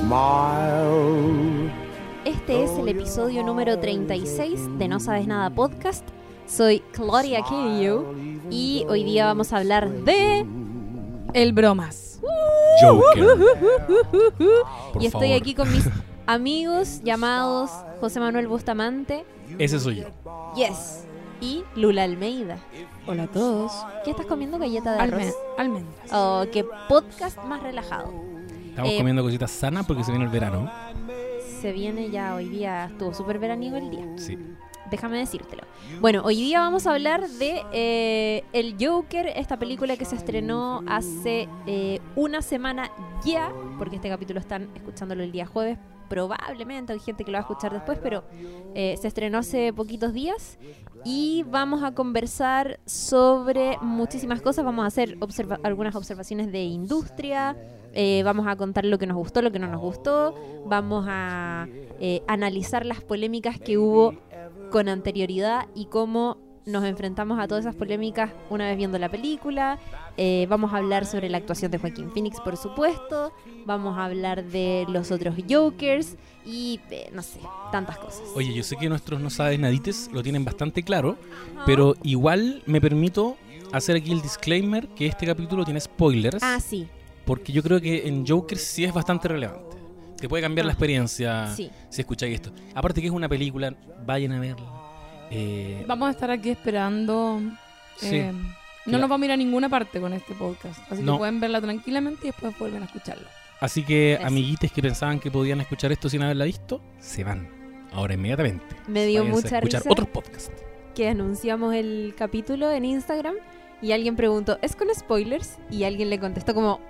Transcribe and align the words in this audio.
smile. 0.00 1.70
Este 2.24 2.64
es 2.64 2.70
el 2.78 2.88
episodio 2.88 3.42
número 3.44 3.78
36 3.78 4.78
de 4.78 4.88
No 4.88 4.98
Sabes 4.98 5.26
Nada 5.26 5.50
Podcast. 5.50 6.06
Soy 6.46 6.80
Claudia 6.92 7.42
Keyo 7.42 8.06
y 8.50 8.84
hoy 8.88 9.04
día 9.04 9.26
vamos 9.26 9.52
a 9.52 9.58
hablar 9.58 9.90
de... 9.90 10.46
El 11.34 11.52
bromas. 11.52 12.18
Joker. 12.82 13.24
Por 14.92 15.02
y 15.02 15.06
estoy 15.06 15.28
favor. 15.28 15.36
aquí 15.42 15.54
con 15.54 15.70
mis 15.70 15.84
amigos 16.26 17.00
llamados 17.04 17.70
José 18.00 18.18
Manuel 18.20 18.48
Bustamante, 18.48 19.24
Ese 19.58 19.78
soy 19.78 19.96
yo. 20.00 20.06
Yes, 20.56 21.04
y 21.40 21.62
Lula 21.76 22.02
Almeida. 22.04 22.58
Hola 23.06 23.24
a 23.24 23.26
todos. 23.28 23.70
¿Qué 24.04 24.10
estás 24.10 24.26
comiendo? 24.26 24.58
Galleta 24.58 24.94
de 24.94 24.98
arroz. 25.00 25.20
Almen- 25.22 25.34
almendras. 25.58 26.10
Oh, 26.12 26.44
qué 26.52 26.64
podcast 26.88 27.38
más 27.44 27.62
relajado. 27.62 28.10
Estamos 28.70 28.92
Eh, 28.92 28.96
comiendo 28.98 29.22
cositas 29.22 29.50
sanas 29.50 29.86
porque 29.86 30.04
se 30.04 30.10
viene 30.12 30.24
el 30.24 30.30
verano. 30.30 30.70
Se 31.60 31.72
viene 31.72 32.10
ya 32.10 32.34
hoy 32.34 32.48
día, 32.48 32.86
estuvo 32.86 33.12
súper 33.12 33.38
veraniego 33.38 33.76
el 33.76 33.90
día. 33.90 34.06
Sí. 34.16 34.38
Déjame 34.90 35.18
decírtelo. 35.18 35.62
Bueno, 36.00 36.22
hoy 36.24 36.36
día 36.36 36.60
vamos 36.60 36.86
a 36.86 36.92
hablar 36.94 37.28
de 37.28 37.62
eh, 37.72 38.42
El 38.52 38.74
Joker, 38.80 39.26
esta 39.28 39.56
película 39.58 39.96
que 39.96 40.04
se 40.04 40.16
estrenó 40.16 40.82
hace 40.88 41.48
eh, 41.66 42.00
una 42.16 42.42
semana 42.42 42.90
ya, 43.24 43.52
porque 43.78 43.96
este 43.96 44.08
capítulo 44.08 44.40
están 44.40 44.68
escuchándolo 44.74 45.22
el 45.22 45.30
día 45.30 45.46
jueves, 45.46 45.78
probablemente 46.08 46.92
hay 46.92 46.98
gente 46.98 47.24
que 47.24 47.30
lo 47.30 47.36
va 47.36 47.40
a 47.40 47.42
escuchar 47.42 47.72
después, 47.72 47.98
pero 48.02 48.24
eh, 48.74 48.96
se 49.00 49.06
estrenó 49.06 49.38
hace 49.38 49.72
poquitos 49.72 50.12
días 50.12 50.58
y 51.04 51.44
vamos 51.48 51.84
a 51.84 51.92
conversar 51.94 52.80
sobre 52.84 53.78
muchísimas 53.82 54.42
cosas, 54.42 54.64
vamos 54.64 54.82
a 54.84 54.88
hacer 54.88 55.16
observa- 55.20 55.60
algunas 55.62 55.94
observaciones 55.94 56.50
de 56.50 56.62
industria, 56.64 57.56
eh, 57.94 58.22
vamos 58.24 58.46
a 58.46 58.56
contar 58.56 58.84
lo 58.84 58.98
que 58.98 59.06
nos 59.06 59.16
gustó, 59.16 59.42
lo 59.42 59.50
que 59.52 59.58
no 59.58 59.66
nos 59.68 59.80
gustó, 59.80 60.34
vamos 60.66 61.06
a 61.08 61.68
eh, 62.00 62.22
analizar 62.26 62.86
las 62.86 63.00
polémicas 63.02 63.58
que 63.58 63.78
hubo 63.78 64.14
con 64.70 64.88
anterioridad 64.88 65.66
y 65.74 65.86
cómo 65.86 66.38
nos 66.66 66.84
enfrentamos 66.84 67.38
a 67.40 67.48
todas 67.48 67.64
esas 67.64 67.74
polémicas 67.74 68.30
una 68.50 68.66
vez 68.66 68.76
viendo 68.76 68.98
la 68.98 69.08
película. 69.08 69.78
Eh, 70.16 70.46
vamos 70.48 70.72
a 70.72 70.76
hablar 70.76 71.06
sobre 71.06 71.28
la 71.28 71.38
actuación 71.38 71.70
de 71.70 71.78
Joaquín 71.78 72.10
Phoenix, 72.12 72.40
por 72.40 72.56
supuesto. 72.56 73.32
Vamos 73.66 73.98
a 73.98 74.04
hablar 74.04 74.44
de 74.44 74.84
los 74.88 75.10
otros 75.10 75.34
Jokers 75.48 76.16
y 76.44 76.80
eh, 76.90 77.10
no 77.12 77.22
sé, 77.22 77.40
tantas 77.72 77.98
cosas. 77.98 78.22
Oye, 78.34 78.54
yo 78.54 78.62
sé 78.62 78.76
que 78.76 78.88
nuestros 78.88 79.20
no 79.20 79.30
sabes 79.30 79.58
nadites 79.58 80.10
lo 80.12 80.22
tienen 80.22 80.44
bastante 80.44 80.82
claro, 80.82 81.16
pero 81.66 81.94
igual 82.02 82.62
me 82.66 82.80
permito 82.80 83.36
hacer 83.72 83.96
aquí 83.96 84.12
el 84.12 84.20
disclaimer 84.22 84.88
que 84.88 85.06
este 85.06 85.26
capítulo 85.26 85.64
tiene 85.64 85.80
spoilers, 85.80 86.42
Ah, 86.42 86.58
sí, 86.60 86.86
porque 87.24 87.52
yo 87.52 87.62
creo 87.62 87.80
que 87.80 88.06
en 88.08 88.26
Joker 88.26 88.58
sí 88.58 88.84
es 88.84 88.92
bastante 88.92 89.28
relevante. 89.28 89.76
Te 90.16 90.28
puede 90.28 90.42
cambiar 90.42 90.66
la 90.66 90.72
Ah, 90.72 90.74
experiencia 90.74 91.46
sí. 91.54 91.70
si 91.88 92.00
escucháis 92.02 92.34
esto. 92.34 92.52
Aparte 92.74 93.00
que 93.00 93.06
es 93.06 93.12
una 93.12 93.28
película, 93.28 93.74
vayan 94.04 94.32
a 94.32 94.40
verla. 94.40 94.66
Eh, 95.30 95.84
Vamos 95.86 96.08
a 96.08 96.10
estar 96.10 96.30
aquí 96.30 96.50
esperando. 96.50 97.40
Sí. 97.96 98.16
eh, 98.16 98.32
no 98.86 98.98
nos 98.98 99.08
vamos 99.08 99.22
a 99.22 99.26
ir 99.26 99.32
a 99.32 99.36
ninguna 99.36 99.68
parte 99.68 100.00
con 100.00 100.12
este 100.12 100.34
podcast. 100.34 100.80
Así 100.90 101.02
No. 101.02 101.12
que 101.14 101.18
pueden 101.18 101.40
verla 101.40 101.60
tranquilamente 101.60 102.26
y 102.26 102.30
después 102.30 102.58
vuelven 102.58 102.82
a 102.82 102.86
escucharlo. 102.86 103.26
Así 103.60 103.84
que 103.84 104.14
Eso. 104.14 104.26
amiguites 104.26 104.72
que 104.72 104.82
pensaban 104.82 105.20
que 105.20 105.30
podían 105.30 105.60
escuchar 105.60 105.92
esto 105.92 106.08
sin 106.08 106.22
haberla 106.22 106.44
visto, 106.46 106.80
se 106.98 107.22
van. 107.24 107.48
Ahora 107.92 108.14
inmediatamente. 108.14 108.64
Me 108.88 109.04
dio 109.06 109.20
Váyanse 109.22 109.30
a 109.30 109.34
mucha 109.42 109.58
escuchar 109.58 109.82
risa 109.82 109.90
otros 109.92 110.08
podcasts. 110.08 110.52
que 110.94 111.08
anunciamos 111.08 111.74
el 111.74 112.14
capítulo 112.16 112.70
en 112.70 112.84
Instagram 112.84 113.34
y 113.82 113.92
alguien 113.92 114.16
preguntó, 114.16 114.58
¿es 114.62 114.74
con 114.76 114.88
spoilers? 114.94 115.56
Y 115.70 115.84
alguien 115.84 116.10
le 116.10 116.18
contestó 116.18 116.54
como, 116.54 116.80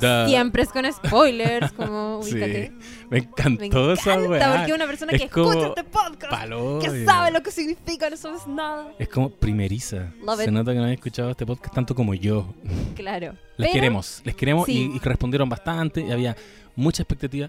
Siempre 0.00 0.62
es 0.62 0.68
con 0.70 0.84
spoilers, 0.92 1.72
como 1.72 2.20
Sí, 2.22 2.34
ubícate. 2.34 2.72
me 3.10 3.18
encantó 3.18 3.60
Me 3.60 3.66
encanta 3.66 3.92
esa 3.92 4.18
weá. 4.20 4.56
porque 4.56 4.72
una 4.72 4.86
persona 4.86 5.12
Es 5.12 5.22
que 5.22 5.28
como 5.28 5.50
escucha 5.52 5.68
este 5.68 5.84
podcast, 5.84 6.82
que 6.82 7.04
sabe 7.04 7.30
lo 7.30 7.42
que 7.42 7.50
significa, 7.50 8.10
no 8.10 8.16
sabes 8.16 8.46
nada. 8.46 8.92
Es 8.98 9.08
como 9.08 9.30
primeriza. 9.30 10.12
Love 10.24 10.38
Se 10.38 10.44
it. 10.44 10.50
nota 10.50 10.72
que 10.72 10.78
no 10.78 10.84
han 10.84 10.90
escuchado 10.92 11.30
este 11.30 11.46
podcast 11.46 11.74
tanto 11.74 11.94
como 11.94 12.14
yo. 12.14 12.46
Claro. 12.94 13.32
Les 13.56 13.68
Pero- 13.68 13.72
queremos, 13.72 14.22
les 14.24 14.34
queremos 14.34 14.66
Sí. 14.66 14.90
y, 14.92 14.96
y 14.96 14.98
respondieron 14.98 15.48
bastante. 15.48 16.00
Y 16.02 16.10
había 16.10 16.36
mucha 16.76 17.02
expectativa, 17.02 17.48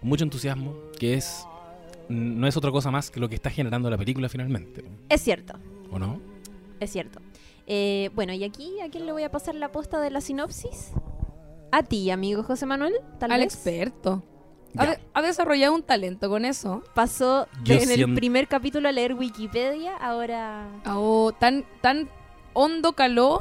mucho 0.00 0.24
entusiasmo, 0.24 0.74
que 0.98 1.14
es 1.14 1.46
no 2.08 2.46
es 2.46 2.56
otra 2.56 2.70
cosa 2.70 2.90
más 2.90 3.10
que 3.10 3.20
lo 3.20 3.28
que 3.28 3.36
está 3.36 3.48
generando 3.50 3.88
la 3.88 3.96
película 3.96 4.28
finalmente. 4.28 4.84
Es 5.08 5.22
cierto, 5.22 5.54
¿O 5.90 5.98
no? 5.98 6.20
es 6.80 6.90
cierto. 6.90 7.20
Eh, 7.66 8.10
bueno, 8.14 8.32
y 8.32 8.42
aquí, 8.44 8.80
¿a 8.80 8.90
quién 8.90 9.06
le 9.06 9.12
voy 9.12 9.22
a 9.22 9.30
pasar 9.30 9.54
la 9.54 9.70
posta 9.70 10.00
de 10.00 10.10
la 10.10 10.20
sinopsis? 10.20 10.90
A 11.72 11.82
ti, 11.82 12.10
amigo 12.10 12.42
José 12.44 12.66
Manuel, 12.66 12.92
tal 13.18 13.32
Al 13.32 13.40
vez. 13.40 13.52
experto. 13.54 14.22
Ha, 15.14 15.22
desarrollado 15.22 15.74
un 15.74 15.82
talento 15.82 16.28
con 16.30 16.44
eso. 16.44 16.82
Pasó 16.94 17.46
de- 17.64 17.82
en 17.82 17.90
el 17.90 18.14
primer 18.14 18.46
capítulo 18.48 18.88
a 18.88 18.92
leer 18.92 19.14
Wikipedia, 19.14 19.96
ahora... 19.96 20.68
Oh, 20.86 21.32
tan, 21.38 21.64
tan 21.82 22.08
hondo 22.54 22.92
caló 22.94 23.40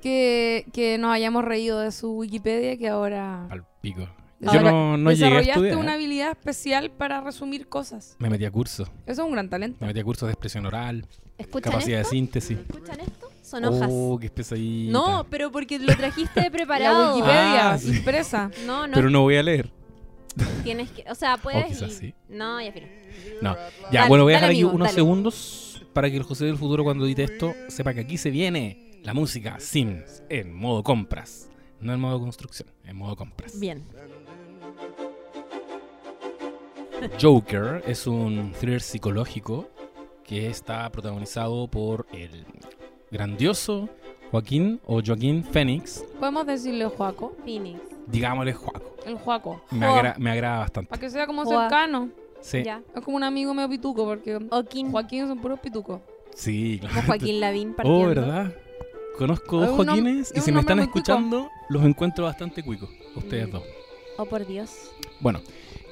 que, 0.00 0.66
que 0.72 0.98
nos 0.98 1.12
hayamos 1.12 1.44
reído 1.44 1.80
de 1.80 1.92
su 1.92 2.12
Wikipedia 2.12 2.76
que 2.76 2.88
ahora 2.88 3.46
Al 3.50 3.64
pico. 3.80 4.08
Yo 4.38 4.60
no, 4.62 4.96
no 4.98 5.12
llegué 5.12 5.36
a 5.36 5.40
estudiar. 5.40 5.76
una 5.78 5.94
habilidad 5.94 6.30
especial 6.30 6.90
para 6.90 7.20
resumir 7.22 7.68
cosas. 7.68 8.16
Me 8.18 8.28
metí 8.28 8.44
a 8.44 8.50
cursos. 8.50 8.88
Eso 9.06 9.22
es 9.22 9.26
un 9.26 9.32
gran 9.32 9.48
talento. 9.48 9.78
Me 9.80 9.86
metí 9.88 10.00
a 10.00 10.04
cursos 10.04 10.26
de 10.26 10.32
expresión 10.32 10.66
oral, 10.66 11.06
¿Escuchan 11.38 11.72
capacidad 11.72 12.00
esto? 12.00 12.10
de 12.10 12.16
síntesis. 12.16 12.58
¿Escuchan 12.58 13.00
esto? 13.00 13.25
Son 13.46 13.64
hojas. 13.64 13.88
Oh, 13.92 14.18
qué 14.20 14.28
pesadita. 14.28 14.90
No, 14.92 15.24
pero 15.30 15.52
porque 15.52 15.78
lo 15.78 15.94
trajiste 15.96 16.40
La 16.44 16.50
preparado. 16.50 17.14
Wikipedia 17.14 17.72
Ah, 17.72 17.78
sí. 17.78 17.88
impresa. 17.96 18.50
No, 18.66 18.86
no, 18.88 18.94
Pero 18.94 19.08
no 19.08 19.22
voy 19.22 19.36
a 19.36 19.42
leer. 19.44 19.70
tienes 20.64 20.90
que... 20.90 21.04
O 21.10 21.14
sea, 21.14 21.36
puedes 21.42 21.66
quizás 21.66 21.90
y- 21.92 21.94
sí. 21.94 22.14
No, 22.28 22.60
ya 22.60 22.72
filo. 22.72 22.86
No. 23.40 23.54
Ya, 23.90 24.00
Dale, 24.00 24.08
bueno, 24.08 24.24
voy 24.24 24.32
a 24.32 24.36
dejar 24.36 24.50
aquí 24.50 24.58
amigo, 24.60 24.70
unos 24.70 24.86
dale. 24.88 24.94
segundos 24.96 25.86
para 25.92 26.10
que 26.10 26.16
el 26.16 26.24
José 26.24 26.44
del 26.46 26.56
futuro 26.58 26.82
cuando 26.84 27.06
edite 27.06 27.22
esto 27.24 27.54
sepa 27.68 27.94
que 27.94 28.00
aquí 28.00 28.18
se 28.18 28.30
viene 28.30 29.00
la 29.02 29.14
música 29.14 29.60
Sims 29.60 30.22
en 30.28 30.52
modo 30.52 30.82
compras. 30.82 31.48
No 31.80 31.92
en 31.94 32.00
modo 32.00 32.18
construcción, 32.18 32.68
en 32.84 32.96
modo 32.96 33.14
compras. 33.16 33.58
Bien. 33.60 33.84
Joker 37.20 37.82
es 37.86 38.06
un 38.06 38.52
thriller 38.58 38.80
psicológico 38.80 39.68
que 40.24 40.48
está 40.48 40.90
protagonizado 40.90 41.68
por 41.68 42.06
el 42.12 42.44
grandioso 43.10 43.88
Joaquín 44.30 44.80
o 44.86 45.00
Joaquín 45.04 45.44
Phoenix, 45.44 46.04
Podemos 46.18 46.46
decirle 46.46 46.86
Juaco. 46.86 47.36
Phoenix. 47.44 47.80
digámosle 48.06 48.52
Joaco. 48.52 48.96
El 49.06 49.14
Juaco. 49.16 49.62
Me, 49.70 49.86
Joa. 49.86 49.98
agra- 49.98 50.14
me 50.18 50.30
agrada 50.32 50.58
bastante. 50.58 50.90
Para 50.90 51.00
que 51.00 51.10
sea 51.10 51.26
como 51.26 51.44
Joa. 51.44 51.62
cercano. 51.62 52.10
Sí, 52.40 52.62
Ya. 52.64 52.82
Es 52.94 53.02
como 53.02 53.16
un 53.16 53.22
amigo 53.24 53.54
medio 53.54 53.68
pituco, 53.68 54.04
porque 54.04 54.38
Joaquín. 54.50 54.90
Joaquín 54.90 55.26
son 55.28 55.38
puros 55.38 55.58
pitucos. 55.60 56.00
sí, 56.34 56.78
claro. 56.80 56.94
Como 56.96 57.06
Joaquín 57.08 57.40
Lavín 57.40 57.74
partiendo. 57.74 58.02
Oh, 58.04 58.06
¿verdad? 58.08 58.52
Conozco 59.16 59.56
dos 59.58 59.64
Es 59.66 59.70
un 59.72 59.78
nom- 59.78 59.84
Joaquines 59.86 60.32
y 60.34 60.38
es 60.38 60.44
si 60.44 60.50
un 60.50 60.56
me 60.56 60.60
nombre 60.62 60.74
están 60.74 60.78
muy 60.78 60.86
cuico. 60.88 60.98
escuchando, 60.98 61.50
los 61.70 61.84
encuentro 61.84 62.24
bastante 62.24 62.62
cuicos. 62.62 62.90
Ustedes 63.14 63.48
Mm. 63.48 63.52
dos. 63.52 63.62
Oh, 64.18 64.26
por 64.26 64.46
Dios. 64.46 64.90
Bueno, 65.20 65.40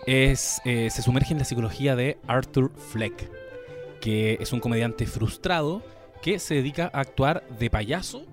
es, 0.06 0.60
eh, 0.64 0.90
se 0.90 1.02
sumerge 1.02 1.32
en 1.32 1.38
la 1.38 1.44
psicología 1.44 1.96
de 1.96 2.18
Arthur 2.26 2.70
Fleck, 2.76 3.30
que 4.00 4.36
es 4.40 4.52
un 4.52 4.60
comediante 4.60 5.06
frustrado 5.06 5.82
que 6.24 6.38
se 6.38 6.54
dedica 6.54 6.90
a 6.92 7.00
actuar 7.00 7.46
de 7.58 7.68
payaso 7.68 8.24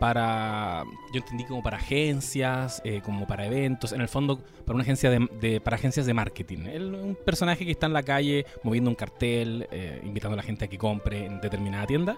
para, 0.00 0.84
yo 1.12 1.20
entendí 1.20 1.44
como 1.44 1.62
para 1.62 1.76
agencias, 1.78 2.80
eh, 2.84 3.00
como 3.04 3.26
para 3.26 3.46
eventos, 3.46 3.92
en 3.92 4.00
el 4.00 4.08
fondo 4.08 4.40
para 4.64 4.74
una 4.74 4.82
agencia 4.82 5.10
de, 5.10 5.28
de- 5.40 5.60
para 5.60 5.76
agencias 5.76 6.06
de 6.06 6.14
marketing. 6.14 6.60
Él 6.66 6.94
es 6.94 7.02
un 7.02 7.14
personaje 7.14 7.64
que 7.64 7.70
está 7.72 7.86
en 7.86 7.92
la 7.92 8.02
calle 8.02 8.44
moviendo 8.62 8.90
un 8.90 8.96
cartel, 8.96 9.66
eh, 9.70 10.00
invitando 10.04 10.34
a 10.34 10.36
la 10.36 10.42
gente 10.42 10.64
a 10.64 10.68
que 10.68 10.78
compre 10.78 11.26
en 11.26 11.40
determinada 11.40 11.86
tienda. 11.86 12.16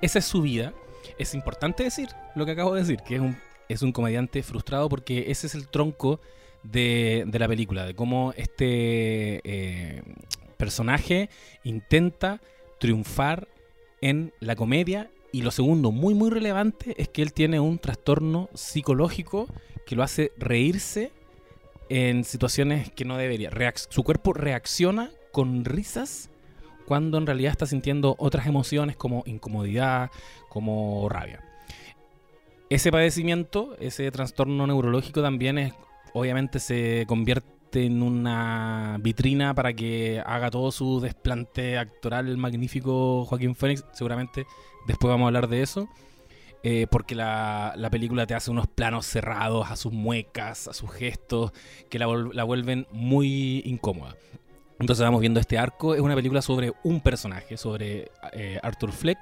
Esa 0.00 0.18
es 0.18 0.24
su 0.24 0.42
vida. 0.42 0.72
Es 1.18 1.34
importante 1.34 1.82
decir 1.84 2.08
lo 2.34 2.44
que 2.46 2.52
acabo 2.52 2.74
de 2.74 2.80
decir, 2.82 2.98
que 3.06 3.16
es 3.16 3.20
un, 3.20 3.36
es 3.68 3.82
un 3.82 3.92
comediante 3.92 4.42
frustrado 4.42 4.88
porque 4.88 5.30
ese 5.30 5.46
es 5.46 5.54
el 5.54 5.68
tronco 5.68 6.20
de, 6.62 7.24
de 7.26 7.38
la 7.38 7.48
película, 7.48 7.84
de 7.86 7.94
cómo 7.94 8.32
este 8.36 9.40
eh, 9.44 10.02
personaje 10.56 11.28
intenta 11.64 12.40
triunfar 12.78 13.48
en 14.04 14.32
la 14.38 14.54
comedia. 14.54 15.10
Y 15.32 15.42
lo 15.42 15.50
segundo, 15.50 15.90
muy 15.90 16.14
muy 16.14 16.30
relevante, 16.30 16.94
es 16.98 17.08
que 17.08 17.22
él 17.22 17.32
tiene 17.32 17.58
un 17.58 17.78
trastorno 17.78 18.48
psicológico 18.54 19.48
que 19.86 19.96
lo 19.96 20.04
hace 20.04 20.30
reírse 20.36 21.10
en 21.88 22.22
situaciones 22.24 22.92
que 22.92 23.04
no 23.04 23.16
debería. 23.16 23.50
Su 23.88 24.04
cuerpo 24.04 24.32
reacciona 24.32 25.10
con 25.32 25.64
risas 25.64 26.30
cuando 26.86 27.18
en 27.18 27.26
realidad 27.26 27.52
está 27.52 27.66
sintiendo 27.66 28.14
otras 28.18 28.46
emociones 28.46 28.96
como 28.96 29.22
incomodidad, 29.26 30.10
como 30.48 31.08
rabia. 31.08 31.42
Ese 32.68 32.92
padecimiento, 32.92 33.74
ese 33.80 34.10
trastorno 34.10 34.66
neurológico 34.66 35.22
también 35.22 35.58
es, 35.58 35.72
obviamente 36.12 36.60
se 36.60 37.04
convierte 37.08 37.53
en 37.76 38.02
una 38.02 38.98
vitrina 39.00 39.54
para 39.54 39.72
que 39.74 40.22
haga 40.24 40.50
todo 40.50 40.70
su 40.72 41.00
desplante 41.00 41.78
actoral 41.78 42.36
magnífico 42.36 43.24
Joaquín 43.26 43.54
Phoenix. 43.54 43.84
Seguramente 43.92 44.46
después 44.86 45.08
vamos 45.10 45.24
a 45.24 45.28
hablar 45.28 45.48
de 45.48 45.62
eso. 45.62 45.88
eh, 46.62 46.86
porque 46.90 47.14
la, 47.14 47.74
la 47.76 47.90
película 47.90 48.26
te 48.26 48.34
hace 48.34 48.50
unos 48.50 48.66
planos 48.66 49.04
cerrados 49.06 49.70
a 49.70 49.76
sus 49.76 49.92
muecas, 49.92 50.66
a 50.66 50.72
sus 50.72 50.90
gestos, 50.90 51.52
que 51.90 51.98
la, 51.98 52.06
la 52.32 52.44
vuelven 52.44 52.86
muy 52.90 53.62
incómoda. 53.66 54.16
Entonces 54.80 55.04
vamos 55.04 55.20
viendo 55.20 55.40
este 55.40 55.58
arco. 55.58 55.94
Es 55.94 56.00
una 56.00 56.14
película 56.14 56.40
sobre 56.42 56.72
un 56.82 57.00
personaje, 57.00 57.56
sobre 57.58 58.10
eh, 58.32 58.58
Arthur 58.62 58.92
Fleck, 58.92 59.18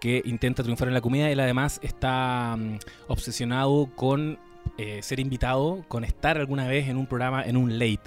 que 0.00 0.20
intenta 0.24 0.62
triunfar 0.64 0.88
en 0.88 0.94
la 0.94 1.00
comedia. 1.00 1.30
Él 1.30 1.38
además 1.40 1.78
está 1.82 2.56
mm, 2.58 2.78
obsesionado 3.08 3.88
con 3.94 4.38
eh, 4.78 5.02
ser 5.02 5.20
invitado, 5.20 5.84
con 5.88 6.04
estar 6.04 6.38
alguna 6.38 6.66
vez 6.66 6.88
en 6.88 6.96
un 6.96 7.06
programa, 7.06 7.42
en 7.44 7.56
un 7.56 7.78
late, 7.78 8.00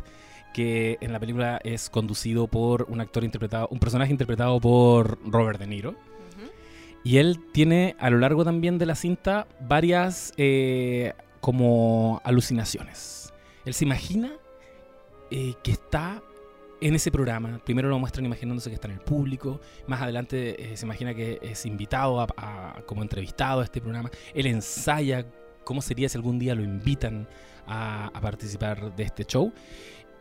que 0.53 0.97
en 1.01 1.11
la 1.11 1.19
película 1.19 1.59
es 1.63 1.89
conducido 1.89 2.47
por 2.47 2.85
un 2.89 3.01
actor 3.01 3.23
interpretado, 3.23 3.67
un 3.71 3.79
personaje 3.79 4.11
interpretado 4.11 4.59
por 4.59 5.17
Robert 5.29 5.59
De 5.59 5.67
Niro. 5.67 5.95
Y 7.05 7.17
él 7.17 7.39
tiene 7.51 7.95
a 7.99 8.09
lo 8.09 8.17
largo 8.17 8.45
también 8.45 8.77
de 8.77 8.85
la 8.85 8.95
cinta 8.95 9.45
varias 9.59 10.31
eh, 10.37 11.13
como 11.41 12.21
alucinaciones. 12.23 13.33
Él 13.65 13.73
se 13.73 13.83
imagina 13.83 14.31
eh, 15.29 15.53
que 15.63 15.71
está 15.71 16.21
en 16.79 16.95
ese 16.95 17.11
programa. 17.11 17.59
Primero 17.65 17.89
lo 17.89 17.99
muestran 17.99 18.25
imaginándose 18.25 18.69
que 18.69 18.75
está 18.75 18.87
en 18.87 18.93
el 18.93 18.99
público. 19.01 19.59
Más 19.85 20.01
adelante 20.01 20.71
eh, 20.71 20.77
se 20.77 20.85
imagina 20.85 21.13
que 21.13 21.39
es 21.41 21.65
invitado 21.65 22.21
a, 22.21 22.27
a- 22.37 22.81
como 22.85 23.01
entrevistado 23.01 23.59
a 23.59 23.63
este 23.65 23.81
programa. 23.81 24.09
Él 24.33 24.47
ensaya 24.47 25.25
cómo 25.63 25.81
sería 25.81 26.09
si 26.09 26.17
algún 26.17 26.39
día 26.39 26.55
lo 26.55 26.63
invitan 26.63 27.27
a, 27.67 28.11
participar 28.21 28.95
de 28.95 29.03
este 29.03 29.25
show. 29.25 29.53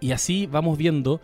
Y 0.00 0.12
así 0.12 0.46
vamos 0.46 0.78
viendo 0.78 1.20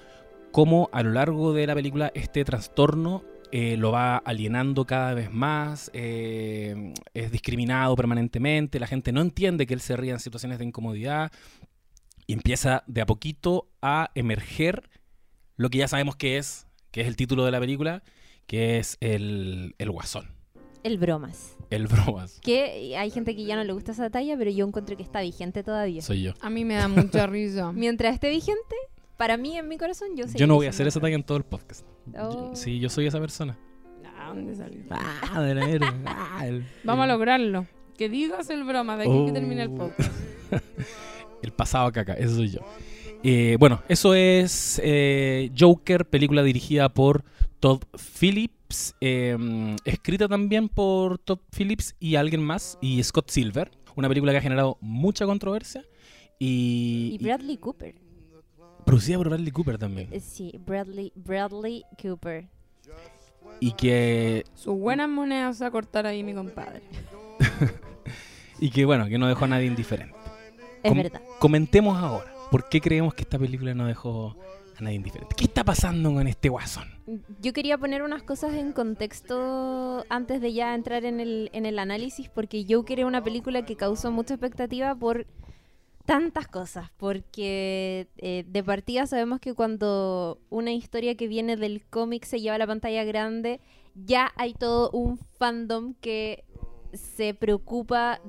cómo 0.52 0.88
a 0.92 1.02
lo 1.02 1.10
largo 1.10 1.52
de 1.52 1.66
la 1.66 1.74
película 1.74 2.12
este 2.14 2.44
trastorno 2.44 3.24
eh, 3.50 3.76
lo 3.76 3.92
va 3.92 4.18
alienando 4.18 4.84
cada 4.86 5.14
vez 5.14 5.32
más, 5.32 5.90
eh, 5.94 6.92
es 7.14 7.32
discriminado 7.32 7.96
permanentemente, 7.96 8.78
la 8.78 8.86
gente 8.86 9.10
no 9.10 9.20
entiende 9.22 9.66
que 9.66 9.74
él 9.74 9.80
se 9.80 9.96
ría 9.96 10.12
en 10.12 10.20
situaciones 10.20 10.58
de 10.58 10.66
incomodidad 10.66 11.32
y 12.26 12.34
empieza 12.34 12.84
de 12.86 13.00
a 13.00 13.06
poquito 13.06 13.70
a 13.80 14.10
emerger 14.14 14.90
lo 15.56 15.70
que 15.70 15.78
ya 15.78 15.88
sabemos 15.88 16.14
que 16.14 16.36
es, 16.36 16.66
que 16.90 17.00
es 17.00 17.08
el 17.08 17.16
título 17.16 17.44
de 17.44 17.50
la 17.50 17.58
película, 17.58 18.02
que 18.46 18.78
es 18.78 18.98
el, 19.00 19.74
el 19.78 19.90
guasón, 19.90 20.37
El 20.82 20.98
bromas. 20.98 21.56
el 21.70 21.86
bromas, 21.86 22.38
Que 22.40 22.96
hay 22.96 23.10
gente 23.10 23.34
que 23.36 23.44
ya 23.44 23.56
no 23.56 23.64
le 23.64 23.72
gusta 23.72 23.92
esa 23.92 24.10
talla, 24.10 24.36
pero 24.38 24.50
yo 24.50 24.66
encuentro 24.66 24.96
que 24.96 25.02
está 25.02 25.20
vigente 25.20 25.62
todavía. 25.62 26.00
soy 26.02 26.22
yo. 26.22 26.32
A 26.40 26.50
mí 26.50 26.64
me 26.64 26.74
da 26.74 26.88
mucha 26.88 27.26
risa. 27.28 27.72
Mientras 27.72 28.14
esté 28.14 28.30
vigente, 28.30 28.76
para 29.16 29.36
mí, 29.36 29.56
en 29.56 29.68
mi 29.68 29.76
corazón, 29.76 30.10
yo 30.16 30.24
Yo 30.34 30.46
no 30.46 30.54
voy 30.54 30.66
a 30.66 30.70
hacer 30.70 30.86
esa 30.86 31.00
talla 31.00 31.16
en 31.16 31.24
todo 31.24 31.36
el 31.38 31.44
podcast. 31.44 31.84
Oh. 32.18 32.50
Yo- 32.50 32.56
sí, 32.56 32.78
yo 32.78 32.88
soy 32.88 33.06
esa 33.06 33.20
persona. 33.20 33.58
Ah, 34.16 34.28
¿dónde 34.34 34.54
salió? 34.54 34.80
Ah, 34.90 35.40
de 35.42 35.54
la 35.54 35.64
ah, 36.06 36.46
el- 36.46 36.64
Vamos 36.84 37.02
a 37.02 37.06
el- 37.06 37.10
lograrlo. 37.12 37.66
Que 37.96 38.08
digas 38.08 38.48
el 38.50 38.62
broma 38.64 38.96
de 38.96 39.04
aquí 39.04 39.26
que 39.26 39.32
termine 39.32 39.62
el 39.62 39.68
Oh. 39.70 39.74
podcast. 39.76 40.12
El 41.42 41.52
pasado 41.52 41.90
caca, 41.92 42.14
eso 42.14 42.34
soy 42.36 42.50
yo. 42.50 42.60
Eh, 43.22 43.56
bueno, 43.60 43.82
eso 43.88 44.14
es 44.14 44.80
eh, 44.82 45.50
Joker, 45.56 46.04
película 46.06 46.42
dirigida 46.42 46.88
por 46.88 47.24
Todd 47.60 47.82
Phillips, 48.20 48.94
eh, 49.00 49.36
escrita 49.84 50.28
también 50.28 50.68
por 50.68 51.18
Todd 51.18 51.40
Phillips 51.56 51.94
y 51.98 52.16
alguien 52.16 52.42
más, 52.42 52.78
y 52.80 53.02
Scott 53.02 53.30
Silver. 53.30 53.70
Una 53.96 54.08
película 54.08 54.30
que 54.32 54.38
ha 54.38 54.42
generado 54.42 54.78
mucha 54.80 55.26
controversia 55.26 55.84
y, 56.38 57.16
Y 57.18 57.24
Bradley 57.24 57.56
Cooper. 57.56 57.96
producida 58.86 59.16
por 59.18 59.28
Bradley 59.28 59.50
Cooper 59.50 59.76
también. 59.78 60.08
Eh, 60.12 60.20
Sí, 60.20 60.52
Bradley, 60.64 61.12
Bradley 61.16 61.84
Cooper. 62.00 62.48
Y 63.60 63.72
que, 63.72 64.44
Sus 64.54 64.78
buenas 64.78 65.08
monedas 65.08 65.60
a 65.62 65.70
cortar 65.72 66.06
ahí 66.06 66.22
mi 66.22 66.32
compadre. 66.34 66.82
y 68.60 68.70
que, 68.70 68.84
bueno, 68.84 69.06
que 69.08 69.18
no 69.18 69.26
dejó 69.26 69.44
a 69.46 69.48
nadie 69.48 69.66
indiferente. 69.66 70.14
Es 70.82 70.90
Com- 70.92 70.98
verdad. 71.02 71.20
Comentemos 71.40 71.96
ahora, 71.98 72.32
¿por 72.52 72.68
qué 72.68 72.80
creemos 72.80 73.14
que 73.14 73.22
esta 73.22 73.38
película 73.38 73.74
no 73.74 73.86
dejó 73.86 74.36
a 74.78 74.82
nadie 74.82 74.96
indiferente? 74.96 75.34
¿Qué 75.36 75.44
está 75.44 75.64
pasando 75.64 76.12
con 76.12 76.26
este 76.26 76.48
guasón? 76.48 76.88
Yo 77.40 77.52
quería 77.52 77.78
poner 77.78 78.02
unas 78.02 78.22
cosas 78.22 78.54
en 78.54 78.72
contexto 78.72 80.04
antes 80.08 80.40
de 80.40 80.52
ya 80.52 80.74
entrar 80.74 81.04
en 81.04 81.20
el, 81.20 81.50
en 81.52 81.66
el 81.66 81.78
análisis, 81.78 82.28
porque 82.28 82.64
Joker 82.68 83.00
es 83.00 83.06
una 83.06 83.22
película 83.22 83.64
que 83.64 83.76
causó 83.76 84.10
mucha 84.10 84.34
expectativa 84.34 84.94
por 84.94 85.26
tantas 86.04 86.48
cosas, 86.48 86.90
porque 86.96 88.08
eh, 88.16 88.44
de 88.48 88.64
partida 88.64 89.06
sabemos 89.06 89.40
que 89.40 89.52
cuando 89.52 90.38
una 90.48 90.72
historia 90.72 91.16
que 91.16 91.28
viene 91.28 91.56
del 91.56 91.84
cómic 91.84 92.24
se 92.24 92.40
lleva 92.40 92.54
a 92.54 92.58
la 92.58 92.66
pantalla 92.66 93.04
grande, 93.04 93.60
ya 93.94 94.32
hay 94.36 94.54
todo 94.54 94.90
un 94.92 95.18
fandom 95.18 95.94
que 96.00 96.44
se 96.94 97.34
preocupa 97.34 98.20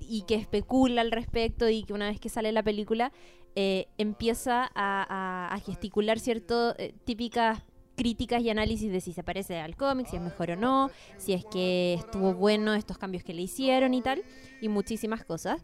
y 0.00 0.22
que 0.22 0.34
especula 0.34 1.02
al 1.02 1.10
respecto 1.10 1.68
y 1.68 1.84
que 1.84 1.92
una 1.92 2.08
vez 2.08 2.18
que 2.18 2.28
sale 2.28 2.52
la 2.52 2.62
película 2.62 3.12
eh, 3.56 3.88
empieza 3.98 4.70
a, 4.74 5.58
gesticular 5.64 6.18
cierto 6.18 6.74
eh, 6.78 6.94
típicas 7.04 7.62
críticas 8.00 8.40
y 8.42 8.48
análisis 8.48 8.90
de 8.90 9.02
si 9.02 9.12
se 9.12 9.22
parece 9.22 9.60
al 9.60 9.76
cómic, 9.76 10.06
si 10.06 10.16
es 10.16 10.22
mejor 10.22 10.52
o 10.52 10.56
no, 10.56 10.90
si 11.18 11.34
es 11.34 11.44
que 11.44 11.92
estuvo 11.94 12.32
bueno 12.32 12.72
estos 12.72 12.96
cambios 12.96 13.22
que 13.22 13.34
le 13.34 13.42
hicieron 13.42 13.92
y 13.92 14.00
tal, 14.00 14.22
y 14.62 14.68
muchísimas 14.68 15.22
cosas. 15.22 15.62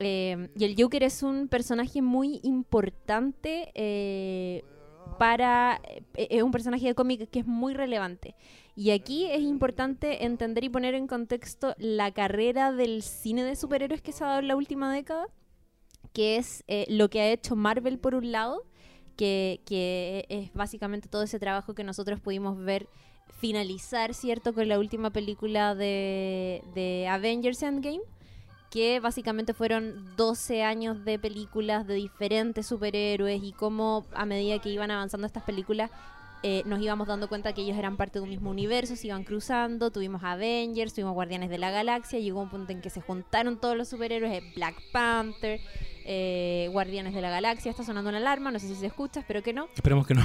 Eh, 0.00 0.48
y 0.56 0.64
el 0.64 0.74
Joker 0.76 1.04
es 1.04 1.22
un 1.22 1.46
personaje 1.46 2.02
muy 2.02 2.40
importante 2.42 3.70
eh, 3.74 4.64
para... 5.18 5.80
eh, 6.14 6.26
es 6.30 6.42
un 6.42 6.50
personaje 6.50 6.86
de 6.86 6.94
cómic 6.96 7.30
que 7.30 7.38
es 7.38 7.46
muy 7.46 7.72
relevante. 7.72 8.34
Y 8.74 8.90
aquí 8.90 9.26
es 9.26 9.40
importante 9.40 10.24
entender 10.24 10.64
y 10.64 10.68
poner 10.68 10.94
en 10.94 11.06
contexto 11.06 11.74
la 11.78 12.10
carrera 12.12 12.72
del 12.72 13.02
cine 13.02 13.44
de 13.44 13.54
superhéroes 13.56 14.02
que 14.02 14.12
se 14.12 14.24
ha 14.24 14.26
dado 14.26 14.40
en 14.40 14.48
la 14.48 14.56
última 14.56 14.92
década, 14.92 15.28
que 16.16 16.38
es 16.38 16.64
eh, 16.66 16.86
lo 16.88 17.10
que 17.10 17.20
ha 17.20 17.28
hecho 17.28 17.56
Marvel 17.56 17.98
por 17.98 18.14
un 18.14 18.32
lado, 18.32 18.64
que, 19.18 19.60
que 19.66 20.24
es 20.30 20.50
básicamente 20.54 21.10
todo 21.10 21.22
ese 21.22 21.38
trabajo 21.38 21.74
que 21.74 21.84
nosotros 21.84 22.20
pudimos 22.20 22.56
ver 22.56 22.88
finalizar, 23.38 24.14
¿cierto?, 24.14 24.54
con 24.54 24.66
la 24.66 24.78
última 24.78 25.10
película 25.10 25.74
de, 25.74 26.62
de 26.74 27.06
Avengers 27.06 27.62
Endgame, 27.62 28.00
que 28.70 28.98
básicamente 28.98 29.52
fueron 29.52 30.16
12 30.16 30.62
años 30.62 31.04
de 31.04 31.18
películas 31.18 31.86
de 31.86 31.96
diferentes 31.96 32.66
superhéroes 32.66 33.42
y 33.42 33.52
cómo 33.52 34.06
a 34.14 34.24
medida 34.24 34.58
que 34.58 34.70
iban 34.70 34.90
avanzando 34.90 35.26
estas 35.26 35.42
películas 35.42 35.90
eh, 36.48 36.62
nos 36.64 36.80
íbamos 36.80 37.08
dando 37.08 37.28
cuenta 37.28 37.52
que 37.52 37.62
ellos 37.62 37.76
eran 37.76 37.96
parte 37.96 38.20
de 38.20 38.22
un 38.22 38.30
mismo 38.30 38.50
universo, 38.50 38.94
se 38.94 39.08
iban 39.08 39.24
cruzando, 39.24 39.90
tuvimos 39.90 40.22
Avengers, 40.22 40.94
tuvimos 40.94 41.12
Guardianes 41.12 41.50
de 41.50 41.58
la 41.58 41.72
Galaxia, 41.72 42.20
llegó 42.20 42.40
un 42.40 42.50
punto 42.50 42.70
en 42.70 42.80
que 42.80 42.88
se 42.88 43.00
juntaron 43.00 43.58
todos 43.60 43.76
los 43.76 43.88
superhéroes, 43.88 44.32
eh, 44.32 44.52
Black 44.54 44.76
Panther, 44.92 45.60
eh, 46.04 46.68
Guardianes 46.70 47.14
de 47.14 47.20
la 47.20 47.30
Galaxia, 47.30 47.70
está 47.72 47.82
sonando 47.82 48.10
una 48.10 48.18
alarma, 48.18 48.52
no 48.52 48.60
sé 48.60 48.68
si 48.68 48.76
se 48.76 48.86
escucha, 48.86 49.18
espero 49.18 49.42
que 49.42 49.52
no, 49.52 49.66
Esperemos 49.74 50.06
que 50.06 50.14
no. 50.14 50.24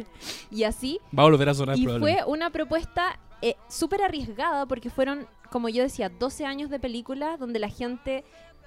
y 0.50 0.64
así, 0.64 1.00
Va 1.18 1.22
a 1.22 1.30
volver 1.30 1.48
a 1.48 1.54
sonar 1.54 1.78
y 1.78 1.86
fue 1.86 2.18
una 2.26 2.50
propuesta 2.50 3.18
eh, 3.40 3.56
súper 3.70 4.02
arriesgada 4.02 4.66
porque 4.66 4.90
fueron, 4.90 5.26
como 5.50 5.70
yo 5.70 5.82
decía, 5.82 6.10
12 6.10 6.44
años 6.44 6.68
de 6.68 6.78
películas 6.78 7.38
donde 7.38 7.58
la 7.58 7.70
gente, 7.70 8.22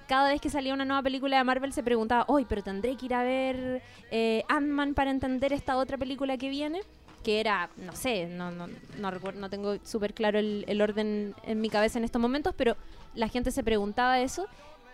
cada 0.08 0.30
vez 0.30 0.40
que 0.40 0.50
salía 0.50 0.74
una 0.74 0.84
nueva 0.84 1.02
película 1.02 1.36
de 1.36 1.44
Marvel, 1.44 1.72
se 1.72 1.82
preguntaba, 1.82 2.24
hoy, 2.28 2.46
pero 2.48 2.62
tendré 2.62 2.96
que 2.96 3.06
ir 3.06 3.14
a 3.14 3.22
ver 3.22 3.82
eh, 4.10 4.42
Ant-Man 4.48 4.94
para 4.94 5.10
entender 5.10 5.52
esta 5.52 5.76
otra 5.76 5.98
película 5.98 6.36
que 6.38 6.48
viene. 6.48 6.80
Que 7.22 7.40
era, 7.40 7.68
no 7.76 7.94
sé, 7.94 8.26
no, 8.26 8.50
no, 8.50 8.68
no, 8.98 9.10
no 9.10 9.50
tengo 9.50 9.76
súper 9.84 10.14
claro 10.14 10.38
el, 10.38 10.64
el 10.66 10.80
orden 10.80 11.34
en 11.42 11.60
mi 11.60 11.68
cabeza 11.68 11.98
en 11.98 12.04
estos 12.04 12.22
momentos, 12.22 12.54
pero 12.56 12.76
la 13.14 13.28
gente 13.28 13.50
se 13.50 13.62
preguntaba 13.62 14.20
eso. 14.20 14.46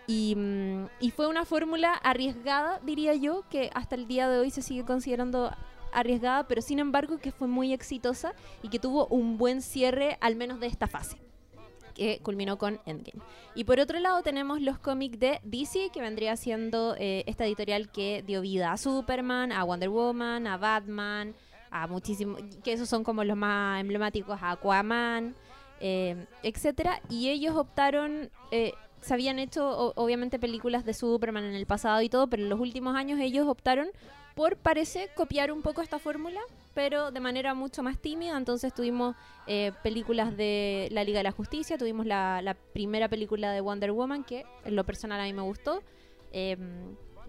Y, 0.05 0.35
mm, 0.35 0.85
y 0.99 1.11
fue 1.11 1.27
una 1.27 1.45
fórmula 1.45 1.93
arriesgada, 1.93 2.79
diría 2.83 3.13
yo, 3.15 3.43
que 3.49 3.69
hasta 3.73 3.95
el 3.95 4.07
día 4.07 4.27
de 4.27 4.39
hoy 4.39 4.51
se 4.51 4.61
sigue 4.61 4.83
considerando 4.83 5.51
arriesgada, 5.93 6.45
pero 6.47 6.61
sin 6.61 6.79
embargo 6.79 7.17
que 7.19 7.31
fue 7.31 7.47
muy 7.47 7.73
exitosa 7.73 8.33
y 8.61 8.69
que 8.69 8.79
tuvo 8.79 9.07
un 9.07 9.37
buen 9.37 9.61
cierre, 9.61 10.17
al 10.19 10.35
menos 10.35 10.59
de 10.59 10.67
esta 10.67 10.87
fase, 10.87 11.17
que 11.95 12.19
culminó 12.21 12.57
con 12.57 12.79
Endgame. 12.85 13.23
Y 13.55 13.63
por 13.63 13.79
otro 13.79 13.99
lado 13.99 14.21
tenemos 14.21 14.61
los 14.61 14.77
cómics 14.77 15.17
de 15.17 15.39
DC, 15.43 15.89
que 15.91 16.01
vendría 16.01 16.35
siendo 16.35 16.95
eh, 16.99 17.23
esta 17.25 17.45
editorial 17.45 17.89
que 17.89 18.23
dio 18.27 18.41
vida 18.41 18.71
a 18.71 18.77
Superman, 18.77 19.51
a 19.51 19.63
Wonder 19.63 19.89
Woman, 19.89 20.45
a 20.45 20.57
Batman, 20.57 21.33
a 21.71 21.87
muchísimos, 21.87 22.41
que 22.63 22.73
esos 22.73 22.87
son 22.87 23.03
como 23.03 23.23
los 23.23 23.37
más 23.37 23.81
emblemáticos, 23.81 24.37
a 24.41 24.51
Aquaman, 24.51 25.33
eh, 25.79 26.27
etcétera. 26.43 27.01
Y 27.09 27.29
ellos 27.29 27.55
optaron... 27.55 28.29
eh, 28.51 28.73
se 29.01 29.13
habían 29.13 29.37
hecho 29.37 29.93
obviamente 29.95 30.39
películas 30.39 30.83
de 30.83 30.95
Superman 30.95 31.43
en 31.43 31.53
el 31.53 31.67
pasado 31.67 32.01
y 32.01 32.09
todo, 32.09 32.27
pero 32.27 32.41
en 32.41 32.49
los 32.49 32.59
últimos 32.59 32.95
años 32.95 33.19
ellos 33.19 33.47
optaron 33.47 33.87
por 34.33 34.57
parece 34.57 35.09
copiar 35.15 35.51
un 35.51 35.61
poco 35.61 35.83
esta 35.83 35.99
fórmula, 35.99 36.41
pero 36.75 37.09
de 37.11 37.19
manera 37.19 37.55
mucho 37.55 37.81
más 37.81 37.97
tímida. 37.97 38.37
Entonces 38.37 38.73
tuvimos 38.73 39.15
eh, 39.47 39.71
películas 39.81 40.37
de 40.37 40.89
la 40.91 41.03
Liga 41.03 41.19
de 41.19 41.23
la 41.23 41.31
Justicia, 41.31 41.77
tuvimos 41.79 42.05
la, 42.05 42.55
primera 42.73 43.09
película 43.09 43.51
de 43.51 43.61
Wonder 43.61 43.91
Woman, 43.91 44.23
que 44.23 44.45
en 44.65 44.75
lo 44.75 44.83
personal 44.83 45.19
a 45.19 45.23
mí 45.23 45.33
me 45.33 45.41
gustó. 45.41 45.81
Eh, 46.31 46.57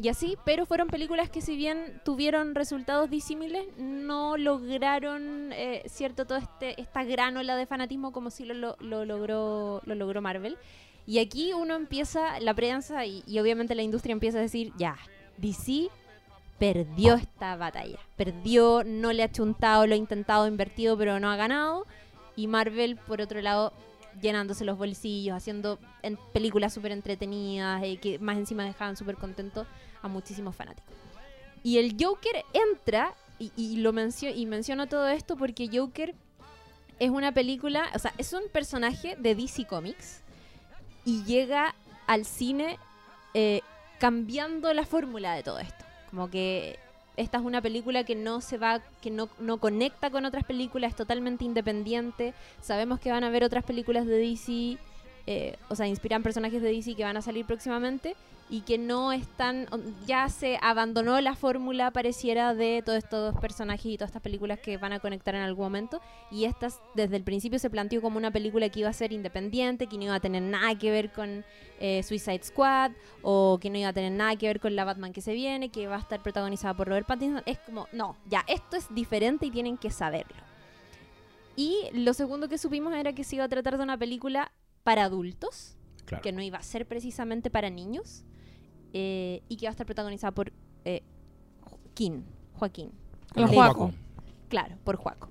y 0.03 0.09
así, 0.09 0.37
pero 0.45 0.67
fueron 0.67 0.89
películas 0.89 1.31
que 1.31 1.41
si 1.41 1.57
bien 1.57 2.03
tuvieron 2.05 2.55
resultados 2.55 3.09
disímiles, 3.09 3.67
no 3.79 4.37
lograron, 4.37 5.53
eh, 5.55 5.83
cierto, 5.87 6.27
todo 6.27 6.37
este 6.37 6.79
esta 6.79 7.03
gran 7.05 7.35
ola 7.39 7.57
de 7.57 7.65
fanatismo 7.65 8.13
como 8.13 8.29
si 8.31 8.45
lo, 8.45 8.53
lo- 8.53 8.77
lo 8.81 9.05
logró 9.07 9.81
lo 9.87 9.95
logró 9.95 10.21
Marvel. 10.21 10.59
Y 11.07 11.21
aquí 11.21 11.53
uno 11.55 11.77
empieza, 11.77 12.41
la 12.41 12.53
prensa 12.53 13.07
y, 13.07 13.23
y 13.27 13.39
obviamente 13.39 13.75
la 13.75 13.83
industria 13.83 14.13
empieza 14.13 14.37
a 14.39 14.43
decir, 14.43 14.73
ya, 14.77 14.97
DC 15.39 15.89
perdió 16.59 17.15
esta 17.15 17.57
batalla. 17.57 17.99
Perdió, 18.17 18.83
no 18.85 19.13
le 19.13 19.23
ha 19.23 19.31
chuntado, 19.33 19.87
lo 19.87 19.95
ha 19.95 19.99
intentado, 19.99 20.47
invertido, 20.47 20.97
pero 20.97 21.21
no 21.21 21.31
ha 21.31 21.37
ganado. 21.37 21.87
Y 22.35 22.47
Marvel, 22.47 22.97
por 22.97 23.21
otro 23.21 23.41
lado, 23.41 23.73
llenándose 24.21 24.65
los 24.65 24.79
bolsillos, 24.79 25.37
haciendo 25.37 25.79
en- 26.03 26.19
películas 26.33 26.73
súper 26.75 26.93
entretenidas, 26.93 27.83
eh, 27.83 27.99
que 27.99 28.19
más 28.19 28.37
encima 28.39 28.65
dejaban 28.65 28.97
súper 28.97 29.17
contentos 29.17 29.67
a 30.03 30.09
muchísimos 30.09 30.55
fanáticos. 30.57 30.91
Y 31.63 31.79
el 31.79 31.97
Joker 32.01 32.45
entra, 32.53 33.15
y, 33.39 33.53
y 33.57 33.77
lo 33.79 33.93
mencio 33.93 34.31
y 34.31 34.47
menciono 34.47 34.87
todo 34.87 35.09
esto 35.09 35.37
porque 35.37 35.69
Joker 35.73 36.15
es 36.99 37.11
una 37.11 37.33
película, 37.33 37.91
o 37.95 37.99
sea, 37.99 38.15
es 38.17 38.33
un 38.33 38.45
personaje 38.51 39.17
de 39.17 39.35
DC 39.35 39.67
Comics 39.67 40.23
y 41.05 41.23
llega 41.25 41.75
al 42.07 42.25
cine 42.25 42.79
eh, 43.35 43.61
cambiando 43.99 44.73
la 44.73 44.87
fórmula 44.87 45.35
de 45.35 45.43
todo 45.43 45.59
esto. 45.59 45.85
Como 46.11 46.31
que 46.31 46.79
esta 47.17 47.39
es 47.39 47.45
una 47.45 47.63
película 47.63 48.05
que 48.05 48.15
no 48.15 48.41
se 48.41 48.59
va, 48.59 48.81
que 49.01 49.11
no, 49.11 49.29
no 49.39 49.59
conecta 49.59 50.11
con 50.11 50.25
otras 50.25 50.45
películas, 50.45 50.91
es 50.91 50.97
totalmente 50.97 51.45
independiente. 51.45 52.35
Sabemos 52.61 53.01
que 53.01 53.11
van 53.11 53.25
a 53.25 53.29
haber 53.29 53.45
otras 53.45 53.65
películas 53.65 54.07
de 54.07 54.19
DC, 54.19 54.79
eh, 55.27 55.57
o 55.69 55.75
sea, 55.75 55.87
inspiran 55.87 56.23
personajes 56.23 56.63
de 56.63 56.73
DC 56.73 56.95
que 56.95 57.05
van 57.05 57.17
a 57.17 57.23
salir 57.23 57.45
próximamente 57.45 58.15
y 58.49 58.61
que 58.61 58.79
no 58.79 59.13
están, 59.13 59.67
ya 60.07 60.29
se 60.29 60.59
abandonó 60.63 61.21
la 61.21 61.35
fórmula 61.35 61.91
pareciera 61.91 62.55
de 62.55 62.83
todos 62.85 62.99
estos 62.99 63.37
personajes 63.39 63.87
y 63.87 63.97
todas 63.97 64.11
estas 64.11 64.23
películas 64.23 64.61
que 64.61 64.77
van 64.77 64.93
a 64.93 65.01
conectar 65.01 65.35
en 65.35 65.43
algún 65.43 65.65
momento 65.65 66.01
y 66.31 66.45
estas 66.45 66.81
desde 66.95 67.17
el 67.17 67.25
principio 67.25 67.59
se 67.59 67.71
planteó 67.71 68.01
como 68.01 68.19
una 68.19 68.31
película 68.31 68.69
que 68.69 68.81
iba 68.81 68.89
a 68.89 68.93
ser 68.93 69.13
independiente, 69.13 69.89
que 69.89 69.97
no 69.97 70.05
iba 70.05 70.15
a 70.15 70.21
tener 70.21 70.43
nada 70.43 70.79
que 70.79 70.93
ver 70.93 71.11
con 71.11 71.45
eh, 71.81 72.05
Suicide 72.05 72.45
Squad 72.45 72.93
o 73.23 73.59
que 73.61 73.69
no 73.69 73.79
iba 73.79 73.89
a 73.89 73.93
tener 73.93 74.13
nada 74.13 74.37
que 74.37 74.47
ver 74.47 74.61
con 74.61 74.77
la 74.77 74.85
Batman 74.85 75.13
que 75.13 75.23
se 75.23 75.35
viene, 75.35 75.71
que 75.71 75.89
va 75.89 75.97
a 75.97 76.01
estar 76.01 76.23
protagonizada 76.23 76.75
por 76.75 76.87
Robert 76.87 77.07
Pattinson. 77.07 77.43
Es 77.47 77.59
como, 77.59 77.89
no, 77.93 78.17
ya, 78.27 78.45
esto 78.47 78.77
es 78.77 78.87
diferente 78.95 79.47
y 79.47 79.51
tienen 79.51 79.77
que 79.77 79.91
saberlo. 79.91 80.37
Y 81.57 81.89
lo 81.95 82.15
segundo 82.15 82.49
que 82.49 82.59
supimos 82.59 82.95
era 82.95 83.13
que 83.13 83.25
se 83.25 83.37
iba 83.37 83.45
a 83.45 83.49
tratar 83.49 83.77
de 83.77 83.83
una 83.83 83.97
película 83.97 84.53
para 84.87 85.03
adultos, 85.03 85.77
Claro. 86.05 86.23
que 86.23 86.31
no 86.31 86.41
iba 86.41 86.59
a 86.59 86.63
ser 86.63 86.87
precisamente 86.87 87.51
para 87.51 87.71
niños, 87.71 88.23
eh, 88.93 89.43
y 89.49 89.57
que 89.57 89.67
va 89.67 89.71
a 89.71 89.73
estar 89.73 89.85
protagonizada 89.85 90.31
por 90.31 90.53
eh, 90.85 91.03
Joaquín. 91.65 92.25
Joaquín. 92.55 92.93
El 93.35 93.47
de- 93.49 93.55
Juaco. 93.55 93.93
Claro, 94.49 94.77
por 94.85 94.95
Juaco. 94.95 95.29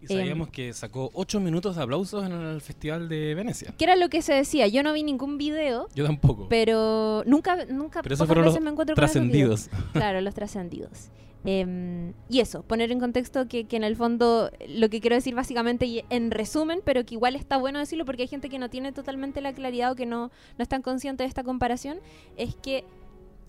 Y 0.00 0.06
sabíamos 0.06 0.50
que 0.50 0.72
sacó 0.72 1.10
8 1.14 1.40
minutos 1.40 1.74
de 1.74 1.82
aplausos 1.82 2.24
en 2.24 2.30
el 2.32 2.60
Festival 2.60 3.08
de 3.08 3.34
Venecia. 3.34 3.74
Que 3.76 3.84
era 3.84 3.96
lo 3.96 4.08
que 4.10 4.22
se 4.22 4.34
decía. 4.34 4.68
Yo 4.68 4.82
no 4.84 4.92
vi 4.92 5.02
ningún 5.02 5.36
video, 5.38 5.88
Yo 5.96 6.04
tampoco. 6.06 6.46
pero 6.48 7.24
nunca, 7.26 7.64
nunca 7.64 8.00
Pero 8.02 8.14
esos 8.14 8.26
fueron 8.28 8.44
veces 8.44 8.56
los 8.60 8.64
me 8.64 8.70
encuentro 8.70 8.94
con. 8.94 9.00
Trascendidos. 9.02 9.68
Claro, 9.92 10.20
los 10.20 10.34
trascendidos. 10.34 11.08
Em, 11.46 12.14
y 12.30 12.40
eso, 12.40 12.62
poner 12.62 12.90
en 12.90 12.98
contexto 13.00 13.46
que, 13.48 13.64
que 13.64 13.76
en 13.76 13.84
el 13.84 13.96
fondo 13.96 14.50
lo 14.66 14.88
que 14.88 15.00
quiero 15.02 15.14
decir 15.16 15.34
básicamente 15.34 15.84
y 15.84 16.02
en 16.08 16.30
resumen, 16.30 16.80
pero 16.84 17.04
que 17.04 17.14
igual 17.14 17.36
está 17.36 17.58
bueno 17.58 17.78
decirlo 17.78 18.06
porque 18.06 18.22
hay 18.22 18.28
gente 18.28 18.48
que 18.48 18.58
no 18.58 18.70
tiene 18.70 18.92
totalmente 18.92 19.42
la 19.42 19.52
claridad 19.52 19.92
o 19.92 19.94
que 19.94 20.06
no, 20.06 20.30
no 20.56 20.62
están 20.62 20.80
conscientes 20.80 21.24
de 21.24 21.28
esta 21.28 21.44
comparación, 21.44 21.98
es 22.38 22.54
que 22.56 22.84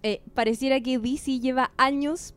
eh, 0.03 0.19
pareciera 0.33 0.81
que 0.81 0.99
DC 0.99 1.39
lleva 1.39 1.71
años 1.77 2.33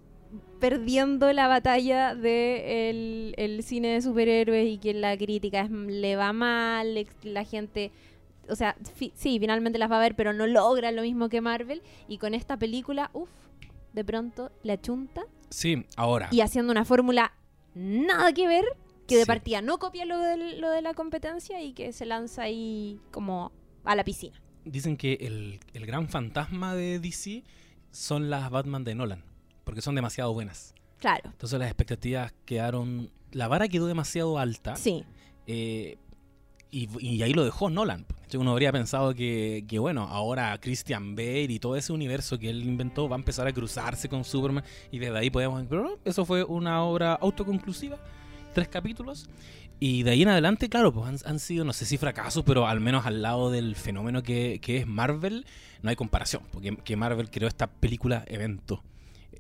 perdiendo 0.61 1.33
la 1.33 1.49
batalla 1.49 2.15
de 2.15 2.91
el, 2.91 3.35
el 3.37 3.63
cine 3.63 3.89
de 3.89 4.03
superhéroes 4.03 4.69
y 4.69 4.79
que 4.79 4.95
la 4.95 5.17
crítica 5.17 5.63
es- 5.63 5.71
le 5.71 6.17
va 6.17 6.33
mal, 6.33 7.07
la 7.25 7.45
gente 7.45 7.91
o 8.51 8.55
sea, 8.57 8.77
fi- 8.95 9.13
sí, 9.15 9.39
finalmente 9.39 9.79
las 9.79 9.91
va 9.91 9.99
a 9.99 10.01
ver, 10.01 10.15
pero 10.15 10.33
no 10.33 10.47
logra 10.47 10.91
lo 10.91 11.03
mismo 11.03 11.29
que 11.29 11.43
Marvel. 11.43 11.83
Y 12.09 12.17
con 12.17 12.33
esta 12.33 12.57
película, 12.57 13.11
uff, 13.13 13.29
de 13.93 14.05
pronto 14.07 14.51
la 14.63 14.81
chunta 14.81 15.27
Sí, 15.51 15.85
ahora. 15.97 16.29
y 16.31 16.41
haciendo 16.41 16.73
una 16.73 16.85
fórmula 16.85 17.33
nada 17.75 18.33
que 18.33 18.47
ver, 18.47 18.65
que 19.07 19.17
de 19.17 19.23
Sí. 19.23 19.27
partida 19.27 19.63
no 19.63 19.79
copia 19.79 20.05
lo, 20.05 20.19
del- 20.19 20.61
lo 20.61 20.71
de 20.71 20.83
la 20.83 20.95
competencia 20.95 21.63
y 21.63 21.73
que 21.73 21.93
se 21.93 22.05
lanza 22.07 22.43
ahí 22.43 23.01
como 23.11 23.53
a 23.85 23.95
la 23.97 24.05
piscina. 24.05 24.41
Dicen 24.65 24.97
que 24.97 25.15
el, 25.21 25.61
el 25.73 25.87
gran 25.87 26.09
fantasma 26.09 26.75
de 26.75 26.99
DC 26.99 27.43
son 27.91 28.29
las 28.31 28.51
Batman 28.51 28.85
de 28.85 28.95
Nolan. 28.95 29.25
Porque 29.65 29.81
son 29.83 29.95
demasiado 29.95 30.33
buenas. 30.33 30.75
Claro, 30.99 31.31
Entonces 31.31 31.59
las 31.59 31.69
expectativas 31.69 32.33
quedaron. 32.45 33.11
La 33.33 33.49
vara 33.49 33.69
quedó 33.69 33.87
demasiado 33.87 34.39
alta. 34.39 34.77
sí, 34.77 35.05
eh, 35.47 35.97
y, 36.71 36.89
y 37.01 37.23
ahí 37.23 37.33
lo 37.33 37.45
dejó 37.45 37.71
Nolan. 37.71 38.07
Uno 38.35 38.53
habría 38.53 38.73
pensado 38.73 39.15
que, 39.15 39.65
que, 39.67 39.79
bueno, 39.79 40.03
ahora 40.03 40.59
Christian 40.61 41.17
Bale 41.17 41.45
y 41.45 41.59
todo 41.59 41.77
ese 41.77 41.93
universo 41.93 42.39
que 42.39 42.51
él 42.51 42.63
inventó 42.63 43.09
va 43.09 43.17
a 43.17 43.19
empezar 43.19 43.47
a 43.47 43.53
cruzarse 43.53 44.09
con 44.09 44.25
Superman 44.25 44.65
y 44.91 44.99
desde 44.99 45.17
ahí 45.17 45.31
podemos... 45.31 45.65
Pero 45.69 45.83
no, 45.85 45.91
eso 46.05 46.27
fue 46.27 46.45
una 46.45 46.83
obra 46.83 47.15
autoconclusiva, 47.15 47.99
tres 48.53 48.69
capítulos. 48.69 49.29
Y 49.81 50.03
de 50.03 50.11
ahí 50.11 50.23
en 50.23 50.29
adelante, 50.29 50.69
claro, 50.69 50.93
pues 50.93 51.07
han, 51.07 51.19
han 51.25 51.39
sido, 51.39 51.65
no 51.65 51.73
sé 51.73 51.87
si 51.87 51.97
fracasos, 51.97 52.45
pero 52.45 52.67
al 52.67 52.81
menos 52.81 53.07
al 53.07 53.23
lado 53.23 53.51
del 53.51 53.77
fenómeno 53.77 54.23
que, 54.23 54.59
que 54.61 54.79
es 54.79 54.87
Marvel, 54.87 55.47
no 55.83 55.91
hay 55.91 55.97
comparación. 55.97 56.43
Porque 56.51 56.77
que 56.77 56.97
Marvel 56.97 57.31
creó 57.31 57.49
esta 57.49 57.69
película 57.69 58.25
evento. 58.27 58.83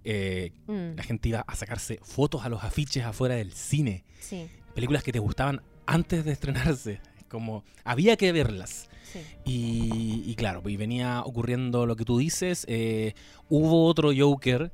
Eh, 0.04 0.52
mm, 0.66 0.96
la 0.96 1.02
gente 1.02 1.28
iba 1.28 1.44
a 1.46 1.56
sacarse 1.56 1.98
fotos 2.02 2.44
a 2.44 2.48
los 2.48 2.62
afiches 2.64 3.04
afuera 3.04 3.34
del 3.34 3.52
cine 3.52 4.04
sí, 4.20 4.48
películas 4.74 5.02
que 5.02 5.12
te 5.12 5.18
gustaban 5.18 5.60
antes 5.86 6.24
de 6.24 6.32
estrenarse. 6.32 7.00
Como 7.28 7.64
había 7.84 8.16
que 8.16 8.32
verlas. 8.32 8.88
sí. 9.12 9.20
Y, 9.44 10.22
y 10.26 10.34
claro, 10.34 10.62
y 10.68 10.76
venía 10.76 11.22
ocurriendo 11.24 11.86
lo 11.86 11.96
que 11.96 12.04
tú 12.04 12.18
dices. 12.18 12.64
eh, 12.68 13.14
hubo 13.48 13.86
otro 13.86 14.10
Joker. 14.16 14.72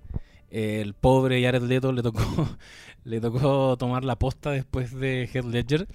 eh, 0.51 0.81
el 0.81 0.95
pobre 0.95 1.43
Jared 1.43 1.63
Leto 1.63 1.93
le 1.93 2.03
tocó, 2.03 2.21
le 3.05 3.21
tocó 3.21 3.77
tomar 3.77 4.05
la 4.05 4.17
posta 4.17 4.51
después 4.53 4.93
de 4.95 5.29
Heath 5.33 5.45
Ledger. 5.47 5.87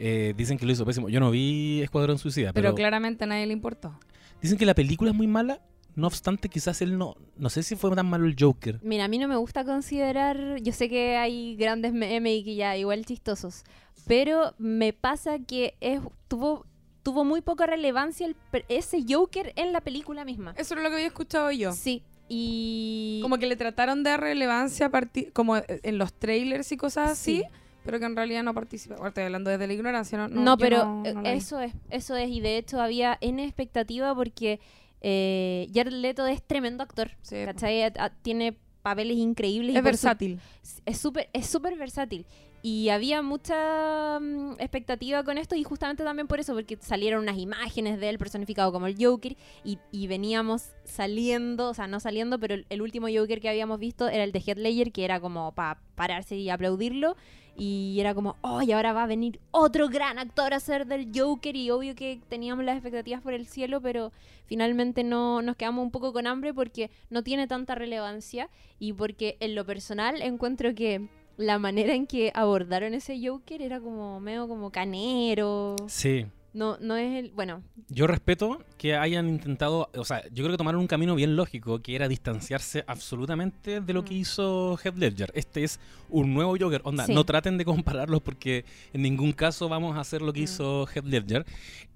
Eh, 0.00 0.34
dicen 0.36 0.58
que 0.58 0.66
lo 0.66 0.72
hizo 0.72 0.84
pésimo. 0.84 1.08
Yo 1.08 1.18
no 1.20 1.30
vi 1.30 1.80
Escuadrón 1.82 2.18
Suicida, 2.18 2.52
Pero 2.52 2.68
pero, 2.68 2.74
claramente 2.76 3.24
a 3.24 3.26
nadie 3.26 3.46
le 3.46 3.52
importó. 3.52 3.98
dicen 4.40 4.56
que 4.58 4.66
la 4.66 4.74
película 4.74 5.10
es 5.10 5.16
muy 5.16 5.26
mala. 5.26 5.60
No 5.98 6.06
obstante, 6.06 6.48
quizás 6.48 6.80
él 6.80 6.96
no. 6.96 7.16
No 7.36 7.50
sé 7.50 7.62
si 7.64 7.74
fue 7.74 7.94
tan 7.96 8.08
malo 8.08 8.26
el 8.26 8.36
Joker. 8.38 8.78
Mira, 8.82 9.04
a 9.04 9.08
mí 9.08 9.18
no 9.18 9.26
me 9.26 9.34
gusta 9.36 9.64
considerar, 9.64 10.58
yo 10.62 10.72
sé 10.72 10.88
que 10.88 11.16
hay 11.16 11.56
grandes 11.56 11.92
memes 11.92 12.38
y 12.38 12.44
que 12.44 12.54
ya 12.54 12.76
igual 12.76 13.04
chistosos, 13.04 13.64
pero 14.06 14.54
me 14.58 14.92
pasa 14.92 15.40
que 15.40 15.74
es, 15.80 16.00
tuvo, 16.28 16.66
tuvo 17.02 17.24
muy 17.24 17.40
poca 17.40 17.66
relevancia 17.66 18.26
el 18.26 18.36
ese 18.68 19.04
Joker 19.08 19.52
en 19.56 19.72
la 19.72 19.80
película 19.80 20.24
misma. 20.24 20.54
Eso 20.56 20.74
es 20.76 20.82
lo 20.82 20.88
que 20.88 20.94
había 20.94 21.06
escuchado 21.08 21.50
yo. 21.50 21.72
Sí, 21.72 22.02
y... 22.28 23.18
Como 23.22 23.38
que 23.38 23.46
le 23.46 23.56
trataron 23.56 24.02
de 24.04 24.10
dar 24.10 24.20
relevancia 24.20 24.86
a 24.86 24.90
partir, 24.90 25.32
como 25.32 25.56
en 25.66 25.98
los 25.98 26.12
trailers 26.12 26.70
y 26.70 26.76
cosas 26.76 27.10
así, 27.10 27.38
Sí. 27.38 27.44
pero 27.84 27.98
que 27.98 28.04
en 28.04 28.14
realidad 28.16 28.42
no 28.44 28.54
participa. 28.54 28.94
Ahora 28.96 29.08
estoy 29.08 29.24
hablando 29.24 29.50
desde 29.50 29.66
la 29.66 29.72
ignorancia, 29.72 30.16
¿no? 30.18 30.28
No, 30.28 30.52
yo 30.52 30.58
pero 30.58 30.84
no- 30.84 31.04
eh, 31.06 31.14
no 31.14 31.22
eso 31.24 31.58
es, 31.60 31.72
eso 31.90 32.14
es, 32.16 32.28
y 32.30 32.40
de 32.40 32.56
hecho 32.58 32.80
había 32.80 33.18
N 33.20 33.42
expectativa 33.42 34.14
porque 34.14 34.60
eh, 35.00 35.68
Jared 35.74 35.92
Leto 35.92 36.26
es 36.26 36.42
tremendo 36.42 36.82
actor, 36.82 37.10
Sí, 37.22 37.36
¿cachai? 37.44 37.82
A- 37.82 37.92
a- 37.98 38.10
Tiene 38.10 38.56
papeles 38.82 39.16
increíbles. 39.18 39.74
y 39.74 39.76
Es 39.76 39.82
su- 39.82 39.84
versátil. 39.84 40.40
es 40.86 40.98
súper 40.98 41.28
es 41.32 41.46
súper 41.46 41.76
versátil 41.76 42.24
y 42.62 42.88
había 42.88 43.22
mucha 43.22 44.18
mm, 44.20 44.52
expectativa 44.58 45.22
con 45.22 45.38
esto 45.38 45.54
y 45.54 45.62
justamente 45.62 46.02
también 46.02 46.26
por 46.26 46.40
eso 46.40 46.54
porque 46.54 46.76
salieron 46.80 47.22
unas 47.22 47.38
imágenes 47.38 48.00
de 48.00 48.08
él 48.08 48.18
personificado 48.18 48.72
como 48.72 48.86
el 48.88 48.96
Joker 48.98 49.36
y, 49.62 49.78
y 49.92 50.06
veníamos 50.08 50.70
saliendo 50.84 51.68
o 51.70 51.74
sea 51.74 51.86
no 51.86 52.00
saliendo 52.00 52.38
pero 52.40 52.54
el, 52.54 52.66
el 52.68 52.82
último 52.82 53.06
Joker 53.14 53.40
que 53.40 53.48
habíamos 53.48 53.78
visto 53.78 54.08
era 54.08 54.24
el 54.24 54.32
de 54.32 54.40
Heath 54.40 54.58
Ledger 54.58 54.90
que 54.90 55.04
era 55.04 55.20
como 55.20 55.52
para 55.52 55.80
pararse 55.94 56.36
y 56.36 56.50
aplaudirlo 56.50 57.16
y 57.58 57.98
era 57.98 58.14
como 58.14 58.36
oh 58.40 58.62
y 58.62 58.70
ahora 58.72 58.92
va 58.92 59.02
a 59.02 59.06
venir 59.06 59.40
otro 59.50 59.88
gran 59.88 60.18
actor 60.18 60.54
a 60.54 60.60
ser 60.60 60.86
del 60.86 61.10
Joker 61.14 61.56
y 61.56 61.70
obvio 61.70 61.94
que 61.96 62.20
teníamos 62.28 62.64
las 62.64 62.76
expectativas 62.76 63.20
por 63.20 63.34
el 63.34 63.46
cielo 63.46 63.80
pero 63.80 64.12
finalmente 64.46 65.02
no 65.02 65.42
nos 65.42 65.56
quedamos 65.56 65.82
un 65.82 65.90
poco 65.90 66.12
con 66.12 66.28
hambre 66.28 66.54
porque 66.54 66.90
no 67.10 67.22
tiene 67.24 67.48
tanta 67.48 67.74
relevancia 67.74 68.48
y 68.78 68.92
porque 68.92 69.36
en 69.40 69.56
lo 69.56 69.66
personal 69.66 70.22
encuentro 70.22 70.74
que 70.74 71.08
la 71.36 71.58
manera 71.58 71.94
en 71.94 72.06
que 72.06 72.30
abordaron 72.34 72.94
ese 72.94 73.18
Joker 73.20 73.60
era 73.62 73.80
como 73.80 74.20
medio 74.20 74.48
como 74.48 74.70
canero. 74.70 75.76
Sí. 75.86 76.26
No, 76.54 76.78
no 76.80 76.96
es 76.96 77.24
el. 77.24 77.30
Bueno, 77.32 77.62
Yo 77.88 78.06
respeto 78.06 78.62
que 78.78 78.96
hayan 78.96 79.28
intentado, 79.28 79.90
o 79.94 80.04
sea, 80.04 80.22
yo 80.28 80.42
creo 80.44 80.50
que 80.52 80.56
tomaron 80.56 80.80
un 80.80 80.86
camino 80.86 81.14
bien 81.14 81.36
lógico, 81.36 81.80
que 81.80 81.94
era 81.94 82.08
distanciarse 82.08 82.84
absolutamente 82.86 83.80
de 83.80 83.92
lo 83.92 84.04
que 84.04 84.14
Mm. 84.14 84.18
hizo 84.18 84.78
Heath 84.82 84.96
Ledger. 84.96 85.30
Este 85.34 85.62
es 85.64 85.78
un 86.08 86.32
nuevo 86.34 86.56
Joker. 86.58 86.80
Onda, 86.84 87.04
Sí. 87.06 87.12
no 87.14 87.24
traten 87.24 87.58
de 87.58 87.64
compararlos 87.64 88.22
porque 88.22 88.64
en 88.92 89.02
ningún 89.02 89.32
caso 89.32 89.68
vamos 89.68 89.96
a 89.96 90.00
hacer 90.00 90.22
lo 90.22 90.32
que 90.32 90.40
Mm. 90.40 90.44
hizo 90.44 90.86
Heath 90.86 91.04
Ledger. 91.04 91.44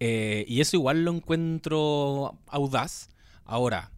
Eh, 0.01 0.45
y 0.47 0.61
eso 0.61 0.77
igual 0.77 1.05
lo 1.05 1.13
encuentro 1.13 2.39
audaz. 2.47 3.09
Ahora, 3.45 3.91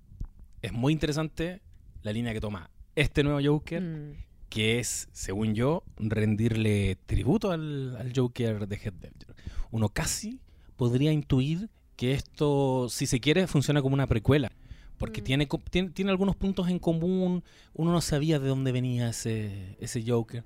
es 0.63 0.73
muy 0.73 0.93
interesante 0.93 1.61
la 2.03 2.13
línea 2.13 2.33
que 2.33 2.41
toma 2.41 2.71
este 2.95 3.23
nuevo 3.25 3.41
Joker, 3.45 3.83
Mm. 3.83 4.13
que 4.49 4.79
es, 4.79 5.09
según 5.13 5.55
yo, 5.55 5.83
rendirle 5.97 6.97
tributo 7.07 7.51
al, 7.51 7.97
al 7.97 8.13
Joker 8.15 8.67
de 8.69 8.77
Heath 8.77 9.03
Ledger. 9.03 9.35
Uno 9.71 9.89
casi 9.89 10.41
podría 10.77 11.13
intuir 11.13 11.69
que 11.97 12.13
esto, 12.13 12.89
si 12.89 13.07
se 13.07 13.21
quiere, 13.21 13.47
funciona 13.47 13.81
como 13.83 13.95
una 13.95 14.07
precuela. 14.07 14.51
Porque 14.99 15.21
Mm. 15.21 15.25
tiene, 15.25 15.49
tiene, 15.71 15.91
tiene 15.91 16.11
algunos 16.11 16.37
puntos 16.37 16.69
en 16.69 16.79
común. 16.79 17.43
Uno 17.73 17.93
no 17.93 18.01
sabía 18.01 18.39
de 18.39 18.49
dónde 18.49 18.73
venía 18.73 19.09
ese, 19.11 19.77
ese 19.81 20.03
Joker. 20.07 20.45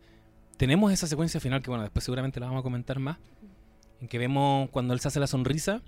Tenemos 0.57 0.93
esa 0.93 1.07
secuencia 1.07 1.39
final 1.41 1.63
que, 1.63 1.71
bueno, 1.71 1.83
después 1.85 2.05
seguramente 2.05 2.41
la 2.41 2.47
vamos 2.47 2.61
a 2.61 2.63
comentar 2.63 2.99
más. 2.99 3.19
En 4.01 4.09
que 4.09 4.19
vemos 4.19 4.71
cuando 4.71 4.95
él 4.95 5.01
se 5.01 5.09
hace 5.09 5.21
la 5.21 5.27
sonrisa. 5.27 5.83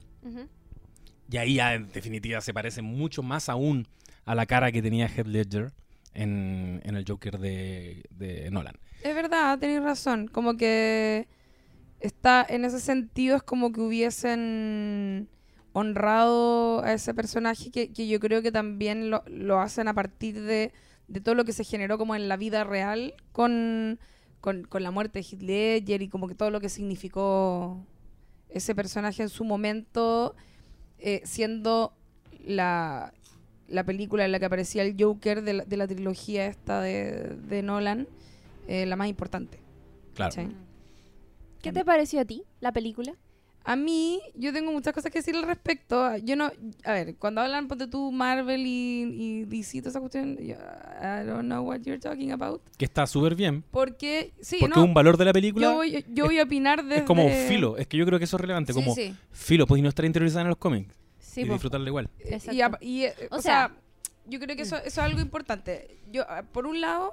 Y 1.30 1.37
ahí 1.37 1.54
ya 1.54 1.75
en 1.75 1.88
definitiva 1.92 2.40
se 2.40 2.52
parece 2.52 2.82
mucho 2.82 3.23
más 3.23 3.49
aún 3.49 3.87
a 4.25 4.35
la 4.35 4.47
cara 4.47 4.73
que 4.73 4.82
tenía 4.82 5.06
Heath 5.09 5.26
Ledger 5.26 5.73
en, 6.12 6.80
en 6.85 6.97
el 6.97 7.04
Joker 7.06 7.38
de, 7.38 8.04
de 8.11 8.50
Nolan. 8.50 8.76
Es 9.02 9.14
verdad, 9.14 9.59
tenéis 9.59 9.82
razón. 9.82 10.28
Como 10.28 10.56
que 10.56 11.28
está 12.00 12.45
en 12.49 12.64
ese 12.64 12.80
sentido 12.80 13.37
es 13.37 13.42
como 13.42 13.73
que 13.73 13.80
hubiesen 13.80 15.28
honrado 15.73 16.83
a 16.83 16.92
ese 16.92 17.14
personaje 17.14 17.71
que, 17.71 17.92
que 17.92 18.09
yo 18.09 18.19
creo 18.19 18.42
que 18.42 18.50
también 18.50 19.11
lo, 19.11 19.23
lo 19.26 19.61
hacen 19.61 19.87
a 19.88 19.95
partir 19.95 20.40
de, 20.40 20.73
de 21.09 21.21
todo 21.21 21.35
lo 21.35 21.45
que 21.45 21.52
se 21.52 21.64
generó 21.64 21.99
como 21.99 22.14
en 22.14 22.28
la 22.28 22.37
vida 22.37 22.64
real 22.64 23.14
con, 23.33 24.00
con, 24.40 24.64
con 24.64 24.83
la 24.83 24.90
muerte 24.90 25.21
de 25.21 25.37
Ledger 25.38 26.02
y 26.02 26.09
como 26.09 26.26
que 26.26 26.35
todo 26.35 26.50
lo 26.50 26.61
que 26.61 26.69
significó 26.69 27.85
ese 28.49 28.75
personaje 28.75 29.23
en 29.23 29.28
su 29.28 29.45
momento 29.45 30.35
eh, 30.99 31.23
siendo 31.25 31.95
la, 32.45 33.12
la 33.69 33.85
película 33.85 34.25
en 34.25 34.33
la 34.33 34.40
que 34.40 34.47
aparecía 34.47 34.83
el 34.83 34.97
Joker 34.99 35.42
de 35.42 35.52
la, 35.52 35.64
de 35.64 35.76
la 35.76 35.87
trilogía 35.87 36.47
esta 36.47 36.80
de, 36.80 37.37
de 37.49 37.62
Nolan 37.62 38.09
eh, 38.66 38.87
la 38.87 38.97
más 38.97 39.09
importante. 39.09 39.59
Claro. 40.14 40.35
¿Qué 41.62 41.72
te 41.72 41.84
pareció 41.84 42.20
a 42.20 42.24
ti 42.24 42.42
la 42.60 42.72
película? 42.72 43.14
A 43.62 43.76
mí, 43.76 44.20
yo 44.34 44.54
tengo 44.54 44.72
muchas 44.72 44.94
cosas 44.94 45.12
que 45.12 45.18
decir 45.18 45.36
al 45.36 45.42
respecto. 45.42 46.16
Yo 46.18 46.34
no, 46.34 46.50
a 46.84 46.92
ver, 46.92 47.16
cuando 47.16 47.42
hablan, 47.42 47.68
ponte 47.68 47.86
tú, 47.86 48.10
Marvel 48.10 48.62
y, 48.66 49.02
y 49.02 49.44
DC, 49.44 49.80
toda 49.80 49.90
esa 49.90 50.00
cuestión, 50.00 50.38
yo, 50.38 50.54
I 50.54 51.26
don't 51.26 51.42
know 51.44 51.62
what 51.62 51.80
you're 51.82 51.98
talking 52.00 52.32
about. 52.32 52.62
Que 52.78 52.86
está 52.86 53.06
súper 53.06 53.34
bien. 53.34 53.62
Porque, 53.70 54.32
sí, 54.40 54.56
Porque 54.60 54.76
no, 54.80 54.84
un 54.86 54.94
valor 54.94 55.18
de 55.18 55.26
la 55.26 55.32
película 55.34 55.66
yo 55.66 55.74
voy, 55.74 56.04
yo 56.08 56.24
voy 56.24 56.38
a 56.38 56.44
opinar 56.44 56.82
desde... 56.82 57.00
es 57.00 57.02
como 57.02 57.28
filo. 57.48 57.76
Es 57.76 57.86
que 57.86 57.98
yo 57.98 58.06
creo 58.06 58.18
que 58.18 58.24
eso 58.24 58.36
es 58.36 58.40
relevante. 58.40 58.72
Sí, 58.72 58.78
como 58.80 58.94
sí. 58.94 59.14
filo, 59.30 59.66
podéis 59.66 59.82
no 59.82 59.90
estar 59.90 60.06
interiorizada 60.06 60.42
en 60.42 60.48
los 60.48 60.56
cómics 60.56 60.94
Sí, 61.18 61.42
y 61.42 61.44
po. 61.44 61.52
disfrutarla 61.52 61.86
igual. 61.86 62.08
Exacto. 62.18 62.78
Y, 62.80 62.88
y, 62.88 63.04
eh, 63.04 63.14
O 63.30 63.36
o, 63.36 63.42
sea- 63.42 63.68
sea, 63.68 63.76
yo 64.26 64.40
creo 64.40 64.56
que 64.56 64.62
eso, 64.62 64.76
eso 64.76 64.86
es 64.86 64.98
algo 64.98 65.20
importante. 65.20 65.98
Yo, 66.10 66.24
ah, 66.30 66.44
por 66.50 66.66
un 66.66 66.80
lado, 66.80 67.12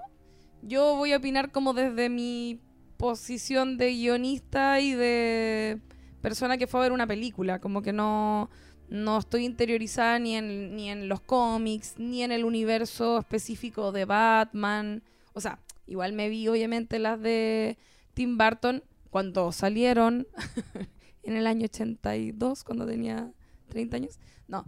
yo 0.61 0.95
voy 0.95 1.11
a 1.11 1.17
opinar 1.17 1.51
como 1.51 1.73
desde 1.73 2.07
mi 2.09 2.61
posición 2.97 3.77
de 3.77 3.91
guionista 3.93 4.79
y 4.79 4.93
de 4.93 5.79
persona 6.21 6.57
que 6.57 6.67
fue 6.67 6.79
a 6.79 6.83
ver 6.83 6.91
una 6.91 7.07
película. 7.07 7.59
Como 7.59 7.81
que 7.81 7.93
no, 7.93 8.49
no 8.89 9.19
estoy 9.19 9.45
interiorizada 9.45 10.19
ni 10.19 10.35
en, 10.35 10.75
ni 10.75 10.89
en 10.89 11.07
los 11.07 11.21
cómics, 11.21 11.95
ni 11.97 12.23
en 12.23 12.31
el 12.31 12.45
universo 12.45 13.19
específico 13.19 13.91
de 13.91 14.05
Batman. 14.05 15.03
O 15.33 15.41
sea, 15.41 15.59
igual 15.85 16.13
me 16.13 16.29
vi 16.29 16.47
obviamente 16.47 16.99
las 16.99 17.21
de 17.21 17.77
Tim 18.13 18.37
Burton 18.37 18.83
cuando 19.09 19.51
salieron 19.51 20.27
en 21.23 21.37
el 21.37 21.47
año 21.47 21.65
82, 21.65 22.63
cuando 22.63 22.85
tenía 22.85 23.31
30 23.69 23.97
años. 23.97 24.19
No. 24.47 24.65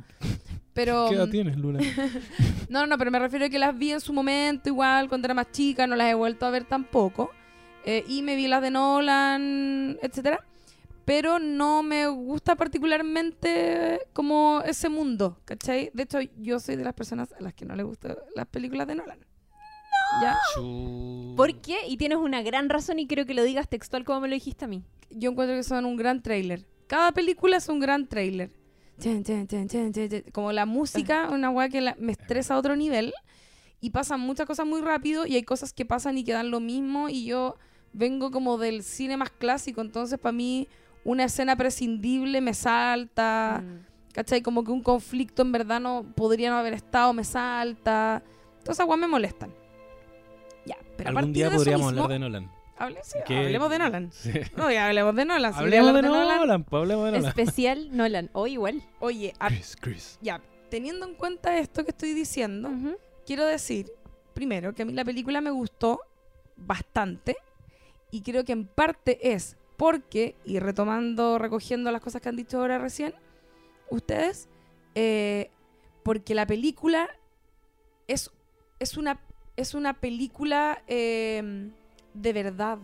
Pero, 0.74 1.08
¿Qué 1.10 1.16
edad 1.16 1.28
mm, 1.28 1.32
tienes, 1.32 1.58
Luna? 1.58 1.80
no, 2.70 2.86
no, 2.88 2.98
pero 2.98 3.12
me 3.12 3.20
refiero 3.20 3.46
a 3.46 3.50
que 3.50 3.60
las 3.60 3.78
vi 3.78 3.92
en 3.92 4.02
su 4.02 4.14
momento, 4.14 4.70
igual, 4.70 5.10
cuando 5.10 5.26
era 5.26 5.34
más 5.34 5.52
chica, 5.52 5.88
no 5.88 5.96
las 5.96 6.10
he 6.10 6.14
vuelto 6.14 6.46
a 6.46 6.52
ver 6.52 6.66
tampoco. 6.66 7.32
Eh, 7.92 8.04
y 8.08 8.22
me 8.22 8.36
vi 8.36 8.48
las 8.48 8.62
de 8.62 8.70
Nolan, 8.70 9.98
etcétera. 10.04 10.46
Pero 11.06 11.40
no 11.40 11.82
me 11.82 12.06
gusta 12.08 12.56
particularmente 12.56 14.00
como 14.14 14.62
ese 14.64 14.90
mundo, 14.90 15.40
¿cachai? 15.46 15.90
De 15.96 16.04
hecho, 16.04 16.20
yo 16.38 16.60
soy 16.60 16.76
de 16.76 16.84
las 16.84 16.94
personas 16.94 17.34
a 17.34 17.42
las 17.42 17.56
que 17.56 17.66
no 17.66 17.76
le 17.76 17.82
gustan 17.82 18.16
las 18.36 18.46
películas 18.46 18.86
de 18.88 18.94
Nolan. 18.94 19.18
¿Ya? 20.22 20.38
Chu- 20.56 21.34
¿Por 21.36 21.62
qué? 21.62 21.78
Y 21.88 21.98
tienes 21.98 22.20
una 22.20 22.44
gran 22.44 22.70
razón 22.70 23.00
y 23.00 23.08
creo 23.08 23.26
que 23.26 23.34
lo 23.34 23.44
digas 23.44 23.68
textual 23.68 24.04
como 24.06 24.22
me 24.22 24.28
lo 24.28 24.36
dijiste 24.36 24.66
a 24.66 24.68
mí. 24.68 24.84
Yo 25.10 25.32
encuentro 25.32 25.56
que 25.56 25.64
son 25.64 25.86
un 25.86 25.98
gran 25.98 26.22
trailer. 26.22 26.68
Cada 26.86 27.12
película 27.12 27.58
es 27.58 27.70
un 27.70 27.80
gran 27.80 28.08
trailer. 28.08 28.52
Como 30.32 30.52
la 30.52 30.68
música, 30.68 31.28
una 31.32 31.50
weá 31.50 31.70
que 31.70 31.82
la- 31.82 31.96
me 31.98 32.12
estresa 32.12 32.54
a 32.54 32.58
otro 32.60 32.76
nivel. 32.76 33.14
Y 33.82 33.90
pasan 33.92 34.20
muchas 34.20 34.46
cosas 34.46 34.68
muy 34.68 34.82
rápido 34.82 35.26
y 35.26 35.36
hay 35.36 35.44
cosas 35.44 35.74
que 35.74 35.86
pasan 35.86 36.20
y 36.20 36.24
quedan 36.24 36.52
lo 36.52 36.60
mismo. 36.60 37.10
Y 37.10 37.26
yo 37.26 37.56
vengo 37.94 38.32
como 38.32 38.58
del 38.58 38.84
cine 38.84 39.18
más 39.18 39.30
clásico. 39.32 39.82
Entonces, 39.82 40.20
para 40.20 40.34
mí, 40.34 40.68
una 41.04 41.24
escena 41.26 41.56
prescindible 41.56 42.42
me 42.42 42.54
salta. 42.54 43.64
Mm. 43.64 43.86
¿Cachai? 44.14 44.42
Como 44.42 44.64
que 44.64 44.72
un 44.72 44.82
conflicto 44.82 45.42
en 45.44 45.52
verdad 45.52 45.80
no 45.80 46.04
podría 46.16 46.50
no 46.50 46.58
haber 46.58 46.74
estado, 46.74 47.14
me 47.14 47.24
salta. 47.24 48.24
Esas 48.68 48.88
weas 48.88 49.00
me 49.00 49.08
molestan. 49.08 49.54
Ya, 50.66 50.78
pero 50.98 51.10
Algún 51.10 51.32
día 51.34 51.50
de 51.50 51.56
podríamos 51.58 51.88
mismo- 51.94 52.04
hablar 52.04 52.20
de 52.20 52.20
Nolan. 52.20 52.52
Hable- 52.78 53.00
sí, 53.04 53.18
hablemos 53.34 53.70
de 53.70 53.80
Nolan. 53.80 54.12
Sí. 54.12 54.32
No, 54.56 54.72
ya 54.72 54.88
hablemos 54.88 55.16
de 55.16 55.26
Nolan. 55.26 55.54
Si 55.54 55.60
Hablemos 55.60 55.94
de 55.94 56.02
quería 56.02 56.22
hablar 56.22 56.38
Nolan, 56.40 56.64
pues, 56.64 56.80
hablemos 56.82 57.06
de 57.06 57.12
Nolan. 57.12 57.26
Especial 57.28 57.96
Nolan. 57.96 58.30
O 58.34 58.48
igual. 58.48 58.82
Oye, 59.00 59.34
a- 59.40 59.48
Chris, 59.48 59.76
Chris. 59.80 60.18
ya, 60.22 60.42
teniendo 60.70 61.06
en 61.08 61.16
cuenta 61.16 61.58
esto 61.58 61.84
que 61.84 61.92
estoy 61.92 62.14
diciendo, 62.14 62.70
Ujú. 62.70 62.96
quiero 63.26 63.46
decir, 63.46 63.92
primero, 64.34 64.74
que 64.74 64.84
a 64.84 64.86
mí 64.86 64.94
la 64.94 65.04
película 65.06 65.42
me 65.42 65.52
gustó 65.52 66.00
bastante 66.56 67.36
y 68.12 68.22
creo 68.22 68.44
que 68.46 68.52
en 68.54 68.66
parte 68.68 69.34
es 69.34 69.58
porque, 69.78 70.36
y 70.46 70.60
retomando, 70.60 71.38
recogiendo 71.38 71.92
las 71.92 72.02
cosas 72.02 72.22
que 72.22 72.30
han 72.30 72.36
dicho 72.36 72.60
ahora 72.60 72.78
recién, 72.80 73.14
ustedes, 73.90 74.50
eh, 74.96 75.50
porque 76.04 76.36
la 76.36 76.46
película 76.46 77.10
es, 78.08 78.32
es, 78.80 78.98
una, 78.98 79.20
es 79.56 79.74
una 79.74 79.94
película 80.00 80.84
eh, 80.88 81.70
de 82.14 82.34
verdad. 82.34 82.80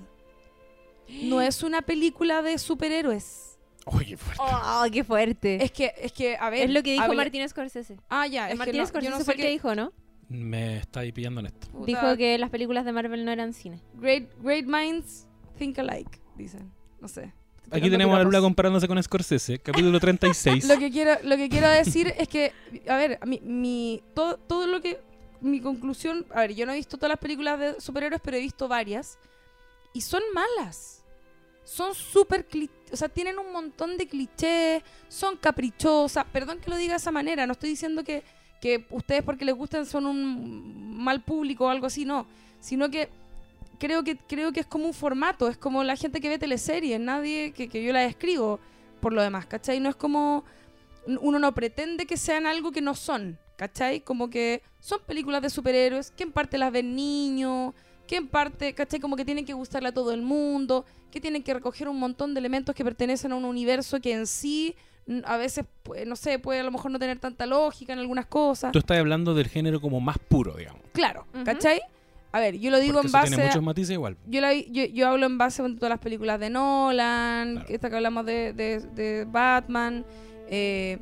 No 1.23 1.41
es 1.41 1.61
una 1.63 1.81
película 1.83 2.41
de 2.41 2.57
superhéroes. 2.57 3.59
Oye, 3.85 4.17
fuerte. 4.17 4.41
Oh, 4.43 4.83
qué 4.91 5.03
fuerte. 5.03 5.63
Es 5.63 5.71
que, 5.71 5.93
es 6.01 6.11
que, 6.11 6.35
a 6.37 6.49
ver. 6.49 6.63
Es 6.63 6.71
lo 6.71 6.81
que 6.81 6.93
dijo 6.93 7.03
hable- 7.03 7.17
Martín 7.17 7.47
Scorsese. 7.47 7.97
Ah, 8.09 8.25
ya, 8.25 8.47
es 8.47 8.53
que 8.53 8.57
Martín 8.57 8.77
no- 8.77 8.83
yo 8.83 8.87
Scorsese 8.87 9.11
no 9.11 9.17
sé 9.19 9.25
fue 9.25 9.33
el 9.33 9.37
qué- 9.37 9.43
que 9.45 9.49
dijo, 9.51 9.75
¿no? 9.75 9.93
Me 10.27 10.77
está 10.77 11.01
ahí 11.01 11.11
pillando 11.11 11.39
en 11.41 11.47
esto. 11.47 11.67
Puta, 11.69 11.85
Dijo 11.85 12.17
que 12.17 12.37
las 12.37 12.49
películas 12.49 12.85
de 12.85 12.91
Marvel 12.91 13.25
no 13.25 13.31
eran 13.31 13.53
cine. 13.53 13.79
Great, 13.95 14.29
great 14.41 14.65
minds 14.65 15.27
think 15.57 15.77
alike, 15.79 16.19
dicen. 16.35 16.71
No 16.99 17.07
sé. 17.07 17.31
Aquí 17.71 17.89
tenemos 17.89 18.17
a 18.17 18.23
Lula 18.23 18.41
comparándose 18.41 18.87
con 18.87 19.01
Scorsese, 19.01 19.59
capítulo 19.59 19.99
36. 19.99 20.65
Lo 20.67 20.77
que 20.77 20.91
quiero, 20.91 21.13
lo 21.23 21.35
que 21.35 21.49
quiero 21.49 21.67
decir 21.69 22.13
es 22.17 22.27
que, 22.27 22.51
a 22.87 22.95
ver, 22.95 23.19
mi, 23.25 23.39
mi- 23.41 24.03
todo, 24.13 24.37
todo 24.37 24.67
lo 24.67 24.81
que. 24.81 24.99
Mi 25.41 25.59
conclusión. 25.61 26.25
A 26.33 26.41
ver, 26.41 26.53
yo 26.55 26.65
no 26.65 26.71
he 26.73 26.75
visto 26.75 26.97
todas 26.97 27.09
las 27.09 27.19
películas 27.19 27.59
de 27.59 27.81
superhéroes, 27.81 28.21
pero 28.23 28.37
he 28.37 28.39
visto 28.39 28.67
varias. 28.67 29.17
Y 29.93 30.01
son 30.01 30.21
malas. 30.33 31.03
Son 31.63 31.93
súper. 31.95 32.45
O 32.91 32.95
sea, 32.95 33.09
tienen 33.09 33.37
un 33.39 33.51
montón 33.51 33.97
de 33.97 34.07
clichés. 34.07 34.83
Son 35.07 35.35
caprichosas. 35.37 36.25
Perdón 36.31 36.59
que 36.59 36.69
lo 36.69 36.77
diga 36.77 36.93
de 36.93 36.97
esa 36.97 37.11
manera. 37.11 37.45
No 37.47 37.53
estoy 37.53 37.69
diciendo 37.71 38.03
que, 38.03 38.23
que 38.65 38.83
ustedes, 38.89 39.21
porque 39.21 39.45
les 39.45 39.53
gustan, 39.53 39.85
son 39.85 40.07
un 40.07 40.97
mal 40.97 41.21
público 41.21 41.65
o 41.65 41.69
algo 41.69 41.85
así. 41.85 42.03
No. 42.03 42.25
Sino 42.59 42.89
que. 42.89 43.09
Creo 43.77 44.03
que, 44.03 44.15
creo 44.15 44.53
que 44.53 44.61
es 44.61 44.65
como 44.65 44.85
un 44.85 44.93
formato, 44.93 45.49
es 45.49 45.57
como 45.57 45.83
la 45.83 45.97
gente 45.97 46.21
que 46.21 46.29
ve 46.29 46.39
teleseries, 46.39 46.97
nadie 46.97 47.51
que, 47.51 47.67
que 47.67 47.83
yo 47.83 47.91
la 47.91 48.05
escribo 48.05 48.57
por 49.01 49.11
lo 49.11 49.21
demás, 49.21 49.45
¿cachai? 49.47 49.81
No 49.81 49.89
es 49.89 49.97
como, 49.97 50.45
uno 51.19 51.39
no 51.39 51.53
pretende 51.53 52.05
que 52.05 52.15
sean 52.15 52.47
algo 52.47 52.71
que 52.71 52.79
no 52.79 52.95
son, 52.95 53.37
¿cachai? 53.57 53.99
Como 53.99 54.29
que 54.29 54.61
son 54.79 55.01
películas 55.05 55.41
de 55.41 55.49
superhéroes, 55.49 56.09
que 56.11 56.23
en 56.23 56.31
parte 56.31 56.57
las 56.57 56.71
ven 56.71 56.95
niños, 56.95 57.73
que 58.07 58.15
en 58.15 58.29
parte, 58.29 58.73
¿cachai? 58.73 59.01
Como 59.01 59.17
que 59.17 59.25
tienen 59.25 59.45
que 59.45 59.51
gustarle 59.51 59.89
a 59.89 59.93
todo 59.93 60.13
el 60.13 60.21
mundo, 60.21 60.85
que 61.11 61.19
tienen 61.19 61.43
que 61.43 61.53
recoger 61.53 61.89
un 61.89 61.99
montón 61.99 62.33
de 62.33 62.39
elementos 62.39 62.73
que 62.73 62.85
pertenecen 62.85 63.33
a 63.33 63.35
un 63.35 63.43
universo 63.43 63.99
que 63.99 64.13
en 64.13 64.25
sí 64.25 64.73
a 65.25 65.37
veces, 65.37 65.65
pues, 65.83 66.07
no 66.07 66.15
sé, 66.15 66.39
puede 66.39 66.59
a 66.61 66.63
lo 66.63 66.71
mejor 66.71 66.89
no 66.91 66.97
tener 66.99 67.19
tanta 67.19 67.45
lógica 67.45 67.93
en 67.93 67.99
algunas 67.99 68.25
cosas. 68.25 68.71
Tú 68.71 68.79
estás 68.79 68.97
hablando 68.97 69.33
del 69.35 69.47
género 69.47 69.79
como 69.79 69.99
más 70.01 70.17
puro, 70.17 70.55
digamos. 70.55 70.81
Claro, 70.93 71.25
Ujú. 71.33 71.43
¿cachai? 71.43 71.81
A 72.31 72.39
ver, 72.39 72.57
yo 72.59 72.69
lo 72.71 72.79
digo 72.79 72.95
Porque 72.95 73.07
en 73.07 73.09
eso 73.09 73.17
base 73.17 73.27
tiene 73.29 73.43
a- 73.43 73.47
muchos 73.47 73.63
matices 73.63 73.91
igual. 73.91 74.17
yo, 74.27 74.41
la 74.41 74.51
vi- 74.51 74.67
yo, 74.71 74.83
yo 74.85 75.07
hablo 75.07 75.25
en 75.25 75.37
base 75.37 75.61
a 75.61 75.65
todas 75.75 75.89
las 75.89 75.99
películas 75.99 76.39
de 76.39 76.49
Nolan, 76.49 77.53
Claro. 77.53 77.69
esta 77.69 77.89
que 77.89 77.95
hablamos 77.95 78.25
de, 78.25 78.51
de- 78.53 78.79
de 78.79 79.25
Batman, 79.25 80.03
eh, 80.49 80.99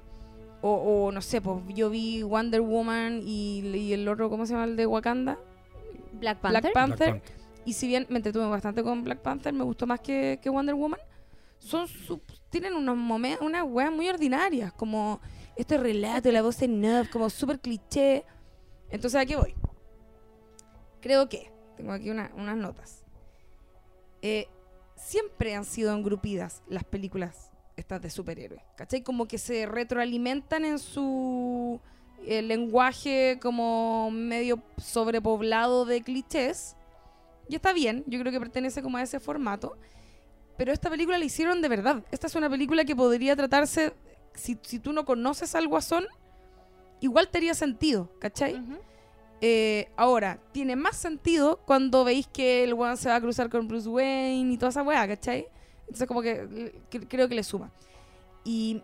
o, 0.61 0.73
o 1.07 1.11
no 1.11 1.21
sé, 1.21 1.41
pues 1.41 1.59
yo 1.69 1.89
vi 1.89 2.21
Wonder 2.23 2.61
Woman 2.61 3.21
y, 3.25 3.59
y 3.75 3.93
el 3.93 4.07
otro, 4.07 4.29
¿cómo 4.29 4.45
se 4.45 4.53
llama? 4.53 4.65
El 4.65 4.75
de 4.75 4.85
Wakanda, 4.85 5.37
Black 6.13 6.39
Panther. 6.39 6.61
Black 6.61 6.73
Panther. 6.73 6.97
Black 7.09 7.21
Panther. 7.23 7.43
Y 7.65 7.73
si 7.73 7.87
bien 7.87 8.05
me 8.09 8.17
entretuve 8.17 8.45
bastante 8.47 8.83
con 8.83 9.03
Black 9.03 9.19
Panther, 9.19 9.53
me 9.53 9.63
gustó 9.63 9.87
más 9.87 10.01
que, 10.01 10.39
que 10.41 10.49
Wonder 10.49 10.75
Woman, 10.75 10.99
son 11.63 11.87
su- 11.87 12.21
tienen 12.49 12.73
unos 12.73 12.97
momentos, 12.97 13.45
unas 13.45 13.63
weas 13.65 13.91
muy 13.91 14.07
ordinarias, 14.09 14.71
como 14.73 15.19
este 15.55 15.77
relato, 15.77 16.31
la 16.31 16.41
voz 16.41 16.61
en 16.61 16.83
off, 16.85 17.09
como 17.09 17.29
súper 17.29 17.59
cliché. 17.59 18.25
Entonces, 18.89 19.19
¿a 19.19 19.25
qué 19.25 19.35
voy? 19.35 19.55
Creo 21.01 21.27
que, 21.29 21.51
tengo 21.77 21.91
aquí 21.91 22.09
una- 22.09 22.31
unas 22.35 22.57
notas. 22.57 23.03
Eh, 24.21 24.47
siempre 24.95 25.55
han 25.55 25.65
sido 25.65 25.93
engrupidas 25.93 26.61
las 26.67 26.83
películas 26.83 27.51
estas 27.75 28.01
de 28.01 28.09
superhéroes. 28.09 28.61
¿Cachai? 28.77 29.01
Como 29.01 29.27
que 29.27 29.37
se 29.37 29.65
retroalimentan 29.65 30.65
en 30.65 30.79
su 30.79 31.79
eh, 32.25 32.41
lenguaje 32.41 33.37
como 33.41 34.09
medio 34.11 34.61
sobrepoblado 34.77 35.83
de 35.85 36.01
clichés. 36.03 36.77
Y 37.49 37.55
está 37.55 37.73
bien, 37.73 38.03
yo 38.07 38.17
creo 38.19 38.31
que 38.31 38.39
pertenece 38.39 38.81
como 38.81 38.97
a 38.97 39.01
ese 39.01 39.19
formato. 39.19 39.75
Pero 40.57 40.71
esta 40.71 40.89
película 40.89 41.17
la 41.17 41.25
hicieron 41.25 41.61
de 41.61 41.69
verdad. 41.69 42.03
Esta 42.11 42.27
es 42.27 42.35
una 42.35 42.49
película 42.49 42.85
que 42.85 42.95
podría 42.95 43.35
tratarse, 43.35 43.93
si, 44.33 44.57
si 44.61 44.79
tú 44.79 44.93
no 44.93 45.05
conoces 45.05 45.55
al 45.55 45.67
guasón, 45.67 46.05
igual 46.99 47.27
te 47.29 47.39
haría 47.39 47.53
sentido, 47.53 48.09
¿cachai? 48.19 48.61
Eh, 49.41 49.89
ahora, 49.97 50.39
tiene 50.53 50.77
más 50.77 50.95
sentido 50.95 51.59
cuando 51.65 52.05
veis 52.05 52.27
que 52.27 52.63
el 52.63 52.73
weón 52.73 52.95
se 52.95 53.09
va 53.09 53.15
a 53.15 53.21
cruzar 53.21 53.49
con 53.49 53.67
Bruce 53.67 53.89
Wayne 53.89 54.53
y 54.53 54.57
toda 54.57 54.69
esa 54.69 54.83
weá, 54.83 55.05
¿cachai? 55.05 55.47
Entonces 55.81 56.07
como 56.07 56.21
que, 56.21 56.81
creo 57.09 57.27
que 57.27 57.35
le 57.35 57.43
suma. 57.43 57.69
Y 58.45 58.81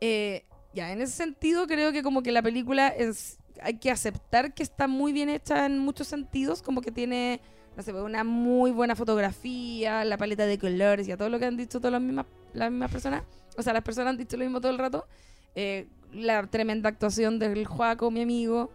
eh, 0.00 0.44
ya, 0.72 0.92
en 0.92 1.02
ese 1.02 1.12
sentido 1.12 1.66
creo 1.66 1.92
que 1.92 2.02
como 2.02 2.22
que 2.22 2.32
la 2.32 2.40
película 2.40 2.88
es, 2.88 3.38
hay 3.60 3.74
que 3.74 3.90
aceptar 3.90 4.54
que 4.54 4.62
está 4.62 4.88
muy 4.88 5.12
bien 5.12 5.28
hecha 5.28 5.66
en 5.66 5.78
muchos 5.78 6.08
sentidos, 6.08 6.62
como 6.62 6.80
que 6.80 6.90
tiene, 6.90 7.42
no 7.76 7.82
sé, 7.82 7.92
una 7.92 8.24
muy 8.24 8.70
buena 8.70 8.94
fotografía, 8.96 10.04
la 10.04 10.16
paleta 10.16 10.46
de 10.46 10.58
colores 10.58 11.08
y 11.08 11.12
a 11.12 11.16
todo 11.16 11.28
lo 11.28 11.38
que 11.38 11.46
han 11.46 11.56
dicho 11.56 11.78
todas 11.78 11.92
las 11.92 12.02
mismas, 12.02 12.26
las 12.52 12.70
mismas 12.70 12.90
personas. 12.90 13.22
O 13.56 13.62
sea, 13.62 13.72
las 13.72 13.82
personas 13.82 14.10
han 14.10 14.16
dicho 14.18 14.36
lo 14.36 14.44
mismo 14.44 14.60
todo 14.60 14.72
el 14.72 14.78
rato. 14.78 15.06
Eh, 15.54 15.88
la 16.12 16.46
tremenda 16.46 16.88
actuación 16.88 17.38
del 17.38 17.66
Juaco, 17.66 18.10
mi 18.10 18.22
amigo. 18.22 18.70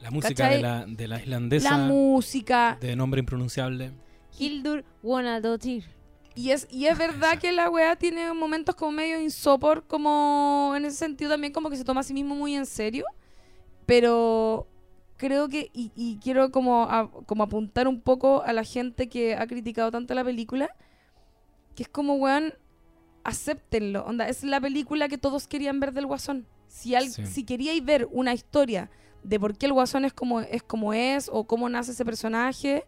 La 0.00 0.10
música 0.10 0.48
de 0.48 0.60
la, 0.60 0.84
de 0.86 1.08
la 1.08 1.20
islandesa 1.20 1.78
La 1.78 1.86
música. 1.86 2.78
de 2.80 2.96
nombre 2.96 3.20
impronunciable. 3.20 3.92
Hildur 4.38 4.84
Wanadotir. 5.02 5.84
Y 6.34 6.50
es, 6.50 6.66
y 6.70 6.86
es 6.86 6.98
verdad 6.98 7.38
que 7.38 7.52
la 7.52 7.70
weá 7.70 7.94
tiene 7.96 8.32
momentos 8.34 8.74
como 8.74 8.90
medio 8.90 9.20
insopor, 9.20 9.84
como 9.86 10.74
en 10.76 10.84
ese 10.84 10.96
sentido 10.96 11.30
también 11.30 11.52
como 11.52 11.70
que 11.70 11.76
se 11.76 11.84
toma 11.84 12.00
a 12.00 12.04
sí 12.04 12.12
mismo 12.12 12.34
muy 12.34 12.56
en 12.56 12.66
serio. 12.66 13.04
Pero 13.86 14.66
creo 15.16 15.48
que, 15.48 15.70
y, 15.72 15.92
y 15.94 16.18
quiero 16.22 16.50
como, 16.50 16.84
a- 16.84 17.10
como 17.26 17.42
apuntar 17.44 17.88
un 17.88 18.00
poco 18.00 18.42
a 18.42 18.52
la 18.52 18.64
gente 18.64 19.08
que 19.08 19.34
ha 19.36 19.46
criticado 19.46 19.90
tanto 19.90 20.14
la 20.14 20.24
película, 20.24 20.70
que 21.74 21.82
es 21.84 21.88
como, 21.88 22.14
weón, 22.14 22.54
acéptenlo. 23.24 24.04
Onda, 24.04 24.28
es 24.28 24.44
la 24.44 24.60
película 24.60 25.08
que 25.08 25.18
todos 25.18 25.46
querían 25.48 25.80
ver 25.80 25.92
del 25.92 26.06
Guasón. 26.06 26.46
Si, 26.66 26.94
al- 26.94 27.08
Sí. 27.10 27.26
si 27.26 27.44
queríais 27.44 27.84
ver 27.84 28.08
una 28.10 28.34
historia 28.34 28.90
de 29.22 29.40
por 29.40 29.56
qué 29.56 29.66
el 29.66 29.72
Guasón 29.72 30.04
es 30.04 30.12
como 30.12 30.40
es, 30.40 30.62
como 30.62 30.92
es 30.92 31.30
o 31.32 31.44
cómo 31.44 31.68
nace 31.68 31.92
ese 31.92 32.04
personaje, 32.04 32.84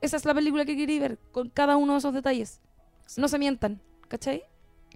esa 0.00 0.16
es 0.16 0.24
la 0.24 0.34
película 0.34 0.64
que 0.64 0.76
queréis 0.76 1.00
ver, 1.00 1.18
con 1.32 1.50
cada 1.50 1.76
uno 1.76 1.92
de 1.92 1.98
esos 1.98 2.14
detalles. 2.14 2.60
No 3.16 3.28
se 3.28 3.38
mientan, 3.38 3.80
¿cachai? 4.08 4.44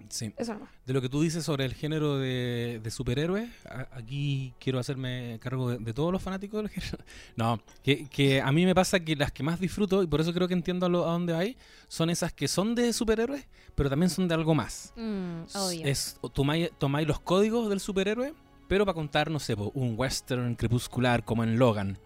Sí. 0.08 0.32
Eso 0.36 0.54
nomás. 0.54 0.68
De 0.86 0.92
lo 0.92 1.00
que 1.02 1.08
tú 1.08 1.20
dices 1.22 1.44
sobre 1.44 1.64
el 1.64 1.74
género 1.74 2.18
de, 2.18 2.80
de 2.82 2.90
superhéroes, 2.90 3.48
a- 3.66 3.88
aquí 3.92 4.54
quiero 4.58 4.78
hacerme 4.78 5.38
cargo 5.42 5.70
de, 5.70 5.78
de 5.78 5.92
todos 5.92 6.12
los 6.12 6.22
fanáticos 6.22 6.62
del 6.62 6.70
género. 6.70 6.98
No, 7.36 7.60
que, 7.82 8.08
que 8.08 8.40
a 8.40 8.50
mí 8.52 8.64
me 8.66 8.74
pasa 8.74 9.00
que 9.00 9.14
las 9.16 9.32
que 9.32 9.42
más 9.42 9.60
disfruto, 9.60 10.02
y 10.02 10.06
por 10.06 10.20
eso 10.20 10.32
creo 10.32 10.48
que 10.48 10.54
entiendo 10.54 10.86
a, 10.86 10.88
lo- 10.88 11.06
a 11.08 11.12
dónde 11.12 11.34
hay, 11.34 11.56
son 11.88 12.10
esas 12.10 12.32
que 12.32 12.48
son 12.48 12.74
de 12.74 12.92
superhéroes, 12.92 13.46
pero 13.74 13.88
también 13.90 14.10
son 14.10 14.26
de 14.28 14.34
algo 14.34 14.54
más. 14.54 14.92
Mm, 14.96 15.42
obvio. 15.54 15.86
Es, 15.86 16.18
tomáis, 16.32 16.70
tomáis 16.78 17.06
los 17.06 17.20
códigos 17.20 17.68
del 17.68 17.80
superhéroe, 17.80 18.34
pero 18.68 18.84
para 18.84 18.94
contar, 18.94 19.30
no 19.30 19.38
sé, 19.40 19.54
un 19.54 19.94
western 19.96 20.54
crepuscular 20.54 21.24
como 21.24 21.42
en 21.44 21.58
Logan. 21.58 21.98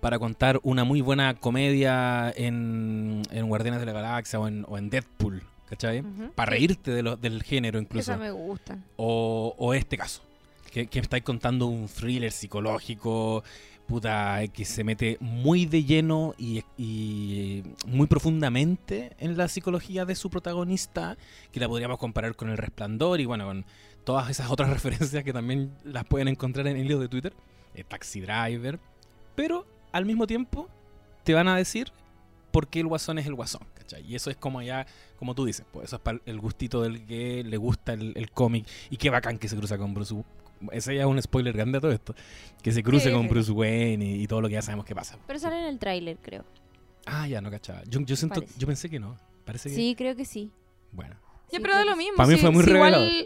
Para 0.00 0.18
contar 0.18 0.58
una 0.62 0.82
muy 0.84 1.02
buena 1.02 1.34
comedia 1.34 2.32
en, 2.34 3.22
en 3.30 3.48
Guardianes 3.48 3.80
de 3.80 3.86
la 3.86 3.92
Galaxia 3.92 4.40
o 4.40 4.48
en, 4.48 4.64
o 4.66 4.78
en 4.78 4.88
Deadpool, 4.88 5.42
¿cachai? 5.70 6.02
Para 6.34 6.50
reírte 6.50 6.90
de 6.90 7.02
lo- 7.02 7.16
del 7.16 7.42
género 7.42 7.78
incluso. 7.78 8.12
Esa 8.12 8.20
me 8.20 8.30
gustan. 8.30 8.84
O, 8.96 9.54
o 9.58 9.72
este 9.72 9.96
caso, 9.96 10.20
que, 10.72 10.86
que 10.88 10.98
estáis 10.98 11.22
contando 11.24 11.66
un 11.66 11.88
thriller 11.88 12.30
psicológico, 12.32 13.42
puta, 13.86 14.40
que 14.52 14.64
se 14.64 14.84
mete 14.84 15.16
muy 15.20 15.66
de 15.66 15.84
lleno 15.84 16.34
y, 16.38 16.62
y 16.76 17.62
muy 17.86 18.06
profundamente 18.06 19.12
en 19.18 19.36
la 19.36 19.48
psicología 19.48 20.04
de 20.04 20.14
su 20.14 20.30
protagonista, 20.30 21.16
que 21.52 21.58
la 21.60 21.68
podríamos 21.68 21.98
comparar 21.98 22.36
con 22.36 22.50
El 22.50 22.56
Resplandor 22.58 23.20
y 23.20 23.24
bueno, 23.24 23.46
con 23.46 23.64
todas 24.04 24.30
esas 24.30 24.50
otras 24.50 24.70
referencias 24.82 25.24
que 25.24 25.32
también 25.32 25.72
las 25.84 26.04
pueden 26.04 26.28
encontrar 26.28 26.66
en 26.68 26.76
hilos 26.76 27.00
de 27.00 27.08
Twitter, 27.08 27.32
eh, 27.74 27.84
Taxi 27.84 28.20
Driver, 28.20 28.78
pero 29.34 29.66
al 29.92 30.04
mismo 30.06 30.26
tiempo 30.26 30.68
te 31.24 31.34
van 31.34 31.48
a 31.48 31.56
decir 31.56 31.90
por 32.52 32.68
qué 32.68 32.80
el 32.80 32.86
guasón 32.86 33.18
es 33.18 33.26
el 33.26 33.34
guasón, 33.34 33.62
¿cachai? 33.90 34.06
Y 34.10 34.14
eso 34.14 34.30
es 34.30 34.36
como 34.36 34.62
ya, 34.62 34.86
como 35.18 35.34
tú 35.34 35.44
dices, 35.44 35.64
pues 35.72 35.86
eso 35.86 35.96
es 35.96 36.02
para 36.02 36.20
el 36.26 36.38
gustito 36.40 36.82
del 36.82 37.04
que 37.06 37.42
le 37.44 37.56
gusta 37.56 37.92
el, 37.92 38.12
el 38.16 38.30
cómic 38.30 38.66
y 38.90 38.96
qué 38.96 39.10
bacán 39.10 39.38
que 39.38 39.48
se 39.48 39.56
cruza 39.56 39.76
con 39.78 39.94
Bruce 39.94 40.14
Ese 40.72 40.94
ya 40.94 41.00
es 41.02 41.06
un 41.06 41.20
spoiler 41.20 41.54
grande 41.54 41.78
a 41.78 41.80
todo 41.80 41.92
esto. 41.92 42.14
Que 42.62 42.72
se 42.72 42.82
cruce 42.82 43.08
Sí. 43.08 43.12
con 43.14 43.28
Bruce 43.28 43.50
Wayne 43.50 44.04
y, 44.04 44.22
y 44.22 44.26
todo 44.26 44.40
lo 44.40 44.48
que 44.48 44.54
ya 44.54 44.62
sabemos 44.62 44.84
que 44.84 44.94
pasa. 44.94 45.18
Pero 45.26 45.38
sale 45.38 45.58
en 45.58 45.64
el 45.66 45.78
tráiler, 45.78 46.18
creo. 46.20 46.44
Ah, 47.06 47.26
ya, 47.26 47.40
no 47.40 47.50
cachaba. 47.50 47.82
Yo, 47.88 48.00
yo 48.00 48.14
siento, 48.16 48.42
yo 48.58 48.66
pensé 48.66 48.90
que 48.90 49.00
no. 49.00 49.18
Parece 49.44 49.70
que. 49.70 49.74
Sí, 49.74 49.94
creo 49.96 50.14
que 50.14 50.24
sí. 50.26 50.50
Bueno. 50.92 51.16
Ya, 51.50 51.58
Sí, 51.58 51.62
pero 51.62 51.74
da 51.74 51.84
lo 51.84 51.96
mismo. 51.96 52.16
Pa' 52.16 52.26
mí 52.26 52.34
sí, 52.34 52.40
fue 52.40 52.50
muy 52.50 52.62
sí, 52.64 52.70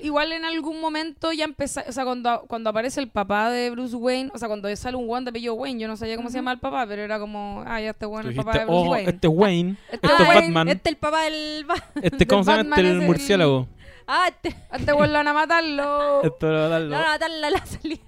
igual, 0.02 0.32
en 0.32 0.44
algún 0.44 0.80
momento 0.80 1.32
ya 1.32 1.44
empezó, 1.44 1.80
o 1.86 1.92
sea, 1.92 2.04
cuando, 2.04 2.44
cuando 2.48 2.70
aparece 2.70 3.00
el 3.00 3.08
papá 3.08 3.50
de 3.50 3.70
Bruce 3.70 3.94
Wayne, 3.96 4.30
o 4.32 4.38
sea, 4.38 4.48
cuando 4.48 4.74
sale 4.76 4.96
un 4.96 5.08
Wanda 5.08 5.30
de 5.30 5.30
apellido 5.30 5.54
Wayne, 5.54 5.80
yo 5.80 5.88
no 5.88 5.96
sabía 5.96 6.16
cómo 6.16 6.30
se 6.30 6.36
llama 6.38 6.52
el 6.52 6.58
papá, 6.58 6.86
pero 6.86 7.02
era 7.02 7.18
como, 7.18 7.62
ah, 7.66 7.80
ya 7.80 7.90
este 7.90 8.06
bueno, 8.06 8.28
el 8.28 8.34
dijiste, 8.34 8.44
papá 8.44 8.58
de 8.58 8.64
Bruce 8.64 8.86
oh, 8.86 8.90
Wayne. 8.90 9.10
este 9.10 9.26
es 9.26 9.32
Wayne. 9.34 9.76
Este 9.90 10.06
este 10.06 10.22
es 10.22 10.28
Wayne, 10.28 10.40
Batman. 10.46 10.68
Este 10.68 10.88
es 10.88 10.92
el 10.92 10.96
papá 10.98 11.22
del... 11.22 11.64
ba- 11.66 11.84
Este, 12.02 12.26
¿cómo 12.26 12.44
se 12.44 12.50
llama? 12.50 12.76
Este 12.76 12.80
el 12.80 12.86
es 12.86 12.92
el- 12.92 13.06
murciélago. 13.06 13.68
Ah, 14.06 14.28
este... 14.28 14.56
Este 14.72 14.92
weón 14.92 15.12
lo 15.12 15.18
van 15.18 15.28
a 15.28 15.32
matarlo. 15.32 16.22
Esto 16.24 16.50
lo 16.50 16.68
va 16.70 16.76
a 16.76 16.80
No, 16.80 17.12
no, 17.12 17.18
tal 17.18 17.40
la, 17.40 17.50
la 17.50 17.66
salida, 17.66 18.02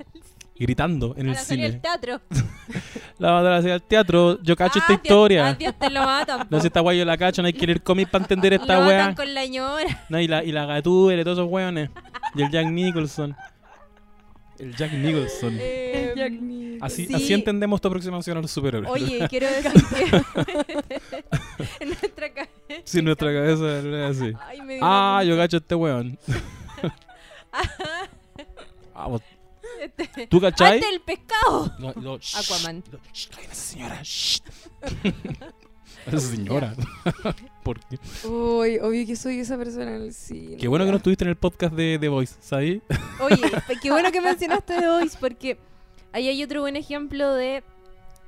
Gritando 0.59 1.14
en 1.16 1.27
a 1.27 1.31
el 1.31 1.35
la 1.37 1.40
salida 1.42 1.62
del 1.64 1.73
cine. 1.73 1.83
teatro. 1.83 2.21
La 3.19 3.40
dar 3.42 3.55
hacia 3.55 3.75
el 3.75 3.83
teatro. 3.83 4.38
Yo 4.42 4.57
cacho 4.57 4.79
esta 4.79 4.92
Ah, 4.92 4.97
Dios- 4.97 5.01
historia. 5.05 5.47
ah, 5.49 5.55
Dios 5.55 5.75
te 5.79 5.88
lo 5.88 6.03
matan. 6.03 6.47
No 6.51 6.61
sé, 6.61 6.66
esta 6.66 6.81
guay 6.81 6.99
yo 6.99 7.05
la 7.07 7.16
cacho. 7.16 7.40
No 7.40 7.47
hay 7.47 7.55
que 7.55 7.66
leer 7.66 7.83
cómic 7.83 8.11
para 8.11 8.25
entender 8.25 8.53
Lo 8.57 8.61
esta 8.61 8.75
matan 8.81 8.88
wea. 8.88 9.14
con 9.14 9.33
la 9.35 9.47
ñora. 9.47 10.05
No, 10.11 10.21
y 10.21 10.29
la, 10.29 10.45
y 10.45 10.53
la 10.53 10.66
Gatúbel 10.66 11.21
y 11.21 11.25
todos 11.25 11.38
esos 11.38 11.51
weones. 11.51 11.88
Y 12.35 12.42
el 12.42 12.51
Jack 12.51 12.66
Nicholson. 12.66 13.35
El 14.59 14.75
Jack 14.77 14.92
Nicholson. 14.92 15.57
Eh, 15.61 16.12
Jack 16.16 16.33
Nicholson. 16.33 16.79
Así, 16.83 17.07
sí. 17.07 17.14
así 17.14 17.33
entendemos 17.33 17.81
tu 17.81 17.88
aproximación 17.88 18.37
a 18.37 18.42
los 18.42 18.51
superhéroes. 18.51 18.90
Oye, 18.90 19.27
quiero 19.31 19.47
decir 19.47 19.73
que 19.73 20.23
en 21.81 21.88
nuestra 21.88 22.29
cabeza. 22.35 22.53
Si 22.85 23.01
nuestra 23.03 23.33
cabeza 23.33 23.79
es 23.79 24.16
así. 24.19 24.33
Ay, 24.47 24.61
me 24.61 24.75
dio 24.75 24.83
Ah, 24.85 25.23
yo 25.25 25.37
cacho 25.38 25.57
este 25.57 25.75
weón. 25.75 26.19
Ah, 28.95 29.09
vos- 29.09 29.23
Este- 29.81 30.27
¿Tú 30.27 30.41
cachai? 30.41 30.75
¡Ante 30.75 30.89
el 30.89 31.01
pescado! 31.01 31.73
Aquaman. 32.35 32.83
cállate, 33.31 33.55
señora. 33.55 34.03
Esa 36.07 36.21
señora. 36.21 36.75
¿Por 37.65 37.81
qué? 37.81 37.99
Uy, 38.29 38.79
obvio 38.79 39.07
que 39.07 39.17
soy 39.17 39.41
esa 39.41 39.57
persona 39.57 39.97
en 39.97 40.03
el 40.03 40.15
cine. 40.15 40.57
Qué 40.57 40.69
bueno 40.69 40.85
que 40.85 40.93
no 40.93 40.99
estuviste 40.99 41.25
en 41.25 41.31
el 41.31 41.37
podcast 41.37 41.75
de 41.75 41.99
The 42.01 42.09
Voice, 42.09 42.37
¿sabes? 42.41 42.81
Oye, 43.21 43.43
qué 43.83 43.91
bueno 43.91 44.12
que 44.12 44.21
mencionaste 44.21 44.79
The 44.79 44.87
Voice 44.87 45.17
porque 45.19 45.59
ahí 46.12 46.29
hay 46.29 46.43
otro 46.45 46.61
buen 46.61 46.77
ejemplo 46.77 47.35
de 47.35 47.65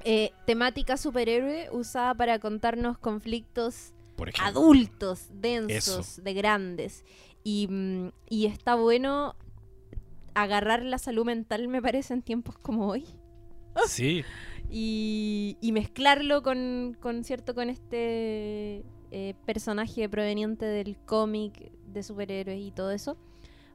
eh, 0.05 0.33
temática 0.45 0.97
superhéroe 0.97 1.69
usada 1.71 2.15
para 2.15 2.41
contarnos 2.41 2.99
conflictos 2.99 3.93
Por 4.17 4.33
adultos, 4.43 5.27
densos, 5.31 6.23
de 6.25 6.35
grandes. 6.35 7.05
Y, 7.45 7.69
mm, 7.69 8.11
y 8.29 8.47
está 8.47 8.75
bueno 8.75 9.37
agarrar 10.42 10.85
la 10.85 10.98
salud 10.98 11.24
mental, 11.24 11.68
me 11.68 11.83
parece, 11.83 12.14
en 12.14 12.22
tiempos 12.22 12.59
como 12.59 12.88
hoy. 12.88 13.07
Sí. 13.87 14.24
Y, 14.70 15.57
y 15.61 15.70
mezclarlo 15.72 16.42
con, 16.42 16.96
con 17.01 17.22
cierto 17.22 17.55
con 17.55 17.70
este 17.70 18.85
eh, 19.12 19.35
personaje 19.46 20.09
proveniente 20.09 20.66
del 20.66 20.98
cómic 21.07 21.72
de 21.87 22.03
superhéroes 22.03 22.61
y 22.61 22.72
todo 22.72 22.90
eso 22.90 23.16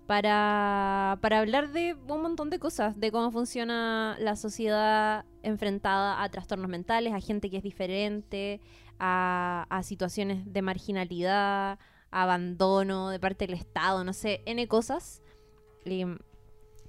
para, 0.05 1.17
para 1.21 1.39
hablar 1.39 1.71
de 1.71 1.95
un 2.07 2.21
montón 2.21 2.49
de 2.49 2.59
cosas, 2.59 2.99
de 2.99 3.11
cómo 3.11 3.31
funciona 3.31 4.17
la 4.19 4.35
sociedad 4.35 5.25
enfrentada 5.41 6.21
a 6.21 6.29
trastornos 6.29 6.69
mentales, 6.69 7.13
a 7.13 7.19
gente 7.19 7.49
que 7.49 7.57
es 7.57 7.63
diferente, 7.63 8.59
a, 8.99 9.65
a 9.69 9.83
situaciones 9.83 10.51
de 10.51 10.61
marginalidad, 10.61 11.79
abandono 12.11 13.09
de 13.09 13.19
parte 13.19 13.47
del 13.47 13.55
Estado, 13.55 14.03
no 14.03 14.13
sé, 14.13 14.41
N 14.45 14.67
cosas. 14.67 15.21
Y 15.85 16.05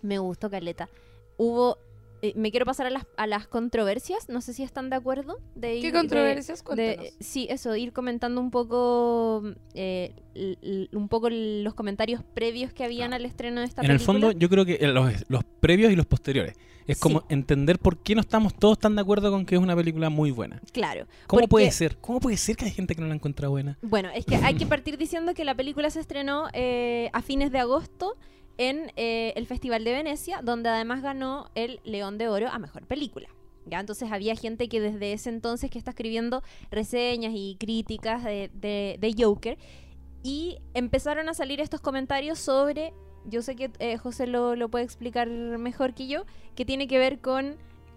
me 0.04 0.18
gustó 0.18 0.50
Caleta. 0.50 0.88
Hubo 1.36 1.78
eh, 2.22 2.32
me 2.36 2.50
quiero 2.50 2.64
pasar 2.64 2.86
a 2.86 2.90
las, 2.90 3.04
a 3.18 3.26
las 3.26 3.46
controversias. 3.46 4.30
No 4.30 4.40
sé 4.40 4.54
si 4.54 4.62
están 4.62 4.88
de 4.88 4.96
acuerdo. 4.96 5.40
De 5.54 5.80
¿Qué 5.80 5.88
ir- 5.88 5.92
controversias? 5.92 6.60
de- 6.60 6.64
Cuéntanos. 6.64 7.04
de- 7.04 7.12
sí, 7.22 7.46
eso, 7.50 7.76
ir 7.76 7.92
comentando 7.92 8.40
un 8.40 8.50
poco 8.50 9.42
eh, 9.74 10.14
l- 10.34 10.56
l- 10.62 10.88
un 10.92 11.08
poco 11.08 11.28
los 11.30 11.74
comentarios 11.74 12.22
previos 12.34 12.72
que 12.72 12.82
habían 12.84 13.12
al 13.12 13.26
estreno 13.26 13.60
de 13.60 13.66
esta 13.66 13.82
En 13.82 13.90
el 13.90 13.96
película. 13.98 14.20
fondo, 14.20 14.38
yo 14.38 14.48
creo 14.48 14.64
que 14.64 14.74
eh, 14.80 14.86
los, 14.88 15.12
los 15.28 15.44
previos 15.60 15.92
y 15.92 15.96
los 15.96 16.06
posteriores. 16.06 16.54
Es 16.86 16.98
como 16.98 17.20
Sí. 17.20 17.26
entender 17.30 17.78
por 17.78 17.98
qué 18.02 18.14
no 18.14 18.20
estamos 18.22 18.54
todos 18.54 18.78
tan 18.78 18.94
de 18.94 19.00
acuerdo 19.02 19.30
con 19.30 19.44
que 19.46 19.54
es 19.56 19.60
una 19.60 19.74
película 19.76 20.08
muy 20.10 20.30
buena. 20.30 20.60
Claro. 20.72 21.06
¿Cómo 21.26 21.40
porque- 21.40 21.48
puede 21.48 21.70
ser? 21.72 21.96
¿Cómo 21.98 22.20
puede 22.20 22.36
ser 22.38 22.56
que 22.56 22.64
hay 22.66 22.70
gente 22.70 22.94
que 22.94 23.00
no 23.02 23.06
la 23.08 23.14
encuentra 23.14 23.48
buena? 23.48 23.78
Bueno, 23.82 24.08
es 24.14 24.24
que 24.24 24.36
hay 24.36 24.54
que 24.54 24.64
partir 24.66 24.96
diciendo 24.98 25.34
que 25.34 25.44
la 25.44 25.54
película 25.54 25.90
se 25.90 26.00
estrenó 26.00 26.46
eh, 26.54 27.10
a 27.12 27.20
fines 27.22 27.50
de 27.52 27.58
agosto 27.58 28.16
en 28.58 28.92
eh, 28.96 29.32
el 29.36 29.46
Festival 29.46 29.84
de 29.84 29.92
Venecia, 29.92 30.40
donde 30.42 30.68
además 30.68 31.02
ganó 31.02 31.50
el 31.54 31.80
León 31.84 32.18
de 32.18 32.28
Oro 32.28 32.48
a 32.48 32.58
Mejor 32.58 32.86
Película. 32.86 33.28
¿ya? 33.66 33.80
Entonces 33.80 34.12
había 34.12 34.36
gente 34.36 34.68
que 34.68 34.80
desde 34.80 35.12
ese 35.12 35.30
entonces 35.30 35.70
que 35.70 35.78
está 35.78 35.90
escribiendo 35.90 36.42
reseñas 36.70 37.32
y 37.34 37.56
críticas 37.58 38.22
de, 38.22 38.50
de- 38.54 39.14
Joker 39.18 39.58
y 40.22 40.58
empezaron 40.74 41.28
a 41.28 41.34
salir 41.34 41.60
estos 41.60 41.80
comentarios 41.80 42.38
sobre, 42.38 42.92
yo 43.26 43.42
sé 43.42 43.56
que 43.56 43.70
eh, 43.78 43.96
José 43.98 44.26
lo, 44.26 44.56
lo 44.56 44.68
puede 44.68 44.84
explicar 44.84 45.28
mejor 45.28 45.94
que 45.94 46.06
yo, 46.06 46.24
que 46.54 46.64
tiene 46.64 46.86
que 46.88 46.98
ver 46.98 47.20
con... 47.20 47.56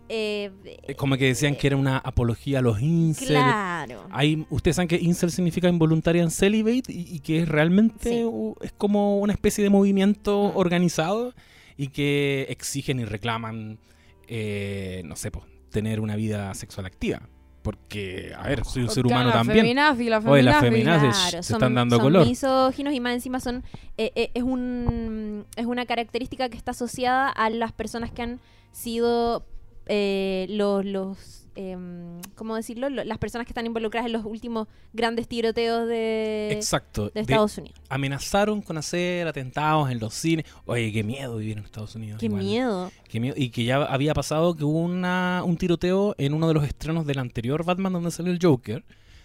eh, 0.10 0.52
Eh, 0.84 0.96
Como 0.96 1.18
que 1.18 1.26
decían 1.26 1.56
que 1.56 1.68
era 1.68 1.76
una 1.78 1.98
apología 1.98 2.60
a 2.60 2.62
los 2.62 2.82
incel. 2.82 3.28
claro. 3.30 4.06
Hay, 4.12 4.46
ustedes 4.50 4.76
saben 4.76 4.88
que 4.88 4.98
incel 4.98 5.32
significa 5.32 5.68
involuntaria 5.70 6.22
en 6.24 6.32
celibate 6.32 6.92
y, 6.94 7.16
y 7.16 7.20
que 7.20 7.40
es 7.42 7.48
realmente 7.50 8.10
Sí. 8.10 8.24
u- 8.24 8.56
es 8.62 8.72
como 8.74 9.20
una 9.20 9.34
especie 9.34 9.64
de 9.64 9.70
movimiento 9.70 10.54
organizado 10.56 11.34
y 11.78 11.90
que 11.90 12.48
exigen 12.50 13.00
y 13.00 13.06
reclaman, 13.06 13.80
eh, 14.28 15.02
no 15.06 15.16
sé, 15.16 15.32
pues, 15.32 15.46
tener 15.72 16.00
una 16.00 16.16
vida 16.16 16.54
sexual 16.56 16.86
activa. 16.86 17.22
Porque, 17.62 18.32
a 18.38 18.48
ver, 18.48 18.64
soy 18.64 18.84
un 18.84 18.90
ser 18.90 19.06
humano 19.06 19.30
también. 19.32 19.60
feminazi, 19.60 20.06
la 20.08 20.20
Oye, 20.20 20.42
la 20.42 20.62
feminazi. 20.62 21.00
feminazi. 21.08 21.44
se 21.44 21.54
están 21.54 21.76
dando 21.76 22.00
color. 22.00 22.26
misóginos 22.26 22.94
y 22.94 23.02
más 23.02 23.14
encima 23.14 23.42
son 23.42 23.62
eh, 23.98 24.14
eh, 24.16 24.32
es 24.34 24.44
un 24.44 25.44
es 25.58 25.66
una 25.66 25.86
característica 25.86 26.48
que 26.48 26.56
está 26.56 26.72
asociada 26.72 27.28
a 27.30 27.50
las 27.50 27.74
personas 27.74 28.10
que 28.12 28.22
han 28.22 28.40
sido 28.72 29.46
eh, 29.90 30.46
los 30.50 30.86
los 30.86 31.44
em, 31.56 32.22
cómo 32.36 32.56
decirlo 32.56 32.88
Lo- 32.90 33.04
las 33.04 33.18
personas 33.18 33.48
que 33.48 33.52
están 33.52 33.66
involucradas 33.66 34.06
en 34.06 34.14
los 34.14 34.24
últimos 34.26 34.68
grandes 34.94 35.28
tiroteos 35.28 35.88
de, 35.88 36.50
Exacto. 36.52 37.06
de 37.06 37.12
de- 37.16 37.22
Estados 37.22 37.58
Unidos 37.58 37.80
amenazaron 37.90 38.62
con 38.62 38.78
hacer 38.78 39.28
atentados 39.28 39.90
en 39.90 40.00
los 40.00 40.14
cines. 40.14 40.46
Oye, 40.66 40.92
qué 40.94 41.04
miedo 41.04 41.38
vivir 41.38 41.58
en 41.58 41.64
Estados 41.66 41.96
Unidos. 41.96 42.20
qué 42.20 42.28
igual. 42.28 42.44
miedo 42.44 42.92
Qué 43.10 43.20
miedo. 43.20 43.34
Y 43.38 43.50
que 43.50 43.64
ya 43.64 43.78
había 43.86 44.14
pasado 44.14 44.56
que 44.56 44.64
hubo 44.64 44.80
una, 44.82 45.42
un 45.46 45.58
tiroteo 45.58 46.14
en 46.20 46.34
uno 46.36 46.48
de 46.48 46.54
los 46.54 46.64
estrenos 46.64 47.06
del 47.08 47.18
anterior 47.20 47.66
Batman 47.66 47.94
donde 47.94 48.12
salió 48.12 48.32
el 48.32 48.40
Joker, 48.42 48.84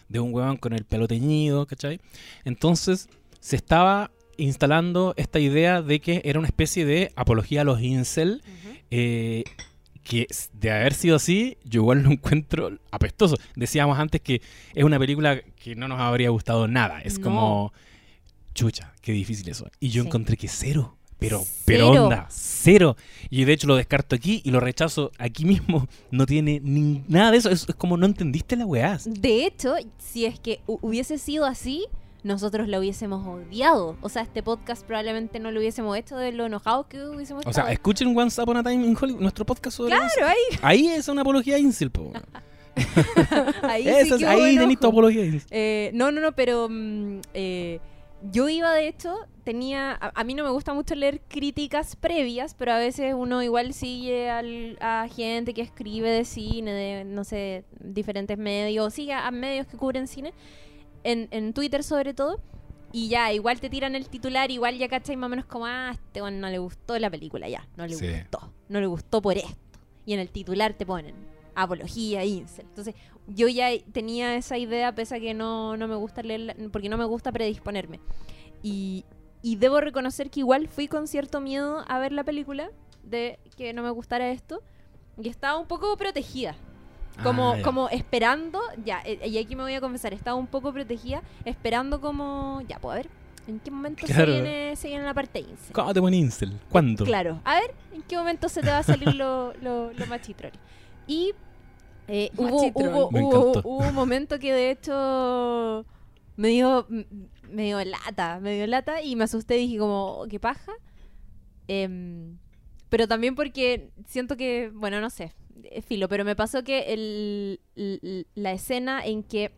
de 0.09 0.20
un 0.20 0.33
huevón 0.33 0.57
con 0.57 0.72
el 0.72 0.85
pelo 0.85 1.07
teñido, 1.09 1.66
¿cachai? 1.66 2.01
Entonces 2.44 3.09
se 3.40 3.57
estaba 3.57 4.11
instalando 4.38 5.12
esta 5.18 5.38
idea 5.38 5.83
de 5.83 6.01
que 6.01 6.22
era 6.25 6.38
una 6.38 6.48
especie 6.48 6.85
de 6.87 7.12
apología 7.16 7.61
a 7.61 7.64
los 7.64 7.81
incel, 7.83 8.42
eh, 8.90 9.44
que 10.02 10.26
de 10.52 10.70
haber 10.70 10.94
sido 10.94 11.16
así, 11.16 11.56
yo 11.64 11.80
igual 11.82 12.02
lo 12.02 12.10
encuentro 12.12 12.78
apestoso. 12.90 13.36
Decíamos 13.56 13.98
antes 13.98 14.20
que 14.20 14.42
es 14.74 14.84
una 14.84 14.98
película 14.98 15.40
que 15.62 15.74
no 15.74 15.88
nos 15.88 16.00
habría 16.00 16.30
gustado 16.30 16.66
nada. 16.68 17.00
Es 17.00 17.18
No. 17.18 17.24
como, 17.24 17.72
chucha, 18.54 18.92
qué 19.00 19.12
difícil 19.12 19.48
eso. 19.48 19.68
Y 19.80 19.88
yo 19.90 20.02
Sí. 20.02 20.08
encontré 20.08 20.36
que 20.36 20.48
cero. 20.48 20.96
Pero, 21.18 21.38
Cero. 21.44 21.62
pero 21.64 22.04
onda, 22.04 22.26
cero. 22.30 22.96
Y 23.30 23.44
de 23.44 23.52
hecho 23.52 23.68
lo 23.68 23.76
descarto 23.76 24.16
aquí 24.16 24.42
y 24.44 24.50
lo 24.50 24.58
rechazo 24.58 25.12
aquí 25.18 25.44
mismo. 25.44 25.86
No 26.10 26.26
tiene 26.26 26.58
ni 26.64 27.04
nada 27.06 27.30
de 27.30 27.36
eso. 27.36 27.48
Es, 27.48 27.64
es 27.68 27.74
como 27.76 27.96
no 27.96 28.06
entendiste 28.06 28.56
la 28.56 28.66
weá. 28.66 28.98
de 29.06 29.46
hecho 29.46 29.76
si 29.98 30.24
es 30.26 30.40
que 30.40 30.60
hu- 30.66 30.80
hubiese 30.82 31.18
sido 31.18 31.44
así 31.46 31.84
nosotros 32.22 32.68
lo 32.68 32.78
hubiésemos 32.78 33.26
odiado. 33.26 33.96
O 34.00 34.08
sea, 34.08 34.22
este 34.22 34.42
podcast 34.42 34.85
probablemente 34.87 35.40
no 35.40 35.50
lo 35.50 35.58
hubiésemos 35.61 35.96
hecho 35.96 36.16
de 36.16 36.32
lo 36.32 36.46
enojados 36.46 36.87
que 36.87 37.04
hubiésemos 37.04 37.40
O 37.40 37.52
sea, 37.52 37.62
estado. 37.62 37.68
escuchen 37.68 38.16
Once 38.16 38.40
Upon 38.40 38.56
a 38.58 38.62
Time 38.62 38.87
in 38.87 38.96
Hollywood, 39.00 39.20
nuestro 39.20 39.44
podcast 39.44 39.76
sobre 39.76 39.90
Claro, 39.94 40.06
eso. 40.06 40.24
ahí, 40.24 40.58
Ahí 40.62 40.88
es 40.88 41.08
una 41.08 41.22
apología 41.22 41.58
incel, 41.58 41.90
po. 41.90 42.12
ahí, 43.62 43.85
sí 43.85 43.88
es- 43.90 44.22
ahí 44.22 44.56
tenés 44.56 44.78
tu 44.80 44.87
apología 44.88 45.24
incel. 45.24 45.42
Eh, 45.50 45.90
no, 45.94 46.11
no, 46.12 46.20
no, 46.20 46.32
pero 46.32 46.68
mm, 46.70 47.20
eh, 47.35 47.80
yo 48.30 48.48
iba 48.48 48.72
de 48.72 48.87
hecho, 48.88 49.14
tenía, 49.44 49.92
a, 49.92 50.12
a 50.20 50.24
mí 50.24 50.35
no 50.35 50.44
me 50.44 50.50
gusta 50.50 50.72
mucho 50.72 50.94
leer 50.94 51.20
críticas 51.28 51.96
previas, 51.96 52.54
pero 52.54 52.72
a 52.72 52.78
veces 52.78 53.14
uno 53.16 53.42
igual 53.42 53.74
sigue 53.74 54.30
al- 54.30 54.78
a 54.80 55.06
gente 55.14 55.54
que 55.54 55.62
escribe 55.62 56.11
de 56.11 56.24
cine, 56.24 56.72
de, 56.72 57.04
no 57.04 57.24
sé, 57.24 57.64
diferentes 57.80 58.38
medios, 58.38 58.87
o 58.87 58.90
sigue 58.90 59.12
a 59.12 59.30
medios 59.30 59.66
que 59.66 59.76
cubren 59.76 60.06
cine, 60.06 60.32
en, 61.04 61.28
en 61.30 61.52
Twitter 61.52 61.82
sobre 61.82 62.14
todo, 62.14 62.40
y 62.92 63.08
ya, 63.08 63.32
igual 63.32 63.58
te 63.60 63.70
tiran 63.70 63.94
el 63.94 64.08
titular, 64.08 64.50
igual 64.50 64.76
ya 64.76 64.88
cachai 64.88 65.16
más 65.16 65.26
o 65.28 65.30
menos 65.30 65.46
como, 65.46 65.66
ah, 65.66 65.92
este 65.92 66.20
bueno, 66.20 66.38
no 66.38 66.48
le 66.50 66.58
gustó 66.58 66.98
la 66.98 67.08
película, 67.10 67.48
ya, 67.48 67.66
no 67.76 67.86
le 67.86 67.94
Sí. 67.94 68.06
gustó, 68.10 68.52
no 68.68 68.80
le 68.80 68.86
gustó 68.86 69.22
por 69.22 69.36
esto. 69.38 69.56
Y 70.04 70.12
en 70.14 70.20
el 70.20 70.28
titular 70.30 70.74
te 70.74 70.84
ponen 70.84 71.14
apología, 71.54 72.24
incel. 72.24 72.66
Entonces, 72.66 72.94
yo 73.26 73.48
ya 73.48 73.68
tenía 73.92 74.34
esa 74.36 74.58
idea, 74.58 74.94
pese 74.94 75.16
a 75.16 75.20
que 75.20 75.32
no, 75.32 75.76
no 75.76 75.88
me 75.88 75.94
gusta 75.94 76.22
leerla, 76.22 76.54
porque 76.72 76.88
no 76.88 76.96
me 76.98 77.04
gusta 77.04 77.30
predisponerme. 77.32 78.00
Y, 78.62 79.04
y 79.42 79.56
debo 79.56 79.80
reconocer 79.80 80.28
que 80.30 80.40
igual 80.40 80.68
fui 80.68 80.88
con 80.88 81.06
cierto 81.06 81.40
miedo 81.40 81.84
a 81.88 81.98
ver 81.98 82.12
la 82.12 82.24
película, 82.24 82.70
de 83.04 83.38
que 83.56 83.72
no 83.72 83.82
me 83.82 83.90
gustara 83.90 84.30
esto, 84.30 84.62
y 85.22 85.28
estaba 85.28 85.58
un 85.58 85.66
poco 85.66 85.96
protegida. 85.96 86.56
Como, 87.22 87.53
Ah, 87.53 87.59
como 87.62 87.88
esperando, 87.90 88.61
ya, 88.85 89.03
eh, 89.05 89.29
y 89.29 89.38
aquí 89.38 89.55
me 89.57 89.62
voy 89.62 89.75
a 89.75 89.81
confesar, 89.81 90.14
estaba 90.14 90.37
un 90.37 90.46
poco 90.46 90.72
protegida, 90.72 91.22
esperando 91.44 92.01
como, 92.01 92.62
ya, 92.68 92.79
pues 92.79 92.92
a 92.92 92.96
ver, 92.96 93.09
¿en 93.46 93.61
qué 93.61 93.70
momento 93.70 94.07
Claro. 94.07 94.33
se, 94.33 94.40
viene, 94.40 94.77
se 94.77 94.88
viene 94.88 95.05
la 95.05 95.14
parte 95.14 95.40
incel? 95.40 95.72
¿Cómo 95.72 95.92
te 95.92 96.01
pones 96.01 96.18
incel? 96.20 96.59
¿Cuándo? 96.70 97.05
Claro, 97.05 97.40
a 97.44 97.55
ver 97.61 97.75
en 97.92 98.03
qué 98.03 98.16
momento 98.16 98.48
se 98.48 98.62
te 98.62 98.70
va 98.70 98.79
a 98.79 98.83
salir 98.83 99.14
lo, 99.14 99.53
lo, 99.61 99.92
lo 99.92 100.07
machitrol. 100.07 100.53
Y 101.07 101.33
eh, 102.09 102.31
hubo, 102.37 102.70
hubo, 102.75 103.11
hubo- 103.61 103.88
un 103.88 103.94
momento 103.94 104.38
que 104.38 104.53
de 104.53 104.70
hecho 104.70 105.85
me 106.37 106.48
dio, 106.48 106.87
me 107.51 107.64
dio 107.64 107.85
lata, 107.85 108.40
me 108.40 108.55
dio 108.55 108.66
lata 108.66 109.03
y 109.03 109.16
me 109.16 109.25
asusté 109.25 109.59
y 109.59 109.66
dije 109.66 109.79
como, 109.79 110.18
"Oh, 110.22 110.27
qué 110.29 110.40
paja. 110.40 110.72
Em, 111.68 112.38
pero 112.88 113.07
también 113.09 113.35
porque 113.35 113.90
siento 114.07 114.37
que, 114.37 114.70
bueno, 114.75 115.01
no 115.01 115.11
sé, 115.11 115.33
filo, 115.86 116.08
pero 116.08 116.24
me 116.24 116.36
pasó 116.36 116.62
que 116.64 116.92
el, 116.92 117.60
la 118.34 118.52
escena 118.52 119.04
en 119.04 119.22
que 119.22 119.52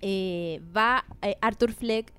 eh, 0.00 0.60
va 0.76 1.04
eh, 1.22 1.36
Arthur 1.40 1.72
Fleck 1.72 2.12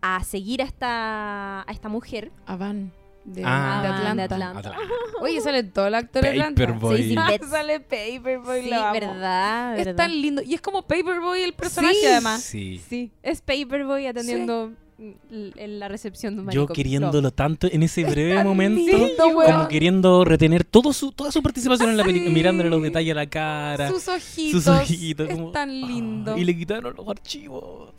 a 0.00 0.22
seguir 0.24 0.62
a 0.62 0.64
esta, 0.64 1.60
a 1.62 1.72
esta 1.72 1.88
mujer. 1.88 2.30
A 2.46 2.56
Van, 2.56 2.92
de, 3.24 3.42
Ah, 3.44 3.80
de 3.82 3.88
de 3.88 3.94
Atlanta. 3.94 4.24
Atlanta. 4.24 4.58
Atrás. 4.60 4.78
Oye, 5.20 5.40
sale 5.40 5.62
todo 5.64 5.88
el 5.88 5.94
actor 5.94 6.22
de 6.22 6.28
Atlanta. 6.30 6.60
Paperboy. 6.66 6.96
Sí, 7.02 7.08
sí, 7.10 7.16
Betts. 7.16 7.50
sale 7.50 7.80
Paperboy, 7.80 8.62
Sí, 8.62 8.70
verdad, 8.70 9.78
Es 9.78 9.84
verdad. 9.86 9.96
tan 10.04 10.20
lindo. 10.22 10.42
Y 10.42 10.54
es 10.54 10.60
como 10.60 10.82
Paperboy 10.82 11.42
el 11.42 11.54
personaje, 11.54 11.94
Sí. 11.94 12.06
además. 12.06 12.42
Sí. 12.42 12.80
Sí, 12.88 13.12
es 13.22 13.40
Paperboy 13.42 14.06
atendiendo 14.06 14.72
en 14.98 15.78
la 15.78 15.88
recepción 15.88 16.36
de 16.36 16.42
un 16.42 16.50
Yo 16.50 16.66
queriéndolo 16.66 17.30
tanto 17.30 17.68
en 17.70 17.82
ese 17.82 18.04
breve 18.04 18.42
momento, 18.42 18.80
lindo, 18.96 19.24
como 19.24 19.38
weón. 19.40 19.68
queriendo 19.68 20.24
retener 20.24 20.64
todo 20.64 20.92
su, 20.94 21.12
toda 21.12 21.30
su 21.30 21.42
participación 21.42 21.90
en 21.90 21.96
la 21.98 22.04
película, 22.04 22.30
Sí. 22.30 22.34
mirándole 22.34 22.70
los 22.70 22.82
detalles 22.82 23.12
a 23.12 23.14
la 23.16 23.26
cara. 23.26 23.88
Sus 23.90 24.08
ojitos. 24.08 24.64
sus 24.64 24.66
ojitos, 24.68 25.28
Es 25.28 25.34
como- 25.34 25.50
tan 25.50 25.68
Ah, 25.70 25.86
lindo. 25.86 26.36
y 26.38 26.44
le 26.44 26.56
quitaron 26.56 26.94
los 26.96 27.06
archivos. 27.08 27.90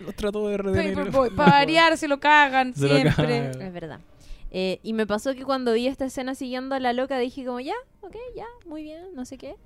Los 0.00 0.14
trató 0.16 0.48
de 0.48 0.56
retener. 0.56 1.10
Para 1.36 1.50
variar, 1.50 1.96
se 1.98 2.08
lo 2.08 2.18
cagan 2.20 2.74
Se 2.74 2.88
lo 2.88 2.94
siempre. 2.94 3.14
cagan. 3.14 3.62
Es 3.62 3.72
verdad. 3.72 4.00
Eh, 4.50 4.78
y 4.82 4.92
me 4.92 5.06
pasó 5.06 5.34
que 5.34 5.44
cuando 5.44 5.72
vi 5.72 5.88
esta 5.88 6.04
escena 6.06 6.34
siguiendo 6.34 6.74
a 6.74 6.80
la 6.80 6.92
loca 6.92 7.18
dije 7.18 7.44
como, 7.44 7.60
ya, 7.60 7.74
ok, 8.00 8.14
ya, 8.36 8.46
muy 8.66 8.82
bien, 8.82 9.00
no 9.14 9.24
sé 9.24 9.36
qué. 9.36 9.56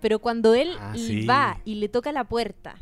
Pero 0.00 0.18
cuando 0.18 0.54
él 0.54 0.70
Ah, 0.78 0.92
sí. 0.96 1.24
va 1.24 1.58
y 1.64 1.76
le 1.76 1.88
toca 1.88 2.12
la 2.12 2.24
puerta 2.24 2.76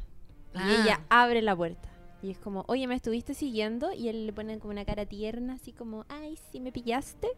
Ah. 0.55 0.67
y 0.69 0.83
ella 0.83 1.01
abre 1.09 1.41
la 1.43 1.55
puerta. 1.55 1.89
Y 2.27 2.31
es 2.33 2.39
como, 2.39 2.65
oye, 2.67 2.87
¿me 2.89 2.97
estuviste 2.97 3.35
siguiendo? 3.35 3.93
Y 3.93 4.09
él 4.09 4.27
le 4.27 4.33
pone 4.33 4.59
como 4.59 4.73
una 4.73 4.85
cara 4.85 5.07
tierna, 5.07 5.55
así 5.55 5.71
como, 5.73 6.05
ay, 6.09 6.37
sí, 6.51 6.59
me 6.59 6.73
pillaste. 6.73 7.29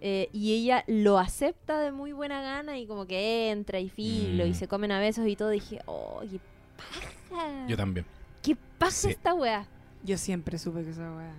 Eh, 0.00 0.28
y 0.32 0.52
ella 0.52 0.82
lo 0.88 1.18
acepta 1.18 1.78
de 1.80 1.92
muy 1.92 2.10
buena 2.12 2.42
gana 2.42 2.76
y 2.78 2.86
como 2.86 3.06
que 3.06 3.50
entra 3.50 3.78
y 3.78 3.88
filo 3.88 4.44
Mm. 4.44 4.48
y 4.48 4.54
se 4.54 4.66
comen 4.68 4.90
a 4.92 4.98
besos 4.98 5.26
y 5.28 5.36
todo. 5.36 5.50
dije, 5.50 5.80
oh, 5.86 6.20
qué 6.28 6.40
paja. 6.76 7.66
Yo 7.68 7.76
también. 7.76 8.04
¿Qué 8.42 8.56
pasa 8.78 9.02
Sí. 9.08 9.10
esta 9.10 9.32
weá? 9.32 9.66
Yo 10.02 10.18
siempre 10.18 10.58
supe 10.58 10.82
que 10.82 10.90
esa 10.90 11.02
weá. 11.14 11.32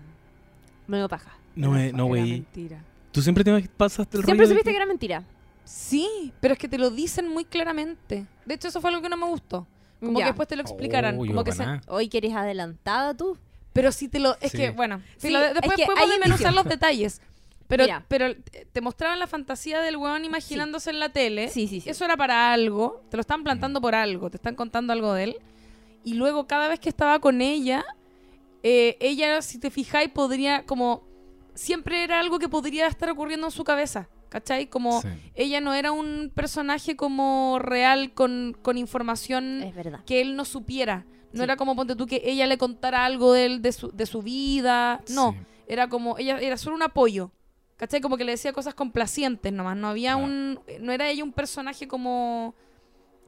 Me 0.88 0.98
dio 0.98 1.10
paja. 1.10 1.38
No, 1.56 1.72
me, 1.72 1.92
no, 1.92 2.04
era 2.06 2.08
güey. 2.08 2.32
mentira. 2.32 2.84
¿Tú 3.12 3.22
siempre 3.22 3.44
te 3.44 3.52
pasaste 3.76 4.18
el 4.18 4.24
Siempre 4.24 4.46
rollo 4.46 4.50
de 4.50 4.56
supiste 4.56 4.72
que 4.72 4.78
era 4.78 4.86
mentira. 4.86 5.24
Sí, 5.66 6.32
pero 6.40 6.54
es 6.54 6.60
que 6.60 6.68
te 6.70 6.78
lo 6.78 6.90
dicen 6.90 7.28
muy 7.28 7.44
claramente. 7.44 8.26
De 8.46 8.54
hecho, 8.54 8.70
eso 8.70 8.80
fue 8.80 8.90
algo 8.90 9.02
que 9.02 9.10
no 9.10 9.18
me 9.18 9.26
gustó. 9.26 9.68
Como 10.00 10.20
Ya. 10.20 10.26
que 10.26 10.30
después 10.32 10.48
te 10.48 10.56
lo 10.56 10.62
explicaran. 10.62 11.18
Oh, 11.20 11.26
yo 11.26 11.32
como 11.32 11.44
que 11.44 11.52
se-. 11.52 11.66
Hoy 11.88 12.08
que 12.10 12.18
eres 12.20 12.34
adelantada 12.34 13.14
tú. 13.16 13.38
Pero 13.74 13.92
si 13.92 14.08
te 14.08 14.20
lo. 14.20 14.36
Es 14.42 14.52
Sí. 14.52 14.58
que, 14.58 14.70
bueno, 14.72 15.02
Sí, 15.18 15.28
filo, 15.28 15.40
de- 15.40 15.48
es 15.48 15.54
después 15.56 15.76
que 15.78 15.86
podemos 15.86 16.10
desmenuzar 16.10 16.54
los 16.54 16.66
detalles. 16.66 17.22
Pero, 17.68 17.84
Mira. 17.84 18.06
pero 18.08 18.34
te 18.72 18.80
mostraban 18.82 19.20
la 19.20 19.28
fantasía 19.28 19.82
del 19.82 19.98
weón 19.98 20.24
imaginándose 20.24 20.90
en 20.90 21.00
la 21.00 21.10
tele. 21.10 21.50
Sí, 21.50 21.68
sí, 21.68 21.82
sí. 21.82 21.90
Eso 21.90 22.06
era 22.06 22.16
para 22.16 22.54
algo. 22.54 23.02
Te 23.10 23.18
lo 23.18 23.22
están 23.22 23.44
plantando 23.44 23.82
por 23.82 23.94
algo. 23.94 24.30
Te 24.30 24.38
están 24.38 24.56
contando 24.56 24.94
algo 24.94 25.14
de 25.14 25.24
él. 25.26 25.36
Y 26.06 26.14
luego, 26.14 26.48
cada 26.48 26.70
vez 26.70 26.80
que 26.80 26.88
estaba 26.88 27.20
con 27.20 27.42
ella, 27.42 27.84
eh, 28.64 28.98
ella, 29.02 29.42
si 29.42 29.60
te 29.60 29.70
fijáis, 29.70 30.10
podría 30.10 30.64
como... 30.66 31.04
Siempre 31.56 32.04
era 32.04 32.20
algo 32.20 32.40
que 32.40 32.48
podría 32.48 32.88
estar 32.88 33.10
ocurriendo 33.10 33.48
en 33.48 33.52
su 33.52 33.64
cabeza. 33.64 34.08
¿Cachai? 34.30 34.68
Como 34.68 35.02
Sí. 35.02 35.08
ella 35.36 35.62
no 35.62 35.74
era 35.74 35.92
un 35.92 36.32
personaje 36.36 36.96
como 36.96 37.60
real 37.60 38.12
con, 38.14 38.56
con 38.62 38.78
información 38.78 39.64
Es 39.64 39.74
verdad. 39.76 40.00
que 40.06 40.20
él 40.22 40.36
no 40.36 40.44
supiera. 40.46 41.06
No 41.32 41.40
Sí. 41.40 41.44
era 41.44 41.56
como, 41.56 41.76
ponte 41.76 41.96
tú, 41.96 42.06
que 42.08 42.22
ella 42.26 42.46
le 42.48 42.58
contara 42.58 43.06
algo 43.06 43.34
de 43.34 43.46
él, 43.46 43.62
de 43.62 43.72
su, 43.72 43.92
de 43.92 44.06
su 44.06 44.22
vida. 44.22 45.02
No, 45.10 45.32
Sí. 45.34 45.38
era 45.68 45.88
como, 45.90 46.18
ella 46.18 46.40
era 46.40 46.58
solo 46.58 46.76
un 46.76 46.84
apoyo. 46.84 47.32
¿Cachai? 47.78 48.02
Como 48.02 48.18
que 48.18 48.24
le 48.26 48.32
decía 48.32 48.54
cosas 48.54 48.74
complacientes 48.74 49.54
nomás. 49.54 49.78
No 49.78 49.88
había 49.90 50.14
Claro. 50.14 50.26
un. 50.26 50.60
No 50.82 50.92
era 50.92 51.10
ella 51.10 51.24
un 51.24 51.32
personaje 51.32 51.88
como. 51.88 52.56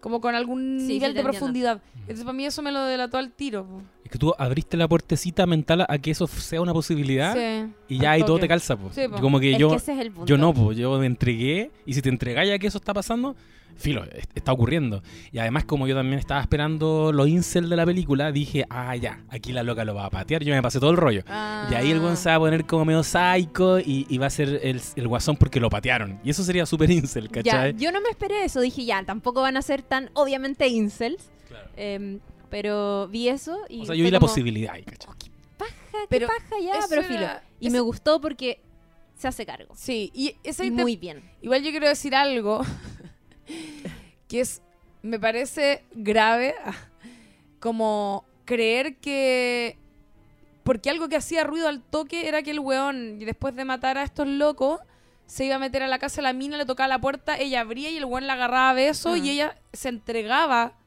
Como 0.02 0.22
con 0.22 0.34
algún 0.34 0.78
nivel 0.78 1.14
de 1.14 1.20
entiendo. 1.20 1.30
profundidad. 1.30 1.82
Entonces, 2.02 2.24
para 2.24 2.34
mí, 2.34 2.46
eso 2.46 2.62
me 2.62 2.72
lo 2.72 2.82
delató 2.86 3.18
al 3.18 3.32
tiro. 3.32 3.84
Po. 4.10 4.10
Es 4.10 4.12
que 4.12 4.18
tú 4.18 4.34
abriste 4.38 4.76
la 4.78 4.88
puertecita 4.88 5.46
mental 5.46 5.86
a 5.88 5.98
que 6.00 6.12
eso 6.12 6.26
sea 6.28 6.62
una 6.62 6.74
posibilidad 6.74 7.36
Sí, 7.36 7.72
y 7.90 8.00
ya 8.00 8.12
ahí 8.12 8.24
todo 8.24 8.40
te 8.40 8.48
calza. 8.48 8.76
po. 8.76 8.90
Sí, 8.92 9.02
po. 9.08 9.18
Como 9.22 9.40
que 9.40 9.54
Es 9.54 9.60
yo, 9.60 9.70
que 9.70 9.76
ese 9.76 9.94
es 9.94 10.00
el 10.00 10.12
punto. 10.12 10.26
yo 10.26 10.38
no, 10.38 10.54
pues 10.54 10.78
yo 10.78 10.98
me 11.00 11.06
entregué 11.06 11.72
y 11.86 11.94
si 11.94 12.02
te 12.02 12.10
entregáis 12.10 12.52
a 12.54 12.58
que 12.60 12.68
eso 12.68 12.78
está 12.80 12.94
pasando, 12.94 13.36
filo, 13.78 14.04
es- 14.06 14.28
está 14.36 14.52
ocurriendo. 14.52 15.02
Y 15.32 15.38
además 15.38 15.64
como 15.66 15.88
yo 15.88 15.96
también 15.96 16.20
estaba 16.20 16.42
esperando 16.42 17.12
los 17.14 17.28
incel 17.30 17.70
de 17.70 17.76
la 17.78 17.86
película, 17.86 18.32
dije, 18.32 18.66
ah, 18.70 18.94
ya, 18.96 19.24
aquí 19.30 19.54
la 19.54 19.64
loca 19.64 19.86
lo 19.86 19.94
va 19.96 20.06
a 20.06 20.10
patear, 20.10 20.44
yo 20.44 20.54
me 20.54 20.62
pasé 20.62 20.80
todo 20.80 20.90
el 20.92 20.98
rollo. 20.98 21.24
Y 21.72 21.74
ahí 21.76 21.92
el 21.92 22.00
Ah. 22.00 22.02
weón 22.02 22.18
se 22.18 22.30
va 22.30 22.36
a 22.36 22.40
poner 22.40 22.66
como 22.66 22.84
medio 22.86 23.04
psycho 23.04 23.80
y, 23.80 24.06
y 24.10 24.18
va 24.18 24.26
a 24.26 24.30
ser 24.32 24.60
el, 24.64 24.82
el 24.96 25.08
guasón 25.08 25.38
porque 25.38 25.60
lo 25.60 25.70
patearon. 25.70 26.20
Y 26.24 26.32
eso 26.32 26.44
sería 26.44 26.66
súper 26.66 26.90
incel, 26.92 27.28
Ya, 27.30 27.32
¿cachai? 27.44 27.76
yo 27.78 27.92
no 27.92 28.02
me 28.02 28.10
esperé 28.10 28.44
eso. 28.44 28.60
Dije, 28.60 28.84
ya, 28.86 29.04
tampoco 29.04 29.42
van 29.42 29.56
a 29.56 29.62
ser 29.62 29.82
tan, 29.82 30.10
obviamente, 30.14 30.68
incels. 30.68 31.30
Claro. 31.48 31.70
Em, 31.78 32.20
pero 32.50 33.08
vi 33.08 33.28
eso 33.30 33.58
y. 33.70 33.82
O 33.82 33.86
sea, 33.86 33.96
yo 33.96 34.04
vi 34.04 34.12
la 34.12 34.20
como, 34.20 34.28
posibilidad 34.28 34.74
ahí, 34.74 34.84
¿cachai? 34.84 35.12
"Oh, 35.12 35.16
qué 35.18 35.30
paja, 35.58 35.74
qué 35.92 36.08
Pero 36.10 36.28
paja 36.28 36.60
ya, 36.62 36.78
eso 36.80 36.88
pero 36.90 37.02
era- 37.02 37.10
filo. 37.10 37.28
Y 37.60 37.68
ese- 37.68 37.74
me 37.74 37.80
gustó 37.82 38.20
porque 38.22 38.62
se 39.16 39.28
hace 39.28 39.46
cargo. 39.46 39.74
Sí, 39.76 40.12
y 40.14 40.36
esa 40.44 40.64
Y 40.66 40.72
muy 40.72 40.96
bien. 40.96 41.24
Igual 41.42 41.62
yo 41.64 41.72
quiero 41.72 41.88
decir 41.88 42.16
algo 42.16 42.62
que 44.28 44.40
es, 44.42 44.62
me 45.02 45.20
parece 45.20 45.84
grave, 45.94 46.56
como 47.60 48.26
creer 48.46 48.98
que... 48.98 49.78
Porque 50.64 50.90
algo 50.90 51.10
que 51.10 51.16
hacía 51.16 51.44
ruido 51.44 51.68
al 51.68 51.82
toque 51.82 52.28
era 52.28 52.44
que 52.44 52.52
el 52.52 52.60
weón, 52.60 53.18
después 53.20 53.56
de 53.56 53.66
matar 53.66 53.98
a 53.98 54.04
estos 54.04 54.28
locos, 54.28 54.80
se 55.26 55.46
iba 55.46 55.56
a 55.56 55.60
meter 55.60 55.82
a 55.84 55.88
la 55.88 55.98
casa, 56.00 56.22
la 56.22 56.34
mina 56.34 56.58
le 56.58 56.66
tocaba 56.66 56.88
la 56.88 57.02
puerta, 57.02 57.38
ella 57.38 57.62
abría 57.62 57.90
y 57.90 57.98
el 57.98 58.06
weón 58.06 58.28
la 58.28 58.34
agarraba 58.34 58.70
a 58.70 58.74
besos 58.74 59.20
Mm. 59.20 59.26
y 59.26 59.30
ella 59.32 59.58
se 59.74 59.90
entregaba. 59.90 60.78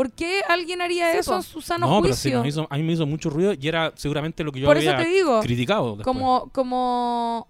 ¿Por 0.00 0.12
qué 0.12 0.40
alguien 0.48 0.80
haría 0.80 1.12
Sí, 1.12 1.18
eso 1.18 1.32
po. 1.32 1.36
en 1.36 1.42
su 1.42 1.60
sano 1.60 1.86
No, 1.86 2.00
pero 2.00 2.14
sí, 2.14 2.32
hizo- 2.46 2.66
a 2.70 2.76
mí 2.78 2.82
me 2.82 2.94
hizo 2.94 3.04
mucho 3.06 3.28
ruido 3.28 3.52
y 3.52 3.68
era 3.68 3.92
seguramente 3.96 4.42
lo 4.42 4.50
que 4.50 4.60
yo 4.60 4.66
Por 4.66 4.78
eso 4.78 4.96
te 4.96 5.04
digo, 5.04 5.40
criticado. 5.42 5.96
después. 5.96 6.04
como, 6.04 6.48
como 6.54 7.48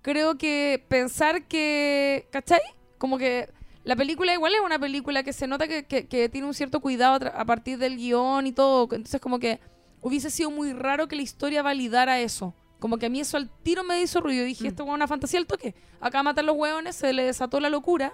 creo 0.00 0.36
que 0.36 0.84
pensar 0.88 1.46
que, 1.46 2.26
¿cachai? 2.32 2.58
Como 2.98 3.18
que 3.18 3.48
la 3.84 3.94
película 3.94 4.32
igual 4.34 4.52
es 4.52 4.60
una 4.60 4.80
película 4.80 5.22
que 5.22 5.32
se 5.32 5.46
nota 5.46 5.68
que, 5.68 5.84
que- 5.84 6.08
que 6.08 6.28
tiene 6.28 6.48
un 6.48 6.54
cierto 6.54 6.80
cuidado 6.80 7.30
a, 7.32 7.44
partir 7.44 7.78
del 7.78 7.96
guion 7.96 8.48
y 8.48 8.52
todo. 8.52 8.82
Entonces 8.96 9.20
como 9.20 9.38
que 9.38 9.60
hubiese 10.00 10.28
sido 10.30 10.50
muy 10.50 10.72
raro 10.72 11.06
que 11.06 11.14
la 11.14 11.22
historia 11.22 11.62
validara 11.62 12.18
eso. 12.18 12.52
Como 12.80 12.98
que 12.98 13.06
a 13.06 13.10
mí 13.10 13.20
eso 13.20 13.36
al 13.36 13.48
tiro 13.62 13.84
me 13.84 14.02
hizo 14.02 14.20
ruido. 14.20 14.44
Dije, 14.44 14.64
Mm. 14.64 14.66
esto 14.66 14.82
es 14.82 14.88
una 14.88 15.06
fantasía 15.06 15.38
al 15.38 15.46
toque. 15.46 15.76
Acá 16.00 16.24
matan 16.24 16.46
los 16.46 16.56
hueones, 16.56 16.96
se 16.96 17.12
le 17.12 17.22
desató 17.22 17.60
la 17.60 17.70
locura. 17.70 18.12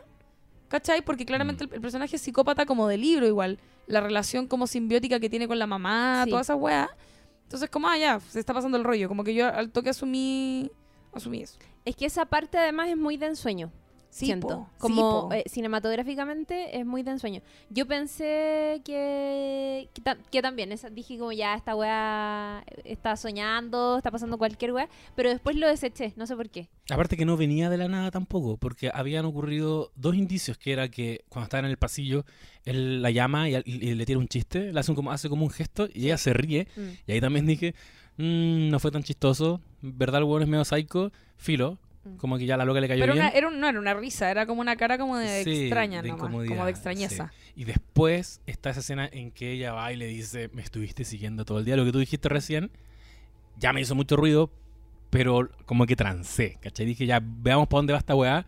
¿Cachai? 0.69 1.03
Porque 1.03 1.25
claramente 1.25 1.65
el, 1.65 1.73
el 1.73 1.81
personaje 1.81 2.17
es 2.17 2.23
psicópata 2.23 2.67
como 2.67 2.87
de 2.89 2.99
libro 2.99 3.27
igual. 3.27 3.59
La 3.87 4.01
relación 4.01 4.47
como 4.47 4.67
simbiótica 4.67 5.19
que 5.19 5.31
tiene 5.31 5.49
con 5.49 5.59
la 5.59 5.67
mamá, 5.67 6.23
Sí. 6.25 6.31
todas 6.31 6.47
esas 6.47 6.57
weas. 6.61 6.89
Entonces 7.45 7.71
como, 7.71 7.89
ah, 7.89 7.97
ya, 7.97 8.21
se 8.21 8.39
está 8.39 8.53
pasando 8.53 8.77
el 8.77 8.85
rollo. 8.85 9.09
Como 9.09 9.25
que 9.25 9.33
yo 9.35 9.47
al 9.49 9.71
toque 9.71 9.91
asumí, 9.91 10.71
asumí 11.15 11.43
eso. 11.43 11.59
Es 11.87 11.97
que 11.97 12.05
esa 12.05 12.27
parte 12.27 12.59
además 12.59 12.89
es 12.91 12.97
muy 12.99 13.17
de 13.17 13.27
ensueño. 13.27 13.73
Sí, 14.19 14.27
siento. 14.27 14.49
po, 14.49 14.69
Como 14.79 15.29
eh, 15.33 15.45
cinematográficamente 15.47 16.77
es 16.79 16.85
muy 16.85 17.03
de 17.03 17.13
ensueño. 17.13 17.41
Yo 17.71 17.87
pensé 17.87 18.83
que, 18.85 19.89
que, 19.95 20.01
ta- 20.03 20.19
que 20.31 20.43
también, 20.43 20.71
dije 20.93 21.19
como 21.19 21.33
ya 21.33 21.55
esta 21.55 21.77
weá 21.77 22.65
está 22.85 23.17
soñando, 23.17 23.97
está 23.97 24.11
pasando 24.11 24.39
cualquier 24.39 24.73
weá, 24.73 24.89
pero 25.15 25.31
después 25.31 25.57
lo 25.57 25.69
deseché, 25.69 26.13
no 26.17 26.27
sé 26.27 26.35
por 26.37 26.51
qué. 26.51 26.69
Aparte 26.91 27.17
que 27.17 27.25
no 27.25 27.37
venía 27.37 27.71
de 27.71 27.77
la 27.79 27.87
nada 27.89 28.11
tampoco, 28.11 28.57
porque 28.57 28.91
habían 28.93 29.25
ocurrido 29.25 29.93
dos 29.95 30.15
indicios, 30.15 30.59
que 30.59 30.73
era 30.73 30.89
que 30.89 31.25
cuando 31.29 31.45
estaba 31.45 31.61
en 31.61 31.71
el 31.71 31.77
pasillo, 31.77 32.25
él 32.65 33.01
la 33.03 33.11
llama 33.11 33.49
y, 33.49 33.55
y 33.65 33.95
le 33.95 34.05
tira 34.07 34.19
un 34.19 34.29
chiste, 34.29 34.73
le 34.73 34.81
hace, 34.81 34.91
un, 34.91 34.97
como, 34.97 35.13
hace 35.13 35.29
como 35.29 35.45
un 35.45 35.51
gesto 35.51 35.89
y 35.95 36.07
ella 36.07 36.19
se 36.19 36.33
ríe. 36.33 36.67
Mm. 36.77 36.81
Y 37.07 37.13
ahí 37.13 37.21
también 37.21 37.47
dije, 37.47 37.75
"Mm, 38.17 38.69
no 38.71 38.79
fue 38.81 38.91
tan 38.91 39.03
chistoso, 39.05 39.61
¿verdad? 39.81 40.23
El 40.23 40.25
weón 40.25 40.43
es 40.43 40.49
medio 40.49 40.65
psycho, 40.65 41.13
filo. 41.37 41.79
Como 42.17 42.39
que 42.39 42.47
ya 42.47 42.57
la 42.57 42.65
loca 42.65 42.81
le 42.81 42.89
cayó 42.89 43.01
Pero 43.01 43.13
bien. 43.13 43.27
una- 43.27 43.35
era 43.35 43.49
un- 43.49 43.61
no 43.61 43.69
era 43.69 43.79
una 43.79 43.95
risa, 43.95 44.31
era 44.31 44.47
como 44.47 44.61
una 44.61 44.77
cara 44.77 44.97
como 44.99 45.17
de 45.19 45.45
Sí, 45.45 45.63
extraña, 45.63 46.03
de 46.03 46.09
nomás, 46.09 46.29
como 46.31 46.65
de 46.65 46.71
extrañeza. 46.71 47.29
sí. 47.29 47.53
Y 47.61 47.65
después 47.65 48.41
está 48.47 48.71
esa 48.71 48.81
escena 48.81 49.09
en 49.13 49.31
que 49.31 49.53
ella 49.53 49.73
va 49.73 49.93
y 49.93 49.97
le 49.97 50.07
dice, 50.07 50.49
me 50.53 50.63
estuviste 50.63 51.05
siguiendo 51.05 51.45
todo 51.45 51.59
el 51.59 51.65
día, 51.65 51.77
lo 51.77 51.85
que 51.85 51.93
tú 51.93 51.99
dijiste 51.99 52.29
recién, 52.29 52.71
ya 53.59 53.73
me 53.73 53.81
hizo 53.81 53.95
mucho 53.95 54.17
ruido, 54.17 54.51
pero 55.11 55.51
como 55.67 55.87
que 55.87 55.97
trancé, 55.97 56.59
¿cachai? 56.61 56.87
Dije, 56.87 57.07
ya 57.07 57.21
veamos 57.23 57.67
para 57.69 57.79
dónde 57.79 57.93
va 57.93 57.99
esta 57.99 58.15
weá, 58.15 58.47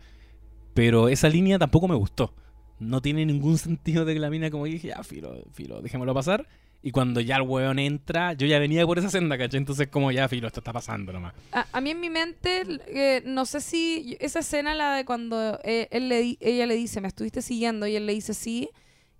pero 0.73 1.09
esa 1.09 1.27
línea 1.29 1.59
tampoco 1.59 1.87
me 1.87 1.95
gustó. 1.95 2.33
No 2.79 3.01
tiene 3.01 3.25
ningún 3.25 3.57
sentido 3.57 4.05
de 4.05 4.13
que 4.13 4.19
la 4.19 4.29
mina 4.29 4.49
como 4.49 4.65
dije, 4.65 4.87
ya, 4.89 5.03
filo, 5.03 5.43
filo, 5.53 5.81
dejémoslo 5.81 6.13
pasar. 6.13 6.47
Y 6.83 6.91
cuando 6.91 7.21
ya 7.21 7.35
el 7.35 7.43
weón 7.43 7.77
entra, 7.77 8.33
yo 8.33 8.47
ya 8.47 8.57
venía 8.57 8.85
por 8.85 8.97
esa 8.97 9.09
senda, 9.09 9.37
¿cachai? 9.37 9.59
Entonces 9.59 9.87
como 9.87 10.11
ya, 10.11 10.27
filo, 10.27 10.47
esto 10.47 10.61
está 10.61 10.73
pasando 10.73 11.13
nomás. 11.13 11.33
A, 11.51 11.67
a 11.71 11.81
mí 11.81 11.91
en 11.91 11.99
mi 11.99 12.09
mente, 12.09 12.63
eh, 12.87 13.21
no 13.23 13.45
sé 13.45 13.61
si 13.61 14.17
esa 14.19 14.39
escena, 14.39 14.73
la 14.73 14.95
de 14.95 15.05
cuando 15.05 15.59
eh, 15.63 15.87
él 15.91 16.09
le 16.09 16.37
ella 16.39 16.65
le 16.65 16.75
dice, 16.75 16.99
me 16.99 17.07
estuviste 17.07 17.43
siguiendo, 17.43 17.85
y 17.85 17.95
él 17.95 18.07
le 18.07 18.13
dice 18.13 18.33
sí, 18.33 18.69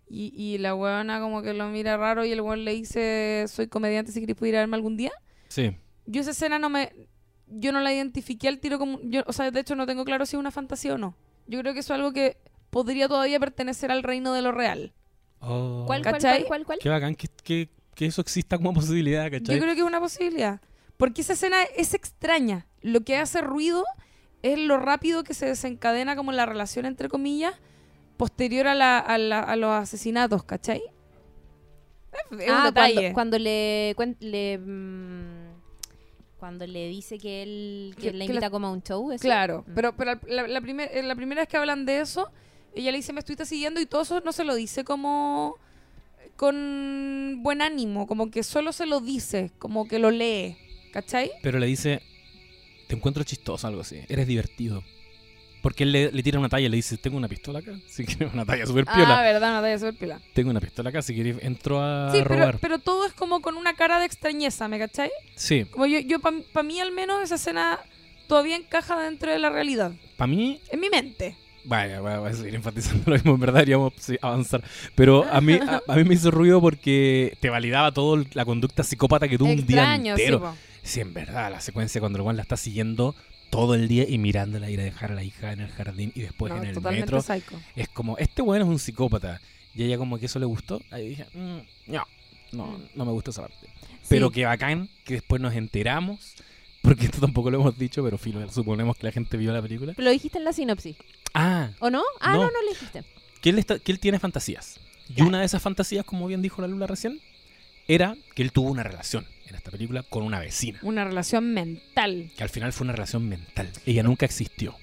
y, 0.09 0.33
y 0.35 0.57
la 0.57 0.73
weona 0.73 1.19
como 1.19 1.41
que 1.43 1.53
lo 1.53 1.67
mira 1.69 1.97
raro 1.97 2.25
y 2.25 2.31
el 2.31 2.41
weón 2.41 2.65
le 2.65 2.73
dice, 2.73 3.45
soy 3.47 3.67
comediante, 3.67 4.11
si 4.11 4.19
querés 4.21 4.35
pudiera 4.35 4.59
verme 4.59 4.75
algún 4.75 4.97
día. 4.97 5.11
Sí. 5.47 5.77
Yo 6.05 6.21
esa 6.21 6.31
escena 6.31 6.57
no 6.57 6.69
me... 6.69 6.91
Yo 7.45 7.71
no 7.71 7.81
la 7.81 7.93
identifiqué 7.93 8.47
al 8.47 8.59
tiro 8.59 8.79
como... 8.79 8.99
Yo, 9.03 9.23
o 9.27 9.33
sea, 9.33 9.51
de 9.51 9.59
hecho 9.59 9.75
no 9.75 9.85
tengo 9.85 10.03
claro 10.03 10.25
si 10.25 10.35
es 10.35 10.39
una 10.39 10.51
fantasía 10.51 10.95
o 10.95 10.97
no. 10.97 11.15
Yo 11.47 11.59
creo 11.59 11.73
que 11.73 11.81
eso 11.81 11.93
es 11.93 11.99
algo 11.99 12.11
que 12.11 12.37
podría 12.69 13.07
todavía 13.07 13.39
pertenecer 13.39 13.91
al 13.91 14.03
reino 14.03 14.33
de 14.33 14.41
lo 14.41 14.51
real. 14.51 14.93
Oh, 15.41 15.83
¿Cuál, 15.87 16.01
cuál, 16.03 16.13
¿Cachai? 16.15 16.39
cuál, 16.45 16.47
cuál, 16.47 16.65
cuál? 16.65 16.79
Qué 16.79 16.89
bacán 16.89 17.15
que, 17.15 17.27
que, 17.43 17.69
que 17.95 18.05
eso 18.05 18.21
exista 18.21 18.57
como 18.57 18.73
posibilidad, 18.73 19.29
¿cachai? 19.31 19.55
Yo 19.55 19.61
creo 19.61 19.73
que 19.73 19.81
es 19.81 19.87
una 19.87 19.99
posibilidad. 19.99 20.61
Porque 20.97 21.21
esa 21.21 21.33
escena 21.33 21.63
es 21.75 21.93
extraña. 21.95 22.67
Lo 22.81 23.01
que 23.01 23.17
hace 23.17 23.41
ruido 23.41 23.83
es 24.43 24.59
lo 24.59 24.77
rápido 24.77 25.23
que 25.23 25.33
se 25.33 25.47
desencadena 25.47 26.15
como 26.15 26.31
la 26.31 26.45
relación, 26.45 26.85
entre 26.85 27.09
comillas, 27.09 27.55
posterior 28.17 28.67
a, 28.67 28.75
la- 28.75 28.99
a 28.99 29.17
la- 29.17 29.39
a 29.39 29.55
los 29.55 29.71
asesinatos, 29.71 30.43
¿cachai? 30.43 30.81
Es, 32.31 32.31
un 32.49 32.55
Ah, 32.55 32.65
detalle. 32.65 33.13
cuando, 33.13 33.13
cuando 33.13 33.39
le, 33.39 33.95
cuen- 33.97 34.17
le 34.19 34.57
mm, 34.57 35.51
cuando 36.37 36.67
le 36.67 36.87
dice 36.87 37.17
que 37.17 37.43
él 37.43 37.95
que 37.97 38.11
Que- 38.11 38.13
la 38.13 38.25
que 38.25 38.31
invita 38.31 38.47
la- 38.47 38.49
como 38.51 38.67
a 38.67 38.71
un 38.71 38.81
show. 38.83 39.11
¿eso? 39.11 39.21
Claro, 39.21 39.63
Mm. 39.67 39.71
pero, 39.75 39.95
pero 39.95 40.19
la, 40.27 40.47
la 40.47 40.61
primer- 40.61 40.89
eh, 40.95 41.03
la 41.03 41.15
primera 41.15 41.41
vez 41.41 41.47
que 41.49 41.57
hablan 41.57 41.85
de 41.85 42.01
eso, 42.01 42.29
ella 42.75 42.91
le 42.91 42.97
dice, 42.97 43.13
me 43.13 43.19
estuviste 43.19 43.45
siguiendo 43.45 43.79
y 43.81 43.85
todo 43.85 44.01
eso 44.03 44.21
no 44.21 44.31
se 44.31 44.43
lo 44.43 44.55
dice 44.55 44.83
como 44.83 45.55
con 46.37 47.39
buen 47.43 47.61
ánimo, 47.61 48.07
como 48.07 48.31
que 48.31 48.43
solo 48.43 48.71
se 48.73 48.85
lo 48.85 48.99
dice, 48.99 49.51
como 49.59 49.87
que 49.87 49.99
lo 49.99 50.11
lee, 50.11 50.57
¿cachai? 50.91 51.31
Pero 51.43 51.59
le 51.59 51.67
dice, 51.67 52.01
te 52.87 52.95
encuentro 52.95 53.23
chistoso, 53.23 53.67
algo 53.67 53.81
así. 53.81 53.99
Eres 54.09 54.27
divertido. 54.27 54.83
Porque 55.61 55.83
él 55.83 55.91
le, 55.91 56.11
le 56.11 56.23
tira 56.23 56.39
una 56.39 56.49
talla 56.49 56.65
y 56.65 56.69
le 56.69 56.77
dice, 56.77 56.97
tengo 56.97 57.17
una 57.17 57.27
pistola 57.27 57.59
acá. 57.59 57.73
Si 57.87 58.03
quieres 58.05 58.33
una 58.33 58.45
talla 58.45 58.65
súper 58.65 58.85
Ah, 58.87 58.95
piola. 58.95 59.21
verdad, 59.21 59.51
una 59.51 59.61
talla 59.61 59.77
súper 59.77 59.95
pila. 59.95 60.21
tengo 60.33 60.49
una 60.49 60.59
pistola 60.59 60.89
acá, 60.89 61.01
si 61.03 61.13
quieres 61.13 61.37
entro 61.41 61.79
a 61.79 62.11
Sí, 62.11 62.19
pero, 62.23 62.35
robar. 62.39 62.57
pero 62.59 62.79
todo 62.79 63.05
es 63.05 63.13
como 63.13 63.41
con 63.41 63.55
una 63.55 63.75
cara 63.75 63.99
de 63.99 64.05
extrañeza, 64.07 64.67
¿me 64.67 64.79
cachai? 64.79 65.11
Sí, 65.35 65.65
Como 65.65 65.85
yo, 65.85 65.99
yo 65.99 66.19
para 66.19 66.63
mí 66.63 66.79
al 66.79 66.91
menos 66.91 67.21
esa 67.21 67.35
escena 67.35 67.79
todavía 68.27 68.55
encaja 68.55 68.99
dentro 68.99 69.31
de 69.31 69.37
la 69.37 69.49
realidad, 69.51 69.91
para 70.17 70.27
mí, 70.27 70.59
en 70.71 70.79
mi 70.79 70.89
mente. 70.89 71.37
Vaya, 71.63 71.99
voy 72.01 72.11
a- 72.11 72.19
voy 72.19 72.29
a 72.31 72.33
seguir 72.33 72.55
enfatizando 72.55 73.03
lo 73.05 73.13
mismo, 73.13 73.33
en 73.35 73.39
verdad, 73.39 73.55
deberíamos 73.55 73.93
sí, 73.97 74.17
avanzar. 74.21 74.63
Pero 74.95 75.25
a 75.31 75.41
mí, 75.41 75.53
a, 75.53 75.81
a 75.87 75.95
mí 75.95 76.03
me 76.03 76.13
hizo 76.15 76.31
ruido 76.31 76.61
porque 76.61 77.37
te 77.39 77.49
validaba 77.49 77.91
toda 77.91 78.23
la 78.33 78.45
conducta 78.45 78.83
psicópata 78.83 79.27
que 79.27 79.37
tuvo 79.37 79.49
un 79.49 79.65
día 79.65 79.95
sí, 80.01 80.07
entero. 80.09 80.41
po. 80.41 80.55
Sí, 80.83 80.99
en 81.01 81.13
verdad, 81.13 81.51
la 81.51 81.61
secuencia 81.61 81.99
cuando 82.01 82.17
el 82.17 82.23
Juan 82.23 82.35
la 82.37 82.41
está 82.41 82.57
siguiendo 82.57 83.15
todo 83.49 83.75
el 83.75 83.87
día 83.87 84.05
y 84.07 84.17
mirándola 84.17 84.69
ir 84.69 84.79
a 84.79 84.83
dejar 84.83 85.11
a 85.11 85.15
la 85.15 85.23
hija 85.23 85.51
en 85.51 85.59
el 85.61 85.69
jardín 85.69 86.11
y 86.15 86.21
después 86.21 86.51
No, 86.53 86.57
en 86.63 86.69
el 86.69 86.81
metro. 86.81 87.21
psycho. 87.21 87.59
es 87.75 87.87
como, 87.89 88.17
este 88.17 88.41
weón 88.41 88.61
es 88.63 88.67
un 88.67 88.79
psicópata. 88.79 89.41
Y 89.75 89.83
ella 89.83 89.97
como 89.97 90.17
que 90.19 90.25
eso 90.25 90.39
le 90.39 90.45
gustó. 90.45 90.81
Ahí 90.91 91.09
dije, 91.09 91.25
"Mm, 91.33 91.57
no, 91.91 92.05
no, 92.53 92.65
Mm. 92.67 92.81
no 92.95 93.05
me 93.05 93.11
gusta 93.11 93.31
esa 93.31 93.41
parte. 93.43 93.67
Pero 94.09 94.27
Sí. 94.27 94.33
que 94.35 94.45
bacán 94.45 94.89
que 95.05 95.13
después 95.15 95.41
nos 95.41 95.53
enteramos. 95.55 96.35
Porque 96.95 97.05
esto 97.05 97.19
tampoco 97.19 97.49
lo 97.51 97.59
hemos 97.59 97.77
dicho, 97.77 98.03
pero 98.03 98.17
filo, 98.17 98.47
suponemos 98.51 98.97
que 98.97 99.05
la 99.07 99.11
gente 99.11 99.37
vio 99.37 99.51
la 99.51 99.61
película. 99.61 99.93
Pero 99.95 100.05
lo 100.05 100.11
dijiste 100.11 100.37
en 100.37 100.43
la 100.45 100.53
sinopsis. 100.53 100.95
Ah, 101.33 101.69
¿O 101.79 101.89
no? 101.89 102.03
Ah, 102.19 102.33
No. 102.33 102.37
no, 102.43 102.43
no, 102.51 102.61
lo 102.63 102.69
dijiste. 102.69 103.03
que 103.41 103.49
él, 103.49 103.59
está- 103.59 103.79
que 103.79 103.91
él 103.91 103.99
tiene 103.99 104.19
fantasías. 104.19 104.79
Y 105.09 105.13
Claro. 105.15 105.29
una 105.29 105.39
de 105.39 105.45
esas 105.45 105.61
fantasías, 105.61 106.05
como 106.05 106.27
bien 106.27 106.41
dijo 106.41 106.61
la 106.61 106.67
Lula 106.67 106.87
recién, 106.87 107.19
era 107.87 108.15
que 108.35 108.43
él 108.43 108.51
tuvo 108.51 108.69
una 108.69 108.83
relación 108.83 109.25
en 109.47 109.55
esta 109.55 109.71
película 109.71 110.03
con 110.03 110.23
una 110.23 110.39
vecina. 110.39 110.79
Una 110.83 111.03
relación 111.03 111.53
mental. 111.53 112.31
Que 112.37 112.43
al 112.43 112.49
final 112.49 112.71
fue 112.71 112.85
una 112.85 112.93
relación 112.93 113.27
mental. 113.27 113.69
Ella 113.85 114.03
nunca 114.03 114.25
existió. 114.25 114.75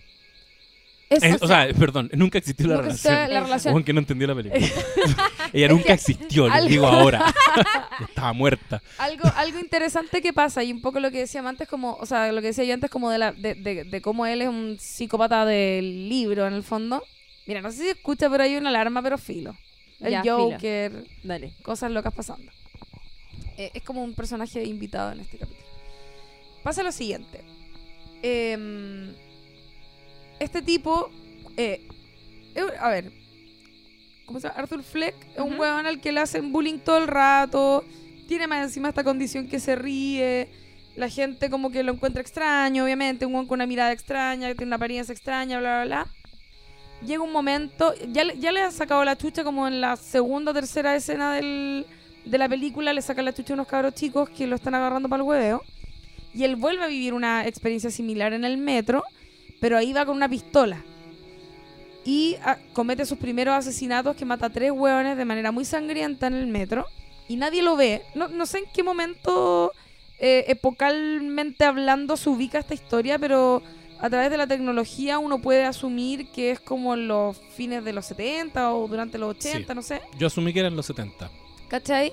Eh, 1.10 1.38
o 1.40 1.46
sea, 1.46 1.66
perdón, 1.78 2.10
nunca 2.14 2.36
existió 2.38 2.66
la 2.66 2.74
Nunca 2.76 2.88
existió 2.88 3.10
relación. 3.12 3.34
la 3.34 3.40
relación. 3.40 3.72
Juan 3.72 3.84
que 3.84 3.92
no 3.94 4.00
entendió 4.00 4.26
la 4.28 4.34
película. 4.34 4.60
Ella 5.54 5.66
Es 5.66 5.72
nunca 5.72 5.94
existió, 5.94 6.48
les 6.48 6.66
digo 6.66 6.86
ahora. 6.86 7.32
Estaba 8.08 8.32
muerta. 8.34 8.82
algo, 8.98 9.26
algo 9.36 9.58
interesante 9.58 10.20
que 10.20 10.32
pasa, 10.34 10.62
y 10.62 10.70
un 10.72 10.82
poco 10.82 11.00
lo 11.00 11.10
que 11.10 11.20
decía 11.20 11.40
antes, 11.48 11.66
como, 11.66 11.94
o 11.94 12.04
sea, 12.04 12.30
lo 12.30 12.40
que 12.42 12.48
decía 12.48 12.64
yo 12.64 12.74
antes, 12.74 12.90
como 12.90 13.10
de, 13.10 13.18
la, 13.18 13.32
de, 13.32 13.54
de, 13.54 13.84
de 13.84 14.00
cómo 14.02 14.26
él 14.26 14.42
es 14.42 14.48
un 14.48 14.76
psicópata 14.78 15.46
del 15.46 16.08
libro, 16.10 16.46
en 16.46 16.52
el 16.52 16.62
fondo. 16.62 17.02
Mira, 17.46 17.62
no 17.62 17.70
sé 17.72 17.78
si 17.78 17.88
escucha, 17.88 18.28
pero 18.28 18.42
hay 18.42 18.56
una 18.56 18.68
alarma, 18.68 19.02
pero 19.02 19.16
filo. 19.16 19.56
El 20.00 20.10
Ya, 20.12 20.20
filo. 20.22 20.50
Joker, 20.52 21.04
Dale. 21.24 21.54
cosas 21.62 21.90
locas 21.90 22.12
pasando. 22.12 22.52
Eh, 23.56 23.70
es 23.72 23.82
como 23.82 24.04
un 24.04 24.12
personaje 24.14 24.62
invitado 24.62 25.12
en 25.12 25.20
este 25.20 25.38
capítulo. 25.38 25.66
Pasa 26.62 26.82
lo 26.82 26.92
siguiente. 26.92 27.40
Em, 28.22 29.14
este 30.40 30.62
tipo, 30.62 31.10
eh, 31.56 31.86
a 32.80 32.88
ver, 32.88 33.12
¿cómo 34.26 34.40
se 34.40 34.48
llama? 34.48 34.60
Arthur 34.60 34.82
Fleck 34.82 35.14
es 35.34 35.40
un 35.40 35.58
huevón 35.58 35.86
al 35.86 36.00
que 36.00 36.12
le 36.12 36.20
hacen 36.20 36.52
bullying 36.52 36.78
todo 36.78 36.98
el 36.98 37.06
rato. 37.06 37.84
Tiene 38.26 38.46
más 38.46 38.62
encima 38.62 38.88
esta 38.90 39.04
condición 39.04 39.48
que 39.48 39.60
se 39.60 39.74
ríe. 39.76 40.48
La 40.96 41.08
gente 41.08 41.48
como 41.48 41.70
que 41.70 41.82
lo 41.82 41.92
encuentra 41.92 42.20
extraño, 42.20 42.84
obviamente. 42.84 43.24
Un 43.24 43.32
huevón 43.34 43.46
con 43.46 43.56
una 43.58 43.66
mirada 43.66 43.92
extraña, 43.92 44.48
que 44.48 44.54
tiene 44.54 44.68
una 44.70 44.76
apariencia 44.76 45.12
extraña, 45.12 45.60
bla, 45.60 45.84
bla, 45.84 46.04
bla. 46.04 46.14
Llega 47.06 47.22
un 47.22 47.30
momento, 47.32 47.94
ya, 48.12 48.24
le- 48.24 48.36
ya 48.38 48.50
le 48.50 48.60
han 48.60 48.72
sacado 48.72 49.04
la 49.04 49.16
chucha 49.16 49.44
como 49.44 49.68
en 49.68 49.80
la 49.80 49.96
segunda 49.96 50.50
o 50.50 50.54
tercera 50.54 50.96
escena 50.96 51.32
del, 51.34 51.86
de 52.24 52.38
la 52.38 52.48
película, 52.48 52.92
le 52.92 53.00
sacan 53.02 53.24
la 53.24 53.32
chucha 53.32 53.52
a 53.52 53.54
unos 53.54 53.68
cabros 53.68 53.94
chicos 53.94 54.28
que 54.30 54.48
lo 54.48 54.56
están 54.56 54.74
agarrando 54.74 55.08
para 55.08 55.22
el 55.22 55.28
hueveo. 55.28 55.62
Y 56.34 56.42
él 56.42 56.56
vuelve 56.56 56.82
a 56.82 56.88
vivir 56.88 57.14
una 57.14 57.46
experiencia 57.46 57.90
similar 57.90 58.32
en 58.32 58.44
el 58.44 58.58
metro, 58.58 59.04
pero 59.60 59.76
ahí 59.76 59.92
va 59.92 60.04
con 60.06 60.16
una 60.16 60.28
pistola. 60.28 60.82
Y 62.04 62.36
ah, 62.44 62.56
comete 62.72 63.04
sus 63.04 63.18
primeros 63.18 63.54
asesinatos 63.54 64.16
que 64.16 64.24
mata 64.24 64.46
a 64.46 64.50
tres 64.50 64.70
hueones 64.72 65.16
de 65.16 65.24
manera 65.24 65.52
muy 65.52 65.64
sangrienta 65.64 66.26
en 66.28 66.34
el 66.34 66.46
metro. 66.46 66.86
Y 67.28 67.36
nadie 67.36 67.62
lo 67.62 67.76
ve. 67.76 68.02
No, 68.14 68.28
no 68.28 68.46
sé 68.46 68.58
en 68.58 68.64
qué 68.72 68.82
momento, 68.82 69.72
eh, 70.18 70.44
epocalmente 70.48 71.64
hablando, 71.64 72.16
se 72.16 72.30
ubica 72.30 72.58
esta 72.58 72.72
historia, 72.72 73.18
pero 73.18 73.62
a 74.00 74.08
través 74.08 74.30
de 74.30 74.38
la 74.38 74.46
tecnología 74.46 75.18
uno 75.18 75.40
puede 75.40 75.64
asumir 75.64 76.28
que 76.30 76.52
es 76.52 76.60
como 76.60 76.94
en 76.94 77.08
los 77.08 77.36
fines 77.54 77.84
de 77.84 77.92
los 77.92 78.06
70 78.06 78.72
o 78.72 78.88
durante 78.88 79.18
los 79.18 79.36
80, 79.36 79.58
Sí. 79.72 79.74
no 79.74 79.82
sé. 79.82 80.00
Yo 80.18 80.28
asumí 80.28 80.52
que 80.54 80.60
eran 80.60 80.76
los 80.76 80.86
70. 80.86 81.30
¿Cachai? 81.68 82.12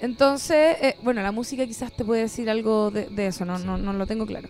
Entonces, 0.00 0.76
eh, 0.80 0.96
bueno, 1.02 1.22
la 1.22 1.32
música 1.32 1.66
quizás 1.66 1.90
te 1.92 2.04
puede 2.04 2.22
decir 2.22 2.48
algo 2.50 2.90
de, 2.92 3.06
de 3.06 3.26
eso, 3.28 3.44
no, 3.44 3.58
Sí. 3.58 3.64
no, 3.64 3.78
no 3.78 3.92
lo 3.92 4.06
tengo 4.06 4.26
claro. 4.26 4.48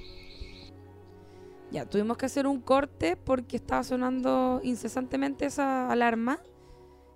Ya, 1.72 1.86
tuvimos 1.86 2.18
que 2.18 2.26
hacer 2.26 2.46
un 2.46 2.60
corte 2.60 3.16
porque 3.16 3.56
estaba 3.56 3.82
sonando 3.82 4.60
incesantemente 4.62 5.46
esa 5.46 5.90
alarma, 5.90 6.38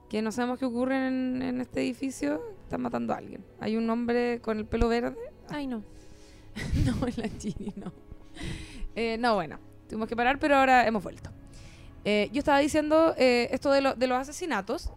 que 0.09 0.23
no 0.23 0.33
sabemos 0.33 0.59
qué 0.59 0.65
ocurre 0.65 1.09
en, 1.09 1.43
en 1.43 1.61
este 1.61 1.81
edificio, 1.83 2.41
están 2.63 2.81
matando 2.81 3.13
a 3.13 3.19
alguien. 3.19 3.45
Hay 3.61 3.77
un 3.77 3.89
hombre 3.91 4.41
con 4.41 4.59
el 4.59 4.65
pelo 4.65 4.89
verde. 4.89 5.17
Ay, 5.49 5.67
no. 5.67 5.83
No, 6.87 6.95
la 7.17 7.29
Gini, 7.39 7.73
no. 7.77 7.93
Eh, 8.95 9.19
no, 9.19 9.35
bueno, 9.35 9.59
tuvimos 9.89 10.09
que 10.09 10.17
parar, 10.17 10.39
pero 10.39 10.57
ahora 10.57 10.87
hemos 10.87 11.03
vuelto. 11.03 11.31
Eh, 12.07 12.31
yo 12.33 12.39
estaba 12.39 12.59
diciendo 12.61 13.15
eh, 13.19 13.49
esto 13.53 13.71
de, 13.73 13.83
lo- 13.83 13.95
de 13.95 14.07
los 14.07 14.17
asesinatos 14.17 14.91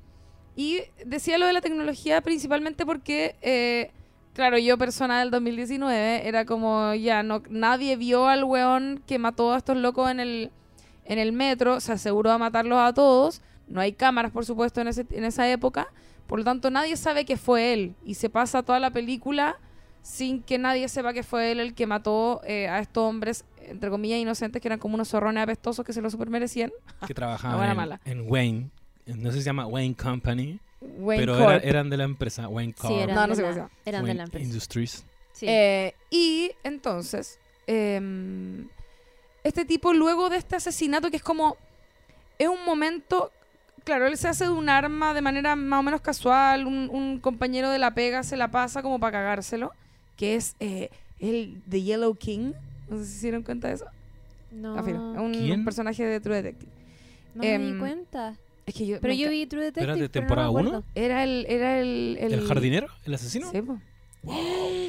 y 0.56 0.82
decía 1.06 1.38
lo 1.38 1.48
de 1.48 1.54
la 1.54 1.60
tecnología 1.62 2.22
principalmente 2.22 2.86
porque, 2.86 3.36
claro, 4.40 4.58
yo 4.58 4.78
persona 4.78 5.20
del 5.20 5.32
2019 5.32 6.26
era 6.26 6.46
como, 6.46 6.94
ya, 6.94 7.24
no 7.24 7.44
nadie 7.50 7.98
vio 7.98 8.30
al 8.30 8.46
weón 8.46 9.04
que 9.06 9.20
mató 9.20 9.52
a 9.52 9.58
estos 9.58 9.76
locos 9.76 10.10
en 10.10 10.22
el, 10.22 10.50
en 11.04 11.20
el 11.20 11.34
metro, 11.34 11.82
se 11.82 11.92
aseguró 11.92 12.32
de 12.32 12.38
matarlos 12.38 12.80
a 12.80 12.94
todos, 12.94 13.42
no 13.68 13.82
hay 13.82 13.92
cámaras, 13.92 14.32
por 14.32 14.46
supuesto, 14.46 14.80
en, 14.80 14.88
ese, 14.88 15.06
en 15.12 15.26
esa 15.26 15.50
época, 15.52 15.90
por 16.26 16.40
lo 16.40 16.46
tanto 16.46 16.70
nadie 16.70 16.96
sabe 16.96 17.26
que 17.26 17.36
fue 17.36 17.74
él 17.74 17.96
y 18.06 18.14
se 18.14 18.30
pasa 18.30 18.64
toda 18.64 18.80
la 18.80 18.92
película 18.92 19.58
sin 20.04 20.42
que 20.42 20.58
nadie 20.58 20.88
sepa 20.88 21.12
que 21.12 21.24
fue 21.24 21.52
él 21.52 21.60
el 21.60 21.74
que 21.74 21.86
mató 21.86 22.40
eh, 22.46 22.70
a 22.70 22.80
estos 22.80 23.04
hombres, 23.04 23.44
entre 23.62 23.90
comillas, 23.90 24.20
inocentes, 24.20 24.62
que 24.62 24.70
eran 24.70 24.80
como 24.80 24.96
unos 24.96 25.10
zorrones 25.10 25.44
apestosos 25.44 25.86
que 25.86 25.92
se 25.92 26.02
lo 26.02 26.10
super 26.10 26.30
merecían. 26.30 26.72
Que 27.06 27.14
trabajaban 27.14 28.00
en 28.06 28.22
Wayne. 28.26 28.70
No 29.06 29.32
sé 29.32 29.40
si 29.40 29.42
se 29.42 29.48
llama 29.48 29.68
Wayne 29.68 29.96
Company, 29.96 30.62
Wayne 30.82 31.22
pero 31.24 31.38
Corp. 31.38 31.50
era- 31.50 31.58
eran 31.60 31.90
de 31.90 31.98
la 31.98 32.04
empresa 32.06 32.48
Wayne 32.48 32.74
Corp. 32.74 32.94
Sí, 32.94 33.00
eran, 33.00 33.16
No, 33.16 33.36
sé 33.36 33.42
la, 33.42 33.48
cómo 33.48 33.54
se 33.54 33.60
llama. 33.60 33.72
eran 33.86 34.06
de 34.06 34.14
la 34.14 34.24
empresa. 34.24 34.46
Industries. 34.46 35.06
Sí. 35.34 35.46
Eh, 35.48 35.94
y 36.10 36.52
entonces, 36.64 37.40
em, 37.68 38.68
este 39.44 39.66
tipo 39.66 39.94
luego 39.94 40.30
de 40.30 40.38
este 40.38 40.56
asesinato 40.56 41.10
que 41.10 41.18
es 41.18 41.24
como, 41.24 41.58
es 42.38 42.48
un 42.48 42.64
momento, 42.66 43.32
claro, 43.84 44.08
él 44.08 44.18
se 44.18 44.28
hace 44.28 44.46
de 44.46 44.50
un 44.52 44.70
arma 44.70 45.14
de 45.14 45.22
manera 45.22 45.56
más 45.56 45.80
o 45.80 45.84
menos 45.84 46.02
casual, 46.02 46.66
un, 46.68 46.90
un 46.92 47.20
compañero 47.20 47.70
de 47.70 47.80
la 47.80 47.94
pega 47.94 48.24
se 48.24 48.38
la 48.38 48.50
pasa 48.52 48.82
como 48.82 49.00
para 49.00 49.12
cagárselo, 49.20 49.72
que 50.16 50.36
es 50.36 50.56
eh, 50.60 50.90
el 51.20 51.62
The 51.70 51.82
Yellow 51.84 52.16
King, 52.16 52.54
no 52.90 52.98
sé 52.98 53.06
si 53.06 53.14
se 53.20 53.22
dieron 53.28 53.44
cuenta 53.44 53.68
de 53.70 53.76
eso. 53.76 53.86
no, 54.52 54.76
Ah, 54.78 54.82
un, 55.22 55.32
¿Quién? 55.34 55.60
un 55.60 55.66
personaje 55.66 56.04
de 56.06 56.20
True 56.20 56.36
Detective. 56.38 56.72
no 57.36 57.42
me 57.44 57.58
di 57.60 57.70
em, 57.72 57.80
cuenta. 57.80 58.36
Es 58.70 58.76
que 58.76 58.86
yo 58.86 59.00
Pero 59.02 59.14
yo 59.14 59.30
vi 59.30 59.46
True 59.48 59.64
Detective. 59.66 59.84
¿Era 59.92 59.96
de 60.02 60.10
temporada 60.10 60.48
acuerdo. 60.48 60.70
uno? 60.70 60.84
Era 60.96 61.24
el... 61.24 61.46
Era 61.50 61.80
el, 61.80 62.18
¿El, 62.20 62.48
jardinero? 62.48 62.88
¿El 63.06 63.14
asesino? 63.16 63.52
Sí, 63.52 63.62
po. 63.62 63.80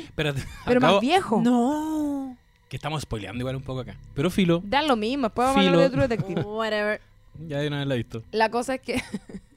Espérate, 0.05 0.43
Pero 0.67 0.81
acabo- 0.81 0.95
más 0.95 1.01
viejo. 1.01 1.41
No. 1.43 2.37
que 2.69 2.77
estamos 2.77 3.03
spoileando 3.03 3.41
igual 3.41 3.57
un 3.57 3.63
poco 3.63 3.81
acá. 3.81 3.97
Pero 4.15 4.31
Filo, 4.31 4.61
Da 4.65 4.83
lo 4.83 4.97
mismo, 4.97 5.29
después 5.29 5.47
vamos 5.47 5.59
a 5.59 5.61
Filo. 5.63 5.73
hablar 5.83 5.91
de 5.91 5.97
True 5.97 6.09
Detective. 6.09 6.41
Whatever. 6.47 7.01
ya 7.49 7.59
de 7.59 7.69
una 7.69 7.79
vez 7.79 7.87
la 7.87 7.95
he 7.95 7.99
visto. 7.99 8.23
La 8.33 8.51
cosa 8.51 8.75
es 8.75 8.81
que. 8.81 9.03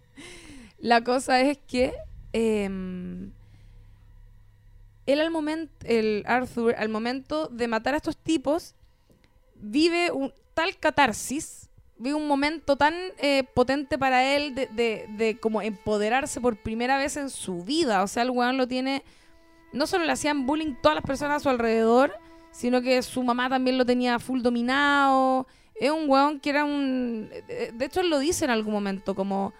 la 0.80 1.04
cosa 1.04 1.42
es 1.42 1.58
que. 1.68 1.94
em, 2.34 3.32
él 5.06 5.20
al 5.20 5.32
momento. 5.32 5.74
El 5.86 6.24
Arthur, 6.28 6.76
al 6.78 6.90
momento 6.90 7.48
de 7.48 7.68
matar 7.68 7.94
a 7.94 7.98
estos 7.98 8.16
tipos, 8.18 8.74
vive 9.56 10.12
un 10.12 10.32
tal 10.54 10.78
catarsis. 10.78 11.63
Vive 12.04 12.16
un 12.16 12.28
momento 12.28 12.76
tan 12.76 12.94
eh, 13.18 13.44
potente 13.54 13.98
para 13.98 14.36
él 14.36 14.54
de, 14.56 14.68
de, 14.68 15.06
de 15.18 15.40
como 15.40 15.62
empoderarse 15.62 16.42
por 16.42 16.58
primera 16.58 16.98
vez 16.98 17.16
en 17.16 17.30
su 17.30 17.64
vida. 17.64 18.04
O 18.04 18.08
sea, 18.08 18.24
el 18.24 18.30
weón 18.30 18.58
lo 18.58 18.68
tiene. 18.68 19.04
No 19.72 19.88
solo 19.88 20.04
le 20.06 20.12
hacían 20.12 20.46
bullying 20.46 20.76
todas 20.82 20.96
las 20.96 21.06
personas 21.06 21.38
a 21.38 21.40
su 21.40 21.50
alrededor, 21.50 22.14
sino 22.52 22.82
que 22.82 23.02
su 23.02 23.24
mamá 23.24 23.50
también 23.50 23.78
lo 23.78 23.86
tenía 23.86 24.20
full 24.20 24.42
dominado. 24.42 25.48
Es 25.76 25.92
un 25.92 26.10
weón 26.10 26.40
que 26.42 26.50
era 26.50 26.66
un... 26.66 27.30
De 27.48 27.86
hecho, 27.86 28.02
él 28.02 28.10
lo 28.10 28.20
dice 28.20 28.44
en 28.46 28.52
algún 28.52 28.74
momento, 28.74 29.16
como... 29.16 29.54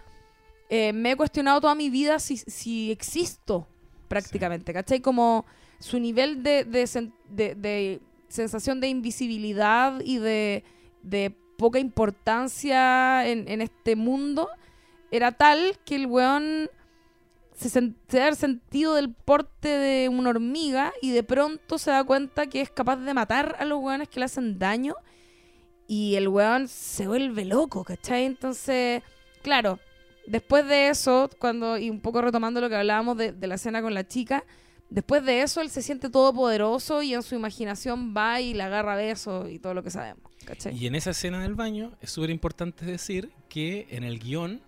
eh, 0.70 0.92
me 0.94 1.12
he 1.12 1.16
cuestionado 1.16 1.62
toda 1.62 1.76
mi 1.76 1.90
vida 1.90 2.20
si, 2.20 2.38
si 2.38 2.92
existo, 2.92 3.68
prácticamente, 4.08 4.74
¿cachai? 4.74 5.00
Como 5.00 5.46
su 5.80 5.98
nivel 5.98 6.44
de, 6.44 6.66
de 6.66 7.10
de- 7.30 7.56
de 7.56 8.02
sensación 8.28 8.80
de 8.82 8.90
invisibilidad 8.90 10.00
y 10.04 10.18
de, 10.18 10.64
de 11.02 11.36
poca 11.58 11.80
importancia 11.80 13.28
en, 13.28 13.48
en 13.48 13.62
este 13.62 13.96
mundo 13.96 14.50
era 15.12 15.32
tal 15.32 15.78
que 15.86 15.96
el 15.96 16.08
weón 16.08 16.70
se, 17.56 17.82
debe 17.82 18.22
haber 18.22 18.36
sentido 18.36 18.96
del 18.96 19.14
porte 19.14 19.70
de 19.70 20.10
una 20.10 20.32
hormiga 20.32 20.94
y 21.02 21.12
de 21.12 21.24
pronto 21.24 21.78
se 21.78 21.92
da 21.92 22.04
cuenta 22.04 22.48
que 22.48 22.62
es 22.62 22.70
capaz 22.70 22.98
de 22.98 23.14
matar 23.14 23.56
a 23.60 23.66
los 23.66 23.80
weones 23.80 24.10
que 24.10 24.20
le 24.20 24.26
hacen 24.26 24.58
daño 24.58 24.96
y 25.88 26.16
el 26.16 26.28
weón 26.28 26.68
se 26.68 27.08
vuelve 27.08 27.46
loco, 27.46 27.84
¿cachai? 27.84 28.26
Entonces, 28.26 29.04
claro, 29.42 29.80
después 30.26 30.66
de 30.68 30.90
eso, 30.90 31.30
cuando, 31.40 31.78
y 31.78 31.90
un 31.90 32.00
poco 32.00 32.22
retomando 32.22 32.62
lo 32.62 32.70
que 32.70 32.76
hablábamos 32.76 33.18
de, 33.18 33.34
de 33.34 33.48
la 33.48 33.56
escena 33.56 33.82
con 33.82 33.94
la 33.94 34.08
chica, 34.08 34.44
después 34.90 35.26
de 35.26 35.42
eso 35.42 35.62
él 35.62 35.70
se 35.70 35.82
siente 35.82 36.10
todopoderoso 36.10 37.02
y 37.02 37.14
en 37.14 37.24
su 37.24 37.36
imaginación 37.36 38.14
va 38.16 38.42
y 38.42 38.54
le 38.54 38.64
agarra 38.64 38.96
besos 38.96 39.50
y 39.50 39.60
todo 39.60 39.74
lo 39.74 39.84
que 39.84 39.90
sabemos. 39.90 40.24
Y 40.74 40.88
en 40.88 40.96
esa 40.96 41.12
escena 41.12 41.42
del 41.42 41.56
baño 41.56 41.94
es 42.02 42.12
súper 42.12 42.30
importante 42.30 42.86
decir 42.86 43.32
que 43.50 43.88
en 43.90 44.04
el 44.04 44.20
guion 44.20 44.62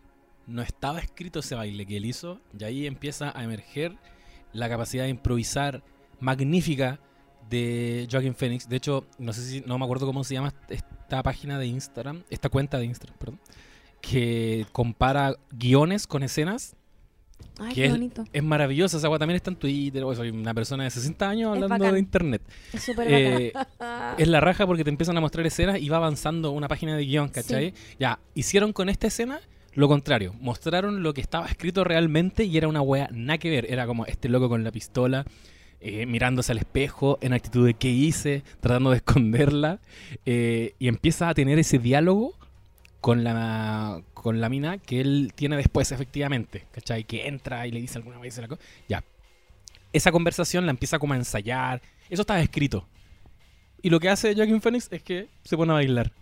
no 0.47 0.61
estaba 0.61 0.99
escrito 0.99 1.39
ese 1.39 1.55
baile 1.55 1.85
que 1.85 1.97
él 1.97 2.05
hizo 2.05 2.39
y 2.57 2.63
ahí 2.63 2.87
empieza 2.87 3.37
a 3.37 3.43
emerger 3.43 3.97
la 4.53 4.69
capacidad 4.69 5.03
de 5.03 5.09
improvisar 5.09 5.83
magnífica 6.19 6.99
de 7.49 8.07
Joaquin 8.09 8.35
Phoenix. 8.35 8.69
De 8.69 8.77
hecho, 8.77 9.05
no 9.17 9.33
sé 9.33 9.41
si, 9.41 9.61
no 9.61 9.77
me 9.77 9.85
acuerdo 9.85 10.05
cómo 10.05 10.23
se 10.23 10.35
llama 10.35 10.53
esta 10.69 11.21
página 11.23 11.59
de 11.59 11.67
Instagram, 11.67 12.23
esta 12.29 12.49
cuenta 12.49 12.77
de 12.77 12.85
Instagram, 12.85 13.17
perdón, 13.17 13.39
que 14.01 14.65
compara 14.71 15.35
guiones 15.51 16.07
con 16.07 16.23
escenas 16.23 16.75
Ay, 17.57 17.69
que 17.69 17.75
qué 17.75 17.85
es, 17.85 17.91
bonito. 17.91 18.23
es 18.33 18.43
maravillosa. 18.43 18.97
Esa 18.97 19.07
agua 19.07 19.17
también 19.19 19.35
está 19.37 19.49
en 19.49 19.55
Twitter. 19.55 20.03
o 20.03 20.13
soy 20.13 20.29
una 20.29 20.53
persona 20.53 20.83
de 20.83 20.89
60 20.89 21.29
años 21.29 21.53
hablando 21.53 21.91
de 21.91 21.99
internet. 21.99 22.41
Es 22.73 22.83
súper 22.83 23.07
Eh, 23.09 23.53
es 24.17 24.27
la 24.27 24.41
raja 24.41 24.67
porque 24.67 24.83
te 24.83 24.89
empiezan 24.89 25.15
a 25.17 25.21
mostrar 25.21 25.45
escenas 25.45 25.79
y 25.79 25.87
va 25.89 25.97
avanzando 25.97 26.51
una 26.51 26.67
página 26.67 26.97
de 26.97 27.05
guion, 27.05 27.29
¿cachai? 27.29 27.73
Ya, 27.99 28.19
hicieron 28.33 28.73
con 28.73 28.89
esta 28.89 29.07
escena 29.07 29.39
lo 29.73 29.87
contrario. 29.87 30.33
Mostraron 30.39 31.03
lo 31.03 31.13
que 31.13 31.21
estaba 31.21 31.47
escrito 31.47 31.83
realmente 31.83 32.45
y 32.45 32.57
era 32.57 32.67
una 32.67 32.81
wea 32.81 33.09
nada 33.11 33.37
que 33.37 33.49
ver. 33.49 33.65
Era 33.69 33.85
como 33.87 34.05
este 34.05 34.29
loco 34.29 34.49
con 34.49 34.63
la 34.63 34.71
pistola. 34.71 35.25
eh, 35.81 36.05
mirándose 36.07 36.51
al 36.51 36.57
espejo 36.57 37.19
en 37.21 37.33
actitud 37.33 37.65
de 37.67 37.75
qué 37.75 37.89
hice, 37.89 38.43
tratando 38.59 38.89
de 38.91 38.95
esconderla, 39.03 39.81
eh, 40.25 40.73
y 40.79 40.87
empieza 40.87 41.29
a 41.29 41.33
tener 41.35 41.59
ese 41.59 41.77
diálogo 41.77 42.33
con 43.05 43.23
la, 43.23 44.01
con 44.15 44.41
la 44.41 44.49
mina 44.49 44.79
que 44.79 44.99
él 44.99 45.31
tiene 45.35 45.55
después, 45.57 45.91
efectivamente, 45.91 46.65
¿cachai? 46.71 47.03
Que 47.03 47.27
entra 47.27 47.67
y 47.67 47.71
le 47.71 47.79
dice 47.79 47.99
alguna 47.99 48.17
vez 48.17 48.35
la 48.39 48.47
cosa. 48.47 48.63
Ya. 48.89 49.03
Esa 49.93 50.11
conversación 50.11 50.65
la 50.65 50.71
empieza 50.71 50.97
como 50.97 51.13
a 51.13 51.17
ensayar. 51.17 51.83
Eso 52.09 52.23
estaba 52.23 52.41
escrito. 52.41 52.87
Y 53.83 53.91
lo 53.91 53.99
que 53.99 54.09
hace 54.09 54.33
Joaquin 54.33 54.59
Phoenix 54.59 54.87
es 54.89 55.03
que 55.03 55.29
se 55.43 55.55
pone 55.55 55.71
a 55.71 55.75
bailar. 55.75 56.13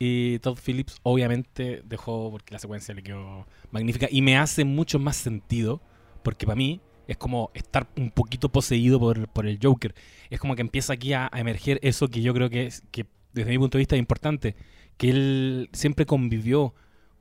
Y 0.00 0.40
Todd 0.40 0.58
Phillips 0.58 0.96
obviamente 1.04 1.80
dejó, 1.84 2.32
porque 2.32 2.54
la 2.54 2.58
secuencia 2.58 2.92
le 2.92 3.04
quedó 3.04 3.46
magnífica. 3.70 4.08
Y 4.10 4.20
me 4.20 4.36
hace 4.36 4.64
mucho 4.64 4.98
más 4.98 5.14
sentido, 5.14 5.80
porque 6.24 6.44
para 6.44 6.56
mí 6.56 6.80
es 7.06 7.18
como 7.18 7.52
estar 7.54 7.86
un 7.96 8.10
poquito 8.10 8.48
poseído 8.48 8.98
por, 8.98 9.28
por 9.28 9.46
el 9.46 9.60
Joker. 9.62 9.94
Es 10.28 10.40
como 10.40 10.56
que 10.56 10.62
empieza 10.62 10.94
aquí 10.94 11.12
a, 11.12 11.30
a 11.30 11.38
emerger 11.38 11.78
eso 11.82 12.08
que 12.08 12.20
yo 12.20 12.34
creo 12.34 12.50
que, 12.50 12.66
es, 12.66 12.82
que 12.90 13.06
desde 13.32 13.50
mi 13.50 13.58
punto 13.58 13.78
de 13.78 13.82
vista 13.82 13.94
es 13.94 14.00
importante. 14.00 14.56
Que 15.02 15.10
él 15.10 15.68
siempre 15.72 16.06
convivió 16.06 16.74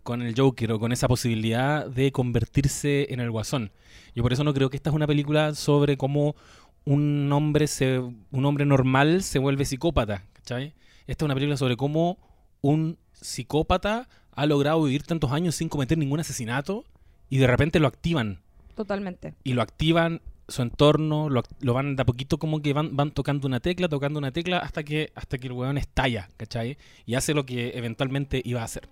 con 0.03 0.21
el 0.21 0.36
Joker 0.38 0.71
o 0.73 0.79
con 0.79 0.91
esa 0.91 1.07
posibilidad 1.07 1.88
de 1.88 2.11
convertirse 2.11 3.11
en 3.11 3.19
el 3.19 3.32
guasón. 3.32 3.71
Yo 4.13 4.21
por 4.21 4.34
eso 4.34 4.43
no 4.43 4.53
creo 4.53 4.69
que 4.69 4.77
esta 4.77 4.91
es 4.91 4.95
una 4.95 5.07
película 5.07 5.55
sobre 5.55 5.97
cómo 5.97 6.36
un 6.86 7.27
hombre 7.34 7.65
se 7.65 7.97
un 7.97 8.45
hombre 8.45 8.65
normal 8.67 9.23
se 9.23 9.39
vuelve 9.39 9.65
psicópata, 9.65 10.25
¿cachai? 10.34 10.75
Esta 11.07 11.23
es 11.23 11.25
una 11.25 11.34
película 11.34 11.57
sobre 11.57 11.75
cómo 11.75 12.19
un 12.61 12.99
psicópata 13.13 14.07
ha 14.36 14.45
logrado 14.45 14.84
vivir 14.84 15.01
tantos 15.01 15.32
años 15.32 15.55
sin 15.55 15.67
cometer 15.67 15.97
ningún 15.97 16.19
asesinato 16.19 16.86
y 17.29 17.39
de 17.39 17.47
repente 17.47 17.79
lo 17.79 17.88
activan 17.88 18.41
Totalmente. 18.75 19.34
y 19.43 19.53
lo 19.53 19.63
activan 19.63 20.21
su 20.51 20.61
entorno, 20.61 21.29
lo, 21.29 21.43
lo 21.61 21.73
van 21.73 21.95
de 21.95 22.01
a 22.03 22.05
poquito 22.05 22.37
como 22.37 22.61
que 22.61 22.73
van, 22.73 22.95
van 22.95 23.11
tocando 23.11 23.47
una 23.47 23.59
tecla, 23.59 23.87
tocando 23.89 24.19
una 24.19 24.31
tecla 24.31 24.57
hasta 24.59 24.83
que 24.83 25.11
hasta 25.15 25.37
que 25.37 25.47
el 25.47 25.53
weón 25.53 25.77
estalla, 25.77 26.29
¿cachai? 26.37 26.77
Y 27.05 27.15
hace 27.15 27.33
lo 27.33 27.45
que 27.45 27.71
eventualmente 27.77 28.41
iba 28.45 28.61
a 28.61 28.65
hacer. 28.65 28.87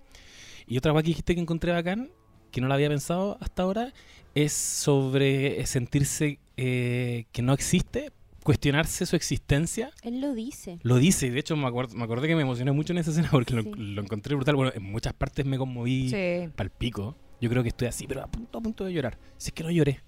Y 0.66 0.78
otra 0.78 0.92
cosa 0.92 1.02
que 1.02 1.08
dijiste 1.08 1.34
que 1.34 1.40
encontré 1.40 1.72
bacán, 1.72 2.10
que 2.50 2.60
no 2.60 2.68
la 2.68 2.74
había 2.74 2.88
pensado 2.88 3.36
hasta 3.40 3.62
ahora, 3.62 3.92
es 4.34 4.52
sobre 4.52 5.64
sentirse 5.66 6.38
eh, 6.56 7.24
que 7.32 7.42
no 7.42 7.52
existe, 7.52 8.12
cuestionarse 8.42 9.06
su 9.06 9.16
existencia. 9.16 9.90
Él 10.02 10.20
lo 10.20 10.34
dice. 10.34 10.78
Lo 10.82 10.96
dice, 10.96 11.26
y 11.26 11.30
de 11.30 11.40
hecho 11.40 11.56
me, 11.56 11.66
acuerdo, 11.66 11.96
me 11.96 12.04
acordé 12.04 12.28
que 12.28 12.36
me 12.36 12.42
emocioné 12.42 12.72
mucho 12.72 12.92
en 12.92 12.98
esa 12.98 13.10
escena 13.10 13.28
porque 13.30 13.54
lo, 13.54 13.62
Sí. 13.62 13.70
lo 13.76 14.02
encontré 14.02 14.34
brutal. 14.34 14.56
Bueno, 14.56 14.72
en 14.74 14.82
muchas 14.82 15.12
partes 15.12 15.44
me 15.46 15.58
conmoví 15.58 16.08
Sí. 16.10 16.48
pal 16.56 16.70
pico. 16.70 17.16
Yo 17.40 17.48
creo 17.48 17.62
que 17.62 17.70
estoy 17.70 17.88
así, 17.88 18.06
pero 18.06 18.22
a 18.22 18.26
punto, 18.26 18.58
a 18.58 18.60
punto 18.60 18.84
de 18.84 18.92
llorar. 18.92 19.18
Si 19.38 19.48
es 19.48 19.52
que 19.54 19.62
no 19.64 19.70
lloré. 19.70 20.00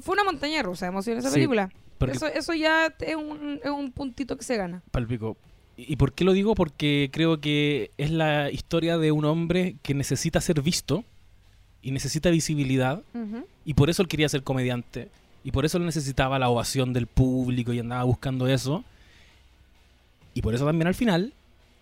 Fue 0.00 0.12
una 0.14 0.24
montaña 0.24 0.62
rusa 0.62 0.86
de 0.86 0.90
emociones 0.90 1.24
esa 1.24 1.30
Sí, 1.32 1.36
película. 1.40 1.70
Eso, 2.10 2.26
eso 2.26 2.54
ya 2.54 2.86
es 3.00 3.14
un, 3.16 3.60
es 3.62 3.70
un 3.70 3.92
puntito 3.92 4.36
que 4.36 4.44
se 4.44 4.56
gana. 4.56 4.82
Palpico. 4.90 5.36
¿Y 5.76 5.96
por 5.96 6.12
qué 6.12 6.24
lo 6.24 6.32
digo? 6.32 6.54
Porque 6.54 7.10
creo 7.12 7.40
que 7.40 7.90
es 7.98 8.10
la 8.10 8.50
historia 8.50 8.98
de 8.98 9.12
un 9.12 9.24
hombre 9.24 9.76
que 9.82 9.94
necesita 9.94 10.40
ser 10.40 10.60
visto 10.62 11.04
y 11.82 11.90
necesita 11.92 12.28
visibilidad 12.30 13.02
Ujú. 13.14 13.46
y 13.64 13.74
por 13.74 13.88
eso 13.90 14.02
él 14.02 14.08
quería 14.08 14.28
ser 14.28 14.42
comediante 14.42 15.08
y 15.44 15.52
por 15.52 15.64
eso 15.64 15.78
él 15.78 15.86
necesitaba 15.86 16.38
la 16.38 16.50
ovación 16.50 16.92
del 16.92 17.06
público 17.06 17.72
y 17.72 17.78
andaba 17.78 18.04
buscando 18.04 18.46
eso. 18.48 18.84
Y 20.34 20.42
por 20.42 20.54
eso 20.54 20.64
también 20.66 20.86
al 20.88 20.94
final, 20.94 21.32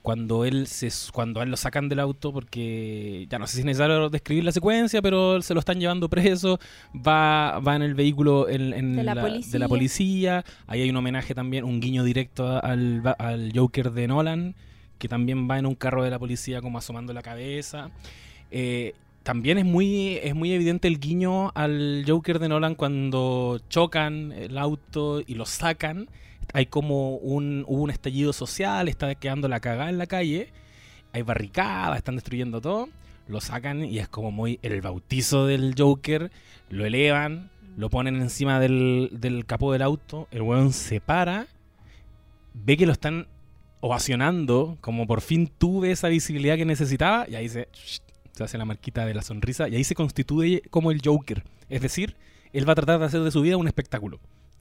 cuando 0.03 0.45
él 0.45 0.67
se 0.67 0.91
cuando 1.13 1.41
a 1.41 1.43
él 1.43 1.51
lo 1.51 1.57
sacan 1.57 1.89
del 1.89 2.01
auto 2.01 2.33
porque 2.33 3.27
ya 3.29 3.39
no 3.39 3.47
sé 3.47 3.55
si 3.55 3.59
es 3.61 3.65
necesario 3.67 4.09
describir 4.11 4.45
la 4.45 4.53
secuencia, 4.53 5.03
pero 5.03 5.43
se 5.43 5.55
lo 5.55 5.61
están 5.61 5.81
llevando 5.81 6.09
preso, 6.09 6.59
va 6.95 7.59
va 7.61 7.77
en 7.77 7.83
el 7.83 7.95
vehículo 7.95 8.49
en, 8.49 8.73
en 8.73 8.97
De 8.97 9.03
la 9.03 9.15
de 9.15 9.21
policía. 9.21 9.59
la 9.59 9.69
policía, 9.69 10.45
ahí 10.67 10.83
hay 10.83 10.91
un 10.91 10.97
homenaje 10.97 11.35
también, 11.35 11.65
un 11.65 11.81
guiño 11.81 12.05
directo 12.05 12.63
al, 12.63 13.03
al 13.19 13.53
Joker 13.55 13.93
de 13.93 14.09
Nolan, 14.09 14.55
que 14.99 15.09
también 15.09 15.49
va 15.51 15.59
en 15.59 15.67
un 15.67 15.75
carro 15.75 16.05
de 16.05 16.11
la 16.11 16.19
policía 16.19 16.61
como 16.61 16.79
asomando 16.79 17.13
la 17.13 17.23
cabeza. 17.23 17.91
Eh, 18.51 18.95
también 19.23 19.59
es 19.59 19.67
muy, 19.67 20.17
es 20.23 20.35
muy 20.35 20.53
evidente 20.53 20.89
el 20.89 20.99
guiño 21.01 21.51
al 21.55 22.05
Joker 22.07 22.39
de 22.39 22.49
Nolan 22.49 22.75
cuando 22.75 23.61
chocan 23.69 24.33
el 24.33 24.57
auto 24.57 25.21
y 25.21 25.35
lo 25.35 25.45
sacan. 25.45 26.09
Hay 26.53 26.67
como 26.67 27.17
un, 27.17 27.65
hubo 27.67 27.83
un 27.83 27.91
estallido 27.91 28.33
social, 28.33 28.89
está 28.89 29.15
quedando 29.15 29.49
la 29.49 29.61
cagada 29.61 29.91
en 29.91 29.99
la 29.99 30.07
calle, 30.07 30.53
hay 31.13 31.23
barricadas, 31.23 31.99
están 31.99 32.17
destruyendo 32.17 32.61
todo, 32.61 32.89
lo 33.27 33.41
sacan 33.41 33.85
y 33.85 33.99
es 33.99 34.09
como 34.09 34.31
muy 34.31 34.59
el 34.63 34.81
bautizo 34.81 35.47
del 35.47 35.75
Joker, 35.77 36.31
lo 36.71 36.87
elevan, 36.87 37.51
lo 37.77 37.91
ponen 37.91 38.17
encima 38.17 38.61
del, 38.61 39.11
del 39.13 39.45
capó 39.45 39.73
del 39.73 39.83
auto, 39.83 40.27
el 40.31 40.43
weón 40.43 40.73
se 40.73 41.01
para, 41.01 41.47
ve 42.55 42.77
que 42.77 42.87
lo 42.87 42.93
están 42.93 43.29
ovacionando, 43.81 44.77
como 44.81 45.07
por 45.07 45.21
fin 45.21 45.51
tuve 45.59 45.93
esa 45.93 46.09
visibilidad 46.09 46.57
que 46.57 46.65
necesitaba, 46.65 47.29
y 47.29 47.37
ahí 47.37 47.49
se, 47.49 47.69
se 48.33 48.45
hace 48.45 48.59
la 48.59 48.65
marquita 48.65 49.07
de 49.07 49.15
la 49.15 49.23
sonrisa, 49.23 49.69
y 49.69 49.77
ahí 49.77 49.85
se 49.85 49.95
constituye 49.95 50.63
como 50.71 50.91
el 50.91 51.01
Joker. 51.05 51.45
Es 51.69 51.83
decir, 51.83 52.17
él 52.53 52.69
va 52.69 52.73
a 52.73 52.77
tratar 52.77 52.99
de 52.99 53.05
hacer 53.05 53.21
de 53.21 53.31
su 53.31 53.43
vida 53.43 53.57
un 53.57 53.69
espectáculo 53.69 54.19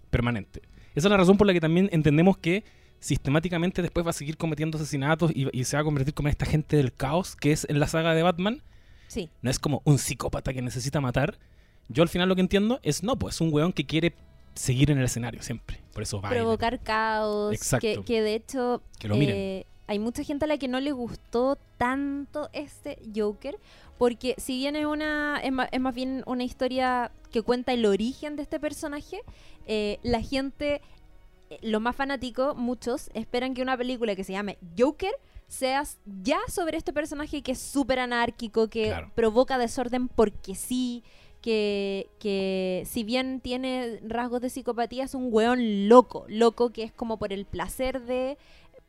permanente. 0.10 0.62
Esa 0.98 1.10
es 1.10 1.12
la 1.12 1.18
razón 1.18 1.38
por 1.38 1.46
la 1.46 1.54
que 1.54 1.62
también 1.62 1.90
entendemos 1.92 2.40
que 2.40 2.64
sistemáticamente 3.00 3.84
después 3.84 4.04
va 4.04 4.10
a 4.10 4.14
seguir 4.14 4.36
cometiendo 4.36 4.80
asesinatos 4.80 5.30
y, 5.32 5.48
y 5.56 5.64
se 5.66 5.78
va 5.78 5.82
a 5.82 5.84
convertir 5.84 6.16
como 6.16 6.28
en 6.28 6.32
esta 6.32 6.48
gente 6.48 6.76
del 6.76 6.92
caos 6.92 7.36
que 7.36 7.52
es 7.52 7.68
en 7.70 7.80
la 7.80 7.88
saga 7.88 8.16
de 8.16 8.24
Batman. 8.24 8.64
Sí. 9.08 9.30
No 9.44 9.52
es 9.52 9.60
como 9.60 9.84
un 9.86 10.00
psicópata 10.00 10.54
que 10.54 10.64
necesita 10.64 11.00
matar. 11.00 11.38
Yo 11.88 12.02
al 12.02 12.10
final 12.10 12.28
lo 12.28 12.34
que 12.34 12.42
entiendo 12.42 12.80
es 12.82 13.04
no, 13.04 13.16
pues 13.16 13.36
es 13.36 13.42
un 13.42 13.54
weón 13.54 13.74
que 13.74 13.86
quiere 13.86 14.16
seguir 14.56 14.90
en 14.90 14.98
el 14.98 15.06
escenario 15.06 15.44
siempre. 15.44 15.80
Por 15.94 16.02
eso 16.02 16.20
va. 16.20 16.30
Provocar 16.30 16.82
caos. 16.82 17.54
Exacto. 17.54 17.86
Que, 17.88 18.04
que 18.04 18.22
de 18.24 18.34
hecho. 18.34 18.82
Que 18.98 19.08
lo 19.08 19.18
miren. 19.18 19.66
Hay 19.88 20.00
mucha 20.00 20.24
gente 20.24 20.46
a 20.46 20.48
la 20.48 20.58
que 20.58 20.68
no 20.68 20.80
le 20.80 20.92
gustó 20.92 21.58
tanto 21.78 22.50
este 22.54 23.00
Joker. 23.16 23.58
Porque 23.98 24.36
si 24.38 24.58
bien 24.58 24.76
es 24.76 24.86
una. 24.86 25.40
Es 25.44 25.52
más, 25.52 25.70
es 25.72 25.80
más 25.80 25.96
bien 25.96 26.24
una 26.28 26.44
historia 26.44 27.12
que 27.32 27.42
cuenta 27.42 27.74
el 27.74 27.86
origen 27.86 28.36
de 28.36 28.44
este 28.44 28.60
personaje. 28.60 29.22
eh, 29.66 30.00
la 30.04 30.22
gente. 30.22 30.82
eh, 31.50 31.58
Lo 31.62 31.80
más 31.80 31.96
fanático, 31.96 32.56
muchos, 32.56 33.10
esperan 33.14 33.54
que 33.54 33.62
una 33.62 33.78
película 33.78 34.16
que 34.16 34.24
se 34.24 34.34
llame 34.34 34.58
Joker 34.78 35.14
sea 35.48 35.82
s- 35.82 35.98
ya 36.24 36.40
sobre 36.50 36.78
este 36.78 36.92
personaje 36.94 37.42
que 37.42 37.54
es 37.54 37.60
súper 37.60 38.00
anárquico, 38.00 38.68
que 38.70 38.88
Claro. 38.90 39.12
provoca 39.16 39.58
desorden 39.58 40.10
porque 40.10 40.56
sí, 40.56 41.04
que, 41.42 42.10
que 42.20 42.84
si 42.86 43.04
bien 43.06 43.40
tiene 43.42 44.00
rasgos 44.06 44.42
de 44.42 44.50
psicopatía, 44.50 45.06
es 45.06 45.14
un 45.16 45.30
weón 45.32 45.88
loco, 45.88 46.26
loco 46.28 46.72
que 46.72 46.84
es 46.84 46.92
como 46.92 47.18
por 47.18 47.32
el 47.32 47.46
placer 47.46 48.02
de 48.02 48.38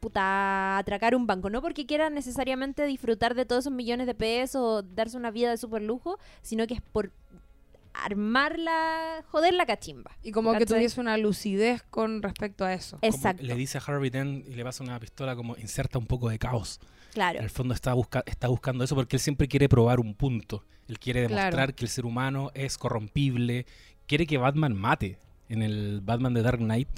puta 0.00 0.78
atracar 0.78 1.14
un 1.14 1.26
banco, 1.26 1.50
no 1.50 1.60
porque 1.60 1.86
quiera 1.86 2.10
necesariamente 2.10 2.86
disfrutar 2.86 3.34
de 3.34 3.44
todos 3.44 3.64
esos 3.64 3.72
millones 3.72 4.06
de 4.06 4.14
pesos 4.14 4.60
o 4.62 4.82
darse 4.82 5.16
una 5.16 5.30
vida 5.30 5.50
de 5.50 5.56
super 5.56 5.82
lujo, 5.82 6.18
sino 6.42 6.66
que 6.66 6.74
es 6.74 6.80
por 6.80 7.12
armarla, 7.94 9.24
joder 9.28 9.54
la 9.54 9.66
cachimba. 9.66 10.12
Y 10.22 10.32
como 10.32 10.52
que 10.54 10.66
tuviese 10.66 11.00
una 11.00 11.16
lucidez 11.18 11.82
con 11.90 12.22
respecto 12.22 12.64
a 12.64 12.72
eso. 12.74 12.98
Como 13.00 13.12
Exacto. 13.12 13.42
Le 13.42 13.54
dice 13.56 13.78
a 13.78 13.80
Harvey 13.80 14.10
Dent 14.10 14.46
y 14.46 14.54
le 14.54 14.64
pasa 14.64 14.84
una 14.84 14.98
pistola 15.00 15.34
como 15.34 15.56
inserta 15.56 15.98
un 15.98 16.06
poco 16.06 16.28
de 16.28 16.38
caos. 16.38 16.80
Claro. 17.12 17.38
En 17.38 17.44
el 17.44 17.50
fondo 17.50 17.74
está, 17.74 17.94
busca 17.94 18.22
está 18.26 18.48
buscando 18.48 18.84
eso 18.84 18.94
porque 18.94 19.16
él 19.16 19.20
siempre 19.20 19.48
quiere 19.48 19.68
probar 19.68 19.98
un 20.00 20.14
punto. 20.14 20.64
Él 20.88 20.98
quiere 20.98 21.22
demostrar 21.22 21.52
Claro. 21.52 21.74
que 21.74 21.84
el 21.84 21.90
ser 21.90 22.06
humano 22.06 22.50
es 22.54 22.78
corrompible. 22.78 23.66
Quiere 24.06 24.26
que 24.26 24.38
Batman 24.38 24.74
mate. 24.76 25.18
En 25.48 25.62
el 25.62 26.00
Batman 26.02 26.34
de 26.34 26.42
Dark 26.42 26.58
Knight 26.58 26.88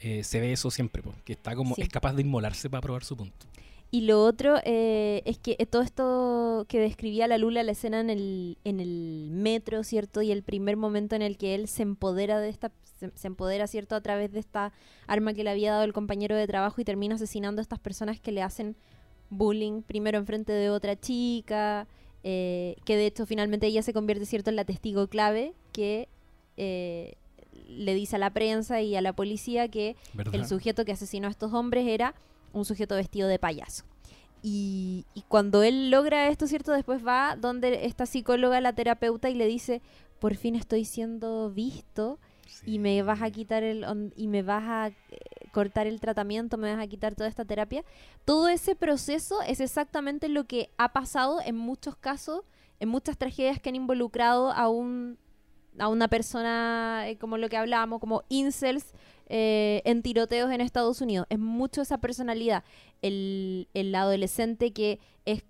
eh, 0.00 0.22
se 0.24 0.40
ve 0.40 0.52
eso 0.52 0.70
siempre, 0.70 1.02
po, 1.02 1.12
que 1.24 1.32
está 1.34 1.54
como 1.54 1.74
Sí. 1.74 1.82
es 1.82 1.88
capaz 1.88 2.14
de 2.14 2.22
inmolarse 2.22 2.68
para 2.70 2.80
probar 2.80 3.04
su 3.04 3.16
punto. 3.16 3.46
Y 3.90 4.00
lo 4.02 4.24
otro 4.24 4.56
eh, 4.64 5.22
es 5.24 5.38
que 5.38 5.54
eh, 5.60 5.66
todo 5.66 5.82
esto 5.82 6.66
que 6.68 6.80
describía 6.80 7.28
la 7.28 7.38
Lula, 7.38 7.62
la 7.62 7.72
escena 7.72 8.00
en 8.00 8.10
el, 8.10 8.58
en 8.64 8.80
el 8.80 9.28
metro, 9.30 9.84
¿cierto? 9.84 10.20
Y 10.20 10.32
el 10.32 10.42
primer 10.42 10.76
momento 10.76 11.14
en 11.14 11.22
el 11.22 11.36
que 11.38 11.54
él 11.54 11.68
se 11.68 11.82
empodera 11.82 12.40
de 12.40 12.48
esta, 12.48 12.72
se, 12.98 13.12
se 13.14 13.26
empodera, 13.28 13.68
¿cierto? 13.68 13.94
A 13.94 14.00
través 14.00 14.32
de 14.32 14.40
esta 14.40 14.72
arma 15.06 15.32
que 15.32 15.44
le 15.44 15.50
había 15.50 15.70
dado 15.70 15.84
el 15.84 15.92
compañero 15.92 16.34
de 16.34 16.46
trabajo 16.48 16.80
y 16.80 16.84
termina 16.84 17.14
asesinando 17.14 17.60
a 17.60 17.62
estas 17.62 17.78
personas 17.78 18.18
que 18.18 18.32
le 18.32 18.42
hacen 18.42 18.74
bullying, 19.30 19.82
primero 19.82 20.18
enfrente 20.18 20.52
de 20.52 20.70
otra 20.70 20.98
chica, 20.98 21.86
eh, 22.24 22.74
que 22.84 22.96
de 22.96 23.06
hecho 23.06 23.26
finalmente 23.26 23.68
ella 23.68 23.82
se 23.82 23.92
convierte, 23.92 24.26
¿cierto?, 24.26 24.50
en 24.50 24.56
la 24.56 24.64
testigo 24.64 25.06
clave 25.06 25.54
que 25.72 26.08
eh, 26.56 27.14
le 27.74 27.94
dice 27.94 28.16
a 28.16 28.18
la 28.18 28.30
prensa 28.30 28.80
y 28.80 28.96
a 28.96 29.00
la 29.00 29.12
policía 29.12 29.68
que 29.68 29.96
¿Verdad? 30.12 30.34
el 30.34 30.46
sujeto 30.46 30.84
que 30.84 30.92
asesinó 30.92 31.28
a 31.28 31.30
estos 31.30 31.52
hombres 31.52 31.86
era 31.86 32.14
un 32.52 32.64
sujeto 32.64 32.94
vestido 32.96 33.28
de 33.28 33.38
payaso. 33.38 33.84
Y, 34.42 35.06
y 35.14 35.22
cuando 35.22 35.62
él 35.62 35.90
logra 35.90 36.28
esto, 36.28 36.46
¿cierto? 36.46 36.72
Después 36.72 37.04
va 37.06 37.34
donde 37.36 37.86
esta 37.86 38.04
psicóloga, 38.06 38.60
la 38.60 38.74
terapeuta, 38.74 39.30
y 39.30 39.34
le 39.34 39.46
dice, 39.46 39.80
por 40.18 40.34
fin 40.36 40.54
estoy 40.54 40.84
siendo 40.84 41.50
visto 41.50 42.18
y 42.66 42.78
me 42.78 43.02
vas 43.02 43.22
a 43.22 43.30
quitar 43.30 43.62
el 43.62 43.84
on- 43.84 44.12
y 44.16 44.28
me 44.28 44.42
vas 44.42 44.62
a 44.64 44.88
eh, 44.88 44.94
cortar 45.50 45.86
el 45.86 45.98
tratamiento, 45.98 46.58
me 46.58 46.74
vas 46.74 46.82
a 46.82 46.86
quitar 46.86 47.14
toda 47.14 47.28
esta 47.28 47.44
terapia. 47.46 47.84
Todo 48.26 48.48
ese 48.48 48.74
proceso 48.76 49.40
es 49.42 49.60
exactamente 49.60 50.28
lo 50.28 50.44
que 50.44 50.70
ha 50.76 50.92
pasado 50.92 51.40
en 51.44 51.56
muchos 51.56 51.96
casos, 51.96 52.42
en 52.80 52.90
muchas 52.90 53.16
tragedias 53.16 53.58
que 53.60 53.70
han 53.70 53.76
involucrado 53.76 54.50
a 54.52 54.68
un 54.68 55.16
a 55.78 55.88
una 55.88 56.08
persona 56.08 57.04
eh, 57.08 57.16
como 57.16 57.38
lo 57.38 57.48
que 57.48 57.56
hablábamos, 57.56 58.00
como 58.00 58.22
incels 58.28 58.92
eh, 59.28 59.82
en 59.84 60.02
tiroteos 60.02 60.50
en 60.50 60.60
Estados 60.60 61.00
Unidos. 61.00 61.26
Es 61.30 61.38
mucho 61.38 61.82
esa 61.82 61.98
personalidad. 61.98 62.64
El, 63.02 63.68
el 63.74 63.94
adolescente 63.94 64.72
que 64.72 65.00
es 65.24 65.42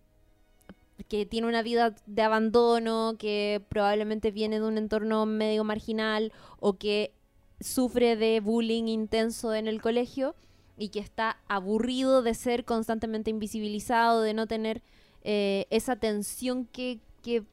que 1.08 1.26
tiene 1.26 1.48
una 1.48 1.62
vida 1.62 1.94
de 2.06 2.22
abandono, 2.22 3.16
que 3.18 3.62
probablemente 3.68 4.30
viene 4.30 4.60
de 4.60 4.66
un 4.66 4.78
entorno 4.78 5.26
medio 5.26 5.64
marginal 5.64 6.32
o 6.60 6.74
que 6.74 7.12
sufre 7.60 8.16
de 8.16 8.40
bullying 8.40 8.84
intenso 8.84 9.54
en 9.54 9.66
el 9.66 9.80
colegio 9.82 10.34
y 10.76 10.88
que 10.88 11.00
está 11.00 11.38
aburrido 11.48 12.22
de 12.22 12.34
ser 12.34 12.64
constantemente 12.64 13.30
invisibilizado, 13.30 14.22
de 14.22 14.34
no 14.34 14.46
tener 14.46 14.82
eh, 15.22 15.66
esa 15.70 15.96
tensión 15.96 16.66
que, 16.66 17.00
que 17.22 17.44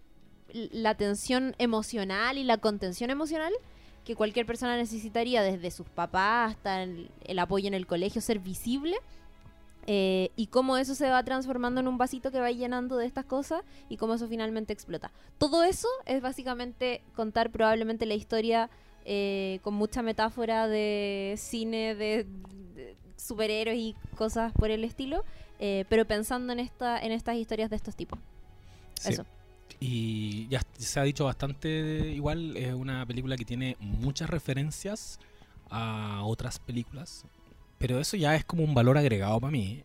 la 0.53 0.95
tensión 0.95 1.55
emocional 1.57 2.37
y 2.37 2.43
la 2.43 2.57
contención 2.57 3.09
emocional 3.09 3.53
que 4.05 4.15
cualquier 4.15 4.45
persona 4.45 4.75
necesitaría 4.77 5.43
desde 5.43 5.69
sus 5.71 5.87
papás 5.87 6.51
hasta 6.51 6.83
el, 6.83 7.09
el 7.23 7.37
apoyo 7.39 7.67
en 7.67 7.73
el 7.73 7.85
colegio, 7.85 8.21
ser 8.21 8.39
visible. 8.39 8.97
eh, 9.87 10.29
y 10.35 10.47
cómo 10.47 10.77
eso 10.77 10.93
se 10.95 11.09
va 11.09 11.23
transformando 11.23 11.81
en 11.81 11.87
un 11.87 11.97
vasito 11.97 12.31
que 12.31 12.39
va 12.39 12.51
llenando 12.51 12.97
de 12.97 13.05
estas 13.05 13.25
cosas 13.25 13.63
y 13.89 13.97
cómo 13.97 14.13
eso 14.13 14.27
finalmente 14.27 14.73
explota. 14.73 15.11
Todo 15.37 15.63
eso 15.63 15.87
es 16.05 16.21
básicamente 16.21 17.01
contar 17.15 17.51
probablemente 17.51 18.05
la 18.05 18.13
historia 18.13 18.69
eh, 19.05 19.59
con 19.63 19.73
mucha 19.73 20.03
metáfora 20.03 20.67
de 20.67 21.33
cine, 21.37 21.95
de, 21.95 22.27
de 22.75 22.95
superhéroes 23.17 23.77
y 23.79 23.95
cosas 24.15 24.53
por 24.53 24.69
el 24.69 24.83
estilo, 24.83 25.23
eh, 25.59 25.85
pero 25.89 26.05
pensando 26.05 26.53
en, 26.53 26.59
esta, 26.59 26.99
en 26.99 27.11
estas 27.11 27.35
historias 27.37 27.69
de 27.69 27.75
estos 27.75 27.95
tipos. 27.95 28.19
Sí. 28.99 29.13
Eso. 29.13 29.25
Y 29.83 30.47
ya 30.47 30.61
se 30.77 30.99
ha 30.99 31.03
dicho 31.03 31.25
bastante, 31.25 32.11
igual 32.15 32.55
es 32.55 32.71
una 32.73 33.03
película 33.07 33.35
que 33.35 33.45
tiene 33.45 33.77
muchas 33.79 34.29
referencias 34.29 35.19
a 35.71 36.21
otras 36.23 36.59
películas, 36.59 37.25
pero 37.79 37.99
eso 37.99 38.15
ya 38.15 38.35
es 38.35 38.45
como 38.45 38.63
un 38.63 38.75
valor 38.75 38.99
agregado 38.99 39.39
para 39.41 39.49
mí. 39.51 39.81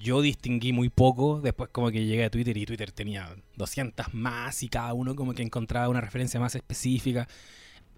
Yo 0.00 0.20
distinguí 0.20 0.72
muy 0.72 0.88
poco, 0.88 1.40
después 1.40 1.70
como 1.70 1.92
que 1.92 2.04
llegué 2.04 2.24
a 2.24 2.30
Twitter 2.30 2.56
y 2.56 2.66
Twitter 2.66 2.90
tenía 2.90 3.34
200 3.56 4.12
más 4.14 4.64
y 4.64 4.68
cada 4.68 4.92
uno 4.94 5.14
como 5.14 5.32
que 5.32 5.42
encontraba 5.42 5.88
una 5.88 6.00
referencia 6.00 6.40
más 6.40 6.56
específica. 6.56 7.28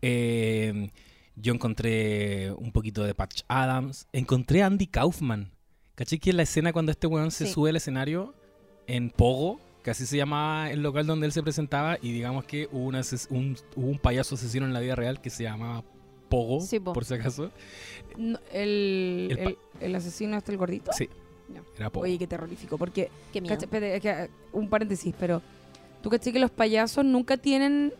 Eh, 0.03 0.91
yo 1.35 1.55
encontré 1.55 2.53
un 2.53 2.73
poquito 2.73 3.05
de 3.05 3.15
Patch 3.15 3.43
Adams, 3.49 4.07
encontré 4.13 4.63
a 4.63 4.67
Andy 4.67 4.87
Kaufman. 4.87 5.51
¿Caché 5.95 6.19
que 6.19 6.31
en 6.31 6.37
la 6.37 6.43
escena 6.45 6.73
cuando 6.75 6.93
este 6.93 7.07
weón 7.07 7.31
se 7.31 7.47
Sí. 7.47 7.53
sube 7.53 7.71
al 7.71 7.77
escenario 7.77 8.35
en 8.87 9.11
Pogo, 9.11 9.61
que 9.89 9.93
así 9.93 10.05
se 10.05 10.19
llamaba 10.19 10.71
el 10.71 10.83
local 10.83 11.07
donde 11.07 11.25
él 11.27 11.33
se 11.33 11.43
presentaba, 11.43 11.97
y 12.03 12.13
digamos 12.13 12.45
que 12.45 12.69
hubo, 12.73 12.85
una 12.85 13.01
un, 13.31 13.57
hubo 13.75 13.87
un 13.87 13.99
payaso 13.99 14.35
asesino 14.35 14.67
en 14.67 14.75
la 14.75 14.81
vida 14.81 14.95
real 14.95 15.21
que 15.23 15.31
se 15.31 15.45
llamaba 15.45 15.83
Pogo, 16.29 16.61
Sí, 16.61 16.79
po. 16.79 16.93
por 16.93 17.07
si 17.07 17.15
acaso. 17.15 17.51
No, 18.19 18.39
el, 18.53 19.29
El 19.31 19.39
pa- 19.39 19.51
el, 19.51 19.59
el 19.81 19.95
asesino 19.95 20.37
este, 20.37 20.53
el 20.53 20.59
gordito. 20.59 20.93
Sí, 20.93 21.09
era 21.79 21.89
Pogo. 21.89 22.05
Oye, 22.05 22.19
qué 22.19 22.27
terrorífico. 22.27 22.77
Porque, 22.77 23.11
Qué 23.33 23.41
miedo. 23.41 23.57
un 24.53 24.69
paréntesis, 24.69 25.15
pero 25.19 25.41
tú 26.03 26.11
caché 26.11 26.33
que 26.33 26.39
los 26.39 26.51
payasos 26.51 27.03
nunca 27.05 27.39
tienen 27.39 27.95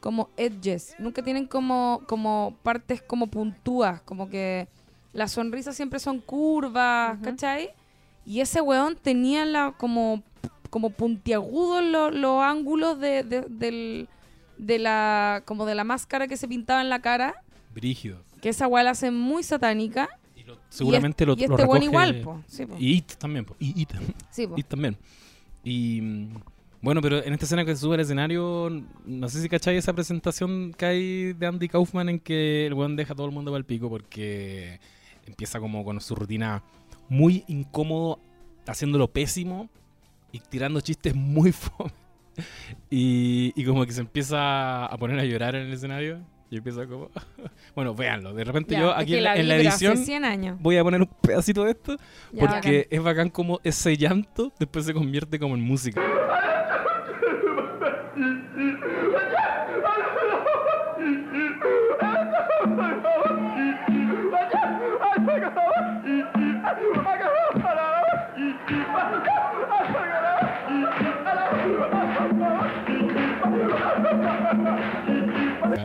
como 0.00 0.28
edges, 0.36 0.94
nunca 0.98 1.22
tienen 1.22 1.46
como, 1.46 2.02
como 2.06 2.54
partes 2.62 3.00
como 3.00 3.28
puntúas, 3.28 4.02
como 4.02 4.28
que 4.28 4.68
las 5.14 5.32
sonrisas 5.32 5.74
siempre 5.74 6.00
son 6.00 6.20
curvas, 6.20 7.14
Ujú. 7.16 7.24
¿cachai? 7.24 7.70
Y 8.26 8.40
ese 8.40 8.60
weón 8.60 8.96
tenía 8.96 9.46
la 9.46 9.72
como, 9.78 10.22
como 10.70 10.90
puntiagudos 10.90 11.82
los, 11.84 12.14
los 12.14 12.42
ángulos 12.42 12.98
de, 13.00 13.22
de- 13.24 13.46
del, 13.48 14.08
de 14.58 14.78
la 14.78 15.42
como 15.44 15.66
de 15.66 15.74
la 15.74 15.84
máscara 15.84 16.26
que 16.28 16.36
se 16.36 16.48
pintaba 16.48 16.80
en 16.80 16.88
la 16.88 17.00
cara, 17.00 17.34
Brígido. 17.74 18.22
que 18.40 18.48
esa 18.48 18.66
weá 18.68 18.82
la 18.84 18.90
hace 18.92 19.10
muy 19.10 19.42
satánica. 19.42 20.08
Y 20.36 20.44
lo- 20.44 20.58
seguramente 20.68 21.24
y 21.24 21.26
lo, 21.26 21.32
y 21.34 21.46
lo 21.46 21.56
este 21.56 21.66
weón 21.66 21.82
recoge- 21.82 21.84
igual, 21.84 22.20
po. 22.22 22.42
Sí, 22.46 22.66
po. 22.66 22.76
Y 22.78 22.92
It 22.98 23.12
también, 23.18 23.44
po. 23.44 23.56
Y 23.58 23.82
It. 23.82 23.90
Sí. 24.30 24.48
It 24.56 24.66
también. 24.66 24.96
Y 25.64 26.00
mm, 26.00 26.34
bueno, 26.82 27.00
pero 27.02 27.22
en 27.22 27.32
esta 27.34 27.44
escena 27.44 27.64
que 27.64 27.74
se 27.74 27.80
sube 27.82 27.96
al 27.96 28.00
escenario, 28.00 28.70
no 29.04 29.28
sé 29.28 29.42
si 29.42 29.48
cacháis 29.48 29.78
esa 29.80 29.92
presentación 29.92 30.72
que 30.78 30.86
hay 30.86 31.32
de 31.34 31.46
Andy 31.46 31.68
Kaufman 31.68 32.08
en 32.08 32.18
que 32.20 32.66
el 32.66 32.74
weón 32.74 32.96
deja 32.96 33.12
a 33.12 33.16
todo 33.16 33.26
el 33.26 33.32
mundo 33.32 33.50
para 33.50 33.58
el 33.58 33.64
pico 33.66 33.90
porque 33.90 34.80
empieza 35.26 35.60
como 35.60 35.84
con 35.84 36.00
su 36.00 36.14
rutina 36.14 36.62
muy 37.08 37.44
incómodo, 37.48 38.18
haciéndolo 38.66 39.08
pésimo 39.08 39.68
y 40.32 40.40
tirando 40.40 40.80
chistes 40.80 41.14
muy 41.14 41.52
fome. 41.64 41.92
Y, 42.88 43.52
y 43.54 43.64
como 43.64 43.84
que 43.84 43.92
se 43.92 44.00
empieza 44.00 44.86
a 44.86 44.96
poner 44.96 45.18
a 45.18 45.24
llorar 45.24 45.54
en 45.56 45.66
el 45.66 45.72
escenario. 45.72 46.20
Y 46.50 46.56
empieza 46.56 46.84
como... 46.86 47.10
bueno, 47.76 47.94
véanlo. 47.94 48.34
De 48.34 48.42
repente 48.42 48.74
Ya, 48.74 48.80
yo 48.80 48.96
aquí 48.96 49.16
en 49.16 49.24
la, 49.24 49.36
en 49.36 49.50
edición 49.52 49.96
100 49.96 50.24
años. 50.24 50.56
voy 50.60 50.76
a 50.78 50.82
poner 50.82 51.00
un 51.00 51.08
pedacito 51.22 51.62
de 51.64 51.72
esto 51.72 51.96
Ya, 52.32 52.48
porque 52.48 52.88
es 52.90 53.00
bacán 53.02 53.30
como 53.30 53.60
ese 53.62 53.96
llanto 53.96 54.52
después 54.58 54.84
se 54.84 54.92
convierte 54.92 55.38
como 55.38 55.54
en 55.54 55.60
música. 55.60 56.00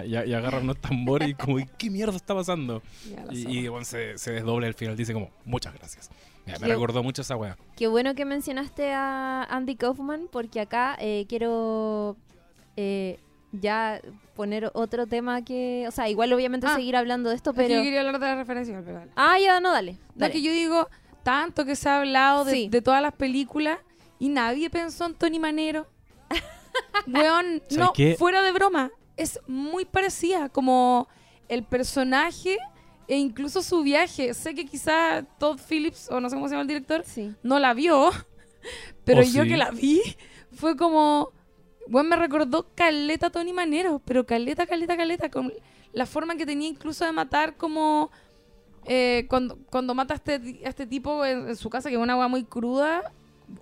Ya, 0.07 0.25
y 0.25 0.33
agarra 0.33 0.59
unos 0.59 0.77
tambores 0.79 1.29
y 1.29 1.33
como, 1.33 1.57
¿qué 1.77 1.89
mierda 1.89 2.15
está 2.15 2.33
pasando? 2.35 2.81
Y, 3.31 3.59
y 3.59 3.67
bueno, 3.67 3.85
se, 3.85 4.17
se 4.17 4.31
desdobla 4.31 4.67
al 4.67 4.73
final, 4.73 4.95
dice 4.95 5.13
como, 5.13 5.29
muchas 5.45 5.73
gracias. 5.73 6.09
Me 6.45 6.53
Qué- 6.53 6.65
recordó 6.65 7.01
mucho 7.03 7.21
esa 7.23 7.35
wea. 7.35 7.57
Qué 7.75 7.87
bueno 7.87 8.13
que 8.15 8.23
mencionaste 8.25 8.91
a 8.93 9.43
Andy 9.43 9.75
Kaufman 9.75 10.27
porque 10.31 10.61
acá 10.61 10.95
eh, 10.99 11.25
quiero 11.27 12.15
eh, 12.77 13.19
ya 13.51 13.99
poner 14.35 14.69
otro 14.73 15.07
tema 15.07 15.43
que, 15.43 15.85
o 15.87 15.91
sea, 15.91 16.07
igual 16.09 16.31
obviamente 16.33 16.67
Ah. 16.69 16.75
seguir 16.75 16.95
hablando 16.95 17.29
de 17.29 17.35
esto, 17.35 17.53
pero... 17.53 17.69
yo 17.73 17.81
quería 17.81 18.01
hablar 18.01 18.19
de 18.19 18.25
la 18.27 18.35
referencia, 18.35 18.79
pero 18.85 18.99
dale. 18.99 19.11
Ah, 19.15 19.37
ya, 19.39 19.59
no, 19.59 19.71
dale. 19.71 19.93
No, 19.93 19.99
dale. 20.15 20.33
que 20.33 20.41
yo 20.43 20.51
digo, 20.51 20.87
tanto 21.23 21.65
que 21.65 21.75
se 21.75 21.89
ha 21.89 21.97
hablado 21.99 22.43
de, 22.45 22.51
Sí. 22.51 22.67
de 22.69 22.81
todas 22.81 23.01
las 23.01 23.13
películas 23.13 23.79
y 24.19 24.29
nadie 24.29 24.69
pensó 24.69 25.05
en 25.07 25.15
Tony 25.15 25.39
Manero. 25.39 25.87
Weón, 27.07 27.61
¿Sabes 27.69 27.77
no, 27.77 27.93
qué? 27.93 28.15
fuera 28.17 28.41
de 28.41 28.51
broma, 28.51 28.91
es 29.17 29.39
muy 29.47 29.85
parecida 29.85 30.49
como 30.49 31.07
el 31.47 31.63
personaje 31.63 32.57
e 33.07 33.17
incluso 33.17 33.61
su 33.61 33.83
viaje. 33.83 34.33
Sé 34.33 34.55
que 34.55 34.65
quizá 34.65 35.23
Todd 35.39 35.59
Phillips, 35.69 36.09
o 36.11 36.19
no 36.19 36.29
sé 36.29 36.35
cómo 36.35 36.47
se 36.47 36.53
llama 36.53 36.63
el 36.63 36.67
director, 36.67 37.03
Sí. 37.05 37.33
no 37.43 37.59
la 37.59 37.73
vio, 37.73 38.09
pero 39.05 39.21
Oh, 39.21 39.23
yo 39.23 39.43
sí. 39.43 39.49
que 39.49 39.57
la 39.57 39.71
vi 39.71 40.01
fue 40.53 40.75
como, 40.75 41.31
bueno, 41.87 42.09
me 42.09 42.15
recordó 42.15 42.67
Caleta 42.75 43.29
Tony 43.29 43.53
Manero, 43.53 44.01
pero 44.05 44.25
Caleta, 44.25 44.65
Caleta, 44.65 44.97
Caleta, 44.97 45.29
con 45.29 45.53
la 45.93 46.05
forma 46.05 46.35
que 46.35 46.45
tenía 46.45 46.67
incluso 46.67 47.05
de 47.05 47.11
matar 47.11 47.55
como 47.57 48.11
eh, 48.85 49.25
cuando, 49.29 49.57
cuando 49.69 49.93
mata 49.95 50.13
a 50.13 50.17
este, 50.17 50.33
a 50.65 50.69
este 50.69 50.85
tipo 50.87 51.23
en, 51.25 51.49
en 51.49 51.55
su 51.55 51.69
casa, 51.69 51.89
que 51.89 51.95
es 51.95 52.01
una 52.01 52.17
weá 52.17 52.27
muy 52.27 52.43
cruda. 52.43 53.11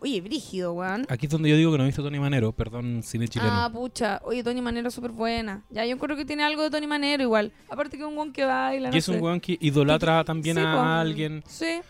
Oye, 0.01 0.21
brígido, 0.21 0.73
weón. 0.73 1.05
Aquí 1.09 1.25
es 1.25 1.31
donde 1.31 1.49
yo 1.49 1.55
digo 1.57 1.71
que 1.71 1.77
no 1.77 1.83
he 1.83 1.87
visto 1.87 2.03
Tony 2.03 2.19
Manero, 2.19 2.51
perdón, 2.51 3.01
cine 3.03 3.27
chileno. 3.27 3.51
Ah, 3.51 3.69
pucha. 3.71 4.21
Oye, 4.25 4.43
Tony 4.43 4.61
Manero 4.61 4.87
es 4.87 4.93
súper 4.93 5.11
buena. 5.11 5.63
Ya, 5.69 5.85
yo 5.85 5.97
creo 5.97 6.15
que 6.17 6.25
tiene 6.25 6.43
algo 6.43 6.61
de 6.63 6.69
Tony 6.69 6.87
Manero 6.87 7.23
igual. 7.23 7.51
Aparte 7.69 7.97
que 7.97 8.03
es 8.03 8.09
un 8.09 8.15
weón 8.17 8.31
que 8.33 8.45
baila, 8.45 8.89
y 8.89 8.91
no 8.91 8.97
es 8.97 9.07
un 9.07 9.15
sé. 9.15 9.21
weón 9.21 9.39
que 9.39 9.57
idolatra 9.61 10.23
también 10.23 10.57
Sí, 10.57 10.63
a 10.63 10.99
alguien. 11.01 11.43
Sí. 11.47 11.81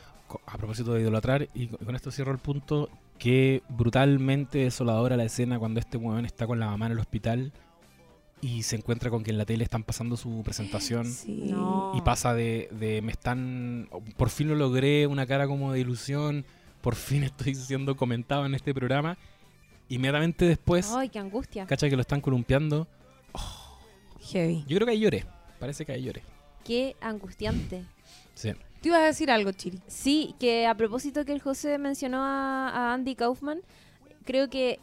A 0.48 0.58
propósito 0.58 0.94
de 0.94 1.02
idolatrar, 1.02 1.48
y 1.54 1.68
con 1.68 1.86
con 1.86 1.96
esto 1.96 2.12
cierro 2.12 2.32
el 2.32 2.40
punto, 2.40 2.90
que 3.20 3.62
brutalmente 3.70 4.60
desoladora 4.60 5.16
la 5.18 5.24
escena 5.26 5.60
cuando 5.60 5.80
este 5.80 5.98
weón 5.98 6.26
está 6.26 6.48
con 6.48 6.60
la 6.60 6.66
mamá 6.68 6.88
en 6.88 6.94
el 6.94 7.00
hospital 7.00 7.52
y 8.42 8.64
se 8.64 8.76
encuentra 8.76 9.10
con 9.10 9.24
que 9.24 9.32
en 9.32 9.38
la 9.38 9.46
tele 9.46 9.64
están 9.64 9.84
pasando 9.84 10.18
su 10.18 10.42
presentación. 10.44 11.06
Sí. 11.06 11.44
No. 11.52 11.94
Y 11.96 12.02
pasa 12.02 12.34
de, 12.34 12.68
de 12.72 13.02
me 13.02 13.12
están. 13.12 13.88
Por 14.18 14.30
fin 14.30 14.50
lo 14.50 14.56
logré, 14.56 15.08
una 15.08 15.26
cara 15.26 15.48
como 15.48 15.72
de 15.72 15.80
ilusión. 15.80 16.46
Por 16.84 16.96
fin 16.96 17.24
estoy 17.24 17.56
siendo 17.56 17.96
comentado 17.96 18.46
en 18.46 18.54
este 18.54 18.74
programa. 18.74 19.18
Inmediatamente 19.88 20.46
después, 20.46 20.92
Ay, 20.92 21.08
qué 21.10 21.18
angustia. 21.18 21.66
cacha 21.66 21.90
que 21.90 21.96
lo 21.96 22.02
están 22.02 22.20
columpiando. 22.22 22.88
Heavy. 24.32 24.66
Yo 24.68 24.76
creo 24.78 24.86
que 24.86 24.92
ahí 24.92 25.00
lloré. 25.00 25.26
Parece 25.60 25.86
que 25.86 25.94
ahí 25.94 26.04
lloré. 26.04 26.22
Qué 26.64 26.96
angustiante. 27.02 27.86
Sí. 28.36 28.52
Te 28.82 28.90
ibas 28.90 29.00
a 29.02 29.06
decir 29.06 29.30
algo, 29.30 29.52
Chiri. 29.52 29.80
Sí, 29.86 30.34
que 30.40 30.66
a 30.66 30.76
propósito 30.76 31.24
que 31.24 31.34
el 31.34 31.40
José 31.40 31.78
mencionó 31.78 32.24
a, 32.24 32.68
a 32.70 32.94
Andy 32.96 33.14
Kaufman, 33.14 33.62
creo 34.26 34.50
que 34.50 34.80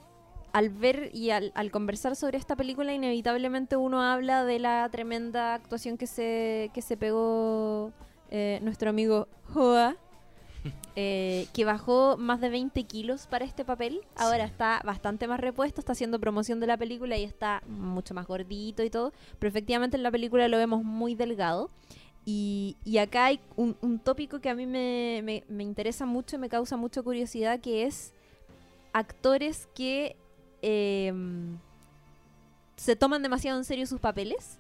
al 0.53 0.71
ver 0.71 1.11
y 1.13 1.31
al, 1.31 1.51
al 1.57 1.73
conversar 1.73 2.15
sobre 2.15 2.39
esta 2.39 2.55
película, 2.55 2.95
inevitablemente 2.95 3.75
uno 3.77 4.03
habla 4.03 4.45
de 4.45 4.61
la 4.61 4.89
tremenda 4.89 5.55
actuación 5.55 5.99
que 5.99 6.07
se, 6.07 6.71
que 6.73 6.81
se 6.81 6.97
pegó 6.97 7.93
eh, 8.31 8.61
nuestro 8.63 8.89
amigo 8.91 9.27
Hoa. 9.53 9.97
eh, 10.97 11.47
que 11.53 11.65
bajó 11.65 12.17
más 12.17 12.41
de 12.41 12.49
20 12.51 12.85
kilos 12.85 13.27
para 13.27 13.45
este 13.45 13.65
papel. 13.65 14.01
Ahora 14.17 14.45
Sí. 14.47 14.51
está 14.53 14.81
bastante 14.85 15.27
más 15.29 15.41
repuesto, 15.41 15.81
está 15.81 15.93
haciendo 15.93 16.19
promoción 16.21 16.61
de 16.61 16.67
la 16.67 16.77
película 16.77 17.17
y 17.17 17.25
está 17.25 17.63
mucho 17.69 18.15
más 18.15 18.27
gordito 18.27 18.83
y 18.83 18.91
todo. 18.91 19.13
Pero 19.39 19.49
efectivamente 19.49 19.97
en 19.97 20.03
la 20.03 20.11
película 20.11 20.49
lo 20.49 20.57
vemos 20.59 20.85
muy 20.85 21.15
delgado. 21.15 21.71
Y, 22.27 22.77
y 22.85 22.99
acá 22.99 23.25
hay 23.27 23.41
un, 23.57 23.77
un 23.81 23.99
tópico 23.99 24.41
que 24.41 24.51
a 24.51 24.55
mí 24.55 24.67
me, 24.67 25.21
me- 25.25 25.43
me 25.49 25.63
interesa 25.65 26.05
mucho 26.05 26.37
y 26.37 26.39
me 26.39 26.49
causa 26.51 26.77
mucha 26.77 27.03
curiosidad, 27.03 27.61
que 27.61 27.87
es 27.87 28.13
actores 28.93 29.69
que 29.75 30.17
em, 30.61 31.57
se 32.77 32.95
toman 32.95 33.23
demasiado 33.23 33.59
en 33.59 33.65
serio 33.65 33.87
sus 33.87 34.01
papeles. 34.01 34.59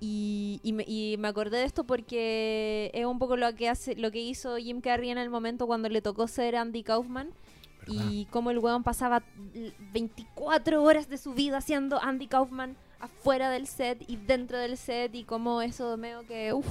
Y, 0.00 0.60
y 0.62 0.72
me, 0.72 0.84
y 0.86 1.16
me 1.18 1.28
acordé 1.28 1.58
de 1.58 1.64
esto 1.64 1.84
porque 1.84 2.90
es 2.94 3.04
un 3.04 3.18
poco 3.18 3.36
lo 3.36 3.52
que 3.54 3.68
hace, 3.68 3.96
lo 3.96 4.10
que 4.12 4.20
hizo 4.20 4.56
Jim 4.56 4.80
Carrey 4.80 5.10
en 5.10 5.18
el 5.18 5.28
momento 5.30 5.66
cuando 5.66 5.88
le 5.88 6.00
tocó 6.02 6.28
ser 6.28 6.54
Andy 6.56 6.82
Kaufman 6.84 7.30
y 7.86 8.26
cómo 8.30 8.50
el 8.50 8.58
weón 8.58 8.82
pasaba 8.84 9.22
l- 9.54 9.72
24 9.92 10.82
horas 10.82 11.08
de 11.08 11.16
su 11.18 11.32
vida 11.32 11.60
siendo 11.62 12.00
Andy 12.02 12.26
Kaufman 12.26 12.76
afuera 13.00 13.50
del 13.50 13.66
set 13.66 14.04
y 14.06 14.16
dentro 14.16 14.58
del 14.58 14.76
set 14.76 15.14
y 15.14 15.24
cómo 15.24 15.62
eso 15.62 15.96
medio 15.96 16.26
que 16.26 16.52
uff, 16.52 16.66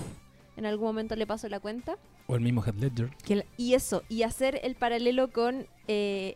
en 0.55 0.65
algún 0.65 0.87
momento 0.87 1.15
le 1.15 1.25
pasó 1.27 1.49
la 1.49 1.59
cuenta. 1.59 1.97
O 2.27 2.35
el 2.35 2.41
mismo 2.41 2.63
Heath 2.63 2.75
Ledger. 2.75 3.09
Que 3.25 3.45
y 3.57 3.73
eso, 3.73 4.03
y 4.09 4.23
hacer 4.23 4.59
el 4.63 4.75
paralelo 4.75 5.31
con... 5.31 5.65
eh, 5.87 6.35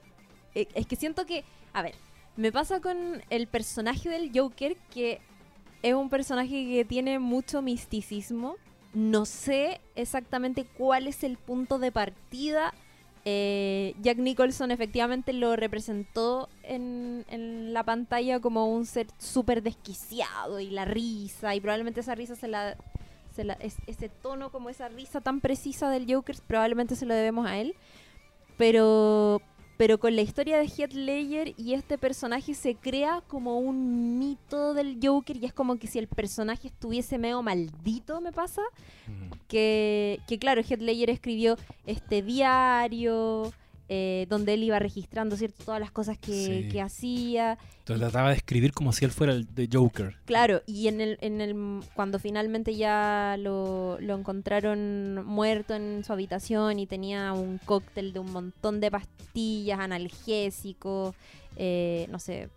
eh, 0.56 0.68
es 0.74 0.88
que 0.88 0.96
siento 0.96 1.26
que, 1.26 1.44
a 1.74 1.82
ver, 1.84 1.96
me 2.38 2.52
pasa 2.52 2.82
con 2.82 3.22
el 3.30 3.48
personaje 3.48 4.10
del 4.10 4.32
Joker 4.34 4.76
que 4.94 5.22
es 5.84 5.94
un 5.94 6.10
personaje 6.10 6.66
que 6.68 6.86
tiene 6.86 7.20
mucho 7.20 7.62
misticismo. 7.62 8.56
No 8.94 9.26
sé 9.26 9.80
exactamente 9.96 10.66
cuál 10.66 11.08
es 11.08 11.24
el 11.24 11.38
punto 11.38 11.80
de 11.80 11.92
partida. 11.92 12.74
Eh, 13.24 13.94
Jack 14.02 14.18
Nicholson 14.18 14.72
efectivamente 14.72 15.32
lo 15.32 15.56
representó 15.56 16.50
en, 16.64 17.24
la 17.74 17.84
pantalla 17.84 18.40
como 18.40 18.66
un 18.74 18.86
ser 18.86 19.08
súper 19.20 19.62
desquiciado 19.62 20.60
y 20.60 20.72
la 20.72 20.86
risa, 20.86 21.54
y 21.56 21.62
probablemente 21.62 22.00
esa 22.00 22.16
risa 22.16 22.36
se 22.36 22.48
la, 22.48 22.76
se 23.36 23.44
la- 23.44 23.54
es- 23.54 23.78
ese 23.86 24.10
tono 24.10 24.52
como 24.52 24.70
esa 24.72 24.90
risa 24.90 25.22
tan 25.22 25.40
precisa 25.40 25.90
del 25.92 26.12
Joker 26.12 26.36
probablemente 26.48 26.96
se 26.96 27.06
lo 27.06 27.14
debemos 27.14 27.46
a 27.48 27.60
él 27.60 27.76
pero 28.58 29.42
pero 29.82 30.00
con 30.00 30.16
la 30.16 30.22
historia 30.22 30.60
de 30.60 30.66
Heath 30.68 30.94
Ledger 30.94 31.56
y 31.58 31.74
este 31.74 31.98
personaje 31.98 32.54
se 32.54 32.76
crea 32.76 33.24
como 33.28 33.58
un 33.58 34.20
mito 34.20 34.76
del 34.76 35.00
Joker 35.02 35.38
y 35.38 35.46
es 35.48 35.54
como 35.54 35.78
que 35.78 35.88
si 35.88 35.98
el 35.98 36.08
personaje 36.08 36.68
estuviese 36.68 37.18
medio 37.18 37.42
maldito 37.42 38.22
me 38.22 38.32
pasa 38.32 38.62
Mm. 39.08 39.32
que, 39.48 40.20
que 40.28 40.38
claro, 40.38 40.62
Heath 40.62 40.82
Ledger 40.82 41.10
escribió 41.10 41.58
este 41.88 42.22
diario 42.22 43.52
eh, 43.94 44.26
donde 44.30 44.54
él 44.54 44.64
iba 44.64 44.80
registrando 44.80 45.36
cierto 45.36 45.66
todas 45.66 45.82
las 45.82 45.92
cosas 45.92 46.18
que, 46.18 46.32
Sí. 46.32 46.70
que 46.72 46.80
hacía 46.80 47.58
Entonces 47.80 48.00
trataba 48.10 48.30
de 48.30 48.36
escribir 48.38 48.72
como 48.72 48.94
si 48.94 49.04
él 49.04 49.12
fuera 49.12 49.34
el 49.34 49.54
de 49.54 49.68
Joker. 49.70 50.16
Claro, 50.24 50.62
y 50.66 50.88
en 50.88 51.02
el, 51.02 51.18
en 51.20 51.42
el 51.42 51.82
cuando 51.94 52.18
finalmente 52.18 52.74
ya 52.78 53.36
lo, 53.38 54.00
lo 54.00 54.18
encontraron 54.18 55.26
muerto 55.26 55.74
en 55.76 56.06
su 56.06 56.14
habitación 56.14 56.80
y 56.80 56.88
tenía 56.88 57.34
un 57.34 57.58
cóctel 57.58 58.14
de 58.14 58.20
un 58.20 58.32
montón 58.32 58.80
de 58.80 58.90
pastillas, 58.92 59.80
analgésicos, 59.82 61.14
eh, 61.58 62.08
no 62.10 62.18
sé, 62.20 62.48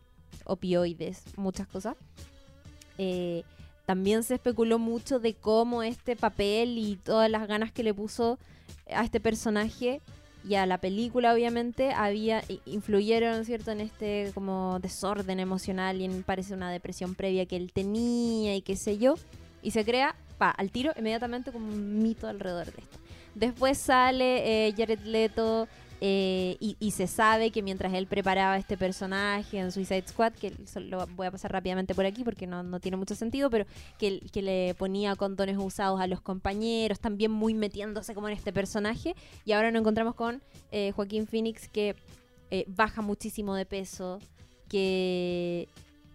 opioides, 0.45 1.25
muchas 1.37 1.67
cosas. 1.67 1.97
eh, 2.99 3.43
también 3.87 4.23
se 4.23 4.35
especuló 4.37 4.79
mucho 4.79 5.19
de 5.19 5.35
cómo 5.35 5.83
este 5.83 6.15
papel 6.17 6.79
y 6.79 6.95
todas 6.97 7.29
las 7.29 7.47
ganas 7.49 7.73
que 7.73 7.83
le 7.83 7.93
puso 7.93 8.39
a 8.91 9.05
este 9.05 9.19
personaje 9.21 10.01
y 10.47 10.57
a 10.57 10.67
la 10.67 10.79
película 10.79 11.33
obviamente 11.33 11.93
había 11.93 12.43
influyeron 12.67 13.45
cierto 13.45 13.71
en 13.71 13.81
este 13.81 14.31
como 14.35 14.79
desorden 14.81 15.41
emocional 15.41 16.01
y 16.01 16.05
en 16.05 16.23
parece 16.23 16.55
una 16.55 16.71
depresión 16.71 17.15
previa 17.15 17.47
que 17.47 17.57
él 17.57 17.73
tenía 17.73 18.55
y 18.55 18.63
qué 18.63 18.77
sé 18.77 18.99
yo 18.99 19.15
y 19.63 19.71
se 19.71 19.85
crea 19.85 20.15
pa 20.37 20.51
al 20.51 20.71
tiro 20.71 20.93
inmediatamente 20.97 21.51
como 21.51 21.67
un 21.67 22.03
mito 22.03 22.29
alrededor 22.29 22.67
de 22.67 22.83
esto. 22.83 22.99
Después 23.35 23.79
sale 23.79 24.69
eh, 24.69 24.75
Jared 24.77 25.01
Leto 25.01 25.67
eh, 26.07 26.59
y, 26.61 26.77
y 26.81 26.91
se 26.91 27.07
sabe 27.07 27.51
que 27.51 27.63
mientras 27.63 27.95
él 27.95 28.07
preparaba 28.07 28.59
este 28.59 28.77
personaje 28.77 29.59
en 29.59 29.73
Suicide 29.73 30.05
Squad, 30.07 30.35
que 30.35 30.53
lo 30.79 31.07
voy 31.17 31.29
a 31.29 31.31
pasar 31.31 31.51
rápidamente 31.51 31.95
por 31.95 32.05
aquí 32.05 32.25
porque 32.25 32.47
no, 32.47 32.63
no 32.63 32.79
tiene 32.79 32.99
mucho 32.99 33.15
sentido, 33.15 33.49
pero 33.49 33.65
que, 33.99 34.21
que 34.31 34.43
le 34.43 34.75
ponía 34.75 35.17
condones 35.17 35.57
usados 35.57 36.03
a 36.03 36.07
los 36.07 36.21
compañeros, 36.21 37.01
también 37.01 37.31
muy 37.31 37.55
metiéndose 37.55 38.15
como 38.15 38.29
en 38.29 38.35
este 38.35 38.53
personaje. 38.53 39.17
Y 39.47 39.53
ahora 39.53 39.71
nos 39.71 39.81
encontramos 39.81 40.15
con 40.15 40.43
eh, 40.73 40.93
Joaquín 40.95 41.27
Phoenix 41.27 41.71
que 41.71 41.97
eh, 42.51 42.67
baja 42.69 43.01
muchísimo 43.01 43.55
de 43.55 43.65
peso, 43.65 44.19
que, 44.69 45.71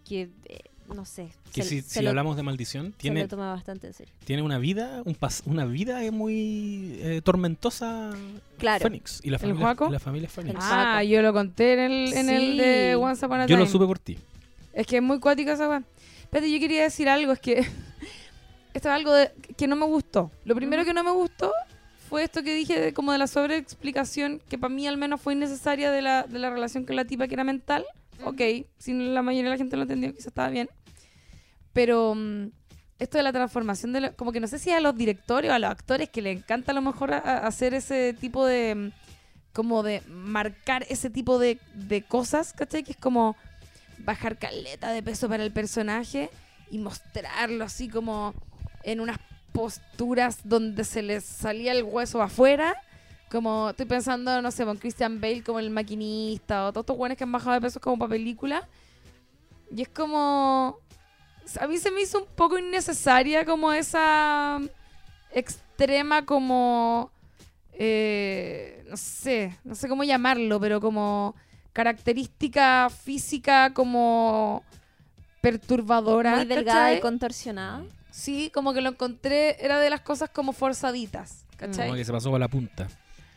que 0.08 0.30
eh, 0.46 0.60
no 0.96 1.06
sé, 1.06 1.30
Que 1.54 1.62
se- 1.64 1.70
si, 1.70 1.82
se 1.82 2.00
si 2.00 2.02
lo- 2.04 2.10
hablamos 2.10 2.36
de 2.38 2.44
maldición, 2.44 2.92
se 2.92 2.98
tiene, 2.98 3.22
lo 3.22 3.28
toma 3.28 3.52
bastante 3.54 3.88
en 3.88 3.94
serio. 3.94 4.14
tiene 4.26 4.42
una 4.42 4.58
vida 4.60 5.02
un 5.06 5.16
pas- 5.16 5.42
una 5.46 5.66
vida 5.66 6.00
muy 6.12 6.98
eh, 7.02 7.22
tormentosa 7.24 8.12
Claro. 8.58 8.82
Phoenix 8.82 9.20
y 9.24 9.30
la 9.30 9.40
familia, 9.40 9.62
Juaco? 9.62 9.88
y 9.90 9.92
la 9.92 10.00
familia 10.00 10.30
Phoenix. 10.30 10.56
El 10.56 10.62
Ah, 10.62 10.96
Paco. 10.98 11.04
yo 11.08 11.22
lo 11.22 11.34
conté 11.34 11.74
en 11.74 11.80
el, 11.80 12.14
en 12.14 12.30
el 12.30 12.58
de 12.58 12.90
Sí. 12.92 12.96
Once 12.96 13.26
Upon 13.26 13.40
a 13.42 13.46
Yo 13.48 13.58
lo 13.58 13.66
supe 13.66 13.86
por 13.86 14.00
ti. 14.00 14.18
Es 14.74 14.86
que 14.88 14.98
es 14.98 15.04
muy 15.04 15.20
cuática 15.20 15.54
esa 15.54 15.68
weá. 15.70 15.84
Espérate, 16.22 16.52
yo 16.52 16.60
quería 16.60 16.84
decir 16.84 17.10
algo, 17.10 17.32
es 17.32 17.40
que 17.40 17.54
esto 18.74 18.88
es 18.90 18.94
algo 18.96 19.14
de- 19.14 19.32
que 19.58 19.68
no 19.68 19.76
me 19.76 19.86
gustó. 19.86 20.32
Lo 20.46 20.56
primero 20.56 20.86
que 20.86 20.94
no 20.94 21.04
me 21.04 21.12
gustó 21.12 21.52
fue 22.10 22.24
esto 22.24 22.42
que 22.44 22.54
dije 22.56 22.80
de, 22.80 22.94
como 22.94 23.12
de 23.12 23.18
la 23.20 23.28
sobreexplicación, 23.28 24.42
que 24.50 24.58
para 24.58 24.74
mí 24.74 24.88
al 24.88 24.98
menos 24.98 25.22
fue 25.22 25.34
innecesaria 25.34 25.92
de 25.92 26.02
la, 26.02 26.24
de 26.24 26.40
la 26.40 26.50
relación 26.50 26.86
con 26.86 26.96
la 26.96 27.06
tipa 27.06 27.28
que 27.28 27.34
era 27.36 27.44
mental. 27.44 27.86
Ok, 28.26 28.42
si 28.78 28.94
la 28.94 29.22
mayoría 29.22 29.46
de 29.52 29.56
la 29.56 29.58
gente 29.58 29.76
lo 29.78 29.84
entendió, 29.84 30.12
quizás 30.12 30.28
estaba 30.28 30.50
bien. 30.50 30.70
Pero 31.74 32.14
mm, 32.16 32.48
esto 33.00 33.18
de 33.18 33.24
la 33.24 33.32
transformación, 33.34 33.94
de 33.94 34.02
la- 34.02 34.14
como 34.14 34.32
que 34.32 34.40
no 34.40 34.48
sé 34.48 34.60
si 34.60 34.72
a 34.72 34.80
los 34.80 34.96
directores 34.96 35.50
o 35.52 35.54
a 35.54 35.60
los 35.60 35.70
actores 35.70 36.10
que 36.10 36.22
le 36.22 36.32
encanta 36.32 36.72
a 36.72 36.76
lo 36.76 36.82
mejor 36.82 37.14
hacer 37.14 37.74
ese 37.74 38.14
tipo 38.14 38.46
de... 38.46 38.76
mm, 38.76 38.90
como 39.54 39.82
de 39.84 40.02
marcar 40.08 40.86
ese 40.90 41.10
tipo 41.10 41.40
de, 41.40 41.60
de 41.74 42.04
cosas, 42.04 42.54
¿cachai? 42.54 42.84
Que 42.84 42.92
es 42.92 42.98
como 42.98 43.36
bajar 44.00 44.38
caleta 44.38 44.92
de 44.92 45.02
peso 45.04 45.28
para 45.28 45.44
el 45.44 45.52
personaje 45.52 46.30
y 46.72 46.78
mostrarlo 46.78 47.66
así 47.66 47.90
como 47.90 48.34
en 48.84 49.00
unas 49.02 49.18
posturas 49.52 50.40
donde 50.44 50.84
se 50.86 51.02
les 51.02 51.26
salía 51.26 51.72
el 51.72 51.84
hueso 51.84 52.22
afuera. 52.22 52.76
Como 53.32 53.72
estoy 53.72 53.88
pensando, 53.88 54.40
no 54.42 54.52
sé, 54.52 54.66
con 54.66 54.78
Christian 54.78 55.20
Bale 55.20 55.44
como 55.44 55.60
el 55.60 55.72
maquinista 55.72 56.66
o 56.68 56.72
todos 56.72 56.84
estos 56.84 56.98
buenos 56.98 57.18
que 57.18 57.24
han 57.24 57.32
bajado 57.32 57.56
de 57.56 57.62
peso 57.62 57.80
como 57.82 57.98
para 57.98 58.10
película. 58.12 58.68
Y 59.76 59.82
es 59.82 59.90
como... 59.90 60.78
A 61.58 61.68
mí 61.68 61.78
se 61.78 61.92
me 61.92 62.02
hizo 62.02 62.20
un 62.20 62.28
poco 62.36 62.58
innecesaria 62.58 63.46
como 63.46 63.72
esa 63.74 64.60
extrema 65.32 66.26
como... 66.26 67.12
eh, 67.74 68.84
no 68.90 68.98
sé, 68.98 69.58
no 69.64 69.76
sé 69.76 69.88
cómo 69.88 70.04
llamarlo, 70.04 70.60
pero 70.60 70.82
como 70.82 71.36
característica 71.74 72.90
física 72.90 73.74
como 73.74 74.64
perturbadora. 75.42 76.36
Muy 76.38 76.46
delgada 76.46 76.94
y 76.94 77.00
contorsionada. 77.00 77.84
Sí, 78.12 78.52
como 78.54 78.74
que 78.74 78.82
lo 78.82 78.90
encontré, 78.90 79.64
era 79.64 79.80
de 79.80 79.90
las 79.90 80.02
cosas 80.02 80.30
como 80.30 80.52
forzaditas, 80.52 81.46
¿cachai? 81.58 81.88
Como 81.88 81.98
que 81.98 82.06
se 82.06 82.12
pasó 82.12 82.32
por 82.32 82.40
la 82.40 82.48
punta. 82.48 82.88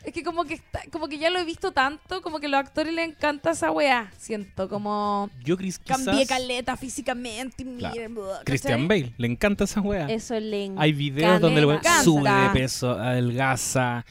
Es 0.03 0.11
que 0.13 0.21
como 0.23 0.43
que 0.43 0.55
está- 0.55 0.81
como 0.91 1.07
que 1.07 1.17
ya 1.17 1.29
lo 1.29 1.39
he 1.39 1.45
visto 1.45 1.71
tanto, 1.71 2.21
como 2.21 2.39
que 2.39 2.47
a 2.47 2.49
los 2.49 2.59
actores 2.59 2.93
les 2.93 3.07
encanta 3.07 3.51
esa 3.51 3.71
weá, 3.71 4.11
siento, 4.17 4.67
como 4.67 5.29
Yo, 5.43 5.55
Chris, 5.57 5.79
quizás... 5.79 6.03
cambié 6.05 6.25
caleta 6.27 6.75
físicamente 6.75 7.63
y 7.63 7.77
Claro. 7.77 8.29
Christian 8.43 8.87
Bale, 8.87 9.13
le 9.17 9.27
encanta 9.27 9.63
esa 9.63 9.79
wea. 9.81 10.07
Eso 10.07 10.37
le 10.39 10.71
Hay 10.77 10.91
videos 10.93 11.39
donde 11.39 11.61
el 11.61 11.65
weón 11.67 11.79
encanta. 11.79 12.03
sube 12.03 12.29
de 12.29 12.49
peso, 12.49 12.91
adelgaza. 12.91 14.05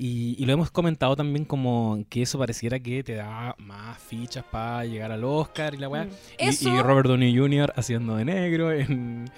Y, 0.00 0.36
y 0.38 0.44
lo 0.46 0.52
hemos 0.52 0.70
comentado 0.70 1.16
también 1.16 1.44
como 1.44 2.04
que 2.08 2.22
eso 2.22 2.38
pareciera 2.38 2.78
que 2.78 3.02
te 3.02 3.14
da 3.14 3.56
más 3.58 3.98
fichas 4.00 4.44
para 4.44 4.84
llegar 4.84 5.10
al 5.10 5.24
Oscar 5.24 5.74
y 5.74 5.78
la 5.78 5.88
weá. 5.88 6.04
Mm. 6.04 6.10
Y, 6.38 6.68
y 6.68 6.82
Robert 6.82 7.08
Downey 7.08 7.36
Jr. 7.36 7.72
haciendo 7.74 8.14
de 8.16 8.24
negro 8.24 8.70
en, 8.70 9.28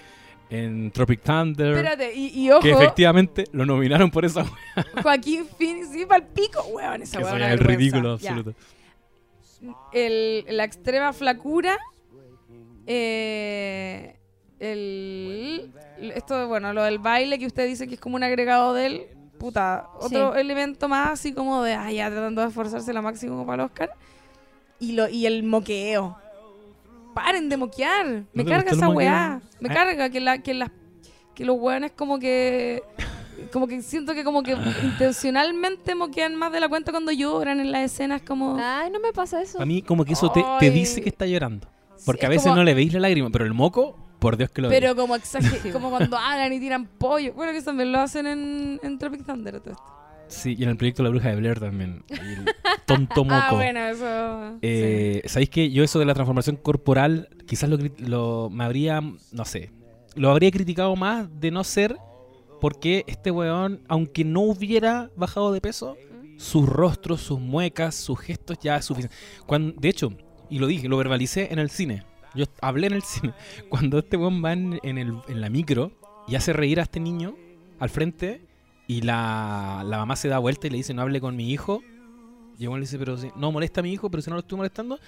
en 0.51 0.91
Tropic 0.91 1.21
Thunder. 1.21 1.69
Espérate, 1.73 2.13
y, 2.13 2.27
y 2.39 2.51
ojo, 2.51 2.59
que 2.61 2.71
efectivamente 2.71 3.45
lo 3.53 3.65
nominaron 3.65 4.11
por 4.11 4.25
esa 4.25 4.43
weá. 4.43 4.85
Joaquín 5.01 5.47
Phoenix, 5.57 5.89
sí, 5.91 6.05
pa'l 6.05 6.23
pico, 6.23 6.61
weón, 6.73 7.01
esa 7.01 7.19
weá 7.19 7.33
una 7.33 7.51
el 7.53 7.59
ridículo 7.59 8.11
absoluto. 8.13 8.53
el, 9.93 10.45
la 10.49 10.63
extrema 10.65 11.13
flacura, 11.13 11.77
eh, 12.85 14.15
el, 14.59 15.71
esto, 16.15 16.47
bueno, 16.47 16.73
lo 16.73 16.83
del 16.83 16.99
baile 16.99 17.39
que 17.39 17.45
usted 17.47 17.65
dice 17.67 17.87
que 17.87 17.95
es 17.95 17.99
como 18.01 18.15
un 18.15 18.23
agregado 18.23 18.73
de 18.73 18.85
él, 18.85 19.01
puta, 19.39 19.87
otro 19.99 20.33
Sí. 20.33 20.39
elemento 20.39 20.87
más 20.87 21.11
así 21.11 21.33
como 21.33 21.63
de, 21.63 21.73
ah, 21.73 21.91
ya 21.91 22.09
tratando 22.09 22.41
de 22.41 22.49
esforzarse 22.49 22.93
lo 22.93 23.01
máximo 23.01 23.45
para 23.45 23.63
el 23.63 23.69
Oscar. 23.69 23.91
Y, 24.79 24.93
lo, 24.93 25.07
y 25.07 25.25
el 25.27 25.43
moqueo. 25.43 26.17
Paren 27.13 27.49
de 27.49 27.57
moquear. 27.57 28.23
Me 28.33 28.45
carga 28.45 28.71
esa 28.71 28.89
weá. 28.89 29.41
Me 29.59 29.69
Ah. 29.69 29.73
carga 29.73 30.09
que, 30.09 30.19
la, 30.19 30.37
que, 30.39 30.53
las 30.53 30.71
que 31.35 31.45
los 31.45 31.57
weones 31.59 31.91
como 31.93 32.19
que... 32.19 32.83
Como 33.51 33.67
que 33.67 33.81
siento 33.81 34.13
que 34.13 34.23
como 34.23 34.43
que 34.43 34.55
intencionalmente 34.83 35.95
moquean 35.95 36.35
más 36.35 36.51
de 36.51 36.59
la 36.59 36.69
cuenta 36.69 36.91
cuando 36.91 37.11
lloran 37.11 37.59
en 37.59 37.71
las 37.71 37.91
escenas 37.91 38.21
como... 38.21 38.57
Ay, 38.61 38.91
no 38.91 38.99
me 38.99 39.11
pasa 39.13 39.41
eso. 39.41 39.61
A 39.61 39.65
mí 39.65 39.81
como 39.81 40.05
que 40.05 40.13
eso 40.13 40.31
te, 40.31 40.69
dice 40.69 41.01
que 41.01 41.09
está 41.09 41.25
llorando. 41.25 41.67
Porque 42.05 42.21
Sí, 42.21 42.25
a 42.25 42.29
es 42.29 42.35
veces 42.35 42.43
como- 42.43 42.55
no 42.57 42.63
le 42.63 42.73
veis 42.73 42.93
la 42.93 42.99
lágrima, 42.99 43.29
pero 43.31 43.45
el 43.45 43.53
moco, 43.53 43.97
por 44.19 44.37
Dios 44.37 44.51
que 44.51 44.61
lo 44.61 44.69
Pero 44.69 44.93
veis. 44.93 45.01
como 45.01 45.15
exager- 45.15 45.71
como 45.73 45.89
cuando 45.89 46.17
hablan 46.17 46.53
y 46.53 46.59
tiran 46.59 46.85
pollo. 46.85 47.33
Bueno, 47.33 47.51
que 47.51 47.61
también 47.61 47.91
lo 47.91 47.99
hacen 47.99 48.27
en, 48.27 48.79
en 48.83 48.99
Tropic 48.99 49.25
Thunder. 49.25 49.59
todo 49.59 49.71
esto. 49.73 49.83
Sí, 50.31 50.55
y 50.57 50.63
en 50.63 50.69
el 50.69 50.77
proyecto 50.77 51.03
La 51.03 51.09
Bruja 51.09 51.29
de 51.29 51.35
Blair 51.35 51.59
también. 51.59 52.03
El 52.09 52.45
tonto 52.85 53.23
moco. 53.25 53.35
Ah, 53.35 53.53
bueno, 53.53 53.79
eso... 53.81 54.57
Eh, 54.61 55.21
¿Sabéis 55.25 55.49
que 55.49 55.69
yo 55.71 55.83
eso 55.83 55.99
de 55.99 56.05
la 56.05 56.13
transformación 56.13 56.55
corporal 56.55 57.27
quizás 57.45 57.69
lo, 57.69 58.49
me 58.49 58.63
habría, 58.63 59.01
no 59.01 59.45
sé, 59.45 59.71
lo 60.15 60.31
habría 60.31 60.49
criticado 60.51 60.95
más 60.95 61.27
de 61.41 61.51
no 61.51 61.63
ser 61.65 61.97
porque 62.61 63.03
este 63.07 63.29
weón, 63.31 63.81
aunque 63.87 64.23
no 64.23 64.41
hubiera 64.41 65.09
bajado 65.17 65.51
de 65.51 65.59
peso, 65.61 65.97
sus 66.37 66.67
rostros, 66.67 67.19
sus 67.21 67.39
muecas, 67.39 67.95
sus 67.95 68.19
gestos 68.19 68.57
ya 68.61 68.77
es 68.77 68.85
suficiente. 68.85 69.15
Cuando, 69.45 69.73
de 69.79 69.89
hecho, 69.89 70.13
y 70.49 70.59
lo 70.59 70.67
dije, 70.67 70.87
lo 70.87 70.97
verbalicé 70.97 71.51
en 71.51 71.59
el 71.59 71.69
cine. 71.69 72.03
Yo 72.35 72.45
hablé 72.61 72.87
en 72.87 72.93
el 72.93 73.01
cine. 73.03 73.33
Cuando 73.67 73.99
este 73.99 74.15
weón 74.15 74.43
va 74.45 74.53
en, 74.53 74.79
en 74.83 74.97
el- 74.97 75.19
en 75.27 75.41
la 75.41 75.49
micro 75.49 75.91
y 76.27 76.35
hace 76.35 76.53
reír 76.53 76.79
a 76.79 76.83
este 76.83 76.99
niño 76.99 77.35
al 77.79 77.89
frente 77.89 78.45
y 78.91 78.99
la, 78.99 79.83
la 79.85 79.99
mamá 79.99 80.17
se 80.17 80.27
da 80.27 80.37
vuelta 80.37 80.67
y 80.67 80.69
le 80.69 80.75
dice 80.75 80.93
no 80.93 81.01
hable 81.01 81.21
con 81.21 81.33
mi 81.37 81.49
hijo. 81.49 81.81
Y 82.59 82.67
weón 82.67 82.81
le 82.81 82.85
dice, 82.85 82.99
pero 82.99 83.17
si, 83.17 83.29
no 83.37 83.49
molesta 83.49 83.79
a 83.79 83.83
mi 83.83 83.93
hijo, 83.93 84.11
pero 84.11 84.21
si 84.21 84.29
no 84.29 84.35
lo 84.35 84.41
estoy 84.41 84.57
molestando. 84.57 84.99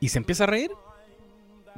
Y 0.00 0.08
se 0.08 0.16
empieza 0.16 0.44
a 0.44 0.46
reír. 0.46 0.70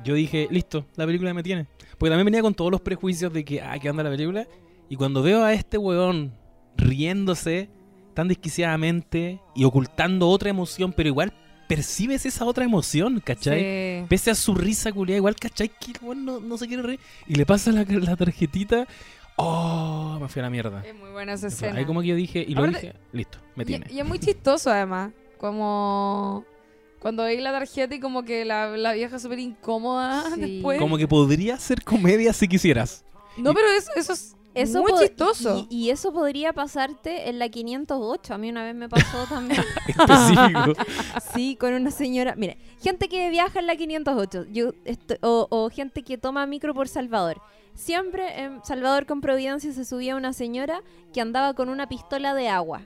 Yo 0.04 0.14
dije, 0.14 0.46
listo, 0.52 0.86
la 0.94 1.04
película 1.04 1.34
me 1.34 1.42
tiene. 1.42 1.66
Porque 1.98 2.10
también 2.10 2.26
venía 2.26 2.42
con 2.42 2.54
todos 2.54 2.70
los 2.70 2.80
prejuicios 2.80 3.32
de 3.32 3.44
que, 3.44 3.60
ah, 3.60 3.76
¿qué 3.80 3.90
onda 3.90 4.04
la 4.04 4.10
película? 4.10 4.46
Y 4.88 4.94
cuando 4.94 5.20
veo 5.20 5.42
a 5.42 5.52
este 5.52 5.78
weón 5.78 6.32
riéndose 6.76 7.68
tan 8.14 8.28
desquiciadamente 8.28 9.40
y 9.56 9.64
ocultando 9.64 10.28
otra 10.28 10.48
emoción, 10.48 10.92
pero 10.96 11.08
igual 11.08 11.32
percibes 11.66 12.24
esa 12.24 12.44
otra 12.44 12.64
emoción, 12.64 13.18
¿cachai? 13.18 13.60
Sí. 13.60 14.06
Pese 14.08 14.30
a 14.30 14.36
su 14.36 14.54
risa 14.54 14.92
culiada, 14.92 15.16
igual, 15.16 15.34
¿cachai? 15.34 15.68
Que 15.68 15.90
el 15.90 15.98
weón 16.02 16.24
no, 16.24 16.38
no 16.38 16.56
se 16.56 16.68
quiere 16.68 16.84
reír. 16.84 17.00
Y 17.26 17.34
le 17.34 17.44
pasa 17.46 17.72
la, 17.72 17.84
la 17.84 18.14
tarjetita. 18.14 18.86
Oh, 19.36 20.18
me 20.20 20.28
fui 20.28 20.40
a 20.40 20.42
la 20.44 20.50
mierda. 20.50 20.82
Es 20.86 20.94
muy 20.94 21.10
buena 21.10 21.32
esa 21.32 21.48
escena. 21.48 21.78
Ahí 21.78 21.84
como 21.84 22.00
que 22.02 22.08
yo 22.08 22.14
dije, 22.16 22.44
y 22.46 22.54
lo 22.54 22.60
Aparte- 22.62 22.80
dije, 22.80 22.94
listo, 23.12 23.38
me 23.56 23.64
tiene. 23.64 23.86
y 23.90 23.98
es 23.98 24.06
muy 24.06 24.18
chistoso 24.18 24.70
además. 24.70 25.12
Como 25.38 26.44
cuando 27.00 27.24
veis 27.24 27.40
la 27.42 27.50
tarjeta 27.50 27.94
y 27.94 28.00
como 28.00 28.22
que 28.24 28.44
la, 28.44 28.68
la 28.76 28.92
vieja 28.92 29.18
súper 29.18 29.38
incómoda 29.40 30.22
Sí. 30.34 30.40
después. 30.40 30.78
Como 30.78 30.96
que 30.98 31.08
podría 31.08 31.58
ser 31.58 31.82
comedia 31.82 32.32
si 32.32 32.46
quisieras. 32.46 33.04
No, 33.36 33.52
pero 33.54 33.66
eso, 33.68 33.90
eso 33.96 34.12
es 34.12 34.36
Eso 34.54 34.82
muy 34.82 34.92
chistoso. 35.00 35.66
Y, 35.70 35.86
y 35.86 35.90
eso 35.90 36.12
podría 36.12 36.52
pasarte 36.52 37.28
en 37.28 37.38
la 37.38 37.48
508. 37.48 38.34
A 38.34 38.38
mí 38.38 38.50
una 38.50 38.64
vez 38.64 38.74
me 38.74 38.88
pasó 38.88 39.24
también. 39.28 39.62
Sí, 41.34 41.56
con 41.56 41.72
una 41.74 41.90
señora. 41.90 42.34
Mire, 42.36 42.58
gente 42.80 43.08
que 43.08 43.30
viaja 43.30 43.58
en 43.60 43.66
la 43.66 43.76
508 43.76 44.46
yo 44.52 44.72
o, 45.22 45.46
o 45.50 45.70
gente 45.70 46.02
que 46.02 46.18
toma 46.18 46.46
micro 46.46 46.74
por 46.74 46.88
Salvador. 46.88 47.40
Siempre 47.74 48.42
en 48.42 48.62
Salvador 48.64 49.06
con 49.06 49.20
Providencia 49.22 49.72
se 49.72 49.84
subía 49.84 50.14
una 50.16 50.32
señora 50.34 50.82
que 51.12 51.20
andaba 51.22 51.54
con 51.54 51.68
una 51.70 51.88
pistola 51.88 52.34
de 52.34 52.48
agua. 52.48 52.82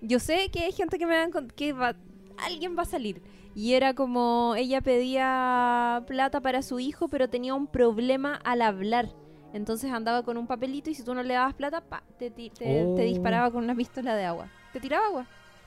Yo 0.00 0.18
sé 0.20 0.50
que 0.50 0.60
hay 0.64 0.72
gente 0.72 0.98
que 0.98 1.06
me 1.06 1.16
va 1.16 1.22
a 1.24 1.28
encont- 1.28 1.52
que 1.52 1.72
va, 1.72 1.94
alguien 2.38 2.76
va 2.78 2.82
a 2.82 2.86
salir. 2.86 3.22
Y 3.54 3.74
era 3.74 3.94
como 3.94 4.54
ella 4.56 4.80
pedía 4.80 6.04
plata 6.06 6.40
para 6.40 6.62
su 6.62 6.78
hijo, 6.80 7.08
pero 7.08 7.28
tenía 7.28 7.54
un 7.54 7.66
problema 7.66 8.36
al 8.44 8.62
hablar. 8.62 9.10
Entonces 9.52 9.90
andaba 9.92 10.22
con 10.22 10.36
un 10.36 10.46
papelito 10.46 10.88
y 10.90 10.94
si 10.94 11.02
tú 11.04 11.14
no 11.14 11.22
le 11.22 11.34
dabas 11.34 11.54
plata, 11.54 11.80
pa, 11.82 12.02
te, 12.18 12.30
te- 12.30 12.50
Oh. 12.84 12.94
te 12.96 13.02
disparaba 13.02 13.50
con 13.50 13.62
una 13.64 13.74
pistola 13.74 14.14
de 14.16 14.24
agua. 14.24 14.48
Te 14.72 14.80
tiraba 14.80 15.06
agua. 15.06 15.26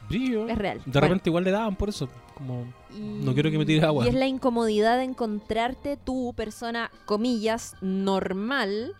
Brillo. 0.09 0.47
Es 0.47 0.57
real. 0.57 0.77
De 0.79 0.83
Bueno. 0.91 1.01
repente 1.01 1.29
igual 1.29 1.43
le 1.43 1.51
daban 1.51 1.75
por 1.75 1.89
eso. 1.89 2.07
Como, 2.36 2.65
Y- 2.95 2.99
No 3.23 3.33
quiero 3.33 3.49
que 3.51 3.57
me 3.57 3.65
tires 3.65 3.83
agua. 3.83 4.05
Y 4.05 4.09
es 4.09 4.13
la 4.15 4.27
incomodidad 4.27 4.97
de 4.97 5.03
encontrarte 5.03 5.97
tú, 5.97 6.33
persona, 6.36 6.91
comillas, 7.05 7.75
normal, 7.81 8.93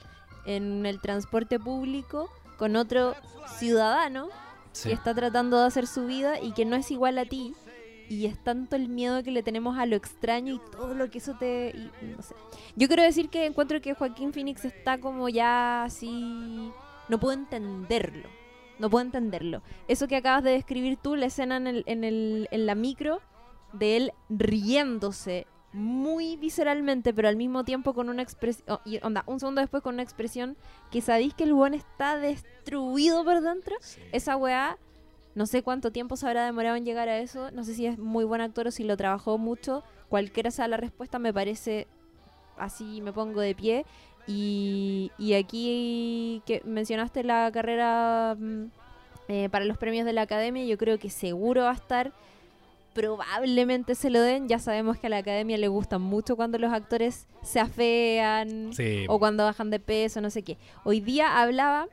en 0.45 0.86
el 0.86 0.99
transporte 1.01 1.59
público 1.59 2.29
con 2.57 2.75
otro 2.75 3.15
ciudadano 3.57 4.27
sí. 4.71 4.89
que 4.89 4.95
está 4.95 5.13
tratando 5.13 5.59
de 5.59 5.65
hacer 5.67 5.88
su 5.88 6.05
vida 6.05 6.39
y 6.39 6.51
que 6.53 6.65
no 6.65 6.75
es 6.75 6.91
igual 6.91 7.17
a 7.17 7.25
ti. 7.25 7.53
Y 8.08 8.28
es 8.28 8.38
tanto 8.43 8.76
el 8.76 8.88
miedo 8.88 9.24
que 9.24 9.32
le 9.32 9.43
tenemos 9.43 9.78
a 9.78 9.86
lo 9.86 9.95
extraño 9.95 10.53
y 10.53 10.62
todo 10.72 10.93
lo 10.93 11.10
que 11.10 11.18
eso 11.18 11.36
te... 11.38 11.74
y 11.76 12.06
no 12.06 12.22
sé. 12.22 12.36
Yo 12.76 12.88
quiero 12.88 13.03
decir 13.03 13.30
que 13.30 13.45
encuentro 13.45 13.82
que 13.82 13.95
Joaquín 13.95 14.34
Phoenix 14.34 14.66
está 14.66 14.99
como 14.99 15.30
ya 15.30 15.84
así... 15.84 16.72
No 17.10 17.20
puedo 17.20 17.34
entenderlo. 17.34 18.30
No 18.80 18.89
puedo 18.89 19.06
entenderlo. 19.06 19.62
Eso 19.88 20.08
que 20.08 20.18
acabas 20.18 20.43
de 20.43 20.51
describir 20.51 20.97
tú, 20.97 21.16
la 21.16 21.28
escena 21.28 21.58
en, 21.58 21.68
el, 21.68 21.84
en, 21.88 22.03
el, 22.03 22.47
en 22.51 22.66
la 22.66 22.76
micro, 22.76 23.22
de 23.74 23.97
él 23.97 24.12
riéndose 24.30 25.47
muy 25.76 26.38
visceralmente, 26.38 27.14
pero 27.14 27.28
al 27.28 27.36
mismo 27.36 27.66
tiempo 27.66 27.93
con 27.93 28.08
una 28.08 28.22
expresión... 28.22 28.80
y 28.86 28.99
onda, 29.03 29.24
un 29.28 29.39
segundo 29.39 29.60
después 29.60 29.84
con 29.84 29.95
una 29.95 30.03
expresión 30.03 30.56
que 30.89 31.01
sabéis 31.01 31.34
que 31.34 31.43
el 31.43 31.53
buen 31.53 31.74
está 31.74 32.18
destruido 32.18 33.26
por 33.26 33.41
dentro. 33.41 33.76
Esa 34.14 34.38
weá, 34.38 34.78
no 35.36 35.45
sé 35.45 35.61
cuánto 35.63 35.91
tiempo 35.91 36.15
se 36.17 36.25
habrá 36.27 36.45
demorado 36.45 36.75
en 36.77 36.86
llegar 36.86 37.09
a 37.09 37.19
eso. 37.19 37.51
No 37.51 37.63
sé 37.63 37.73
si 37.75 37.86
es 37.86 37.97
muy 37.99 38.23
buen 38.25 38.41
actor 38.41 38.67
o 38.67 38.71
si 38.71 38.83
lo 38.83 38.97
trabajó 38.97 39.38
mucho. 39.38 39.83
Cualquiera 40.09 40.49
sea 40.49 40.67
la 40.67 40.77
respuesta, 40.77 41.19
me 41.19 41.33
parece 41.33 41.88
así, 42.57 43.01
me 43.01 43.11
pongo 43.13 43.41
de 43.41 43.53
pie. 43.53 43.86
Y, 44.27 45.11
y 45.19 45.33
aquí 45.33 46.41
que 46.45 46.61
mencionaste 46.65 47.23
la 47.23 47.51
carrera 47.53 48.36
mm, 48.39 48.63
eh, 49.27 49.49
para 49.49 49.65
los 49.65 49.77
premios 49.77 50.05
de 50.05 50.13
la 50.13 50.21
academia, 50.21 50.63
yo 50.65 50.77
creo 50.77 50.97
que 50.97 51.09
seguro 51.09 51.63
va 51.63 51.71
a 51.71 51.75
estar. 51.75 52.11
Probablemente 52.93 53.93
se 53.93 54.09
lo 54.09 54.21
den. 54.21 54.47
Ya 54.47 54.57
sabemos 54.59 54.97
que 54.97 55.07
a 55.07 55.09
la 55.09 55.17
academia 55.17 55.57
le 55.57 55.67
gustan 55.67 56.01
mucho 56.01 56.36
cuando 56.38 56.57
los 56.57 56.71
actores 56.71 57.27
se 57.43 57.59
afean 57.59 58.71
Sí. 58.73 59.05
o 59.09 59.19
cuando 59.19 59.43
bajan 59.43 59.69
de 59.69 59.79
peso, 59.81 60.21
no 60.21 60.29
sé 60.29 60.43
qué. 60.43 60.57
Hoy 60.86 61.01
día 61.01 61.41
hablaba 61.41 61.88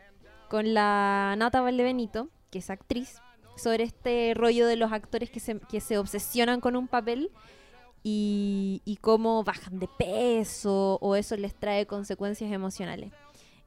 con 0.49 0.75
la 0.75 1.35
Nata 1.39 1.61
Valdebenito, 1.61 2.29
que 2.51 2.59
es 2.59 2.71
actriz, 2.71 3.22
sobre 3.57 3.85
este 3.85 4.33
rollo 4.35 4.67
de 4.67 4.77
los 4.77 4.93
actores 4.93 5.31
que 5.31 5.41
se, 5.41 5.59
que 5.61 5.81
se 5.81 5.99
obsesionan 5.99 6.61
con 6.61 6.77
un 6.77 6.89
papel 6.89 7.31
y, 8.03 8.83
y 8.85 8.97
cómo 8.97 9.45
bajan 9.45 9.79
de 9.79 9.89
peso 9.99 10.99
o 11.01 11.17
eso 11.17 11.37
les 11.37 11.55
trae 11.55 11.87
consecuencias 11.87 12.51
emocionales. 12.51 13.13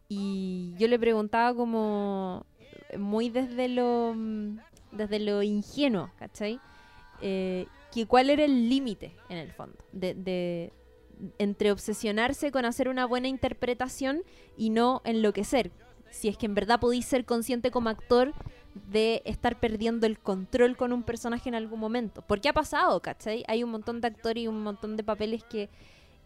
Y 0.09 0.73
yo 0.77 0.87
le 0.87 0.99
preguntaba 0.99 1.55
como 1.55 2.45
muy 2.97 3.29
desde 3.29 3.69
lo 3.69 4.15
desde 4.91 5.19
lo 5.19 5.41
ingenuo, 5.43 6.09
¿cachai? 6.17 6.59
Eh, 7.21 7.65
cuál 8.07 8.29
era 8.29 8.43
el 8.43 8.67
límite 8.69 9.15
en 9.29 9.37
el 9.37 9.51
fondo 9.53 9.77
de, 9.93 10.13
de- 10.13 10.73
entre 11.37 11.71
obsesionarse 11.71 12.51
con 12.51 12.65
hacer 12.65 12.89
una 12.89 13.05
buena 13.05 13.29
interpretación 13.29 14.21
y 14.57 14.69
no 14.69 15.01
enloquecer. 15.05 15.71
Si 16.11 16.27
es 16.27 16.37
que 16.37 16.45
en 16.45 16.55
verdad 16.55 16.79
podéis 16.81 17.05
ser 17.05 17.23
consciente 17.23 17.71
como 17.71 17.87
actor 17.89 18.33
de 18.91 19.21
estar 19.25 19.59
perdiendo 19.59 20.05
el 20.05 20.19
control 20.19 20.75
con 20.75 20.91
un 20.91 21.03
personaje 21.03 21.47
en 21.49 21.55
algún 21.55 21.79
momento. 21.79 22.21
Porque 22.27 22.49
ha 22.49 22.53
pasado, 22.53 22.99
¿cachai? 23.01 23.43
Hay 23.47 23.63
un 23.63 23.71
montón 23.71 24.01
de 24.01 24.07
actores 24.07 24.43
y 24.43 24.47
un 24.47 24.61
montón 24.63 24.97
de 24.97 25.03
papeles 25.03 25.43
que, 25.45 25.69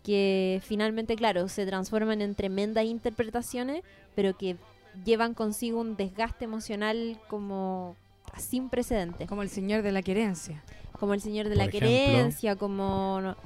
que 0.03 0.59
finalmente, 0.63 1.15
claro, 1.15 1.47
se 1.47 1.65
transforman 1.65 2.21
en 2.21 2.33
tremendas 2.35 2.85
interpretaciones, 2.85 3.83
pero 4.15 4.35
que 4.35 4.57
llevan 5.05 5.33
consigo 5.35 5.79
un 5.79 5.95
desgaste 5.95 6.45
emocional 6.45 7.19
como 7.27 7.95
sin 8.37 8.69
precedentes. 8.69 9.27
Como 9.27 9.43
el 9.43 9.49
señor 9.49 9.83
de 9.83 9.91
la 9.91 10.01
querencia. 10.01 10.63
Como 10.99 11.13
el 11.13 11.21
señor 11.21 11.45
de 11.49 11.51
Por 11.51 11.57
la 11.57 11.65
ejemplo. 11.65 11.87
querencia, 11.89 12.55
como... 12.55 13.19
no- 13.21 13.37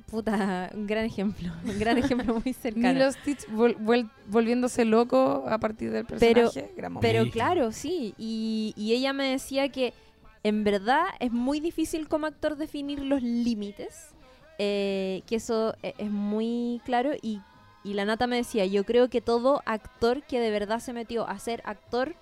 puta, 0.00 0.70
un 0.74 0.86
gran 0.86 1.04
ejemplo. 1.04 1.50
Un 1.64 1.78
gran 1.78 1.98
ejemplo 1.98 2.40
muy 2.44 2.52
cercano. 2.52 2.92
Milo 2.92 3.12
Stitch 3.12 3.46
vol- 3.48 4.10
volviéndose 4.26 4.84
loco 4.84 5.44
a 5.48 5.58
partir 5.58 5.90
del 5.90 6.04
Pero- 6.06 6.50
personaje. 6.52 6.72
Pero 7.00 7.24
Sí. 7.24 7.30
claro, 7.30 7.72
sí. 7.72 8.14
Y, 8.18 8.74
y 8.76 8.94
ella 8.94 9.12
me 9.12 9.30
decía 9.30 9.68
que 9.70 9.92
en 10.42 10.64
verdad 10.64 11.04
es 11.20 11.30
muy 11.32 11.60
difícil 11.60 12.08
como 12.08 12.26
actor 12.26 12.56
definir 12.56 13.00
los 13.00 13.22
límites. 13.22 14.08
eh, 14.62 15.22
que 15.26 15.36
eso 15.36 15.74
e- 15.82 15.94
es 15.96 16.10
muy 16.10 16.82
claro. 16.84 17.12
Y, 17.22 17.40
y 17.82 17.94
la 17.94 18.04
nata 18.04 18.26
me 18.26 18.36
decía, 18.36 18.66
yo 18.66 18.84
creo 18.84 19.08
que 19.08 19.22
todo 19.22 19.62
actor 19.64 20.22
que 20.22 20.38
de 20.38 20.50
verdad 20.50 20.80
se 20.80 20.92
metió 20.92 21.26
a 21.26 21.38
ser 21.38 21.62
actor 21.64 22.14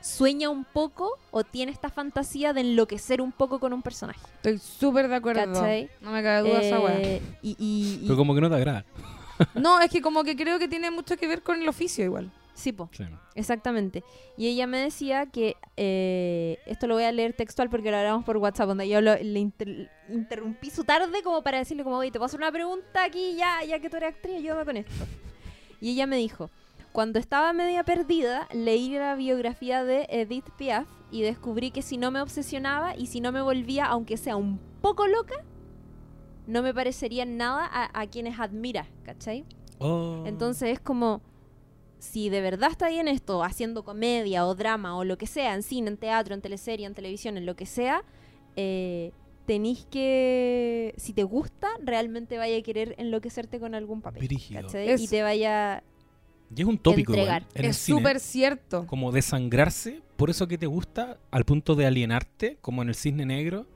sueña 0.00 0.48
un 0.50 0.64
poco 0.64 1.18
o 1.30 1.44
tiene 1.44 1.72
esta 1.72 1.90
fantasía 1.90 2.52
de 2.52 2.62
enloquecer 2.62 3.20
un 3.20 3.32
poco 3.32 3.58
con 3.60 3.72
un 3.72 3.82
personaje. 3.82 4.20
Estoy 4.36 4.58
súper 4.58 5.08
de 5.08 5.16
acuerdo. 5.16 5.52
¿Cachai? 5.52 5.90
No 6.00 6.10
me 6.10 6.22
cabe 6.22 6.48
duda 6.48 6.60
esa 6.62 6.80
weá. 6.80 6.98
Eh, 7.00 7.22
y, 7.42 7.50
y- 7.58 8.00
y- 8.02 8.06
Pero 8.06 8.16
como 8.16 8.34
que 8.34 8.40
no 8.40 8.48
te 8.48 8.56
agrada. 8.56 8.84
No, 9.54 9.80
es 9.80 9.90
que 9.90 10.02
como 10.02 10.22
que 10.22 10.36
creo 10.36 10.58
que 10.58 10.68
tiene 10.68 10.90
mucho 10.90 11.16
que 11.16 11.26
ver 11.26 11.42
con 11.42 11.62
el 11.62 11.66
oficio 11.68 12.04
igual. 12.04 12.30
Sí, 12.52 12.72
po. 12.72 12.90
Sí. 12.92 13.04
Exactamente. 13.34 14.04
Y 14.36 14.48
ella 14.48 14.66
me 14.66 14.76
decía 14.78 15.24
que, 15.24 15.56
eh, 15.78 16.58
esto 16.66 16.86
lo 16.86 16.94
voy 16.94 17.04
a 17.04 17.12
leer 17.12 17.32
textual 17.32 17.70
porque 17.70 17.90
lo 17.90 17.96
hablamos 17.96 18.22
por 18.26 18.36
WhatsApp, 18.36 18.68
donde 18.68 18.86
yo 18.86 19.00
lo- 19.00 19.16
le 19.16 19.38
inter- 19.40 19.90
interrumpí 20.10 20.68
su 20.68 20.84
tarde 20.84 21.22
como 21.22 21.42
para 21.42 21.56
decirle 21.56 21.84
como, 21.84 21.96
oye, 21.96 22.10
te 22.10 22.18
puedo 22.18 22.26
hacer 22.26 22.38
una 22.38 22.52
pregunta 22.52 23.02
aquí 23.02 23.34
ya, 23.34 23.64
ya 23.64 23.78
que 23.80 23.88
tú 23.88 23.96
eres 23.96 24.10
actriz, 24.14 24.36
ayúdame 24.36 24.64
con 24.66 24.76
esto. 24.76 24.92
Y 25.80 25.92
ella 25.92 26.06
me 26.06 26.16
dijo, 26.18 26.50
cuando 26.92 27.18
estaba 27.18 27.52
media 27.52 27.84
perdida, 27.84 28.48
leí 28.52 28.90
la 28.90 29.14
biografía 29.14 29.84
de 29.84 30.06
Edith 30.10 30.50
Piaf 30.56 30.88
y 31.10 31.22
descubrí 31.22 31.70
que 31.70 31.82
si 31.82 31.96
no 31.96 32.10
me 32.10 32.20
obsesionaba 32.20 32.96
y 32.96 33.06
si 33.06 33.20
no 33.20 33.32
me 33.32 33.42
volvía, 33.42 33.86
aunque 33.86 34.16
sea 34.16 34.36
un 34.36 34.58
poco 34.80 35.06
loca, 35.06 35.34
no 36.46 36.62
me 36.62 36.74
parecería 36.74 37.24
nada 37.24 37.68
a, 37.70 38.00
a 38.00 38.06
quienes 38.06 38.40
admira, 38.40 38.88
¿cachai? 39.04 39.44
Oh. 39.78 40.24
Entonces 40.26 40.70
es 40.70 40.80
como, 40.80 41.22
si 42.00 42.28
de 42.28 42.40
verdad 42.40 42.70
está 42.70 42.88
bien 42.88 43.08
esto, 43.08 43.44
haciendo 43.44 43.84
comedia 43.84 44.46
o 44.46 44.54
drama 44.54 44.96
o 44.96 45.04
lo 45.04 45.16
que 45.16 45.26
sea, 45.26 45.54
en 45.54 45.62
cine, 45.62 45.90
en 45.90 45.96
teatro, 45.96 46.34
en 46.34 46.40
teleserie, 46.40 46.86
en 46.86 46.94
televisión, 46.94 47.36
en 47.36 47.46
lo 47.46 47.54
que 47.54 47.66
sea, 47.66 48.02
eh, 48.56 49.12
tenéis 49.46 49.86
que, 49.90 50.94
si 50.96 51.12
te 51.12 51.24
gusta, 51.24 51.68
realmente 51.82 52.36
vaya 52.38 52.56
a 52.56 52.62
querer 52.62 52.94
enloquecerte 52.98 53.60
con 53.60 53.74
algún 53.74 54.02
papel. 54.02 54.28
Y 54.98 55.08
te 55.08 55.22
vaya... 55.22 55.82
Y 56.54 56.62
es 56.62 56.66
un 56.66 56.78
tópico 56.78 57.12
Entregar. 57.12 57.42
igual, 57.42 57.64
en 57.64 57.70
es 57.70 57.76
súper 57.76 58.18
cierto. 58.20 58.86
como 58.86 59.12
desangrarse 59.12 60.02
por 60.16 60.30
eso 60.30 60.48
que 60.48 60.58
te 60.58 60.66
gusta 60.66 61.18
al 61.30 61.44
punto 61.44 61.74
de 61.76 61.86
alienarte, 61.86 62.58
como 62.60 62.82
en 62.82 62.88
el 62.88 62.94
cisne 62.94 63.24
negro, 63.24 63.66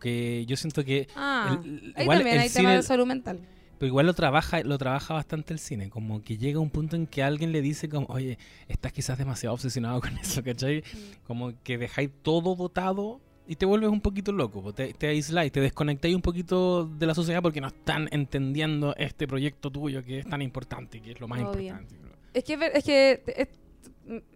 que 0.00 0.44
yo 0.46 0.56
siento 0.56 0.84
que 0.84 1.08
Ah, 1.14 1.60
el- 1.64 1.92
ahí 1.96 2.02
igual 2.04 2.18
también 2.18 2.36
el 2.36 2.42
hay 2.42 2.48
cine- 2.48 2.62
temas 2.62 2.76
de 2.76 2.82
salud 2.82 3.06
mental. 3.06 3.40
pero 3.78 3.88
igual 3.88 4.06
lo 4.06 4.14
trabaja, 4.14 4.62
lo 4.62 4.78
trabaja 4.78 5.14
bastante 5.14 5.52
el 5.52 5.58
cine, 5.58 5.90
como 5.90 6.22
que 6.22 6.36
llega 6.38 6.58
un 6.60 6.70
punto 6.70 6.96
en 6.96 7.06
que 7.06 7.22
alguien 7.22 7.52
le 7.52 7.60
dice 7.62 7.88
como, 7.88 8.06
oye, 8.08 8.38
estás 8.68 8.92
quizás 8.92 9.18
demasiado 9.18 9.54
obsesionado 9.54 10.00
con 10.00 10.16
eso, 10.18 10.42
¿cachai? 10.42 10.82
Como 11.26 11.52
que 11.62 11.78
dejáis 11.78 12.10
todo 12.22 12.56
botado 12.56 13.20
y 13.48 13.56
te 13.56 13.64
vuelves 13.66 13.88
un 13.90 14.00
poquito 14.02 14.30
loco, 14.30 14.72
te, 14.74 14.92
te 14.92 15.06
aisláis, 15.08 15.50
te 15.50 15.60
desconectáis 15.60 16.14
un 16.14 16.20
poquito 16.22 16.84
de 16.86 17.06
la 17.06 17.14
sociedad 17.14 17.40
porque 17.42 17.60
no 17.62 17.68
están 17.68 18.06
entendiendo 18.12 18.94
este 18.96 19.26
proyecto 19.26 19.70
tuyo 19.70 20.04
que 20.04 20.18
es 20.20 20.28
tan 20.28 20.42
importante, 20.42 21.00
que 21.00 21.12
es 21.12 21.20
lo 21.20 21.26
más 21.28 21.40
Obvio. 21.40 21.62
importante. 21.74 21.96
Es 22.34 22.44
que, 22.44 22.58
es 22.74 22.84
que 22.84 23.22
es- 23.26 23.48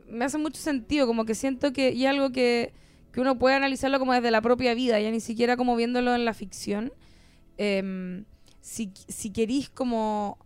me 0.08 0.24
hace 0.24 0.38
mucho 0.38 0.60
sentido, 0.60 1.06
como 1.06 1.24
que 1.26 1.34
siento 1.34 1.72
que 1.72 1.92
y 1.92 2.06
algo 2.06 2.32
que, 2.32 2.72
que 3.12 3.20
uno 3.20 3.38
puede 3.38 3.54
analizarlo 3.54 3.98
como 3.98 4.14
desde 4.14 4.30
la 4.30 4.40
propia 4.40 4.74
vida, 4.74 4.98
ya 4.98 5.10
ni 5.10 5.20
siquiera 5.20 5.56
como 5.58 5.76
viéndolo 5.76 6.14
en 6.14 6.24
la 6.24 6.32
ficción. 6.34 6.92
Em, 7.58 8.24
si, 8.60 8.92
si 9.08 9.30
querís 9.30 9.68
como 9.68 10.38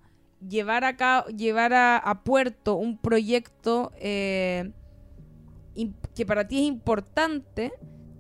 llevar 0.49 0.85
a 0.85 0.97
cabo, 0.97 1.29
llevar 1.29 1.73
a, 1.73 1.99
a 1.99 2.23
puerto 2.25 2.75
un 2.75 2.99
proyecto 2.99 3.93
eh, 4.01 4.73
que 6.15 6.27
para 6.27 6.47
ti 6.49 6.59
es 6.59 6.65
importante, 6.65 7.73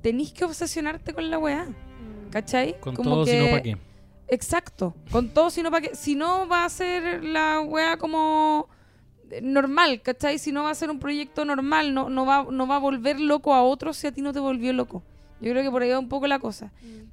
tenés 0.06 0.32
que 0.32 0.44
obsesionarte 0.44 1.12
con 1.12 1.28
la 1.32 1.36
weá, 1.36 1.66
¿cachai? 2.30 2.78
Con 2.78 2.94
Como 2.94 3.10
todo, 3.10 3.26
si 3.26 3.36
no, 3.38 3.44
que- 3.46 3.50
¿para 3.50 3.62
qué? 3.62 3.76
Exacto, 4.28 4.94
con 5.10 5.30
todo, 5.30 5.50
sino 5.50 5.68
para 5.72 5.88
que, 5.88 5.96
si 5.96 6.14
no 6.14 6.46
va 6.46 6.64
a 6.64 6.68
ser 6.68 7.24
la 7.24 7.60
wea 7.60 7.96
como 7.96 8.68
normal, 9.42 10.00
¿cachai? 10.02 10.38
Si 10.38 10.52
no 10.52 10.62
va 10.62 10.70
a 10.70 10.74
ser 10.76 10.90
un 10.90 11.00
proyecto 11.00 11.44
normal, 11.44 11.92
no, 11.92 12.08
no, 12.08 12.24
va, 12.24 12.46
no 12.48 12.68
va 12.68 12.76
a 12.76 12.78
volver 12.78 13.18
loco 13.18 13.52
a 13.52 13.64
otros 13.64 13.96
si 13.96 14.06
a 14.06 14.12
ti 14.12 14.22
no 14.22 14.32
te 14.32 14.38
volvió 14.38 14.72
loco. 14.72 15.02
Yo 15.40 15.50
creo 15.50 15.64
que 15.64 15.70
por 15.72 15.82
ahí 15.82 15.90
va 15.90 15.98
un 15.98 16.08
poco 16.08 16.28
la 16.28 16.38
cosa. 16.38 16.70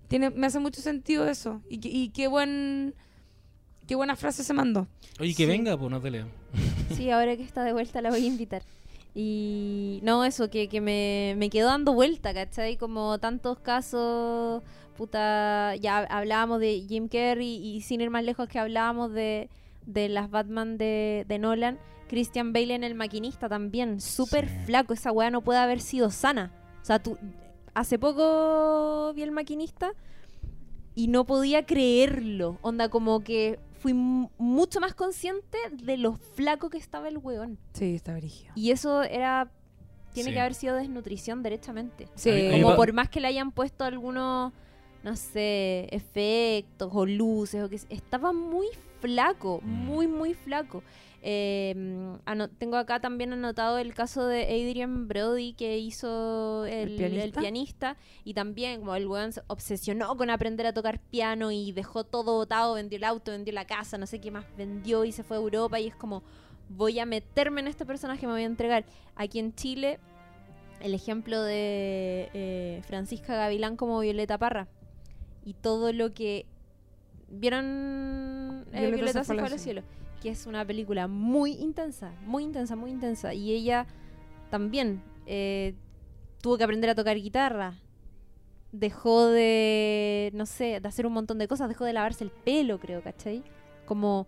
Tiene, 0.07 0.29
me 0.29 0.45
hace 0.45 0.59
mucho 0.59 0.79
sentido 0.79 1.27
eso. 1.27 1.61
Y, 1.69 1.79
que- 1.79 1.89
y 1.89 2.09
qué 2.09 2.27
buen 2.27 2.93
qué 3.87 3.95
buena 3.95 4.15
frase 4.15 4.43
se 4.43 4.53
mandó. 4.53 4.87
Oye, 5.19 5.31
que 5.31 5.43
Sí. 5.43 5.45
venga, 5.47 5.75
pues 5.77 5.89
no 5.89 5.99
te 5.99 6.11
leo. 6.11 6.27
Sí, 6.95 7.09
ahora 7.09 7.35
que 7.35 7.43
está 7.43 7.63
de 7.63 7.73
vuelta 7.73 8.01
la 8.03 8.11
voy 8.11 8.23
a 8.23 8.27
invitar. 8.27 8.61
Y 9.15 9.99
no, 10.03 10.25
eso, 10.25 10.49
que, 10.49 10.67
que 10.69 10.81
me, 10.81 11.35
me 11.37 11.49
quedó 11.49 11.67
dando 11.67 11.93
vuelta, 11.93 12.33
¿cachai? 12.33 12.77
Como 12.77 13.19
tantos 13.19 13.59
casos, 13.59 14.63
puta, 14.97 15.75
ya 15.75 15.99
hablábamos 15.99 16.59
de 16.59 16.81
Jim 16.87 17.07
Carrey 17.07 17.55
y 17.63 17.81
sin 17.81 18.01
ir 18.01 18.09
más 18.09 18.23
lejos 18.23 18.47
que 18.47 18.57
hablábamos 18.59 19.13
de, 19.13 19.49
de 19.85 20.09
las 20.09 20.31
Batman 20.31 20.77
de, 20.77 21.25
de 21.27 21.39
Nolan. 21.39 21.77
Christian 22.09 22.53
Bale 22.53 22.75
en 22.75 22.83
El 22.83 22.95
Maquinista 22.95 23.49
también, 23.49 23.99
súper 24.01 24.47
Sí. 24.47 24.55
flaco, 24.65 24.93
esa 24.93 25.11
weá 25.11 25.29
no 25.31 25.41
puede 25.41 25.59
haber 25.59 25.79
sido 25.79 26.11
sana. 26.11 26.51
O 26.81 26.85
sea, 26.85 26.99
tú, 26.99 27.17
hace 27.73 27.97
poco 27.97 29.13
vi 29.15 29.23
El 29.23 29.31
Maquinista 29.31 29.91
y 30.95 31.07
no 31.07 31.25
podía 31.25 31.65
creerlo. 31.65 32.59
Onda, 32.61 32.89
como 32.89 33.21
que 33.23 33.57
fui 33.83 33.93
mu- 33.93 34.29
mucho 34.37 34.79
más 34.79 34.95
consciente 34.95 35.57
de 35.73 35.97
lo 35.97 36.13
flaco 36.15 36.69
que 36.69 36.77
estaba 36.77 37.09
el 37.09 37.17
weón. 37.17 37.57
Sí, 37.73 37.95
está 37.95 38.15
brígido. 38.15 38.53
Y 38.55 38.71
eso 38.71 39.03
era. 39.03 39.51
Tiene 40.13 40.29
Sí. 40.29 40.33
que 40.35 40.39
haber 40.39 40.53
sido 40.53 40.75
desnutrición 40.75 41.43
derechamente. 41.43 42.07
Sí. 42.15 42.49
Como 42.51 42.75
por 42.77 42.93
más 42.93 43.09
que 43.09 43.19
le 43.19 43.27
hayan 43.27 43.51
puesto 43.51 43.83
algunos, 43.83 44.53
no 45.03 45.15
sé, 45.17 45.87
efectos 45.93 46.89
o 46.93 47.05
luces 47.05 47.61
o 47.61 47.67
que 47.69 47.75
estaba 47.89 48.31
muy 48.31 48.67
flaco, 49.01 49.59
Mm. 49.63 49.69
muy, 49.85 50.07
muy 50.07 50.33
flaco. 50.33 50.81
Eh, 51.25 52.17
tengo 52.57 52.75
acá 52.75 52.99
también 52.99 53.31
anotado 53.31 53.77
el 53.77 53.93
caso 53.93 54.27
de 54.27 54.43
Adrian 54.43 55.07
Brody 55.07 55.53
que 55.53 55.77
hizo 55.77 56.65
el, 56.65 56.99
¿El 56.99 57.17
el 57.17 57.31
pianista? 57.31 57.95
y 58.25 58.33
también 58.33 58.81
como 58.81 58.93
el 58.93 59.07
weón 59.07 59.31
se 59.31 59.41
obsesionó 59.47 60.17
con 60.17 60.29
aprender 60.29 60.65
a 60.65 60.73
tocar 60.73 60.99
piano 60.99 61.49
y 61.49 61.71
dejó 61.71 62.03
todo 62.03 62.33
botado, 62.33 62.73
vendió 62.73 62.97
el 62.97 63.05
auto, 63.05 63.31
vendió 63.31 63.53
la 63.53 63.65
casa, 63.65 63.97
no 63.97 64.05
sé 64.05 64.19
qué 64.19 64.31
más 64.31 64.45
vendió 64.57 65.05
y 65.05 65.13
se 65.13 65.23
fue 65.23 65.37
a 65.37 65.39
Europa 65.39 65.79
y 65.79 65.87
es 65.87 65.95
como 65.95 66.23
voy 66.67 66.99
a 66.99 67.05
meterme 67.05 67.61
en 67.61 67.67
este 67.67 67.85
personaje, 67.85 68.27
me 68.27 68.33
voy 68.33 68.43
a 68.43 68.47
entregar. 68.47 68.83
Aquí 69.15 69.39
en 69.39 69.55
Chile 69.55 69.99
el 70.81 70.93
ejemplo 70.93 71.41
de 71.41 72.29
eh, 72.33 72.81
Francisca 72.85 73.33
Gavilán 73.35 73.77
como 73.77 74.01
Violeta 74.01 74.37
Parra 74.37 74.67
y 75.45 75.53
todo 75.53 75.93
lo 75.93 76.13
que 76.13 76.45
vieron 77.29 78.65
eh, 78.73 78.81
Violeta 78.81 78.95
Violeta 78.97 79.23
se 79.23 79.25
fue 79.25 79.35
fue 79.35 79.35
a 79.35 79.39
a 79.39 79.49
la 79.49 79.55
los 79.55 79.61
cielos, 79.61 79.85
que 80.23 80.29
es 80.29 80.47
una 80.47 80.65
película 80.65 81.07
muy 81.07 81.51
intensa, 81.51 82.13
muy 82.25 82.43
intensa, 82.45 82.75
muy 82.77 82.89
intensa 82.91 83.33
y 83.33 83.51
ella 83.51 83.85
también 84.49 85.03
eh, 85.27 85.75
tuvo 86.41 86.57
que 86.57 86.63
aprender 86.63 86.89
a 86.89 86.95
tocar 86.95 87.17
guitarra. 87.17 87.75
Dejó 88.71 89.27
de, 89.27 90.31
no 90.33 90.45
sé, 90.47 90.79
de 90.79 90.87
hacer 90.87 91.05
un 91.05 91.13
montón 91.13 91.37
de 91.37 91.47
cosas, 91.47 91.69
dejó 91.69 91.85
de 91.85 91.93
lavarse 91.93 92.23
el 92.23 92.31
pelo, 92.31 92.79
creo, 92.79 93.03
¿cachai? 93.03 93.43
Como 93.85 94.25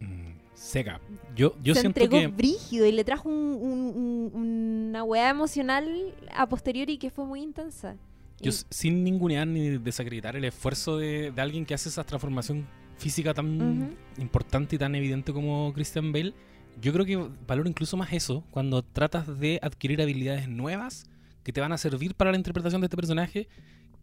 Mm, 0.00 0.32
seca. 0.54 1.00
Yo, 1.34 1.54
yo 1.62 1.74
se 1.74 1.80
siento 1.80 2.00
entregó 2.00 2.20
que. 2.20 2.26
brígido 2.28 2.86
y 2.86 2.92
le 2.92 3.02
trajo 3.04 3.28
un- 3.28 3.34
un- 3.60 4.30
un- 4.34 4.86
una 4.90 5.02
weá 5.04 5.30
emocional 5.30 6.14
a 6.36 6.46
posteriori 6.48 6.98
que 6.98 7.08
fue 7.10 7.24
muy 7.24 7.40
intensa. 7.40 7.96
Yo, 8.40 8.50
Y- 8.50 8.54
sin 8.70 9.02
ningunear 9.04 9.46
ni 9.46 9.78
desacreditar 9.78 10.36
el 10.36 10.44
esfuerzo 10.44 10.98
de, 10.98 11.30
de 11.30 11.40
alguien 11.40 11.64
que 11.64 11.74
hace 11.74 11.88
esa 11.88 12.04
transformación 12.04 12.66
física 13.02 13.34
tan 13.34 13.60
Ujú. 13.60 13.96
importante 14.18 14.76
y 14.76 14.78
tan 14.78 14.94
evidente 14.94 15.32
como 15.32 15.72
Christian 15.74 16.12
Bale, 16.12 16.34
yo 16.80 16.92
creo 16.92 17.04
que 17.04 17.16
valoro 17.46 17.68
incluso 17.68 17.96
más 17.96 18.12
eso 18.12 18.44
cuando 18.50 18.82
tratas 18.82 19.38
de 19.40 19.58
adquirir 19.60 20.00
habilidades 20.00 20.48
nuevas 20.48 21.10
que 21.42 21.52
te 21.52 21.60
van 21.60 21.72
a 21.72 21.78
servir 21.78 22.14
para 22.14 22.30
la 22.30 22.36
interpretación 22.36 22.80
de 22.80 22.86
este 22.86 22.96
personaje, 22.96 23.48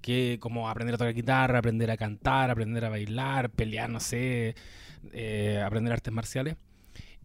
que 0.02 0.38
como 0.41 0.70
aprender 0.70 0.95
a 0.95 0.97
tocar 0.97 1.14
guitarra, 1.14 1.60
aprender 1.60 1.89
a 1.89 1.97
cantar, 1.97 2.52
aprender 2.52 2.84
a 2.84 2.89
bailar, 2.89 3.50
pelear, 3.50 3.89
no 3.89 4.02
sé, 4.02 4.56
eh, 5.14 5.64
aprender 5.66 5.93
artes 5.93 6.14
marciales. 6.14 6.58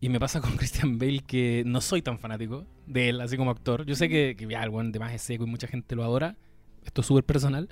Y 0.01 0.09
me 0.09 0.21
pasa 0.21 0.41
con 0.41 0.53
Christian 0.57 0.99
Bale 0.99 1.25
que 1.27 1.65
no 1.67 1.81
soy 1.81 2.03
tan 2.03 2.21
fanático 2.21 2.65
de 2.87 3.09
él, 3.09 3.21
así 3.21 3.37
como 3.37 3.51
actor. 3.51 3.85
Yo 3.85 3.97
sé 3.97 4.09
que, 4.09 4.37
que 4.39 4.47
ya, 4.47 4.63
el 4.63 4.71
buen 4.71 4.93
de 4.93 5.01
más 5.01 5.13
es 5.13 5.23
seco 5.23 5.45
y 5.45 5.49
mucha 5.49 5.67
gente 5.67 5.97
lo 5.97 6.05
adora. 6.05 6.37
Esto 6.85 7.01
es 7.01 7.07
súper 7.07 7.25
personal. 7.25 7.69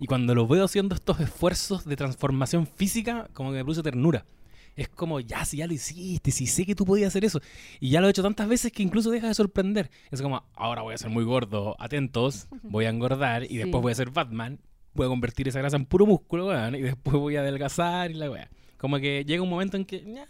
Y 0.00 0.06
cuando 0.06 0.34
lo 0.34 0.46
veo 0.46 0.64
haciendo 0.64 0.94
estos 0.94 1.20
esfuerzos 1.20 1.84
de 1.84 1.96
transformación 1.96 2.66
física, 2.66 3.28
como 3.32 3.50
que 3.50 3.56
me 3.58 3.64
produce 3.64 3.82
ternura. 3.82 4.24
Es 4.76 4.88
como, 4.90 5.20
ya, 5.20 5.42
si 5.46 5.56
ya 5.56 5.66
lo 5.66 5.72
hiciste, 5.72 6.30
si 6.30 6.46
sé 6.46 6.66
que 6.66 6.74
tú 6.74 6.84
podías 6.84 7.08
hacer 7.08 7.24
eso. 7.24 7.40
Y 7.80 7.88
ya 7.90 8.00
lo 8.02 8.08
he 8.08 8.10
hecho 8.10 8.22
tantas 8.22 8.46
veces 8.46 8.70
que 8.72 8.82
incluso 8.82 9.10
deja 9.10 9.26
de 9.26 9.32
sorprender. 9.34 9.90
Es 10.10 10.20
como, 10.20 10.44
ahora 10.54 10.82
voy 10.82 10.92
a 10.94 10.98
ser 10.98 11.08
muy 11.08 11.24
gordo, 11.24 11.76
atentos, 11.78 12.46
voy 12.62 12.84
a 12.84 12.90
engordar 12.90 13.44
y 13.44 13.48
Sí. 13.48 13.56
después 13.56 13.82
voy 13.82 13.92
a 13.92 13.94
ser 13.94 14.10
Batman. 14.10 14.58
Voy 14.92 15.06
a 15.06 15.08
convertir 15.08 15.48
esa 15.48 15.58
grasa 15.60 15.76
en 15.76 15.86
puro 15.86 16.04
músculo, 16.06 16.46
weón, 16.48 16.74
y 16.74 16.82
después 16.82 17.16
voy 17.16 17.36
a 17.36 17.40
adelgazar 17.40 18.10
y 18.10 18.14
la 18.14 18.30
weá. 18.30 18.50
Como 18.76 18.98
que 18.98 19.24
llega 19.24 19.42
un 19.42 19.48
momento 19.50 19.76
en 19.78 19.84
que, 19.86 20.02
ya. 20.04 20.26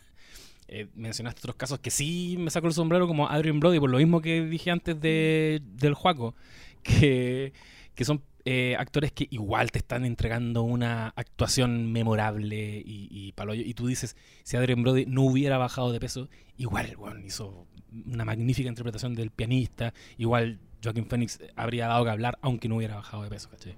Eh, 0.69 0.89
mencionaste 0.97 1.39
otros 1.41 1.55
casos 1.55 1.79
que 1.79 1.91
sí 1.93 2.35
me 2.39 2.51
saco 2.51 2.67
el 2.67 2.73
sombrero, 2.73 3.07
como 3.07 3.29
Adrian 3.29 3.61
Brody, 3.61 3.79
por 3.79 3.91
lo 3.91 3.99
mismo 3.99 4.21
que 4.21 4.45
dije 4.45 4.71
antes 4.73 5.01
de, 5.01 5.61
del 5.63 5.95
Juaco, 5.95 6.35
que, 6.83 7.53
que 7.95 8.05
son 8.05 8.23
eh, 8.49 8.77
actores 8.79 9.11
que 9.13 9.27
igual 9.31 9.71
te 9.73 9.79
están 9.81 10.05
entregando 10.05 10.63
una 10.63 11.09
actuación 11.17 11.93
memorable 11.93 12.83
y, 12.87 13.09
y 13.11 13.33
palo- 13.33 13.55
Y 13.55 13.75
tú 13.75 13.87
dices, 13.89 14.17
si 14.45 14.57
Adrian 14.57 14.83
Brody 14.83 15.05
no 15.07 15.23
hubiera 15.25 15.59
bajado 15.59 15.91
de 15.93 16.01
peso, 16.01 16.29
igual 16.57 16.95
bueno, 16.97 17.21
hizo 17.21 17.67
una 18.07 18.25
magnífica 18.25 18.69
interpretación 18.69 19.15
del 19.15 19.31
pianista, 19.31 19.93
igual 20.17 20.59
Joaquin 20.83 21.07
Phoenix 21.07 21.41
habría 21.57 21.89
dado 21.89 22.05
que 22.05 22.11
hablar 22.11 22.39
aunque 22.41 22.69
no 22.69 22.77
hubiera 22.77 22.95
bajado 22.97 23.25
de 23.25 23.31
peso, 23.31 23.51
¿cachai? 23.51 23.75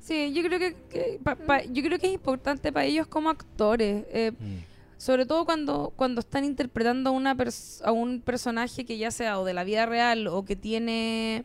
Sí, 0.00 0.32
yo 0.34 0.42
creo 0.42 0.58
que, 0.58 0.76
que 0.90 1.18
pa- 1.24 1.36
pa- 1.36 1.64
yo 1.64 1.82
creo 1.82 1.98
que 1.98 2.06
es 2.08 2.12
importante 2.14 2.72
para 2.72 2.84
ellos 2.84 3.06
como 3.06 3.30
actores. 3.30 4.04
Eh, 4.12 4.32
Mm. 4.38 4.74
Sobre 4.96 5.26
todo 5.26 5.44
cuando, 5.44 5.92
cuando 5.96 6.20
están 6.20 6.44
interpretando 6.44 7.10
a, 7.10 7.12
una 7.12 7.36
a 7.84 7.92
un 7.92 8.20
personaje 8.20 8.84
que 8.86 8.96
ya 8.96 9.10
sea 9.10 9.38
o 9.40 9.44
de 9.44 9.52
la 9.52 9.64
vida 9.64 9.86
real 9.86 10.28
o 10.28 10.44
que 10.44 10.56
tiene 10.56 11.44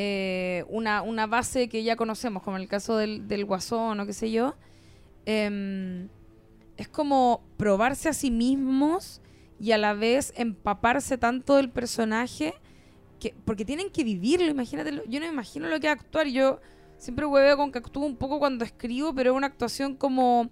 eh, 0.00 0.64
una, 0.68 1.02
una 1.02 1.26
base 1.26 1.68
que 1.68 1.82
ya 1.82 1.96
conocemos, 1.96 2.42
como 2.44 2.56
en 2.56 2.62
el 2.62 2.68
caso 2.68 2.96
del, 2.96 3.26
del 3.28 3.44
guasón 3.44 3.98
o 4.00 4.06
qué 4.06 4.12
sé 4.12 4.30
yo. 4.30 4.54
em, 5.26 6.08
es 6.76 6.88
como 6.88 7.42
probarse 7.56 8.08
a 8.08 8.12
sí 8.12 8.30
mismos 8.30 9.20
y 9.60 9.72
a 9.72 9.78
la 9.78 9.94
vez 9.94 10.32
empaparse 10.36 11.18
tanto 11.18 11.56
del 11.56 11.70
personaje 11.70 12.54
que 13.20 13.34
porque 13.44 13.64
tienen 13.64 13.90
que 13.90 14.04
vivirlo, 14.04 14.46
imagínate, 14.48 14.92
yo 15.08 15.20
no 15.20 15.26
me 15.26 15.32
imagino 15.32 15.68
lo 15.68 15.80
que 15.80 15.88
es 15.88 15.92
actuar, 15.94 16.28
yo 16.28 16.60
siempre 16.98 17.26
hueveo 17.26 17.56
con 17.56 17.72
que 17.72 17.78
actúo 17.78 18.06
un 18.06 18.16
poco 18.16 18.38
cuando 18.38 18.64
escribo, 18.64 19.14
pero 19.14 19.32
es 19.32 19.36
una 19.36 19.48
actuación 19.48 19.96
como 19.96 20.50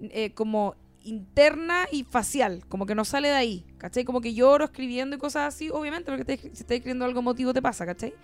eh, 0.00 0.32
como 0.34 0.76
interna 1.02 1.86
y 1.90 2.04
facial, 2.04 2.64
como 2.68 2.86
que 2.86 2.94
no 2.94 3.04
sale 3.04 3.28
de 3.28 3.34
ahí, 3.34 3.66
¿cachai? 3.78 4.04
Como 4.04 4.20
que 4.20 4.34
lloro 4.34 4.64
escribiendo 4.66 5.16
y 5.16 5.18
cosas 5.18 5.54
así, 5.54 5.70
obviamente, 5.70 6.10
porque 6.10 6.24
te- 6.24 6.38
si 6.38 6.48
estás 6.48 6.72
escribiendo 6.72 7.04
algo 7.06 7.20
emotivo 7.20 7.54
te 7.54 7.62
pasa, 7.62 7.86
¿cachai? 7.86 8.14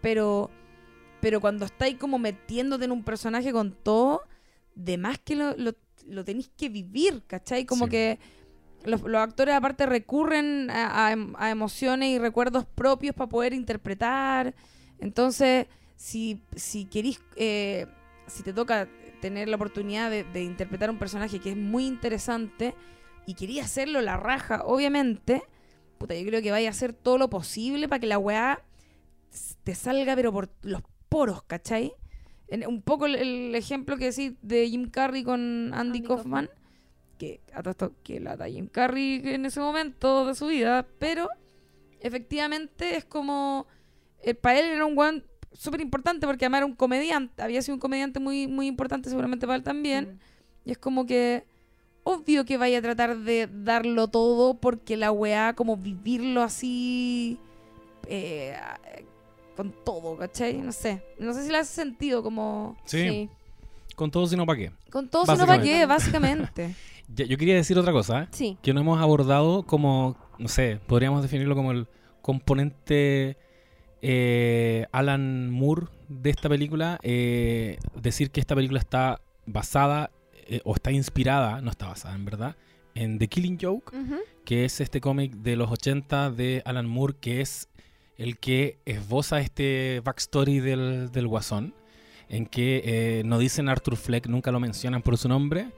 Pero, 0.00 0.50
pero 1.20 1.40
cuando 1.40 1.64
estáis 1.64 1.96
como 1.96 2.18
metiéndote 2.18 2.84
en 2.84 2.92
un 2.92 3.02
personaje 3.02 3.52
con 3.52 3.72
todo, 3.72 4.22
de 4.74 4.96
más 4.98 5.18
que 5.18 5.34
lo, 5.36 5.56
lo, 5.56 5.72
lo 6.06 6.24
tenéis 6.24 6.50
que 6.56 6.68
vivir, 6.68 7.22
¿cachai? 7.26 7.64
Como 7.64 7.86
Sí. 7.86 7.90
que 7.90 8.18
los, 8.84 9.02
los 9.02 9.20
actores 9.20 9.54
aparte 9.54 9.86
recurren 9.86 10.70
a, 10.70 11.06
a 11.06 11.12
em- 11.12 11.34
a 11.36 11.50
emociones 11.50 12.10
y 12.10 12.18
recuerdos 12.18 12.64
propios 12.64 13.14
para 13.14 13.28
poder 13.28 13.52
interpretar. 13.52 14.54
Entonces, 15.00 15.66
si, 15.96 16.40
si 16.54 16.84
querís, 16.84 17.20
eh, 17.36 17.86
si 18.28 18.42
te 18.44 18.52
toca 18.52 18.88
tener 19.20 19.48
la 19.48 19.56
oportunidad 19.56 20.10
de, 20.10 20.22
de 20.22 20.44
interpretar 20.44 20.90
un 20.90 20.98
personaje 20.98 21.40
que 21.40 21.50
es 21.50 21.56
muy 21.56 21.86
interesante 21.86 22.74
y 23.26 23.34
quería 23.34 23.64
hacerlo 23.64 24.00
la 24.00 24.16
raja, 24.16 24.62
obviamente, 24.64 25.42
puta, 25.98 26.14
yo 26.14 26.24
creo 26.24 26.40
que 26.40 26.52
vaya 26.52 26.68
a 26.68 26.70
hacer 26.70 26.92
todo 26.92 27.18
lo 27.18 27.28
posible 27.28 27.88
para 27.88 27.98
que 27.98 28.06
la 28.06 28.18
weá 28.18 28.62
te 29.64 29.74
salga, 29.74 30.14
pero 30.16 30.32
por 30.32 30.48
los 30.62 30.82
poros, 31.08 31.42
¿cachai? 31.42 31.92
En- 32.48 32.66
un 32.66 32.82
poco 32.82 33.06
el, 33.06 33.14
el 33.16 33.54
ejemplo 33.54 33.96
que 33.96 34.06
decís 34.10 34.32
de 34.42 34.68
Jim 34.68 34.88
Carrey 34.90 35.22
con 35.24 35.72
Andy, 35.74 35.98
Andy 35.98 36.02
Kaufman, 36.02 36.46
Kaufman. 36.46 36.62
que 37.18 37.40
a 37.52 37.62
todo 37.62 37.92
que 38.02 38.20
la 38.20 38.36
da 38.36 38.48
Jim 38.48 38.68
Carrey 38.68 39.20
en 39.24 39.44
ese 39.46 39.60
momento 39.60 40.26
de 40.26 40.34
su 40.34 40.46
vida, 40.46 40.86
pero 40.98 41.28
efectivamente 42.00 42.96
es 42.96 43.04
como 43.04 43.66
eh, 44.22 44.34
para 44.34 44.58
él 44.60 44.66
era 44.66 44.84
un 44.86 44.96
weón 44.96 45.24
súper 45.52 45.80
importante 45.80 46.26
porque 46.26 46.44
además 46.44 46.58
era 46.58 46.66
un 46.66 46.74
comediante, 46.74 47.42
había 47.42 47.62
sido 47.62 47.74
un 47.74 47.80
comediante 47.80 48.20
muy, 48.20 48.46
muy 48.46 48.66
importante 48.66 49.08
seguramente 49.10 49.46
para 49.46 49.56
él 49.56 49.62
también. 49.62 50.14
Mm. 50.64 50.68
Y 50.68 50.72
es 50.72 50.78
como 50.78 51.06
que 51.06 51.44
obvio 52.04 52.44
que 52.44 52.56
vaya 52.56 52.78
a 52.78 52.82
tratar 52.82 53.18
de 53.18 53.48
darlo 53.50 54.08
todo 54.08 54.54
porque 54.60 54.96
la 54.96 55.10
weá, 55.12 55.54
como 55.54 55.76
vivirlo 55.76 56.42
así 56.42 57.38
eh, 58.06 58.56
con 59.58 59.72
todo, 59.84 60.16
¿cachai? 60.16 60.58
No 60.58 60.70
sé. 60.70 61.02
No 61.18 61.34
sé 61.34 61.42
si 61.42 61.50
le 61.50 61.58
hace 61.58 61.74
sentido 61.74 62.22
como... 62.22 62.76
Sí, 62.84 63.28
con 63.96 64.08
todo 64.08 64.28
sino 64.28 64.46
para 64.46 64.56
qué. 64.56 64.72
Con 64.88 65.08
todo, 65.08 65.26
sino 65.26 65.48
para 65.48 65.60
qué, 65.60 65.84
Básicamente. 65.84 66.76
yo 67.08 67.36
quería 67.36 67.56
decir 67.56 67.76
otra 67.76 67.90
cosa, 67.92 68.22
¿eh? 68.22 68.28
Sí. 68.30 68.56
que 68.62 68.72
no 68.72 68.82
hemos 68.82 69.00
abordado 69.00 69.64
como, 69.64 70.16
no 70.38 70.46
sé, 70.46 70.78
podríamos 70.86 71.22
definirlo 71.22 71.56
como 71.56 71.72
el 71.72 71.88
componente 72.22 73.36
eh, 74.00 74.86
Alan 74.92 75.50
Moore 75.50 75.86
de 76.06 76.30
esta 76.30 76.48
película. 76.48 77.00
eh, 77.02 77.78
decir 78.00 78.30
que 78.30 78.38
esta 78.38 78.54
película 78.54 78.78
está 78.78 79.20
basada 79.44 80.12
eh, 80.46 80.60
o 80.64 80.76
está 80.76 80.92
inspirada, 80.92 81.60
no 81.62 81.72
está 81.72 81.88
basada 81.88 82.14
en 82.14 82.24
verdad, 82.24 82.54
en 82.94 83.18
The 83.18 83.26
Killing 83.26 83.58
Joke, 83.60 83.92
que 84.44 84.64
es 84.64 84.80
este 84.80 85.00
cómic 85.00 85.32
de 85.32 85.56
los 85.56 85.68
80 85.68 86.30
de 86.30 86.62
Alan 86.64 86.86
Moore, 86.86 87.16
que 87.20 87.40
es 87.40 87.68
el 88.18 88.38
que 88.38 88.78
esboza 88.84 89.40
este 89.40 90.02
backstory 90.04 90.60
del, 90.60 91.10
del 91.10 91.26
guasón, 91.26 91.74
en 92.28 92.44
que 92.44 92.82
eh, 92.84 93.22
no 93.24 93.38
dicen 93.38 93.68
Arthur 93.68 93.96
Fleck, 93.96 94.26
nunca 94.26 94.52
lo 94.52 94.60
mencionan 94.60 95.00
por 95.00 95.16
su 95.16 95.28
nombre, 95.28 95.70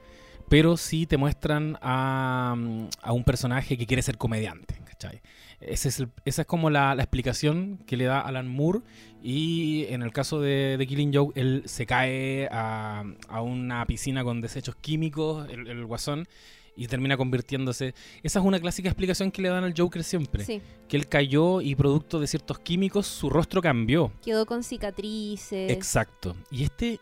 pero 0.49 0.77
sí 0.77 1.07
te 1.07 1.17
muestran 1.17 1.79
a, 1.81 2.57
mm, 2.57 2.89
a 3.03 3.13
un 3.13 3.23
personaje 3.23 3.79
que 3.79 3.87
quiere 3.87 4.03
ser 4.03 4.19
comediante, 4.19 4.81
es 5.61 5.87
esa 5.87 6.09
es 6.25 6.47
como 6.47 6.71
la, 6.71 6.95
la 6.95 7.03
explicación 7.03 7.79
que 7.87 7.97
le 7.97 8.05
da 8.05 8.21
Alan 8.21 8.49
Moore 8.49 8.81
y 9.23 9.85
en 9.91 10.03
el 10.03 10.13
caso 10.13 10.41
de, 10.41 10.77
de 10.79 10.87
Killing 10.87 11.13
Joke, 11.13 11.39
él 11.39 11.63
se 11.67 11.87
cae 11.87 12.49
a, 12.51 13.05
a 13.29 13.43
una 13.43 13.85
piscina 13.87 14.25
con 14.25 14.41
desechos 14.41 14.77
químicos, 14.77 15.49
el, 15.51 15.67
el 15.69 15.85
guasón, 15.85 16.27
y 16.77 16.87
termina 16.87 17.17
convirtiéndose... 17.17 17.95
Esa 18.23 18.39
es 18.39 18.45
una 18.45 18.59
clásica 18.61 18.89
explicación 18.89 19.31
que 19.31 19.43
le 19.43 19.49
dan 19.49 19.65
al 19.65 19.75
Joker 19.77 20.03
siempre, 20.05 20.45
Sí. 20.45 20.61
que 20.89 20.97
él 20.97 21.09
cayó 21.09 21.61
y 21.61 21.75
producto 21.75 22.19
de 22.21 22.27
ciertos 22.27 22.59
químicos 22.59 23.07
su 23.07 23.29
rostro 23.31 23.61
cambió. 23.61 24.13
Quedó 24.25 24.47
con 24.47 24.63
cicatrices. 24.63 25.71
Exacto. 25.71 26.37
Y 26.51 26.65
este, 26.65 27.01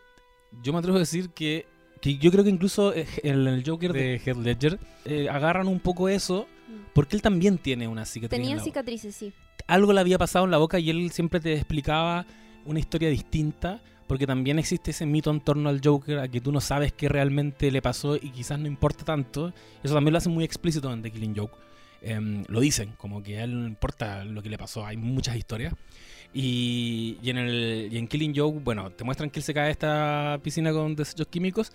yo 0.63 0.73
me 0.73 0.79
atrevo 0.79 0.97
a 0.97 0.99
decir 0.99 1.29
que, 1.29 1.65
que 2.01 2.17
yo 2.17 2.31
creo 2.31 2.43
que 2.43 2.49
incluso 2.49 2.93
eh, 2.93 3.05
en 3.23 3.47
el 3.47 3.63
Joker 3.65 3.93
de 3.93 4.15
Heath 4.25 4.37
Ledger 4.37 4.79
eh, 5.05 5.27
agarran 5.29 5.67
un 5.67 5.79
poco 5.79 6.09
eso, 6.09 6.47
Mm. 6.69 6.91
porque 6.93 7.15
él 7.15 7.21
también 7.23 7.57
tiene 7.57 7.87
una 7.87 8.05
cicatriz. 8.05 8.37
en 8.37 8.43
Tenía 8.43 8.55
boca. 8.57 8.63
cicatrices, 8.63 9.15
sí. 9.15 9.33
Algo 9.65 9.91
le 9.91 10.01
había 10.01 10.19
pasado 10.19 10.45
en 10.45 10.51
la 10.51 10.57
boca 10.59 10.77
y 10.77 10.91
él 10.91 11.09
siempre 11.11 11.39
te 11.39 11.53
explicaba 11.53 12.27
una 12.65 12.77
historia 12.79 13.09
distinta, 13.09 13.81
porque 14.09 14.25
también 14.25 14.57
existe 14.57 14.89
ese 14.89 15.05
mito 15.05 15.29
en 15.29 15.39
torno 15.39 15.69
al 15.69 15.81
Joker 15.83 16.17
a 16.17 16.27
que 16.27 16.41
tú 16.41 16.51
no 16.51 16.61
sabes 16.61 16.91
qué 16.91 17.07
realmente 17.07 17.69
le 17.69 17.79
pasó 17.79 18.15
y 18.15 18.31
quizás 18.31 18.57
no 18.57 18.65
importa 18.65 19.05
tanto. 19.05 19.53
Eso 19.83 19.93
también 19.93 20.13
lo 20.13 20.17
hacen 20.17 20.33
muy 20.33 20.43
explícito 20.43 20.91
en 20.91 21.03
The 21.03 21.11
Killing 21.11 21.35
Joke. 21.37 21.55
Em, 22.01 22.43
lo 22.47 22.59
dicen, 22.59 22.93
como 22.97 23.21
que 23.21 23.37
a 23.37 23.43
él 23.43 23.61
no 23.61 23.67
importa 23.67 24.25
lo 24.25 24.41
que 24.41 24.49
le 24.49 24.57
pasó, 24.57 24.83
hay 24.83 24.97
muchas 24.97 25.35
historias. 25.35 25.75
Y, 26.33 27.19
y 27.21 27.29
en 27.29 27.37
el, 27.37 27.89
y 27.91 27.99
en 27.99 28.07
Killing 28.07 28.33
Joke, 28.35 28.59
bueno, 28.63 28.89
te 28.89 29.03
muestran 29.03 29.29
que 29.29 29.41
él 29.41 29.43
se 29.43 29.53
cae 29.53 29.67
a 29.67 29.69
esta 29.69 30.39
piscina 30.41 30.73
con 30.73 30.95
desechos 30.95 31.27
químicos. 31.27 31.71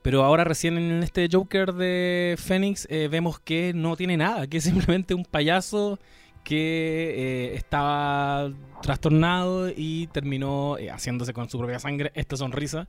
Pero 0.00 0.24
ahora 0.24 0.44
recién 0.44 0.78
en 0.78 1.02
este 1.02 1.28
Joker 1.30 1.74
de 1.74 2.36
Phoenix 2.38 2.86
eh, 2.88 3.08
vemos 3.10 3.38
que 3.38 3.74
no 3.74 3.94
tiene 3.94 4.16
nada, 4.16 4.46
que 4.46 4.56
es 4.56 4.64
simplemente 4.64 5.12
un 5.12 5.26
payaso 5.26 5.98
que 6.44 7.50
eh, 7.50 7.54
estaba 7.54 8.52
trastornado 8.82 9.70
y 9.74 10.08
terminó 10.08 10.76
eh, 10.76 10.90
haciéndose 10.90 11.32
con 11.32 11.48
su 11.48 11.58
propia 11.58 11.78
sangre 11.78 12.10
esta 12.14 12.36
sonrisa, 12.36 12.86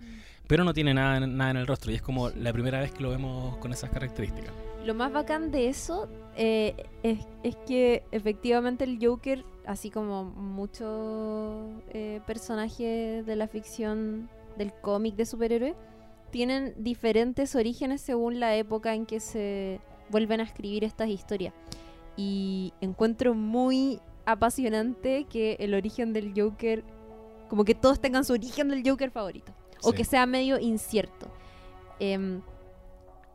pero 0.48 0.64
no 0.64 0.74
tiene 0.74 0.94
nada, 0.94 1.20
nada 1.20 1.52
en 1.52 1.58
el 1.58 1.68
rostro 1.68 1.92
y 1.92 1.96
es 1.96 2.02
como 2.02 2.30
la 2.30 2.52
primera 2.52 2.80
vez 2.80 2.92
que 2.92 3.04
lo 3.04 3.12
vemos 3.12 3.58
con 3.58 3.72
esas 3.72 3.92
características. 3.92 4.52
Lo 4.84 4.96
más 4.96 5.14
bacán 5.14 5.52
de 5.52 5.70
eso 5.70 6.10
eh, 6.36 6.76
es, 7.04 7.20
es 7.44 7.56
que 7.68 8.04
efectivamente 8.12 8.84
el 8.84 8.98
Joker, 9.02 9.46
así 9.66 9.90
como 9.90 10.26
muchos 10.26 11.82
personajes 12.26 13.26
de 13.26 13.36
la 13.36 13.48
ficción 13.48 14.30
del 14.58 14.74
cómic 14.74 15.16
de 15.16 15.26
superhéroes, 15.26 15.76
tienen 16.32 16.74
diferentes 16.78 17.56
orígenes 17.56 18.02
según 18.02 18.40
la 18.40 18.56
época 18.56 18.96
en 18.96 19.06
que 19.06 19.20
se 19.20 19.80
vuelven 20.10 20.40
a 20.40 20.44
escribir 20.44 20.84
estas 20.84 21.10
historias. 21.10 21.54
Y 22.16 22.74
encuentro 22.82 23.34
muy 23.34 24.00
apasionante 24.26 25.26
que 25.26 25.58
el 25.60 25.74
origen 25.74 26.14
del 26.14 26.34
Joker, 26.36 26.84
como 27.50 27.66
que 27.66 27.76
todos 27.76 28.00
tengan 28.00 28.24
su 28.24 28.34
origen 28.34 28.70
del 28.70 28.88
Joker 28.88 29.12
favorito, 29.12 29.54
o 29.82 29.92
que 29.94 30.06
sea 30.06 30.26
medio 30.26 30.60
incierto. 30.60 31.28
Em, 32.00 32.42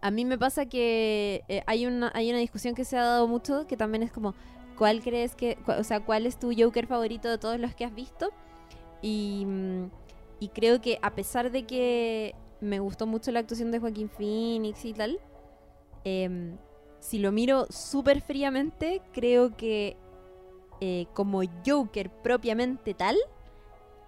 a 0.01 0.11
mí 0.11 0.25
me 0.25 0.39
pasa 0.39 0.67
que 0.67 1.43
eh, 1.49 1.63
hay, 1.67 1.87
una, 1.87 2.11
hay 2.15 2.31
una 2.31 2.39
discusión 2.39 2.75
que 2.75 2.85
se 2.85 2.97
ha 2.97 3.03
dado 3.03 3.29
mucho, 3.29 3.67
que 3.67 3.77
también 3.77 4.03
es 4.03 4.13
como, 4.13 4.35
¿cuál 4.77 5.03
crees 5.03 5.35
que, 5.35 5.59
o 5.67 5.85
sea, 5.85 6.01
cuál 6.01 6.27
es 6.27 6.39
tu 6.39 6.53
Joker 6.57 6.87
favorito 6.87 7.29
de 7.29 7.39
todos 7.39 7.59
los 7.59 7.75
que 7.75 7.85
has 7.85 7.95
visto? 7.95 8.31
Y, 9.03 9.45
mm, 9.47 9.91
y 10.41 10.49
creo 10.49 10.81
que 10.81 10.99
a 11.03 11.15
pesar 11.15 11.51
de 11.51 11.65
que 11.65 12.35
me 12.61 12.81
gustó 12.81 13.07
mucho 13.07 13.31
la 13.31 13.41
actuación 13.41 13.71
de 13.71 13.79
Joaquín 13.79 14.09
Phoenix 14.09 14.85
y 14.85 14.93
tal, 14.93 15.19
em, 16.05 16.57
si 17.01 17.19
lo 17.19 17.33
miro 17.33 17.67
súper 17.71 18.21
fríamente, 18.21 19.03
creo 19.13 19.57
que 19.57 19.97
eh, 20.81 21.07
como 21.15 21.43
Joker 21.67 22.11
propiamente 22.11 22.95
tal, 22.95 23.17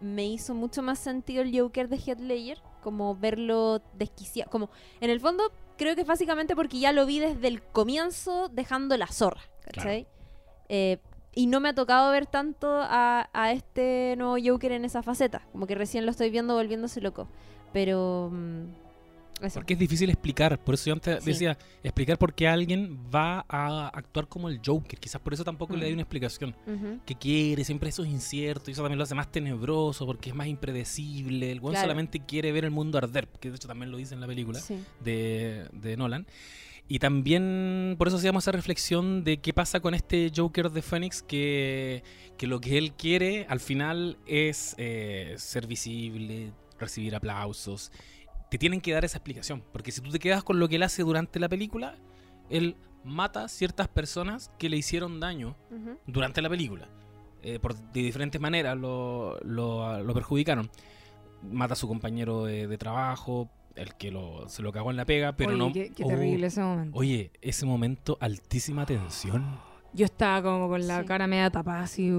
me 0.01 0.27
hizo 0.27 0.55
mucho 0.55 0.83
más 0.83 0.99
sentido 0.99 1.43
el 1.43 1.59
Joker 1.59 1.89
de 1.89 1.97
Heath 1.97 2.21
Ledger, 2.21 2.63
como 2.83 3.15
verlo 3.15 3.83
desquiciado, 3.95 4.51
como 4.51 4.71
en 5.01 5.11
el 5.11 5.21
fondo 5.21 5.53
creo 5.77 5.95
que 5.95 6.03
es 6.03 6.07
básicamente 6.07 6.55
porque 6.57 6.79
ya 6.79 6.93
lo 6.93 7.07
vi 7.07 7.21
desde 7.21 7.49
el 7.49 7.63
comienzo 7.63 8.49
dejando 8.49 8.97
la 8.97 9.07
zorra, 9.07 9.43
¿cachai? 9.65 10.07
Eh, 10.69 10.99
y 11.35 11.47
no 11.47 11.61
me 11.61 11.69
ha 11.69 11.75
tocado 11.75 12.11
ver 12.11 12.27
tanto 12.27 12.69
a, 12.71 13.29
a 13.33 13.53
este 13.53 14.15
nuevo 14.17 14.37
Joker 14.43 14.73
en 14.73 14.85
esa 14.85 15.03
faceta, 15.03 15.47
como 15.53 15.67
que 15.67 15.75
recién 15.75 16.05
lo 16.07 16.11
estoy 16.11 16.31
viendo 16.31 16.55
volviéndose 16.55 17.01
loco, 17.01 17.29
pero... 17.73 18.31
mm, 18.33 18.80
eso. 19.47 19.55
Porque 19.61 19.75
es 19.75 19.79
difícil 19.79 20.09
explicar, 20.11 20.59
por 20.63 20.75
eso 20.75 20.87
yo 20.87 20.93
antes 20.95 21.23
Sí. 21.25 21.31
decía, 21.31 21.57
explicar 21.83 22.19
por 22.19 22.35
qué 22.35 22.49
alguien 22.49 22.99
va 23.15 23.45
a 23.49 23.89
actuar 23.89 24.29
como 24.29 24.49
el 24.49 24.61
Joker, 24.65 24.99
quizás 24.99 25.21
por 25.21 25.33
eso 25.35 25.45
tampoco 25.45 25.75
le 25.75 25.81
Mm. 25.83 25.87
hay 25.87 25.93
una 25.95 26.03
explicación. 26.03 26.55
Que 27.07 27.15
quiere, 27.15 27.65
siempre 27.65 27.89
eso 27.91 28.03
es 28.05 28.11
incierto 28.11 28.71
y 28.71 28.73
eso 28.73 28.83
también 28.83 28.99
lo 28.99 29.05
hace 29.05 29.15
más 29.15 29.31
tenebroso 29.31 30.07
porque 30.07 30.31
es 30.31 30.35
más 30.37 30.47
impredecible. 30.47 31.51
El 31.53 31.61
weón 31.61 31.73
Claro. 31.73 31.85
solamente 31.89 32.21
quiere 32.21 32.53
ver 32.53 32.65
el 32.65 32.71
mundo 32.71 32.99
arder, 32.99 33.29
que 33.41 33.51
de 33.51 33.57
hecho 33.57 33.69
también 33.69 33.91
lo 33.91 33.97
dice 33.99 34.15
en 34.15 34.21
la 34.21 34.27
película 34.27 34.59
Sí. 34.61 34.79
de, 35.03 35.67
de 35.73 35.97
Nolan. 35.97 36.27
y 36.93 36.99
también 36.99 37.95
por 37.99 38.09
eso 38.09 38.17
hacíamos 38.17 38.43
esa 38.43 38.51
reflexión 38.51 39.23
de 39.23 39.37
qué 39.37 39.53
pasa 39.53 39.79
con 39.79 39.95
este 39.95 40.33
Joker 40.35 40.71
de 40.73 40.83
Phoenix, 40.83 41.23
que, 41.23 42.03
que 42.37 42.49
lo 42.49 42.61
que 42.61 42.79
él 42.79 42.95
quiere 42.95 43.47
al 43.49 43.61
final 43.61 44.19
es 44.27 44.75
eh, 44.77 45.35
ser 45.39 45.69
visible, 45.69 46.53
recibir 46.81 47.15
aplausos. 47.15 47.93
Te 48.51 48.59
tienen 48.59 48.81
que 48.81 48.93
dar 48.93 49.05
esa 49.05 49.17
explicación, 49.19 49.63
porque 49.73 49.93
si 49.93 50.01
tú 50.01 50.11
te 50.11 50.19
quedas 50.19 50.43
con 50.45 50.59
lo 50.61 50.69
que 50.69 50.77
él 50.77 50.83
hace 50.83 51.03
durante 51.03 51.39
la 51.41 51.49
película, 51.49 51.95
él 52.51 52.77
mata 53.05 53.49
ciertas 53.49 53.89
personas 53.89 54.51
que 54.59 54.69
le 54.69 54.77
hicieron 54.77 55.21
daño 55.21 55.57
durante 56.07 56.43
la 56.43 56.49
película. 56.51 56.89
Eh, 57.43 57.59
por, 57.59 57.75
de 57.75 58.03
diferentes 58.03 58.39
maneras 58.41 58.77
lo, 58.77 59.39
lo- 59.41 60.03
lo 60.03 60.15
perjudicaron. 60.15 60.69
Mata 61.43 61.73
a 61.73 61.77
su 61.77 61.89
compañero 61.89 62.45
de, 62.45 62.67
de 62.67 62.77
trabajo, 62.77 63.49
el 63.77 63.95
que 63.95 64.11
lo, 64.11 64.47
se 64.49 64.61
lo 64.63 64.73
cagó 64.73 64.91
en 64.91 64.97
la 64.99 65.07
pega, 65.07 65.33
pero 65.37 65.51
Oye, 65.51 65.59
no... 65.59 65.73
Qué, 65.73 65.91
qué 65.95 66.05
Oh, 66.05 66.09
terrible 66.09 66.49
ese 66.49 66.61
momento. 66.61 66.99
Oye, 66.99 67.31
ese 67.41 67.65
momento, 67.65 68.19
altísima 68.21 68.85
tensión. 68.85 69.59
Yo 69.93 70.05
estaba 70.05 70.41
como 70.43 70.69
con 70.69 70.87
la 70.87 71.01
Sí. 71.01 71.07
cara 71.07 71.27
media 71.27 71.51
tapada 71.51 71.83
así, 71.83 72.11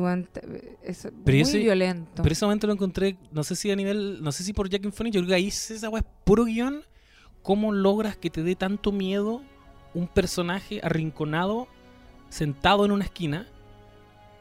Es 0.83 1.03
Pero 1.03 1.13
muy 1.25 1.41
ese- 1.41 1.59
violento. 1.59 2.21
Pero 2.21 2.33
ese 2.33 2.45
momento 2.45 2.67
lo 2.67 2.73
encontré, 2.73 3.17
no 3.31 3.43
sé 3.43 3.55
si 3.55 3.71
a 3.71 3.75
nivel, 3.75 4.21
no 4.21 4.31
sé 4.33 4.43
si 4.43 4.51
por 4.53 4.69
Jack 4.69 4.83
and 4.85 4.93
Phoenix, 4.93 5.15
yo 5.15 5.21
creo 5.21 5.29
que 5.29 5.35
ahí 5.35 5.47
esa 5.47 5.89
weá 5.89 6.01
es 6.01 6.07
puro 6.25 6.43
guion. 6.45 6.83
¿Cómo 7.43 7.71
logras 7.71 8.17
que 8.17 8.29
te 8.29 8.43
dé 8.43 8.55
tanto 8.55 8.91
miedo 8.91 9.41
un 9.93 10.07
personaje 10.07 10.79
arrinconado, 10.83 11.67
sentado 12.29 12.85
en 12.85 12.91
una 12.91 13.05
esquina, 13.05 13.47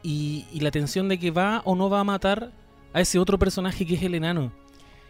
y, 0.03 0.45
y 0.51 0.59
la 0.61 0.71
tensión 0.71 1.07
de 1.09 1.17
que 1.19 1.31
va 1.31 1.61
o 1.65 1.75
no 1.75 1.89
va 1.89 1.99
a 1.99 2.03
matar 2.03 2.51
a 2.93 3.01
ese 3.01 3.17
otro 3.19 3.39
personaje 3.39 3.85
que 3.85 3.95
es 3.95 4.03
el 4.03 4.15
enano? 4.15 4.51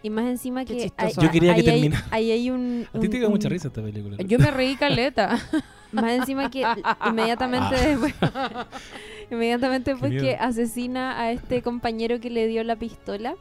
Y 0.02 0.10
más 0.10 0.24
encima 0.26 0.64
Qué 0.64 0.76
que 0.76 0.92
hay- 0.96 1.12
Yo 1.12 1.30
quería 1.30 1.54
que 1.54 1.60
ahí 1.60 1.68
hay- 1.68 1.80
terminara. 1.80 2.06
Ahí 2.10 2.30
hay 2.32 2.50
un... 2.50 2.86
A 2.92 2.98
ti 2.98 3.08
te 3.08 3.16
un- 3.16 3.20
dio 3.20 3.30
mucha 3.30 3.48
risa 3.48 3.68
esta 3.68 3.82
película. 3.82 4.16
Yo 4.18 4.38
me 4.38 4.50
reí 4.50 4.76
caleta. 4.76 5.38
Más 5.92 6.10
encima 6.12 6.50
que 6.50 6.64
inmediatamente 7.06 7.76
Ah. 7.76 7.86
después, 7.86 8.14
inmediatamente 9.30 9.90
después 9.92 10.12
que 10.20 10.36
asesina 10.36 11.20
a 11.20 11.32
este 11.32 11.62
compañero 11.62 12.18
que 12.20 12.30
le 12.30 12.46
dio 12.48 12.64
la 12.64 12.76
pistola, 12.76 13.34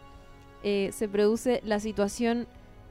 eh, 0.64 0.90
se 0.94 1.08
produce 1.08 1.62
la 1.64 1.80
situación, 1.80 2.48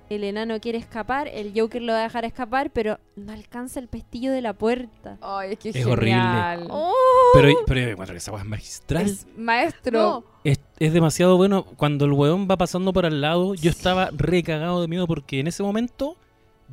el 0.08 0.24
enano 0.24 0.58
quiere 0.60 0.78
escapar, 0.78 1.28
el 1.28 1.52
Joker 1.54 1.82
lo 1.82 1.92
va 1.92 2.00
a 2.00 2.02
dejar 2.04 2.24
escapar, 2.24 2.70
pero 2.70 2.98
no 3.16 3.32
alcanza 3.32 3.80
el 3.80 3.88
pestillo 3.88 4.32
de 4.32 4.40
la 4.40 4.54
puerta. 4.54 5.18
Ay, 5.20 5.52
es 5.52 5.58
que 5.58 5.68
es, 5.68 5.76
Es 5.76 5.86
horrible. 5.86 6.66
¡Oh! 6.70 6.92
Pero, 7.34 7.52
pero 7.66 7.80
yo 7.80 7.88
encuentro 7.90 8.14
que 8.14 8.18
esa 8.18 8.34
es 8.36 8.44
magistral. 8.44 9.04
Es 9.06 9.26
maestro. 9.36 9.98
No, 10.00 10.24
Es, 10.42 10.58
es 10.80 10.92
demasiado 10.92 11.36
bueno. 11.36 11.62
Cuando 11.64 12.04
el 12.06 12.12
weón 12.12 12.48
va 12.50 12.56
pasando 12.56 12.92
por 12.92 13.06
al 13.06 13.20
lado, 13.20 13.54
yo 13.54 13.70
estaba 13.70 14.10
recagado 14.12 14.80
de 14.80 14.88
miedo 14.88 15.06
porque 15.06 15.38
en 15.38 15.46
ese 15.46 15.62
momento 15.62 16.16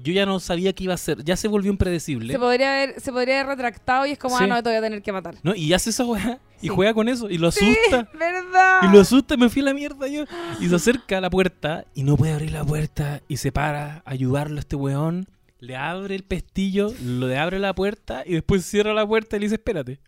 yo 0.04 0.14
ya 0.14 0.26
no 0.26 0.40
sabía 0.40 0.74
qué 0.74 0.86
iba 0.86 0.94
a 0.94 0.96
hacer. 0.96 1.24
Ya 1.24 1.36
se 1.36 1.48
volvió 1.48 1.72
impredecible. 1.72 2.32
Se 2.34 2.40
podría 2.40 2.72
haber, 2.84 3.00
se 3.02 3.12
podría 3.12 3.42
haber 3.42 3.56
retractado 3.58 4.06
y 4.06 4.12
es 4.12 4.18
como, 4.20 4.38
Sí. 4.38 4.44
ah, 4.44 4.48
no, 4.48 4.64
te 4.64 4.70
voy 4.70 4.78
a 4.78 4.82
tener 4.82 5.02
que 5.02 5.12
matar. 5.12 5.36
¿No? 5.44 5.54
Y 5.56 5.74
hace 5.74 5.90
esa 5.90 6.06
weá 6.06 6.40
y 6.62 6.62
Sí. 6.62 6.68
juega 6.70 6.94
con 6.94 7.10
eso 7.10 7.30
y 7.30 7.38
lo 7.38 7.48
asusta. 7.50 8.08
¿Verdad? 8.18 8.80
Y 8.84 8.94
lo 8.94 9.02
asusta, 9.02 9.36
me 9.38 9.50
fui 9.50 9.62
a 9.62 9.66
la 9.66 9.74
mierda 9.74 10.08
yo. 10.08 10.24
Y 10.60 10.68
se 10.70 10.76
acerca 10.76 11.18
a 11.18 11.22
la 11.22 11.30
puerta 11.30 11.86
y 11.94 12.04
no 12.04 12.16
puede 12.16 12.34
abrir 12.34 12.52
la 12.52 12.64
puerta 12.64 13.22
y 13.28 13.38
se 13.38 13.52
para 13.52 13.96
a 13.98 14.12
ayudarlo 14.12 14.58
a 14.58 14.60
este 14.60 14.76
weón. 14.76 15.28
Le 15.60 15.76
abre 15.76 16.14
el 16.14 16.24
pestillo, 16.24 16.94
le 17.04 17.36
abre 17.38 17.58
la 17.58 17.74
puerta 17.74 18.22
y 18.26 18.34
después 18.34 18.64
cierra 18.64 18.94
la 18.94 19.06
puerta 19.08 19.36
y 19.36 19.40
le 19.40 19.46
dice, 19.48 19.56
espérate. 19.56 20.00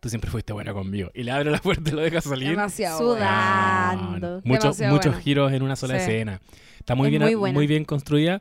Tú 0.00 0.08
siempre 0.08 0.30
fuiste 0.30 0.52
buena 0.52 0.72
conmigo. 0.72 1.10
Y 1.14 1.22
le 1.22 1.30
abre 1.32 1.50
la 1.50 1.58
puerta 1.58 1.90
y 1.90 1.92
lo 1.94 2.02
deja 2.02 2.20
salir. 2.20 2.50
Demasiado. 2.50 2.98
Sudando. 2.98 4.10
bueno. 4.10 4.40
Muchos, 4.44 4.62
Demasiado 4.78 4.94
muchos 4.94 5.12
buena. 5.12 5.22
giros 5.22 5.52
en 5.52 5.62
una 5.62 5.76
sola 5.76 5.94
Sí. 5.98 6.00
escena. 6.12 6.40
Está 6.78 6.94
muy 6.94 7.12
Es 7.14 7.18
bien, 7.20 7.54
muy 7.54 7.66
bien 7.66 7.84
construida. 7.84 8.40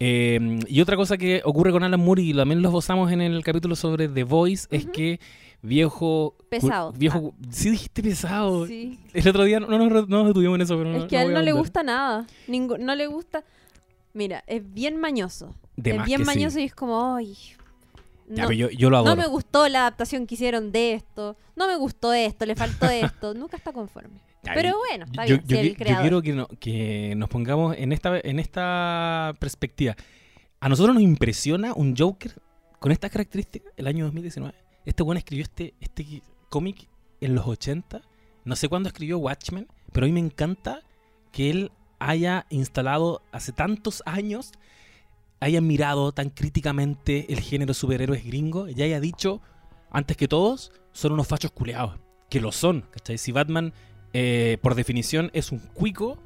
Eh, 0.00 0.58
y 0.66 0.80
otra 0.80 0.96
cosa 0.96 1.16
que 1.16 1.40
ocurre 1.44 1.70
con 1.70 1.84
Alan 1.84 2.00
Moore, 2.00 2.22
y 2.22 2.34
también 2.34 2.62
lo 2.62 2.68
esbozamos 2.68 3.12
en 3.12 3.20
el 3.20 3.44
capítulo 3.44 3.76
sobre 3.76 4.08
The 4.08 4.24
Voice, 4.24 4.66
es 4.70 4.86
que 4.86 5.20
viejo... 5.62 6.34
Pesado. 6.50 6.92
Viejo, 6.92 7.34
sí 7.50 7.70
dijiste 7.70 8.02
pesado. 8.02 8.66
sí. 8.66 8.98
El 9.12 9.28
otro 9.28 9.44
día 9.44 9.60
no, 9.60 9.68
no, 9.68 9.78
nos- 9.88 10.08
no 10.08 10.18
nos 10.18 10.26
detuvimos 10.28 10.56
en 10.56 10.62
eso, 10.62 10.76
pero 10.76 10.96
Es 10.96 11.04
que 11.04 11.16
a 11.18 11.22
él 11.22 11.32
no 11.32 11.42
le 11.42 11.52
gusta 11.52 11.82
nada. 11.84 12.26
No 12.48 12.94
le 12.96 13.06
gusta. 13.06 13.44
Mira, 14.12 14.42
es 14.48 14.62
bien 14.72 14.96
mañoso. 14.98 15.54
De 15.76 15.90
es 15.92 15.96
más 15.98 16.06
bien 16.06 16.18
que 16.20 16.24
sí. 16.24 16.26
mañoso 16.34 16.58
y 16.58 16.64
es 16.64 16.74
como, 16.74 17.14
ay. 17.16 17.36
Ya, 18.28 18.42
No, 18.44 18.48
pero 18.48 18.52
yo, 18.52 18.70
yo 18.70 18.90
lo 18.90 18.98
no 19.02 19.10
adoro. 19.10 19.20
me 19.22 19.26
gustó 19.28 19.68
la 19.68 19.80
adaptación 19.80 20.26
que 20.26 20.34
hicieron 20.34 20.72
de 20.72 20.94
esto. 20.94 21.36
No 21.56 21.66
me 21.66 21.76
gustó 21.76 22.12
esto, 22.12 22.46
le 22.46 22.54
faltó 22.56 22.86
esto. 22.90 23.34
Nunca 23.34 23.56
está 23.56 23.72
conforme. 23.72 24.20
Ya, 24.42 24.52
Pero 24.54 24.76
bueno, 24.78 25.04
está 25.06 25.24
yo, 25.26 25.36
bien. 25.38 25.46
yo 25.46 25.56
si 25.56 25.90
yo 25.90 26.00
quiero 26.00 26.22
que, 26.22 26.32
no- 26.32 26.46
que 26.60 27.14
nos 27.16 27.28
pongamos 27.28 27.76
en 27.78 27.92
esta, 27.92 28.18
en 28.18 28.38
esta 28.38 29.34
perspectiva. 29.38 29.94
A 30.60 30.68
nosotros 30.68 30.94
nos 30.94 31.02
impresiona 31.02 31.72
un 31.74 31.94
Joker 31.96 32.32
con 32.78 32.92
estas 32.92 33.10
características 33.10 33.72
el 33.76 33.86
año 33.86 34.04
2019. 34.04 34.54
Este 34.84 35.02
bueno 35.02 35.18
escribió 35.18 35.42
este, 35.44 35.74
este 35.80 36.22
cómic 36.50 36.88
en 37.20 37.34
los 37.34 37.46
80. 37.46 38.02
No 38.44 38.56
sé 38.56 38.68
cuándo 38.68 38.88
escribió 38.88 39.18
Watchmen, 39.18 39.66
pero 39.92 40.04
a 40.04 40.08
mí 40.08 40.12
me 40.12 40.20
encanta 40.20 40.80
que 41.32 41.50
él 41.50 41.72
haya 41.98 42.44
instalado 42.50 43.22
hace 43.32 43.52
tantos 43.52 44.02
años, 44.04 44.52
haya 45.40 45.60
mirado 45.60 46.12
tan 46.12 46.30
críticamente 46.30 47.32
el 47.32 47.40
género 47.40 47.74
superhéroes 47.74 48.24
gringo 48.24 48.68
y 48.68 48.80
haya 48.82 49.00
dicho, 49.00 49.40
antes 49.90 50.16
que 50.16 50.28
todos, 50.28 50.72
son 50.92 51.12
unos 51.12 51.26
fachos 51.26 51.50
culeados. 51.50 51.98
Que 52.30 52.40
lo 52.40 52.52
son, 52.52 52.82
¿cachai? 52.90 53.18
Si 53.18 53.32
Batman 53.32 53.72
eh, 54.12 54.58
por 54.62 54.74
definición 54.74 55.30
es 55.34 55.52
un 55.52 55.58
cuico 55.58 56.18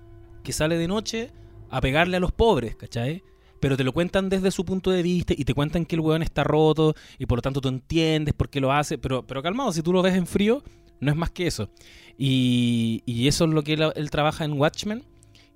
que 0.45 0.53
sale 0.53 0.77
de 0.79 0.89
noche 0.89 1.33
a 1.71 1.81
pegarle 1.81 2.17
a 2.17 2.21
los 2.21 2.33
pobres, 2.33 2.77
¿cachai? 2.77 3.23
Pero 3.61 3.77
te 3.77 3.85
lo 3.85 3.93
cuentan 3.93 4.29
desde 4.29 4.51
su 4.51 4.65
punto 4.65 4.91
de 4.91 5.03
vista 5.03 5.35
y 5.37 5.45
te 5.45 5.55
cuentan 5.55 5.85
que 5.85 5.97
el 5.97 6.01
weón 6.01 6.23
está 6.23 6.45
roto 6.45 6.95
y 7.19 7.27
por 7.27 7.39
lo 7.39 7.43
tanto 7.43 7.61
tú 7.61 7.69
entiendes 7.69 8.35
por 8.35 8.49
qué 8.49 8.61
lo 8.61 8.73
hace, 8.73 8.99
pero, 8.99 9.27
pero 9.27 9.43
calmado, 9.43 9.73
si 9.73 9.83
tú 9.83 9.93
lo 9.93 10.01
ves 10.01 10.15
en 10.15 10.27
frío, 10.27 10.63
no 11.01 11.11
es 11.11 11.17
más 11.17 11.31
que 11.31 11.47
eso. 11.47 11.71
Y, 12.17 13.03
eso 13.27 13.45
es 13.45 13.51
lo 13.51 13.63
que 13.63 13.75
él 13.75 14.11
trabaja 14.11 14.45
en 14.45 14.53
Watchmen 14.53 15.05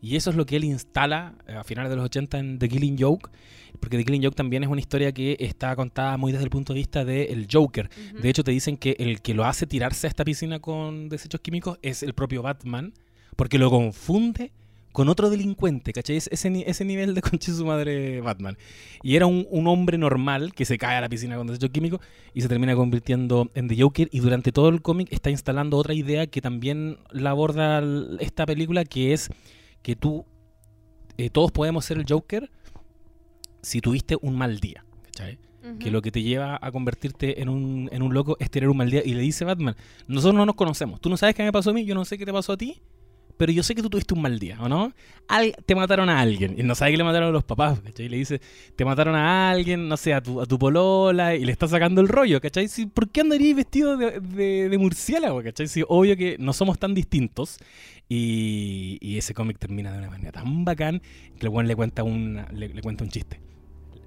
y 0.03 0.17
eso 0.17 0.29
es 0.31 0.37
lo 0.37 0.45
que 0.45 0.57
él 0.57 0.65
instala 0.65 1.35
eh, 1.49 1.55
a 1.55 1.65
finales 1.65 1.89
de 1.91 1.97
los 1.97 2.05
80 2.05 2.39
en 2.39 2.59
The 2.59 2.69
Killing 2.69 2.97
Joke, 2.99 3.31
porque 3.81 3.97
The 3.97 4.05
Killing 4.05 4.23
Joke 4.25 4.37
también 4.37 4.63
es 4.65 4.69
una 4.69 4.81
historia 4.81 5.13
que 5.13 5.37
está 5.41 5.75
contada 5.77 6.17
muy 6.19 6.33
desde 6.33 6.45
el 6.45 6.51
punto 6.51 6.73
de 6.75 6.79
vista 6.81 7.05
del 7.05 7.47
Joker. 7.51 7.89
Ujú. 8.13 8.21
De 8.23 8.29
hecho, 8.29 8.45
te 8.45 8.51
dicen 8.51 8.77
que 8.77 8.97
el 8.99 9.23
que 9.23 9.33
lo 9.33 9.45
hace 9.45 9.67
tirarse 9.67 10.07
a 10.07 10.11
esta 10.11 10.25
piscina 10.25 10.59
con 10.59 11.09
desechos 11.09 11.41
químicos 11.41 11.79
es 11.83 12.03
el 12.03 12.13
propio 12.13 12.43
Batman, 12.43 12.93
porque 13.37 13.59
lo 13.59 13.71
confunde 13.71 14.53
con 14.93 15.09
otro 15.09 15.31
delincuente, 15.31 15.95
¿cachai? 15.95 16.17
Es- 16.17 16.29
ese, 16.31 16.65
ese 16.69 16.85
nivel 16.85 17.15
de 17.15 17.23
conche 17.31 17.51
su 17.53 17.65
madre 17.65 18.21
Batman. 18.21 18.59
Y 19.03 19.17
era 19.17 19.25
un, 19.27 19.47
un 19.51 19.67
hombre 19.67 19.97
normal 19.97 20.53
que 20.53 20.67
se 20.67 20.77
cae 20.77 20.97
a 20.97 21.01
la 21.01 21.09
piscina 21.09 21.37
con 21.39 21.47
desechos 21.47 21.71
químicos 21.71 22.01
y 22.35 22.43
se 22.43 22.49
termina 22.49 22.75
convirtiendo 22.77 23.51
en 23.55 23.69
The 23.69 23.81
Joker. 23.81 24.09
Y 24.13 24.21
durante 24.21 24.53
todo 24.53 24.69
el 24.69 24.83
cómic 24.83 25.09
está 25.11 25.31
instalando 25.31 25.79
otra 25.79 25.95
idea 25.95 26.27
que 26.27 26.43
también 26.43 26.99
la 27.11 27.31
aborda 27.31 27.83
esta 28.21 28.45
película, 28.45 28.85
que 28.85 29.15
es 29.15 29.31
que 29.83 29.97
tú, 29.97 30.25
eh, 31.19 31.31
todos 31.31 31.53
podemos 31.53 31.85
ser 31.85 31.99
el 31.99 32.05
Joker 32.09 32.51
si 33.63 33.81
tuviste 33.81 34.17
un 34.21 34.37
mal 34.37 34.59
día, 34.61 34.85
¿cachai? 35.05 35.39
Que 35.79 35.93
lo 35.93 36.03
que 36.03 36.11
te 36.11 36.23
lleva 36.23 36.59
a 36.61 36.73
convertirte 36.73 37.41
en 37.41 37.49
un, 37.49 37.89
en 37.93 38.03
un 38.03 38.13
loco 38.13 38.37
es 38.41 38.51
tener 38.51 38.69
un 38.69 38.77
mal 38.77 38.91
día. 38.91 39.03
Y 39.05 39.15
le 39.15 39.21
dice 39.21 39.45
Batman, 39.45 39.77
nosotros 40.09 40.35
no 40.35 40.45
nos 40.45 40.57
conocemos. 40.57 41.01
Tú 41.01 41.09
no 41.09 41.17
sabes 41.17 41.37
qué 41.37 41.45
me 41.45 41.53
pasó 41.53 41.71
a 41.71 41.73
mí, 41.73 41.85
yo 41.85 41.95
no 41.95 42.05
sé 42.05 42.19
qué 42.19 42.27
te 42.27 42.33
pasó 42.33 42.55
a 42.55 42.57
ti, 42.57 42.83
pero 43.37 43.53
yo 43.53 43.63
sé 43.63 43.77
que 43.77 43.81
tú 43.83 43.89
tuviste 43.89 44.13
un 44.13 44.23
mal 44.23 44.41
día, 44.41 44.59
¿o 44.61 44.69
no? 44.69 44.93
Al- 45.29 45.55
te 45.65 45.77
mataron 45.77 46.09
a 46.11 46.21
alguien. 46.21 46.57
Y 46.59 46.65
no 46.65 46.75
sabe 46.75 46.91
que 46.91 46.97
le 46.97 47.05
mataron 47.05 47.29
a 47.29 47.33
los 47.33 47.45
papás, 47.45 47.81
¿cachai? 47.81 48.07
Y 48.07 48.09
le 48.09 48.17
dice, 48.17 48.41
te 48.75 48.85
mataron 48.85 49.15
a 49.15 49.51
alguien, 49.53 49.87
no 49.89 49.97
sé, 49.97 50.15
a 50.15 50.21
tu, 50.21 50.41
a 50.41 50.47
tu 50.47 50.59
polola, 50.59 51.37
y 51.37 51.45
le 51.45 51.53
está 51.53 51.69
sacando 51.69 52.01
el 52.01 52.09
rollo, 52.09 52.41
¿cachai? 52.41 52.67
Si, 52.67 52.87
¿Por 52.87 53.09
qué 53.11 53.21
andarías 53.21 53.55
vestido 53.57 53.97
de, 53.97 54.19
de, 54.19 54.69
de 54.69 54.79
murciélago, 54.79 55.45
¿cachai? 55.45 55.69
Si 55.69 55.85
obvio 55.87 56.17
que 56.17 56.37
no 56.41 56.53
somos 56.53 56.77
tan 56.81 56.93
distintos. 56.93 57.59
Y, 58.15 58.99
y 59.01 59.17
ese 59.17 59.33
cómic 59.33 59.59
termina 59.59 59.91
de 59.91 59.97
una 59.99 60.11
manera 60.11 60.33
tan 60.33 60.67
bacán 60.67 61.01
que 61.39 61.47
el 61.47 61.49
buen 61.49 61.67
le 61.67 61.75
cuenta, 61.75 62.03
un 62.03 62.45
le, 62.53 62.69
le 62.69 62.83
cuenta 62.83 63.05
un 63.05 63.11
chiste. 63.11 63.41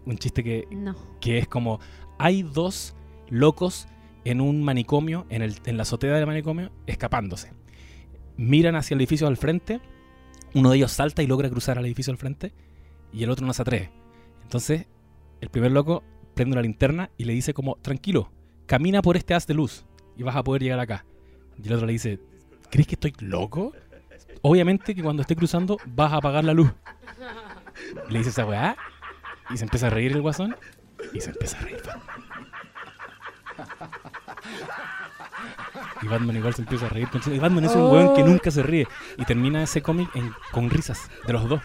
Un 0.06 0.18
chiste 0.20 0.44
que, 0.44 0.68
No. 0.70 0.96
que 1.20 1.40
es 1.40 1.48
como 1.48 1.80
hay 2.20 2.44
dos 2.44 2.96
locos 3.30 3.88
en 4.24 4.42
un 4.42 4.62
manicomio, 4.64 5.26
en, 5.30 5.42
el, 5.42 5.56
en 5.66 5.78
la 5.78 5.84
azotea 5.84 6.14
del 6.14 6.28
manicomio, 6.28 6.72
escapándose. 6.86 7.52
Miran 8.38 8.76
hacia 8.76 8.94
el 8.94 9.02
edificio 9.02 9.26
al 9.28 9.38
frente, 9.38 9.82
uno 10.54 10.70
de 10.70 10.78
ellos 10.78 10.92
salta 10.92 11.24
y 11.24 11.28
logra 11.28 11.50
cruzar 11.50 11.80
al 11.80 11.86
edificio 11.86 12.12
al 12.12 12.18
frente, 12.18 12.54
y 13.12 13.24
el 13.24 13.32
otro 13.32 13.48
no 13.48 13.54
se 13.54 13.64
atreve. 13.64 13.92
Entonces, 14.44 14.86
el 15.42 15.50
primer 15.50 15.72
loco 15.72 16.04
prende 16.36 16.54
una 16.54 16.62
linterna 16.62 17.10
y 17.18 17.24
le 17.24 17.34
dice 17.34 17.56
como, 17.56 17.76
tranquilo, 17.78 18.32
camina 18.68 19.02
por 19.02 19.18
este 19.18 19.34
haz 19.34 19.48
de 19.48 19.56
luz 19.56 19.86
y 20.16 20.22
vas 20.22 20.36
a 20.36 20.44
poder 20.44 20.62
llegar 20.62 20.80
acá. 20.80 21.06
Y 21.64 21.68
el 21.68 21.74
otro 21.74 21.88
le 21.88 21.94
dice, 21.94 22.20
¿crees 22.70 22.88
que 22.88 22.96
estoy 22.96 23.14
loco? 23.20 23.74
Obviamente 24.42 24.94
que 24.96 25.02
cuando 25.04 25.22
esté 25.22 25.36
cruzando 25.36 25.78
vas 25.86 26.12
a 26.14 26.18
apagar 26.18 26.44
la 26.44 26.54
luz. 26.54 26.72
Le 28.10 28.18
dice 28.20 28.30
esa 28.30 28.46
weá 28.46 28.76
y 29.50 29.58
se 29.58 29.64
empieza 29.64 29.88
a 29.88 29.90
reír 29.90 30.12
el 30.14 30.22
guasón 30.22 30.56
y 31.14 31.22
se 31.22 31.30
empieza 31.32 31.58
a 31.58 31.62
reír 31.62 31.82
Batman. 31.86 32.26
Y 36.02 36.08
Batman 36.08 36.36
igual 36.36 36.54
se 36.54 36.62
empieza 36.62 36.86
a 36.86 36.90
reír. 36.90 37.08
Y 37.28 37.40
Batman 37.40 37.66
es 37.66 37.76
un 37.76 37.84
weón 37.92 38.16
que 38.16 38.24
nunca 38.24 38.52
se 38.52 38.62
ríe. 38.64 38.88
Y 39.18 39.26
termina 39.26 39.64
ese 39.64 39.82
cómic 39.82 40.10
con 40.52 40.70
risas 40.70 41.10
de 41.26 41.34
los 41.34 41.48
dos. 41.50 41.62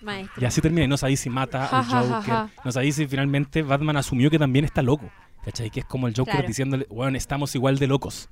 Maestro. 0.00 0.42
Y 0.42 0.46
así 0.46 0.60
termina. 0.60 0.84
Y 0.84 0.88
no 0.88 0.96
sabéis 0.96 1.20
si 1.20 1.28
mata 1.30 1.66
Ja, 1.66 1.78
al 1.80 1.84
ja, 1.84 2.00
Joker. 2.02 2.22
ja. 2.34 2.48
No 2.64 2.72
sabéis 2.72 2.94
si 2.96 3.06
finalmente 3.06 3.62
Batman 3.62 3.96
asumió 3.96 4.30
que 4.30 4.38
también 4.38 4.64
está 4.64 4.80
loco. 4.82 5.10
¿Cachai? 5.44 5.70
Que 5.70 5.80
es 5.80 5.86
como 5.86 6.06
el 6.08 6.14
Joker 6.16 6.32
Claro. 6.34 6.48
diciéndole, 6.48 6.86
bueno, 6.90 7.16
estamos 7.16 7.54
igual 7.54 7.78
de 7.78 7.86
locos. 7.88 8.28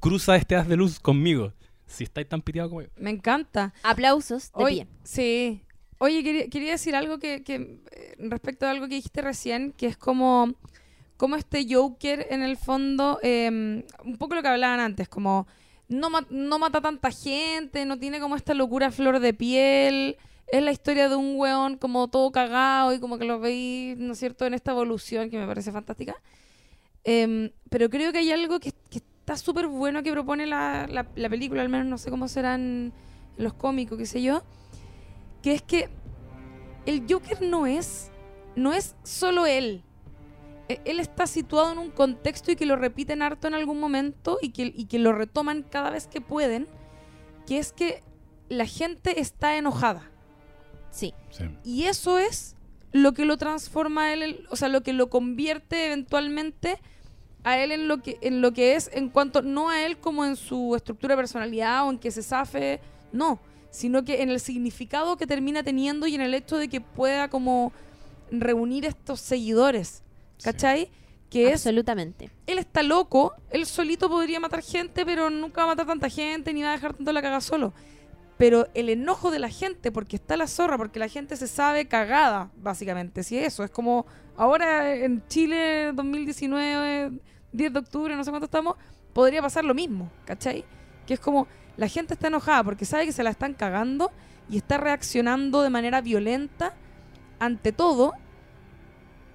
Cruza 0.00 0.36
este 0.36 0.56
haz 0.56 0.68
de 0.68 0.76
luz 0.76 1.00
conmigo. 1.00 1.52
Si 1.86 2.04
estáis 2.04 2.28
tan 2.28 2.42
piteados 2.42 2.70
como 2.70 2.82
yo. 2.82 2.88
Me 2.96 3.10
encanta. 3.10 3.72
Aplausos 3.82 4.52
de 4.52 4.64
Oye, 4.64 4.86
pie. 4.86 4.88
sí. 5.04 5.62
Oye, 5.98 6.22
quería, 6.24 6.48
quería 6.48 6.72
decir 6.72 6.94
algo 6.96 7.18
que, 7.18 7.42
que, 7.44 7.54
eh, 7.92 8.14
respecto 8.18 8.66
a 8.66 8.70
algo 8.70 8.88
que 8.88 8.96
dijiste 8.96 9.22
recién, 9.22 9.72
que 9.72 9.86
es 9.86 9.96
como, 9.96 10.54
como 11.16 11.36
este 11.36 11.66
Joker 11.72 12.26
en 12.30 12.42
el 12.42 12.56
fondo, 12.56 13.20
eh, 13.22 13.48
un 14.04 14.16
poco 14.18 14.34
lo 14.34 14.42
que 14.42 14.48
hablaban 14.48 14.80
antes, 14.80 15.08
como 15.08 15.46
no, 15.88 16.10
ma- 16.10 16.26
no 16.30 16.58
mata 16.58 16.80
tanta 16.80 17.10
gente, 17.12 17.84
no 17.86 17.98
tiene 17.98 18.18
como 18.18 18.34
esta 18.36 18.54
locura 18.54 18.90
flor 18.90 19.20
de 19.20 19.34
piel, 19.34 20.16
es 20.48 20.62
la 20.62 20.72
historia 20.72 21.08
de 21.08 21.16
un 21.16 21.36
weón 21.36 21.78
como 21.78 22.08
todo 22.08 22.30
cagado 22.32 22.92
y 22.92 22.98
como 23.00 23.16
que 23.18 23.24
lo 23.24 23.38
veis, 23.38 23.96
¿no 23.96 24.12
es 24.14 24.18
cierto?, 24.18 24.46
en 24.46 24.54
esta 24.54 24.72
evolución 24.72 25.30
que 25.30 25.38
me 25.38 25.46
parece 25.46 25.70
fantástica. 25.72 26.16
Em, 27.04 27.50
pero 27.70 27.88
creo 27.90 28.12
que 28.12 28.18
hay 28.18 28.32
algo 28.32 28.58
que, 28.60 28.72
que 28.90 29.00
está 29.24 29.38
súper 29.38 29.68
bueno 29.68 30.02
que 30.02 30.12
propone 30.12 30.44
la, 30.46 30.86
la- 30.86 31.06
la 31.14 31.28
película, 31.30 31.62
al 31.62 31.70
menos 31.70 31.86
no 31.86 31.96
sé 31.96 32.10
cómo 32.10 32.28
serán 32.28 32.92
los 33.38 33.54
cómicos, 33.54 33.96
qué 33.96 34.04
sé 34.04 34.20
yo, 34.22 34.42
que 35.42 35.54
es 35.54 35.62
que 35.62 35.88
el 36.84 37.06
Joker 37.08 37.40
no 37.40 37.66
es, 37.66 38.10
no 38.54 38.74
es 38.74 38.94
solo 39.02 39.46
él. 39.46 39.82
E- 40.68 40.80
Él 40.84 41.00
está 41.00 41.26
situado 41.26 41.72
en 41.72 41.78
un 41.78 41.90
contexto 41.90 42.52
y 42.52 42.56
que 42.56 42.66
lo 42.66 42.76
repiten 42.76 43.22
harto 43.22 43.48
en 43.48 43.54
algún 43.54 43.80
momento 43.80 44.38
y 44.42 44.50
que, 44.50 44.72
y 44.76 44.84
que 44.84 44.98
lo 44.98 45.12
retoman 45.14 45.62
cada 45.62 45.88
vez 45.88 46.06
que 46.06 46.20
pueden, 46.20 46.68
que 47.46 47.58
es 47.58 47.72
que 47.72 48.02
la 48.50 48.66
gente 48.66 49.20
está 49.20 49.56
enojada. 49.56 50.10
Sí. 50.90 51.14
Sí. 51.30 51.44
Y 51.64 51.84
eso 51.84 52.18
es 52.18 52.56
lo 52.92 53.14
que 53.14 53.24
lo 53.24 53.38
transforma 53.38 54.12
él, 54.12 54.46
o 54.50 54.56
sea, 54.56 54.68
lo 54.68 54.82
que 54.82 54.92
lo 54.92 55.08
convierte 55.08 55.86
eventualmente 55.86 56.78
a 57.44 57.58
él 57.58 57.72
en 57.72 57.86
lo 57.86 58.02
que 58.02 58.18
en 58.22 58.40
lo 58.40 58.52
que 58.52 58.74
es 58.74 58.90
en 58.92 59.10
cuanto 59.10 59.42
no 59.42 59.68
a 59.68 59.84
él 59.84 59.98
como 59.98 60.24
en 60.24 60.34
su 60.34 60.74
estructura 60.74 61.14
de 61.14 61.18
personalidad 61.18 61.86
o 61.86 61.90
en 61.90 61.98
que 61.98 62.10
se 62.10 62.22
zafe, 62.22 62.80
no, 63.12 63.38
sino 63.70 64.04
que 64.04 64.22
en 64.22 64.30
el 64.30 64.40
significado 64.40 65.16
que 65.16 65.26
termina 65.26 65.62
teniendo 65.62 66.06
y 66.06 66.14
en 66.14 66.22
el 66.22 66.34
hecho 66.34 66.56
de 66.56 66.68
que 66.68 66.80
pueda 66.80 67.28
como 67.28 67.72
reunir 68.30 68.86
estos 68.86 69.20
seguidores, 69.20 70.02
¿cachai? 70.42 70.90
Que 71.28 71.48
es 71.48 71.66
Absolutamente. 71.66 72.30
él 72.46 72.58
está 72.58 72.82
loco, 72.82 73.34
él 73.50 73.66
solito 73.66 74.08
podría 74.08 74.40
matar 74.40 74.62
gente, 74.62 75.04
pero 75.04 75.28
nunca 75.28 75.62
va 75.62 75.64
a 75.64 75.74
matar 75.74 75.86
tanta 75.86 76.08
gente 76.08 76.52
ni 76.52 76.62
va 76.62 76.70
a 76.70 76.72
dejar 76.72 76.94
tanto 76.94 77.12
la 77.12 77.22
caga 77.22 77.40
solo. 77.40 77.74
Pero 78.38 78.68
el 78.74 78.88
enojo 78.88 79.30
de 79.30 79.38
la 79.38 79.48
gente, 79.48 79.92
porque 79.92 80.16
está 80.16 80.36
la 80.36 80.46
zorra, 80.46 80.76
porque 80.76 80.98
la 80.98 81.08
gente 81.08 81.36
se 81.36 81.46
sabe 81.46 81.86
cagada, 81.86 82.50
básicamente. 82.56 83.22
Si 83.22 83.38
eso, 83.38 83.62
es 83.62 83.70
como 83.70 84.06
ahora 84.36 84.94
en 84.94 85.22
Chile 85.28 85.92
2019, 85.92 87.12
10 87.54 87.72
de 87.72 87.78
octubre, 87.78 88.14
no 88.16 88.24
sé 88.24 88.30
cuánto 88.30 88.44
estamos, 88.46 88.76
podría 89.12 89.40
pasar 89.40 89.64
lo 89.64 89.74
mismo, 89.74 90.10
¿cachai? 90.26 90.64
Que 91.06 91.14
es 91.14 91.20
como 91.20 91.46
la 91.76 91.88
gente 91.88 92.14
está 92.14 92.26
enojada 92.28 92.62
porque 92.64 92.84
sabe 92.84 93.06
que 93.06 93.12
se 93.12 93.22
la 93.22 93.30
están 93.30 93.54
cagando 93.54 94.10
y 94.50 94.56
está 94.58 94.76
reaccionando 94.76 95.62
de 95.62 95.70
manera 95.70 96.00
violenta 96.00 96.74
ante 97.38 97.72
todo. 97.72 98.12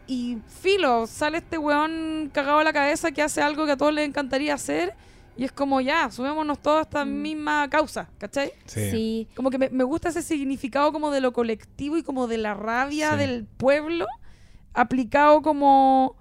Y 0.07 0.37
filo, 0.61 1.05
sale 1.07 1.37
este 1.37 1.57
weón 1.57 2.31
cagado 2.33 2.59
a 2.59 2.63
la 2.63 2.73
cabeza 2.73 3.11
que 3.11 3.21
hace 3.21 3.41
algo 3.41 3.65
que 3.65 3.73
a 3.73 3.77
todos 3.77 3.93
les 3.93 4.07
encantaría 4.07 4.53
hacer. 4.53 4.93
Y 5.37 5.45
es 5.45 5.51
como 5.51 5.79
ya, 5.79 6.09
subémonos 6.11 6.59
todos 6.61 6.79
a 6.79 6.81
esta 6.81 7.05
Mm. 7.05 7.21
misma 7.21 7.69
causa, 7.69 8.09
¿cachai? 8.17 8.51
Sí. 8.65 8.89
Sí. 8.91 9.27
Como 9.35 9.49
que 9.51 9.57
me, 9.57 9.69
me 9.69 9.83
gusta 9.83 10.09
ese 10.09 10.21
significado 10.21 10.91
como 10.91 11.11
de 11.11 11.21
lo 11.21 11.31
colectivo 11.31 11.95
y 11.97 12.03
como 12.03 12.27
de 12.27 12.37
la 12.39 12.53
rabia 12.55 13.11
Sí. 13.13 13.17
del 13.19 13.45
pueblo 13.45 14.05
aplicado 14.73 15.41
como 15.41 16.15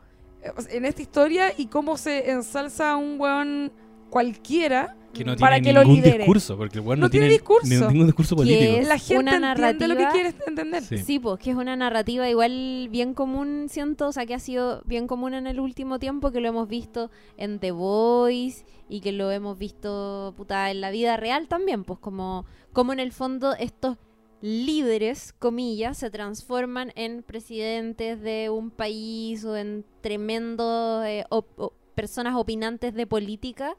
en 0.71 0.85
esta 0.85 1.03
historia 1.03 1.53
y 1.57 1.67
cómo 1.67 1.97
se 1.97 2.31
ensalza 2.31 2.93
a 2.93 2.97
un 2.97 3.21
weón 3.21 3.73
cualquiera 4.11 4.97
Que 5.13 5.25
no 5.25 5.37
para 5.37 5.61
tiene 5.61 5.81
que 5.81 5.85
lo 5.87 5.93
lidere. 5.95 6.19
discurso, 6.19 6.57
porque 6.57 6.79
el 6.79 6.85
weón 6.87 7.01
No 7.01 7.07
no, 7.07 7.11
tiene 7.11 7.27
tiene 7.27 7.39
discurso. 7.39 7.67
ni- 7.69 7.93
ningún 7.93 8.07
discurso 8.07 8.37
Que 8.37 8.43
político. 8.43 8.73
es 8.81 8.89
La 8.89 8.99
gente 8.99 9.19
una 9.19 9.37
entiende 9.37 9.89
lo 9.89 9.95
que 9.97 10.03
narrativa- 10.03 10.11
quiere 10.13 10.35
entender. 10.47 10.83
Sí. 10.83 10.99
Sí, 10.99 11.19
pues 11.19 11.39
que 11.41 11.51
es 11.51 11.57
una 11.57 11.77
narrativa 11.77 12.29
igual 12.29 12.89
bien 12.91 13.15
común, 13.15 13.67
siento, 13.69 14.09
o 14.09 14.13
sea, 14.13 14.27
que 14.27 14.35
ha 14.35 14.39
sido 14.39 14.83
bien 14.87 15.07
común 15.07 15.35
en 15.35 15.47
el 15.47 15.61
último 15.61 15.99
tiempo, 15.99 16.31
que 16.33 16.41
lo 16.41 16.49
hemos 16.49 16.69
visto 16.69 17.11
en 17.37 17.59
The 17.59 17.71
Voice 17.73 18.65
y 18.89 19.01
que 19.01 19.13
lo 19.13 19.31
hemos 19.31 19.59
visto, 19.59 20.33
puta, 20.37 20.71
en 20.71 20.81
la 20.81 20.91
vida 20.91 21.17
real 21.17 21.49
también, 21.49 21.85
pues 21.85 21.99
como, 21.99 22.47
como 22.73 22.93
en 22.93 23.01
el 23.01 23.13
fondo 23.13 23.55
estos 23.59 23.97
líderes, 24.41 25.33
comillas, 25.39 25.99
se 25.99 26.11
transforman 26.11 26.93
en 26.95 27.23
presidentes 27.23 28.21
de 28.21 28.51
un 28.51 28.71
país 28.71 29.45
o 29.45 29.57
en 29.57 29.85
tremendos 30.01 31.05
eh, 31.07 31.25
op- 31.31 31.73
personas 31.95 32.35
opinantes 32.37 32.95
de 32.95 33.07
política 33.07 33.75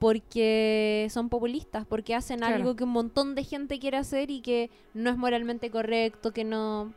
porque 0.00 1.06
son 1.10 1.28
populistas, 1.28 1.84
porque 1.86 2.14
hacen 2.14 2.38
Claro. 2.38 2.56
algo 2.56 2.74
que 2.74 2.84
un 2.84 2.90
montón 2.90 3.34
de 3.34 3.44
gente 3.44 3.78
quiere 3.78 3.98
hacer 3.98 4.30
y 4.30 4.40
que 4.40 4.70
no 4.94 5.10
es 5.10 5.16
moralmente 5.16 5.70
correcto, 5.70 6.32
que 6.32 6.42
no... 6.44 6.92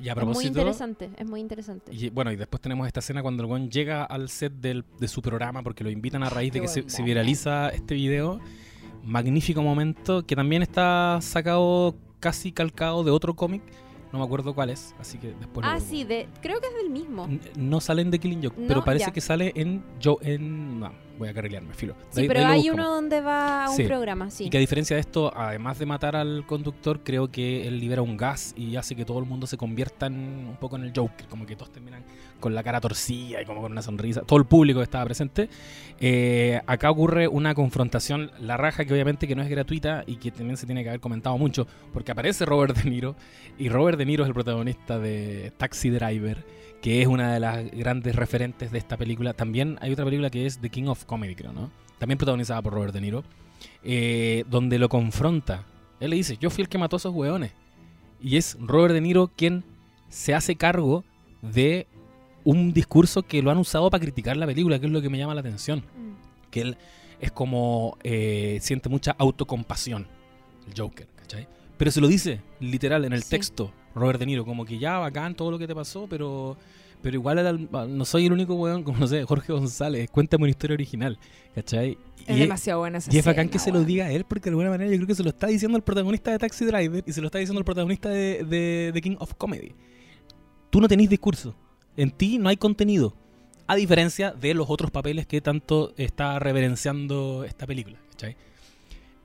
Y 0.00 0.08
a 0.10 0.12
Es 0.12 0.24
muy 0.24 0.44
interesante, 0.46 1.10
es 1.16 1.26
muy 1.28 1.40
interesante. 1.40 1.92
Y 1.94 2.10
bueno, 2.10 2.30
y 2.30 2.36
después 2.36 2.60
tenemos 2.60 2.86
esta 2.86 3.00
escena 3.00 3.20
cuando 3.22 3.42
el 3.44 3.48
weón 3.50 3.70
llega 3.70 4.04
al 4.04 4.28
set 4.28 4.52
del- 4.52 4.84
de 5.00 5.08
su 5.08 5.22
programa 5.22 5.62
porque 5.62 5.82
lo 5.82 5.90
invitan 5.90 6.22
a 6.22 6.28
raíz 6.30 6.52
de 6.52 6.60
que 6.60 6.68
se, 6.68 6.88
se 6.90 7.02
viraliza 7.02 7.70
este 7.70 7.94
video. 7.94 8.38
Magnífico 9.02 9.62
momento 9.62 10.24
que 10.26 10.36
también 10.36 10.62
está 10.62 11.18
sacado 11.22 11.94
casi 12.20 12.52
calcado 12.52 13.04
de 13.04 13.10
otro 13.10 13.34
cómic. 13.34 13.62
No 14.12 14.18
me 14.20 14.24
acuerdo 14.24 14.54
cuál 14.54 14.70
es, 14.70 14.94
así 14.98 15.18
que 15.18 15.34
después 15.38 15.66
lo- 15.66 15.70
ah, 15.72 15.80
sí, 15.80 16.02
de, 16.04 16.28
creo 16.40 16.60
que 16.60 16.66
es 16.68 16.74
del 16.74 16.88
mismo. 16.88 17.24
N- 17.26 17.40
No 17.56 17.78
salen 17.80 18.10
de 18.10 18.18
Killing 18.18 18.42
Joke, 18.42 18.56
No, 18.58 18.66
pero 18.68 18.82
parece 18.84 19.06
ya. 19.06 19.12
que 19.12 19.20
sale 19.20 19.52
en 19.54 19.84
yo 20.00 20.16
en 20.22 20.80
no, 20.80 20.92
voy 21.18 21.28
a 21.28 21.34
carrilearme, 21.34 21.74
filo. 21.74 21.94
Sí, 22.10 22.22
ahí- 22.22 22.28
pero 22.28 22.46
hay 22.46 22.70
uno 22.70 22.88
donde 22.88 23.20
va 23.20 23.64
a 23.66 23.70
un 23.70 23.76
Sí. 23.76 23.82
programa, 23.84 24.30
sí. 24.30 24.44
Y 24.44 24.50
que 24.50 24.56
a 24.56 24.60
diferencia 24.60 24.96
de 24.96 25.00
esto, 25.00 25.32
además 25.36 25.78
de 25.78 25.86
matar 25.86 26.16
al 26.16 26.46
conductor, 26.46 27.00
creo 27.04 27.30
que 27.30 27.66
él 27.68 27.80
libera 27.80 28.02
un 28.02 28.16
gas 28.16 28.54
y 28.56 28.76
hace 28.76 28.94
que 28.96 29.04
todo 29.04 29.18
el 29.18 29.24
mundo 29.26 29.46
se 29.46 29.56
convierta 29.56 30.06
en, 30.06 30.14
un 30.14 30.56
poco 30.60 30.76
en 30.76 30.84
el 30.84 30.92
Joker, 30.94 31.26
como 31.28 31.44
que 31.46 31.56
todos 31.56 31.72
terminan 31.72 32.04
con 32.40 32.54
la 32.54 32.62
cara 32.62 32.80
torcida 32.80 33.42
y 33.42 33.44
como 33.44 33.60
con 33.62 33.72
una 33.72 33.82
sonrisa, 33.82 34.20
todo 34.22 34.38
el 34.38 34.44
público 34.44 34.78
que 34.78 34.84
estaba 34.84 35.04
presente. 35.04 35.48
Eh, 36.00 36.60
acá 36.66 36.90
ocurre 36.90 37.26
una 37.26 37.54
confrontación, 37.54 38.30
la 38.40 38.56
raja 38.56 38.84
que 38.84 38.92
obviamente 38.92 39.26
que 39.26 39.34
no 39.34 39.42
es 39.42 39.48
gratuita 39.48 40.04
y 40.06 40.16
que 40.16 40.30
también 40.30 40.56
se 40.56 40.66
tiene 40.66 40.82
que 40.84 40.90
haber 40.90 41.00
comentado 41.00 41.36
mucho, 41.38 41.66
porque 41.92 42.12
aparece 42.12 42.44
Robert 42.46 42.76
De 42.76 42.88
Niro 42.88 43.16
y 43.58 43.68
Robert 43.68 43.98
De 43.98 44.06
Niro 44.06 44.22
es 44.22 44.28
el 44.28 44.34
protagonista 44.34 44.98
de 44.98 45.52
Taxi 45.56 45.90
Driver, 45.90 46.44
que 46.82 47.02
es 47.02 47.08
una 47.08 47.32
de 47.34 47.40
las 47.40 47.70
grandes 47.72 48.14
referentes 48.14 48.70
de 48.70 48.78
esta 48.78 48.96
película. 48.96 49.34
También 49.34 49.78
hay 49.80 49.92
otra 49.92 50.04
película 50.04 50.30
que 50.30 50.46
es 50.46 50.58
The 50.60 50.70
King 50.70 50.86
of 50.86 51.04
Comedy, 51.04 51.34
creo, 51.34 51.52
¿no? 51.52 51.70
También 51.98 52.18
protagonizada 52.18 52.62
por 52.62 52.72
Robert 52.74 52.94
De 52.94 53.00
Niro 53.00 53.24
eh, 53.82 54.44
donde 54.48 54.78
lo 54.78 54.88
confronta. 54.88 55.64
Él 56.00 56.10
le 56.10 56.16
dice, 56.16 56.36
yo 56.40 56.50
fui 56.50 56.62
el 56.62 56.68
que 56.68 56.78
mató 56.78 56.96
a 56.96 56.98
esos 56.98 57.14
hueones. 57.14 57.52
Y 58.20 58.36
es 58.36 58.56
Robert 58.60 58.94
De 58.94 59.00
Niro 59.00 59.28
quien 59.34 59.64
se 60.08 60.34
hace 60.34 60.56
cargo 60.56 61.04
de 61.42 61.86
un 62.44 62.72
discurso 62.72 63.22
que 63.22 63.42
lo 63.42 63.50
han 63.50 63.58
usado 63.58 63.90
para 63.90 64.00
criticar 64.00 64.36
la 64.36 64.46
película, 64.46 64.78
que 64.78 64.86
es 64.86 64.92
lo 64.92 65.02
que 65.02 65.08
me 65.10 65.18
llama 65.18 65.34
la 65.34 65.40
atención. 65.40 65.80
Mm. 65.80 66.50
Que 66.50 66.60
él 66.62 66.76
es 67.20 67.32
como, 67.32 67.98
eh, 68.04 68.58
siente 68.60 68.88
mucha 68.88 69.12
autocompasión, 69.18 70.06
el 70.66 70.80
Joker, 70.80 71.08
¿cachai? 71.16 71.48
Pero 71.76 71.90
se 71.90 72.00
lo 72.00 72.08
dice, 72.08 72.40
literal, 72.60 73.04
en 73.04 73.12
el 73.12 73.22
Sí. 73.22 73.30
texto, 73.30 73.72
Robert 73.94 74.18
De 74.18 74.26
Niro, 74.26 74.44
como 74.44 74.64
que 74.64 74.78
ya, 74.78 74.98
bacán 74.98 75.34
todo 75.34 75.50
lo 75.50 75.58
que 75.58 75.66
te 75.66 75.74
pasó, 75.74 76.06
pero... 76.08 76.56
Pero 77.00 77.14
igual 77.14 77.38
era 77.38 77.50
el- 77.50 77.68
no 77.70 78.04
soy 78.04 78.26
el 78.26 78.32
único 78.32 78.54
weón, 78.54 78.82
como 78.84 78.98
no 78.98 79.06
sé, 79.06 79.22
Jorge 79.24 79.52
González, 79.52 80.10
cuéntame 80.10 80.42
una 80.44 80.50
historia 80.50 80.74
original, 80.74 81.16
¿cachai? 81.54 81.96
Es 82.26 82.36
Y- 82.36 82.40
demasiado 82.40 82.80
buena 82.80 82.98
esa 82.98 83.14
y 83.14 83.18
es 83.18 83.24
bacán 83.24 83.46
escena, 83.46 83.52
que 83.52 83.58
se 83.60 83.70
lo 83.70 83.84
diga 83.84 84.06
a 84.06 84.10
él, 84.10 84.24
porque 84.24 84.50
de 84.50 84.54
alguna 84.54 84.70
manera 84.70 84.90
yo 84.90 84.96
creo 84.96 85.06
que 85.06 85.14
se 85.14 85.22
lo 85.22 85.28
está 85.28 85.46
diciendo 85.46 85.76
el 85.76 85.84
protagonista 85.84 86.32
de 86.32 86.38
Taxi 86.38 86.64
Driver 86.64 87.04
y 87.06 87.12
se 87.12 87.20
lo 87.20 87.26
está 87.28 87.38
diciendo 87.38 87.60
el 87.60 87.64
protagonista 87.64 88.08
de, 88.08 88.42
de, 88.42 88.90
de 88.92 89.00
King 89.00 89.14
of 89.20 89.34
Comedy. 89.34 89.74
Tú 90.70 90.80
no 90.80 90.88
tenés 90.88 91.08
discurso. 91.08 91.54
En 91.96 92.10
ti 92.10 92.38
no 92.38 92.48
hay 92.48 92.56
contenido. 92.56 93.14
A 93.68 93.76
diferencia 93.76 94.32
de 94.32 94.54
los 94.54 94.68
otros 94.68 94.90
papeles 94.90 95.26
que 95.28 95.40
tanto 95.40 95.92
está 95.96 96.38
reverenciando 96.40 97.44
esta 97.44 97.64
película. 97.66 97.98
¿cachai? 98.10 98.36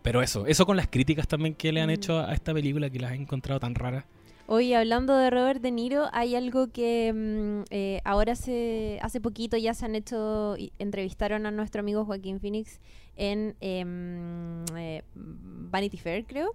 Pero 0.03 0.21
eso, 0.21 0.45
eso 0.45 0.65
con 0.67 0.77
las 0.77 0.87
críticas 0.87 1.27
también 1.27 1.55
que 1.55 1.71
le 1.71 1.81
han 1.81 1.87
Mm. 1.87 1.93
hecho 1.93 2.19
a 2.19 2.33
esta 2.33 2.53
película 2.53 2.89
que 2.89 2.99
las 2.99 3.13
he 3.13 3.15
encontrado 3.15 3.59
tan 3.59 3.73
raras. 3.73 4.05
Oye, 4.45 4.75
hablando 4.75 5.15
de 5.15 5.29
Robert 5.29 5.61
De 5.61 5.71
Niro, 5.71 6.09
hay 6.11 6.35
algo 6.35 6.67
que 6.67 7.13
mm, 7.13 7.63
eh, 7.69 8.01
ahora 8.03 8.35
se, 8.35 8.99
hace 9.01 9.21
poquito 9.21 9.55
ya 9.55 9.73
se 9.73 9.85
han 9.85 9.95
hecho, 9.95 10.55
entrevistaron 10.79 11.45
a 11.45 11.51
nuestro 11.51 11.79
amigo 11.79 12.03
Joaquín 12.03 12.41
Phoenix 12.41 12.81
en 13.15 13.55
em, 13.61 14.65
eh, 14.75 15.03
Vanity 15.15 15.97
Fair, 15.97 16.25
creo. 16.25 16.53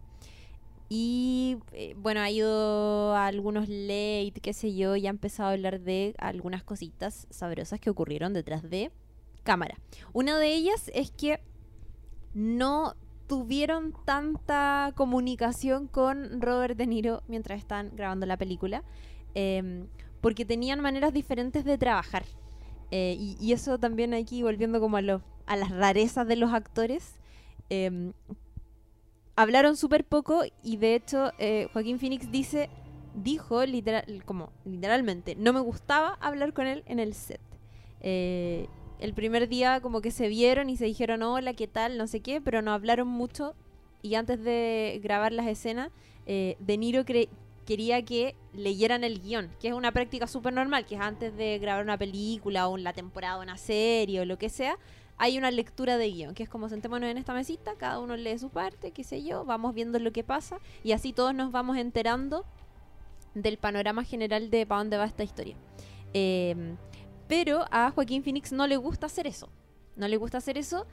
Y 0.91 1.59
eh, 1.73 1.95
bueno, 1.97 2.21
ha 2.21 2.31
ido 2.31 3.15
a 3.15 3.27
algunos 3.27 3.69
late, 3.71 4.41
qué 4.43 4.53
sé 4.53 4.75
yo, 4.75 4.95
y 4.97 5.07
ha 5.07 5.11
empezado 5.11 5.49
a 5.49 5.53
hablar 5.53 5.81
de 5.81 6.15
algunas 6.19 6.63
cositas 6.63 7.27
sabrosas 7.31 7.81
que 7.81 7.89
ocurrieron 7.89 8.35
detrás 8.35 8.69
de 8.69 8.91
cámara. 9.45 9.79
Una 10.13 10.39
de 10.39 10.53
ellas 10.55 10.91
es 10.95 11.11
que 11.11 11.41
no 12.35 12.95
tuvieron 13.29 13.95
tanta 14.05 14.93
comunicación 14.97 15.87
con 15.87 16.41
Robert 16.41 16.77
De 16.77 16.87
Niro 16.87 17.23
mientras 17.29 17.59
estaban 17.59 17.91
grabando 17.95 18.27
la 18.27 18.37
película, 18.37 18.83
em, 19.35 19.87
porque 20.21 20.45
tenían 20.45 20.81
maneras 20.81 21.13
diferentes 21.13 21.65
de 21.65 21.79
trabajar. 21.79 22.25
Eh, 22.91 23.17
y, 23.19 23.37
y 23.41 23.53
eso 23.53 23.79
también 23.79 24.15
aquí, 24.15 24.43
volviendo 24.43 24.81
como 24.81 24.97
a, 24.97 25.03
lo- 25.03 25.23
a 25.47 25.57
las 25.57 25.71
rarezas 25.71 26.27
de 26.27 26.37
los 26.37 26.53
actores, 26.53 27.17
em, 27.69 28.13
hablaron 29.37 29.77
súper 29.77 30.05
poco 30.05 30.43
y 30.63 30.77
de 30.79 30.95
hecho 30.95 31.33
eh, 31.39 31.69
Joaquín 31.73 31.99
Phoenix 31.99 32.31
dice, 32.33 32.69
dijo 33.15 33.65
literal, 33.65 34.23
como 34.25 34.51
literalmente, 34.65 35.37
no 35.37 35.53
me 35.53 35.61
gustaba 35.61 36.15
hablar 36.21 36.53
con 36.53 36.67
él 36.67 36.83
en 36.87 36.99
el 36.99 37.15
set. 37.15 37.41
Eh, 38.01 38.69
el 38.99 39.15
primer 39.15 39.49
día 39.49 39.81
como 39.81 40.01
que 40.01 40.11
se 40.11 40.29
vieron 40.29 40.71
y 40.71 40.77
se 40.77 40.85
dijeron 40.85 41.23
hola, 41.23 41.55
¿qué 41.55 41.67
tal? 41.67 41.99
No 41.99 42.07
sé 42.07 42.21
qué, 42.21 42.41
pero 42.41 42.63
no 42.63 42.73
hablaron 42.73 43.09
mucho 43.09 43.55
y 44.03 44.15
antes 44.15 44.43
de 44.43 45.01
grabar 45.03 45.33
las 45.33 45.47
escenas, 45.47 45.91
eh, 46.27 46.57
De 46.61 46.77
Niro 46.79 47.05
quería 47.05 48.03
que 48.05 48.35
leyeran 48.53 49.05
el 49.05 49.21
guion, 49.21 49.51
que 49.61 49.69
es 49.69 49.75
una 49.75 49.93
práctica 49.93 50.27
súper 50.27 50.53
normal, 50.53 50.87
que 50.87 50.95
es 50.97 51.01
antes 51.01 51.37
de 51.37 51.59
grabar 51.59 51.83
una 51.83 51.99
película 51.99 52.69
o 52.69 52.77
la 52.77 52.93
temporada 52.93 53.37
de 53.37 53.43
una 53.43 53.57
serie 53.57 54.21
o 54.21 54.25
lo 54.25 54.39
que 54.39 54.49
sea, 54.49 54.77
hay 55.17 55.37
una 55.37 55.51
lectura 55.51 55.97
de 55.97 56.11
guion, 56.11 56.35
que 56.35 56.45
es 56.45 56.49
como 56.49 56.69
sentémonos 56.69 57.11
en 57.11 57.19
esta 57.19 57.35
mesita, 57.35 57.75
cada 57.77 57.99
uno 57.99 58.17
lee 58.17 58.39
su 58.39 58.51
parte, 58.51 58.93
qué 58.93 59.03
sé 59.03 59.25
yo, 59.25 59.45
vamos 59.45 59.75
viendo 59.75 59.99
lo 59.99 60.13
que 60.13 60.23
pasa 60.23 60.59
y 60.85 60.93
así 60.93 61.13
todos 61.13 61.35
nos 61.35 61.51
vamos 61.51 61.77
enterando 61.77 62.45
del 63.35 63.59
panorama 63.59 64.05
general 64.05 64.51
de 64.51 64.65
para 64.65 64.79
dónde 64.79 64.97
va 64.97 65.05
esta 65.05 65.25
historia. 65.25 65.57
Eh, 66.15 66.77
pero 67.29 67.65
a 67.71 67.91
Joaquín 67.91 68.23
Phoenix 68.25 68.53
no 68.53 68.67
le 68.67 68.77
gusta 68.77 69.07
hacer 69.07 69.27
eso. 69.27 69.49
No 69.97 70.09
le 70.09 70.17
gusta 70.17 70.39
hacer 70.39 70.59
eso. 70.59 70.87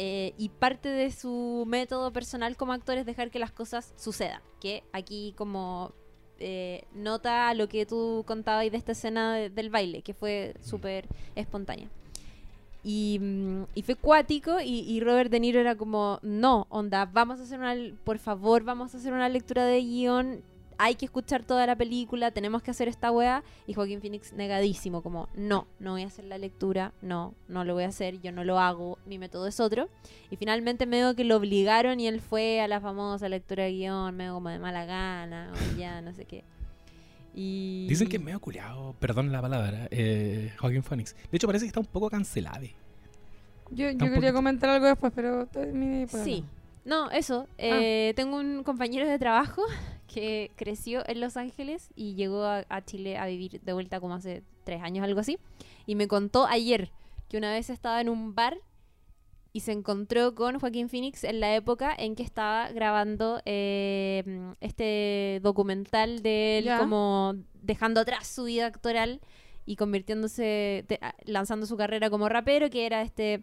eh, 0.00 0.32
y 0.38 0.50
parte 0.50 0.88
de 0.88 1.10
su 1.10 1.64
método 1.66 2.12
personal 2.12 2.56
como 2.56 2.72
actor 2.72 2.96
es 2.98 3.04
dejar 3.06 3.30
que 3.32 3.40
las 3.40 3.50
cosas 3.50 3.92
sucedan. 3.96 4.40
Que 4.60 4.84
aquí 4.92 5.34
como 5.36 5.90
eh, 6.38 6.84
nota 6.94 7.52
lo 7.54 7.68
que 7.68 7.84
tú 7.84 8.22
contabas 8.24 8.70
de 8.70 8.76
esta 8.76 8.92
escena 8.92 9.34
de- 9.34 9.50
del 9.50 9.70
baile, 9.70 10.02
que 10.02 10.14
fue 10.14 10.54
súper 10.62 11.08
espontánea. 11.34 11.88
Y, 12.84 13.18
mm, 13.20 13.62
y 13.74 13.82
fue 13.82 13.96
cuático 13.96 14.60
y, 14.60 14.80
y 14.88 15.00
Robert 15.00 15.30
De 15.32 15.40
Niro 15.40 15.58
era 15.58 15.74
como, 15.74 16.20
no, 16.22 16.66
onda, 16.70 17.06
vamos 17.06 17.40
a 17.40 17.42
hacer 17.42 17.58
una, 17.58 17.74
por 18.04 18.18
favor, 18.18 18.62
vamos 18.62 18.94
a 18.94 18.98
hacer 18.98 19.12
una 19.12 19.28
lectura 19.28 19.64
de 19.64 19.80
guion, 19.80 20.42
hay 20.78 20.94
que 20.94 21.04
escuchar 21.04 21.42
toda 21.42 21.66
la 21.66 21.76
película, 21.76 22.30
tenemos 22.30 22.62
que 22.62 22.70
hacer 22.70 22.88
esta 22.88 23.10
weá. 23.10 23.42
Y 23.66 23.74
Joaquín 23.74 24.00
Phoenix 24.00 24.32
negadísimo, 24.32 25.02
como, 25.02 25.28
no, 25.34 25.66
no 25.80 25.92
voy 25.92 26.02
a 26.02 26.06
hacer 26.06 26.24
la 26.24 26.38
lectura, 26.38 26.92
no, 27.02 27.34
no 27.48 27.64
lo 27.64 27.74
voy 27.74 27.82
a 27.84 27.88
hacer, 27.88 28.20
yo 28.22 28.30
no 28.32 28.44
lo 28.44 28.58
hago, 28.60 28.98
mi 29.04 29.18
método 29.18 29.48
es 29.48 29.58
otro. 29.58 29.88
Y 30.30 30.36
finalmente 30.36 30.86
medio 30.86 31.14
que 31.16 31.24
lo 31.24 31.36
obligaron 31.36 31.98
y 32.00 32.06
él 32.06 32.20
fue 32.20 32.60
a 32.60 32.68
la 32.68 32.80
famosa 32.80 33.28
lectura 33.28 33.64
de 33.64 33.72
guion, 33.72 34.16
medio 34.16 34.34
como 34.34 34.48
de 34.48 34.60
mala 34.60 34.84
gana, 34.84 35.52
o 35.52 35.76
ya, 35.78 36.00
no 36.00 36.12
sé 36.14 36.24
qué. 36.24 36.44
Y... 37.34 37.86
Dicen 37.88 38.08
que 38.08 38.16
es 38.16 38.22
medio 38.22 38.40
culiado, 38.40 38.94
perdón 39.00 39.32
la 39.32 39.42
palabra, 39.42 39.88
eh, 39.90 40.52
Joaquín 40.58 40.82
Phoenix. 40.84 41.14
De 41.30 41.36
hecho, 41.36 41.46
parece 41.46 41.64
que 41.64 41.68
está 41.68 41.80
un 41.80 41.86
poco 41.86 42.08
cancelado. 42.08 42.64
Yo, 43.70 43.90
yo 43.90 43.98
quería 43.98 44.14
poquito. 44.14 44.32
comentar 44.32 44.70
algo 44.70 44.86
después, 44.86 45.12
pero 45.14 45.46
por 45.46 45.66
Sí. 46.24 46.44
No, 46.84 47.10
eso. 47.10 47.46
Ah. 47.50 47.56
eh, 47.58 48.12
Tengo 48.16 48.38
un 48.38 48.62
compañero 48.62 49.06
de 49.06 49.18
trabajo 49.18 49.62
que 50.12 50.50
creció 50.56 51.02
en 51.08 51.20
Los 51.20 51.36
Ángeles 51.36 51.90
y 51.94 52.14
llegó 52.14 52.42
a, 52.44 52.64
a 52.68 52.84
Chile 52.84 53.16
a 53.18 53.26
vivir 53.26 53.60
de 53.60 53.72
vuelta 53.72 54.00
como 54.00 54.14
hace 54.14 54.42
tres 54.64 54.82
años, 54.82 55.04
algo 55.04 55.20
así. 55.20 55.38
Y 55.86 55.94
me 55.94 56.08
contó 56.08 56.46
ayer 56.46 56.90
que 57.28 57.36
una 57.38 57.52
vez 57.52 57.70
estaba 57.70 58.00
en 58.00 58.08
un 58.08 58.34
bar 58.34 58.58
y 59.52 59.60
se 59.60 59.72
encontró 59.72 60.34
con 60.34 60.58
Joaquín 60.58 60.88
Phoenix 60.88 61.24
en 61.24 61.40
la 61.40 61.54
época 61.54 61.94
en 61.96 62.14
que 62.14 62.22
estaba 62.22 62.70
grabando 62.70 63.40
eh, 63.44 64.52
este 64.60 65.40
documental 65.42 66.22
de 66.22 66.58
él 66.58 66.64
como 66.78 67.34
dejando 67.54 68.00
atrás 68.00 68.26
su 68.26 68.44
vida 68.44 68.66
actoral 68.66 69.20
y 69.66 69.76
convirtiéndose, 69.76 70.84
te- 70.86 71.00
lanzando 71.24 71.66
su 71.66 71.76
carrera 71.76 72.08
como 72.10 72.28
rapero, 72.28 72.70
que 72.70 72.86
era 72.86 73.02
este 73.02 73.42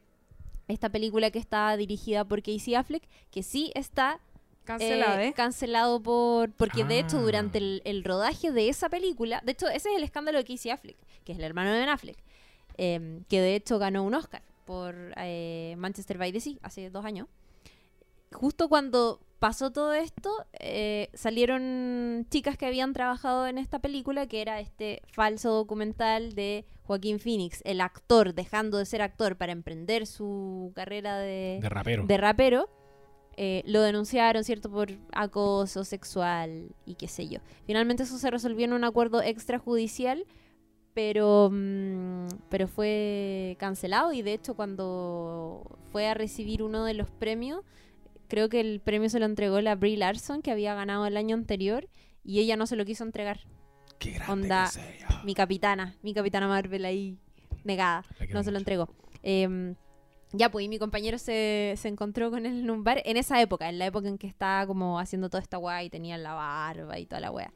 esta 0.68 0.90
película 0.90 1.30
que 1.30 1.38
está 1.38 1.78
dirigida 1.78 2.26
por 2.26 2.42
Casey 2.42 2.74
Affleck, 2.74 3.08
que 3.30 3.44
sí 3.44 3.72
está 3.76 4.20
Cancelada, 4.66 5.24
eh, 5.24 5.28
¿eh? 5.30 5.34
cancelado 5.34 6.02
por 6.02 6.52
porque 6.54 6.84
de 6.84 7.00
hecho 7.00 7.18
Ah. 7.20 7.22
durante 7.22 7.58
el, 7.60 7.82
el 7.86 8.04
rodaje 8.04 8.52
de 8.52 8.68
esa 8.70 8.90
película, 8.90 9.42
de 9.46 9.54
hecho 9.54 9.68
ese 9.70 9.90
es 9.92 9.96
el 9.98 10.04
escándalo 10.04 10.38
de 10.40 10.44
Casey 10.46 10.72
Affleck, 10.72 10.98
que 11.24 11.32
es 11.32 11.38
el 11.38 11.44
hermano 11.46 11.72
de 11.72 11.80
Ben 11.80 11.90
Affleck, 11.90 12.18
eh, 12.78 13.22
que 13.30 13.40
de 13.42 13.56
hecho 13.56 13.80
ganó 13.80 14.04
un 14.04 14.14
Oscar 14.16 14.42
por 14.66 14.96
eh, 15.18 15.76
Manchester 15.78 16.18
by 16.18 16.32
the 16.32 16.40
Sea 16.40 16.56
hace 16.64 16.90
dos 16.90 17.06
años. 17.06 17.28
Justo 18.32 18.68
cuando 18.68 19.22
pasó 19.40 19.72
todo 19.72 19.94
esto, 19.94 20.30
eh, 20.60 21.10
salieron 21.14 22.26
chicas 22.30 22.58
que 22.58 22.66
habían 22.66 22.92
trabajado 22.94 23.48
en 23.48 23.58
esta 23.58 23.80
película, 23.80 24.28
que 24.28 24.42
era 24.42 24.60
este 24.60 25.02
falso 25.08 25.52
documental 25.52 26.34
de 26.34 26.66
Joaquín 26.84 27.20
Phoenix, 27.20 27.62
el 27.64 27.80
actor 27.82 28.34
dejando 28.34 28.78
de 28.78 28.86
ser 28.86 29.02
actor 29.02 29.38
para 29.38 29.52
emprender 29.52 30.06
su 30.08 30.72
carrera 30.76 31.18
de, 31.20 31.60
De 31.62 31.70
rapero. 31.70 32.06
de 32.06 32.18
rapero, 32.18 32.70
eh, 33.38 33.64
lo 33.66 33.82
denunciaron, 33.82 34.44
¿cierto?, 34.44 34.70
por 34.70 34.90
acoso 35.12 35.84
sexual 35.84 36.70
y 36.86 36.96
qué 36.96 37.08
sé 37.08 37.28
yo. 37.28 37.40
Finalmente 37.66 38.04
eso 38.04 38.18
se 38.18 38.32
resolvió 38.32 38.66
en 38.66 38.74
un 38.74 38.84
acuerdo 38.84 39.22
extrajudicial, 39.22 40.26
pero, 40.94 41.50
mm, 41.52 42.28
pero 42.50 42.68
fue 42.68 43.58
cancelado 43.60 44.14
y 44.14 44.22
de 44.22 44.34
hecho 44.34 44.56
cuando 44.56 45.78
fue 45.92 46.08
a 46.08 46.14
recibir 46.14 46.64
uno 46.64 46.86
de 46.86 46.94
los 46.94 47.10
premios, 47.10 47.62
creo 48.30 48.48
que 48.48 48.62
el 48.62 48.80
premio 48.80 49.10
se 49.10 49.20
lo 49.20 49.26
entregó 49.26 49.60
la 49.60 49.76
Brie 49.76 49.98
Larson, 49.98 50.42
que 50.42 50.52
había 50.52 50.74
ganado 50.74 51.06
el 51.06 51.18
año 51.18 51.36
anterior, 51.36 51.90
y 52.24 52.40
ella 52.40 52.56
no 52.56 52.68
se 52.68 52.76
lo 52.76 52.86
quiso 52.86 53.04
entregar. 53.04 53.42
Qué 54.00 54.12
grande 54.12 54.34
onda, 54.34 54.72
que. 54.74 55.26
Mi 55.26 55.34
capitana, 55.36 55.96
mi 56.02 56.14
capitana 56.14 56.48
Marvel 56.48 56.86
ahí 56.86 57.18
negada 57.64 58.06
no 58.32 58.44
se 58.44 58.52
lo 58.52 58.58
entregó. 58.58 58.90
Eh, 59.24 59.76
ya, 60.38 60.50
pues, 60.52 60.66
y 60.66 60.70
mi 60.70 60.78
compañero 60.80 61.18
se, 61.18 61.74
se 61.78 61.88
encontró 61.88 62.30
con 62.32 62.46
él 62.46 62.60
en 62.60 62.70
un 62.70 62.84
bar 62.84 63.02
en 63.06 63.18
esa 63.18 63.42
época, 63.42 63.70
en 63.70 63.80
la 63.80 63.86
época 63.88 64.08
en 64.08 64.18
que 64.18 64.28
estaba 64.28 64.66
como 64.68 65.00
haciendo 65.00 65.30
toda 65.30 65.42
esta 65.42 65.58
weá 65.58 65.84
y 65.84 65.90
tenía 65.90 66.18
la 66.18 66.34
barba 66.34 67.00
y 67.00 67.06
toda 67.06 67.20
la 67.22 67.32
weá. 67.32 67.54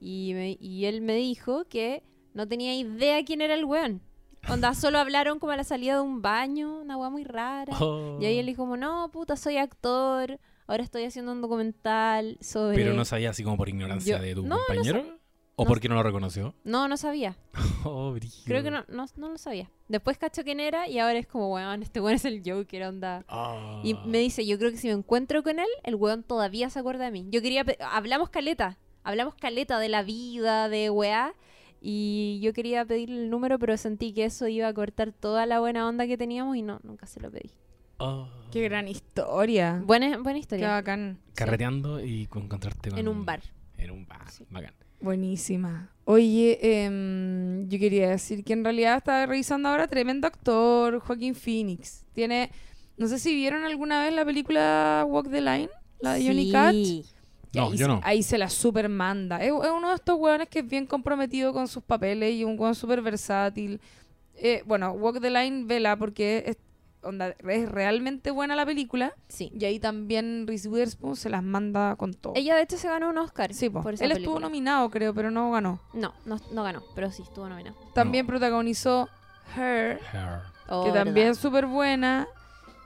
Y, 0.00 0.32
me- 0.34 0.56
y 0.60 0.84
él 0.86 1.00
me 1.02 1.14
dijo 1.14 1.64
que 1.68 2.02
no 2.34 2.46
tenía 2.48 2.74
idea 2.74 3.24
quién 3.24 3.40
era 3.40 3.54
el 3.54 3.64
weón. 3.64 4.00
Onda, 4.48 4.72
solo 4.74 4.98
hablaron 4.98 5.38
como 5.38 5.52
a 5.52 5.56
la 5.56 5.64
salida 5.64 5.94
de 5.96 6.00
un 6.00 6.22
baño, 6.22 6.80
una 6.80 6.96
weá 6.96 7.10
muy 7.10 7.24
rara. 7.24 7.76
Oh. 7.80 8.18
Y 8.20 8.24
ahí 8.26 8.38
él 8.38 8.46
dijo 8.46 8.62
como, 8.62 8.76
no, 8.76 9.10
puta, 9.12 9.36
soy 9.36 9.56
actor, 9.58 10.38
ahora 10.66 10.82
estoy 10.82 11.04
haciendo 11.04 11.32
un 11.32 11.42
documental 11.42 12.38
sobre... 12.40 12.76
Pero 12.76 12.94
no 12.94 13.04
sabía 13.04 13.30
así 13.30 13.44
como 13.44 13.56
por 13.56 13.68
ignorancia 13.68 14.16
Yo- 14.16 14.22
de 14.22 14.34
tu 14.34 14.42
no, 14.42 14.56
no 14.56 14.60
compañero. 14.66 15.19
¿O 15.60 15.64
no 15.64 15.68
porque 15.68 15.88
no 15.88 15.94
lo 15.94 16.02
reconoció? 16.02 16.54
No, 16.64 16.88
no 16.88 16.96
sabía. 16.96 17.36
Oh. 17.82 18.14
Creo 18.44 18.62
que 18.62 18.70
no, 18.70 18.84
no, 18.88 19.06
no 19.16 19.30
lo 19.30 19.38
sabía. 19.38 19.70
Después 19.88 20.18
cachó 20.18 20.44
quién 20.44 20.60
era 20.60 20.86
y 20.86 20.98
ahora 20.98 21.18
es 21.18 21.26
como, 21.26 21.50
weón, 21.54 21.82
este 21.82 21.98
weón 21.98 22.16
es 22.16 22.26
el 22.26 22.42
Joker, 22.44 22.82
onda. 22.82 23.24
Ah. 23.26 23.80
Y 23.82 23.94
me 24.04 24.18
dice, 24.18 24.44
yo 24.44 24.58
creo 24.58 24.70
que 24.70 24.76
si 24.76 24.88
me 24.88 24.92
encuentro 24.92 25.42
con 25.42 25.58
él, 25.58 25.68
el 25.82 25.94
weón 25.94 26.22
todavía 26.22 26.68
se 26.68 26.78
acuerda 26.78 27.06
de 27.06 27.10
mí. 27.10 27.26
Yo 27.30 27.40
quería, 27.40 27.64
hablamos 27.90 28.28
caleta, 28.28 28.76
hablamos 29.02 29.34
caleta 29.34 29.78
de 29.78 29.88
la 29.88 30.02
vida, 30.02 30.68
de 30.68 30.90
weá, 30.90 31.32
y 31.80 32.38
yo 32.42 32.52
quería 32.52 32.84
pedirle 32.84 33.22
el 33.22 33.30
número, 33.30 33.58
pero 33.58 33.78
sentí 33.78 34.12
que 34.12 34.26
eso 34.26 34.46
iba 34.46 34.68
a 34.68 34.74
cortar 34.74 35.12
toda 35.12 35.46
la 35.46 35.60
buena 35.60 35.88
onda 35.88 36.06
que 36.06 36.18
teníamos 36.18 36.56
y 36.56 36.62
no, 36.62 36.80
nunca 36.82 37.06
se 37.06 37.20
lo 37.20 37.30
pedí. 37.30 37.50
Oh. 37.96 38.28
Qué 38.52 38.62
gran 38.62 38.88
historia. 38.88 39.80
Buena, 39.84 40.18
buena 40.18 40.34
Qué 40.34 40.40
historia. 40.40 40.70
bacán. 40.72 41.18
Carreteando 41.34 42.04
y 42.04 42.26
con- 42.26 42.42
encontrarte 42.44 42.90
con... 42.90 42.98
En 42.98 43.08
un 43.08 43.24
bar. 43.24 43.40
En 43.78 43.90
un 43.90 44.06
bar. 44.06 44.30
Sí. 44.30 44.44
Bacán. 44.50 44.74
Buenísima. 45.00 45.90
Oye, 46.04 46.58
em, 46.84 47.68
yo 47.68 47.78
quería 47.78 48.08
decir 48.10 48.42
que 48.44 48.52
en 48.52 48.64
realidad 48.64 48.96
estaba 48.98 49.26
revisando 49.26 49.68
ahora 49.68 49.86
tremendo 49.86 50.26
actor, 50.26 50.98
Joaquín 51.00 51.34
Phoenix. 51.34 52.04
Tiene, 52.12 52.50
no 52.96 53.06
sé 53.06 53.18
si 53.18 53.34
vieron 53.34 53.64
alguna 53.64 54.02
vez 54.04 54.12
la 54.12 54.24
película 54.24 55.04
Walk 55.08 55.30
the 55.30 55.40
Line, 55.40 55.68
la 56.00 56.14
de 56.14 56.26
Johnny 56.26 56.46
Sí. 56.46 56.52
Cat. 56.52 56.74
No, 57.52 57.64
ahí, 57.66 57.70
yo 57.72 57.76
se- 57.78 57.88
no. 57.88 58.00
ahí 58.04 58.22
se 58.22 58.38
la 58.38 58.48
super 58.48 58.88
manda. 58.88 59.38
Es, 59.42 59.48
es 59.48 59.70
uno 59.76 59.88
de 59.88 59.94
estos 59.96 60.16
hueones 60.18 60.48
que 60.48 60.60
es 60.60 60.66
bien 60.68 60.86
comprometido 60.86 61.52
con 61.52 61.66
sus 61.68 61.82
papeles 61.82 62.32
y 62.34 62.44
un 62.44 62.58
hueón 62.58 62.74
súper 62.74 63.02
versátil. 63.02 63.80
Eh, 64.36 64.62
bueno, 64.66 64.92
Walk 64.92 65.20
the 65.20 65.30
Line, 65.30 65.64
vela, 65.64 65.96
porque 65.96 66.44
es, 66.46 66.56
onda, 67.02 67.34
es 67.48 67.68
realmente 67.70 68.30
buena 68.30 68.54
la 68.56 68.64
película. 68.66 69.14
Sí. 69.28 69.50
Y 69.58 69.64
ahí 69.64 69.78
también 69.80 70.46
Reese 70.46 70.68
Witherspoon 70.68 71.16
se 71.16 71.30
las 71.30 71.42
manda 71.42 71.96
con 71.96 72.14
todo. 72.14 72.32
Ella 72.36 72.56
de 72.56 72.62
hecho 72.62 72.76
se 72.76 72.88
ganó 72.88 73.10
un 73.10 73.18
Oscar. 73.18 73.52
sí, 73.54 73.68
po. 73.70 73.82
por 73.82 73.94
esa 73.94 74.04
Él 74.04 74.12
estuvo 74.12 74.34
película. 74.34 74.46
nominado, 74.48 74.90
creo, 74.90 75.14
pero 75.14 75.30
no 75.30 75.50
ganó. 75.50 75.80
No, 75.94 76.12
no, 76.24 76.38
no 76.52 76.62
ganó, 76.62 76.82
pero 76.94 77.10
sí 77.10 77.22
estuvo 77.22 77.48
nominado. 77.48 77.76
También 77.94 78.26
protagonizó 78.26 79.08
Her, 79.56 79.98
Hair. 80.12 80.40
Oh, 80.68 80.84
que 80.84 80.90
verdad. 80.90 81.04
también 81.04 81.28
es 81.28 81.38
súper 81.38 81.66
buena. 81.66 82.28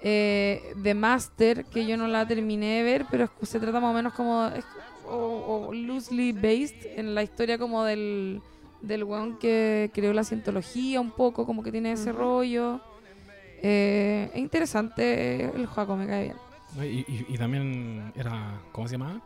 Eh, 0.07 0.74
The 0.82 0.95
Master, 0.95 1.65
que 1.65 1.86
yo 1.86 1.97
no 1.97 2.07
la 2.09 2.27
terminé 2.27 2.77
de 2.78 2.82
ver, 2.82 3.07
pero 3.11 3.24
es- 3.41 3.49
se 3.49 3.59
trata 3.59 3.81
más 3.81 3.91
o 3.91 3.95
menos 3.95 4.12
como. 4.15 4.47
es- 4.49 4.65
o, 5.07 5.66
o 5.69 5.73
loosely 5.74 6.32
based 6.32 6.99
en 6.99 7.15
la 7.15 7.23
historia 7.23 7.59
como 7.59 7.85
del, 7.85 8.41
del 8.81 9.05
weón 9.05 9.39
que 9.39 9.91
creó 9.93 10.15
la 10.15 10.24
cientología, 10.24 10.99
un 11.01 11.11
poco, 11.11 11.45
como 11.45 11.62
que 11.62 11.70
tiene 11.70 11.93
ese 11.93 12.11
Ujú. 12.11 12.19
rollo. 12.19 12.81
Eh, 13.66 14.31
es 14.35 14.39
interesante 14.41 15.45
el 15.57 15.65
Joaco, 15.66 15.97
me 15.97 16.07
cae 16.07 16.24
bien. 16.24 16.36
Y, 16.93 16.99
y- 17.11 17.27
y 17.31 17.39
también 17.39 18.12
era, 18.15 18.61
¿cómo 18.73 18.86
se 18.89 18.99
llamaba? 18.99 19.20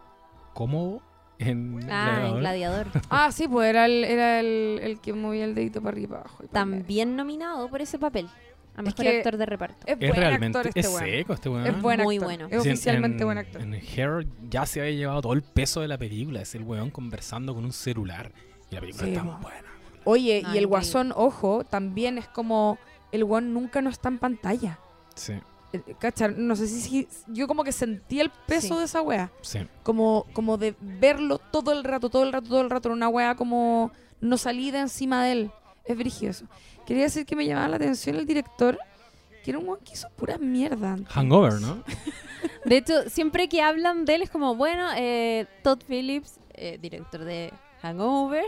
Cómodo 0.55 1.02
en 1.39 1.81
Ah, 1.90 2.27
en 2.28 2.39
Gladiador. 2.39 2.86
Ah, 3.10 3.32
sí, 3.32 3.48
pues 3.48 3.69
era 3.69 3.86
el, 3.86 4.05
era 4.05 4.39
el, 4.40 4.78
el 4.82 5.01
que 5.01 5.12
movía 5.12 5.44
el 5.44 5.55
dedito 5.55 5.81
para 5.81 5.94
arriba 5.94 6.05
y 6.05 6.09
para 6.10 6.20
abajo. 6.20 6.36
y 6.44 6.47
para. 6.47 6.52
También 6.65 7.16
nominado 7.16 7.69
por 7.69 7.81
ese 7.82 7.98
papel. 7.98 8.28
A 8.77 8.82
mejor 8.82 9.05
que- 9.05 9.16
actor 9.19 9.36
de 9.39 9.47
reparto. 9.47 9.86
Es, 9.86 9.94
Es 9.94 9.98
buen 9.98 10.15
realmente, 10.20 10.59
actor 10.59 10.69
este 10.69 10.81
es 10.81 10.86
seco 10.94 11.32
este 11.32 11.48
weón. 11.48 11.66
Es 11.66 11.82
buen 11.82 12.01
Muy 12.02 12.16
actor. 12.16 12.28
bueno. 12.28 12.47
Es 12.48 12.60
oficialmente 12.60 13.19
en, 13.23 13.27
buen 13.27 13.39
actor. 13.39 13.60
En 13.62 13.74
Hair 13.74 14.27
ya 14.48 14.66
se 14.66 14.81
había 14.81 14.93
llevado 14.93 15.20
todo 15.23 15.32
el 15.32 15.43
peso 15.43 15.81
de 15.81 15.89
la 15.89 15.98
película. 15.98 16.43
Es 16.43 16.55
el 16.55 16.62
weón 16.62 16.90
conversando 16.90 17.55
con 17.56 17.65
un 17.65 17.73
celular. 17.73 18.31
Y 18.70 18.74
la 18.77 18.81
película 18.81 19.05
Sí, 19.05 19.10
está 19.10 19.24
muy 19.24 19.35
buena. 19.43 19.62
Oye, 20.05 20.43
No, 20.44 20.55
y 20.55 20.59
el 20.59 20.66
guasón, 20.69 21.12
ojo, 21.16 21.65
también 21.65 22.19
es 22.19 22.28
como 22.28 22.78
el 23.12 23.24
guan 23.24 23.52
nunca 23.55 23.80
no 23.82 23.90
está 23.90 24.09
en 24.09 24.18
pantalla. 24.18 24.78
Sí, 25.14 25.35
Eh, 25.72 25.82
¿Cachar? 25.98 26.32
No 26.39 26.56
sé 26.56 26.66
si, 26.66 26.80
si- 26.80 27.09
yo 27.26 27.47
como 27.47 27.62
que 27.62 27.72
sentí 27.72 28.20
el 28.20 28.30
peso 28.47 28.74
Sí. 28.74 28.78
de 28.78 28.85
esa 28.86 29.02
wea. 29.02 29.30
sí. 29.43 29.59
Como, 29.82 30.24
como 30.32 30.56
de 30.56 30.74
verlo 30.80 31.39
todo 31.39 31.72
el 31.72 31.85
rato, 31.85 32.09
todo 32.09 32.22
el 32.22 32.32
rato, 32.32 32.48
todo 32.48 32.60
el 32.62 32.70
rato 32.70 32.89
en 32.89 32.94
una 32.94 33.09
wea 33.10 33.35
como 33.35 33.90
no 34.22 34.39
salí 34.39 34.70
de 34.70 34.78
encima 34.78 35.22
de 35.24 35.32
él. 35.32 35.51
Es 35.85 35.97
brígido 35.98 36.30
eso. 36.30 36.47
Quería 36.86 37.02
decir 37.05 37.26
que 37.26 37.36
me 37.36 37.44
llamaba 37.47 37.68
la 37.68 37.76
atención 37.76 38.16
el 38.16 38.24
director, 38.26 38.78
que 39.44 39.51
era 39.51 39.59
un 39.59 39.66
guan 39.66 39.80
que 39.85 39.93
hizo 39.93 40.09
pura 40.16 40.39
mierda. 40.39 40.93
antes. 40.94 41.12
Hangover, 41.14 41.60
¿no? 41.60 41.82
De 42.64 42.76
hecho, 42.78 43.09
siempre 43.10 43.48
que 43.51 43.60
hablan 43.60 44.06
de 44.06 44.14
él 44.14 44.22
es 44.22 44.30
como, 44.30 44.55
bueno, 44.55 44.89
eh, 44.97 45.47
Todd 45.62 45.82
Phillips, 45.86 46.39
eh, 46.55 46.78
director 46.80 47.24
de 47.24 47.52
Hangover. 47.82 48.44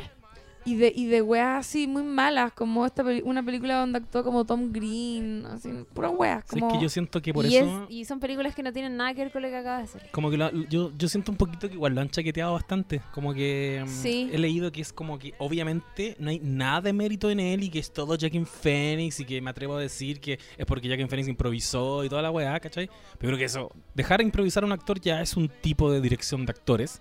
Y 0.65 0.77
de, 0.77 0.93
y 0.95 1.07
de 1.07 1.23
weas 1.23 1.67
así 1.67 1.87
muy 1.87 2.03
malas, 2.03 2.53
como 2.53 2.85
esta 2.85 3.03
peli- 3.03 3.23
una 3.25 3.43
película 3.43 3.77
donde 3.81 3.99
actuó 3.99 4.23
como 4.23 4.45
Tom 4.45 4.71
Green, 4.73 5.47
así, 5.47 5.71
pura 5.95 6.11
weas. 6.11 6.45
Sí, 6.51 6.61
Como... 6.61 6.69
es 6.69 6.77
que 6.77 6.83
yo 6.83 6.89
siento 6.91 7.23
que 7.23 7.33
por 7.33 7.47
y, 7.47 7.57
eso... 7.57 7.85
es- 7.85 7.91
y 7.91 8.05
son 8.05 8.21
películas 8.21 8.55
que 8.55 8.63
no 8.63 8.71
tienen 8.71 8.95
nada 8.97 9.15
que 9.15 9.23
ver 9.23 9.33
con 9.33 9.41
lo 9.41 9.49
que 9.49 9.57
acaba 9.57 9.79
de 9.79 9.85
hacer. 9.85 10.09
Como 10.13 10.31
que 10.31 10.37
lo- 10.37 10.51
yo, 10.69 10.93
yo 10.99 11.09
siento 11.09 11.33
un 11.33 11.39
poquito 11.39 11.67
que 11.67 11.75
igual 11.75 11.95
lo 11.95 12.03
han 12.03 12.11
chaqueteado 12.11 12.53
bastante. 12.53 13.01
Como 13.13 13.33
que 13.33 13.83
mm, 13.87 13.89
Sí. 13.89 14.29
he 14.33 14.39
leído 14.39 14.71
que 14.71 14.83
es 14.83 14.93
como 14.93 15.19
que 15.19 15.33
obviamente 15.39 16.15
no 16.19 16.29
hay 16.29 16.41
nada 16.41 16.83
de 16.83 16.93
mérito 16.93 17.31
en 17.31 17.41
él 17.41 17.63
y 17.65 17.71
que 17.71 17.79
es 17.79 17.91
todo 17.91 18.15
Jackin 18.17 18.45
Phoenix 18.45 19.19
y 19.21 19.25
que 19.25 19.41
me 19.41 19.49
atrevo 19.51 19.77
a 19.77 19.81
decir 19.81 20.21
que 20.21 20.39
es 20.59 20.67
porque 20.67 20.89
Jackin 20.89 21.09
Phoenix 21.09 21.27
improvisó 21.29 22.05
y 22.05 22.11
toda 22.11 22.21
la 22.21 22.31
weá, 22.31 22.61
¿cachai? 22.61 22.89
Pero 23.19 23.29
creo 23.31 23.39
que 23.39 23.45
eso, 23.45 23.71
dejar 23.95 24.21
improvisar 24.21 24.63
a 24.63 24.67
un 24.67 24.73
actor 24.73 25.01
ya 25.01 25.23
es 25.23 25.37
un 25.39 25.49
tipo 25.49 25.91
de 25.91 26.03
dirección 26.03 26.45
de 26.45 26.51
actores. 26.53 27.01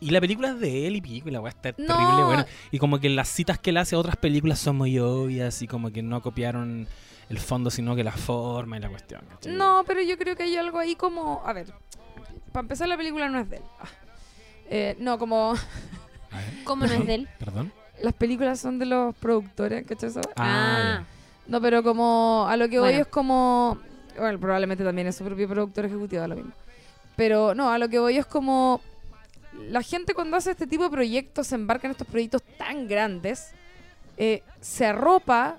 Y 0.00 0.10
la 0.10 0.20
película 0.20 0.50
es 0.50 0.60
de 0.60 0.86
él 0.86 0.96
y 0.96 1.00
pico 1.00 1.28
y 1.28 1.32
la 1.32 1.40
weá 1.40 1.50
está 1.50 1.70
No. 1.76 1.86
terrible 1.96 2.24
buena. 2.24 2.46
Y 2.70 2.78
como 2.78 3.00
que 3.00 3.08
las 3.08 3.28
citas 3.28 3.58
que 3.58 3.70
él 3.70 3.76
hace 3.78 3.96
a 3.96 3.98
otras 3.98 4.16
películas 4.16 4.58
son 4.58 4.76
muy 4.76 4.98
obvias 4.98 5.60
y 5.62 5.66
como 5.66 5.90
que 5.90 6.02
no 6.02 6.22
copiaron 6.22 6.86
el 7.28 7.38
fondo 7.38 7.70
sino 7.70 7.94
que 7.96 8.04
la 8.04 8.12
forma 8.12 8.76
y 8.76 8.80
la 8.80 8.88
cuestión, 8.88 9.22
¿cachai? 9.28 9.52
No, 9.52 9.82
pero 9.86 10.00
yo 10.00 10.16
creo 10.16 10.36
que 10.36 10.44
hay 10.44 10.56
algo 10.56 10.78
ahí 10.78 10.94
como. 10.94 11.42
A 11.44 11.52
ver, 11.52 11.66
para 12.52 12.62
empezar, 12.62 12.88
la 12.88 12.96
película 12.96 13.28
no 13.28 13.38
es 13.40 13.50
de 13.50 13.56
él. 13.56 13.62
Ah. 13.80 13.86
Eh, 14.70 14.96
no, 15.00 15.18
como 15.18 15.52
A 15.52 16.36
ver, 16.36 16.54
¿Cómo 16.64 16.86
no 16.86 16.92
es 16.92 17.06
de 17.06 17.14
él? 17.14 17.28
Perdón. 17.38 17.72
las 18.02 18.14
películas 18.14 18.60
son 18.60 18.78
de 18.78 18.86
los 18.86 19.14
productores, 19.16 19.84
¿cachai? 19.86 20.10
Ah, 20.36 21.02
No, 21.48 21.60
pero 21.60 21.82
como 21.82 22.46
a 22.48 22.56
lo 22.56 22.68
que 22.68 22.78
voy 22.78 22.88
Bueno. 22.90 23.02
es 23.02 23.08
como. 23.08 23.78
Bueno, 24.16 24.38
probablemente 24.38 24.84
también 24.84 25.06
es 25.08 25.16
su 25.16 25.24
propio 25.24 25.48
productor 25.48 25.84
ejecutivo, 25.86 26.26
lo 26.26 26.36
mismo. 26.36 26.52
Pero 27.16 27.54
no, 27.54 27.70
a 27.70 27.78
lo 27.78 27.88
que 27.88 27.98
voy 27.98 28.16
es 28.16 28.26
como. 28.26 28.80
La 29.58 29.82
gente 29.82 30.14
cuando 30.14 30.36
hace 30.36 30.52
este 30.52 30.66
tipo 30.66 30.84
de 30.84 30.90
proyectos, 30.90 31.48
se 31.48 31.54
embarca 31.54 31.86
en 31.86 31.92
estos 31.92 32.06
proyectos 32.06 32.42
tan 32.56 32.88
grandes, 32.88 33.50
eh, 34.16 34.42
se 34.60 34.86
arropa 34.86 35.58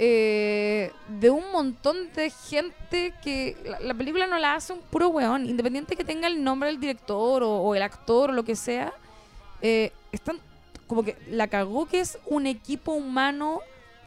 eh, 0.00 0.92
de 1.08 1.30
un 1.30 1.50
montón 1.50 2.12
de 2.14 2.30
gente 2.30 3.12
que 3.22 3.56
la, 3.64 3.80
la 3.80 3.94
película 3.94 4.28
no 4.28 4.38
la 4.38 4.54
hace 4.54 4.72
un 4.72 4.80
puro 4.80 5.08
weón, 5.08 5.46
independiente 5.46 5.96
que 5.96 6.04
tenga 6.04 6.28
el 6.28 6.42
nombre 6.44 6.68
del 6.68 6.78
director 6.78 7.42
o, 7.42 7.74
el 7.74 7.82
actor 7.82 8.30
o 8.30 8.32
lo 8.32 8.44
que 8.44 8.54
sea, 8.54 8.92
eh, 9.60 9.92
están 10.12 10.38
como 10.86 11.02
que 11.02 11.16
la 11.30 11.48
cagó 11.48 11.86
que 11.86 12.00
es 12.00 12.18
un 12.26 12.46
equipo 12.46 12.92
humano 12.92 13.60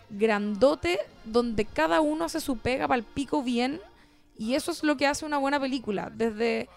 grandote 0.09 0.99
donde 1.25 1.65
cada 1.65 2.01
uno 2.01 2.25
hace 2.25 2.39
su 2.39 2.57
pega 2.57 2.87
para 2.87 2.97
el 2.97 3.03
pico 3.03 3.43
bien 3.43 3.81
y 4.37 4.55
eso 4.55 4.71
es 4.71 4.83
lo 4.83 4.97
que 4.97 5.07
hace 5.07 5.25
una 5.25 5.37
buena 5.37 5.59
película 5.59 6.09
desde 6.13 6.69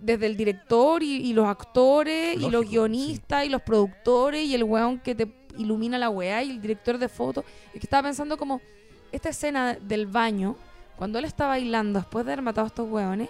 desde 0.00 0.26
el 0.26 0.36
director 0.36 1.02
y, 1.02 1.16
y 1.16 1.32
los 1.32 1.46
actores 1.46 2.36
y 2.36 2.50
los 2.50 2.68
guionistas 2.68 3.44
y 3.44 3.48
los 3.48 3.62
productores 3.62 4.44
y 4.46 4.54
el 4.54 4.64
weón 4.64 4.98
que 4.98 5.14
te 5.14 5.28
ilumina 5.56 5.98
la 5.98 6.10
weá 6.10 6.42
y 6.42 6.50
el 6.50 6.60
director 6.60 6.98
de 6.98 7.08
fotos 7.08 7.44
y 7.72 7.78
que 7.78 7.86
estaba 7.86 8.04
pensando 8.04 8.36
como 8.36 8.60
esta 9.12 9.28
escena 9.28 9.74
del 9.74 10.06
baño 10.06 10.56
cuando 10.96 11.18
él 11.18 11.24
está 11.24 11.46
bailando 11.46 11.98
después 11.98 12.24
de 12.24 12.32
haber 12.32 12.42
matado 12.42 12.66
a 12.66 12.68
estos 12.68 12.90
weones 12.90 13.28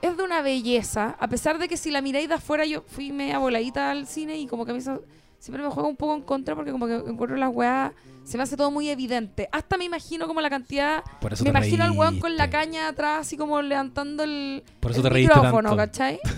es 0.00 0.16
de 0.16 0.22
una 0.22 0.42
belleza, 0.42 1.16
a 1.18 1.28
pesar 1.28 1.58
de 1.58 1.68
que 1.68 1.76
si 1.76 1.90
la 1.90 2.00
miráis 2.00 2.28
de 2.28 2.34
afuera, 2.34 2.64
yo 2.64 2.82
fui 2.86 3.10
media 3.10 3.38
voladita 3.38 3.90
al 3.90 4.06
cine 4.06 4.38
y 4.38 4.46
como 4.46 4.64
que 4.64 4.70
a 4.70 4.74
mí 4.74 4.80
eso 4.80 5.02
siempre 5.38 5.62
me 5.62 5.70
juega 5.70 5.88
un 5.88 5.96
poco 5.96 6.14
en 6.14 6.22
contra 6.22 6.54
porque 6.54 6.72
como 6.72 6.86
que 6.86 6.94
encuentro 6.94 7.36
las 7.36 7.54
weas, 7.54 7.92
se 8.24 8.36
me 8.36 8.42
hace 8.42 8.56
todo 8.56 8.70
muy 8.70 8.88
evidente. 8.88 9.48
Hasta 9.52 9.76
me 9.76 9.84
imagino 9.84 10.26
como 10.26 10.40
la 10.40 10.50
cantidad, 10.50 11.02
por 11.20 11.32
eso 11.32 11.44
me 11.44 11.50
te 11.50 11.58
imagino 11.58 11.84
al 11.84 11.92
weón 11.92 12.18
con 12.18 12.36
la 12.36 12.44
reíste. 12.44 12.58
caña 12.58 12.88
atrás, 12.88 13.20
así 13.20 13.36
como 13.36 13.62
levantando 13.62 14.24
el, 14.24 14.64
Por 14.80 14.90
eso 14.90 15.00
el 15.00 15.04
te 15.04 15.10
reíste 15.10 15.34
micrófono, 15.34 15.70
tanto. 15.70 15.76
¿cachai? 15.76 16.20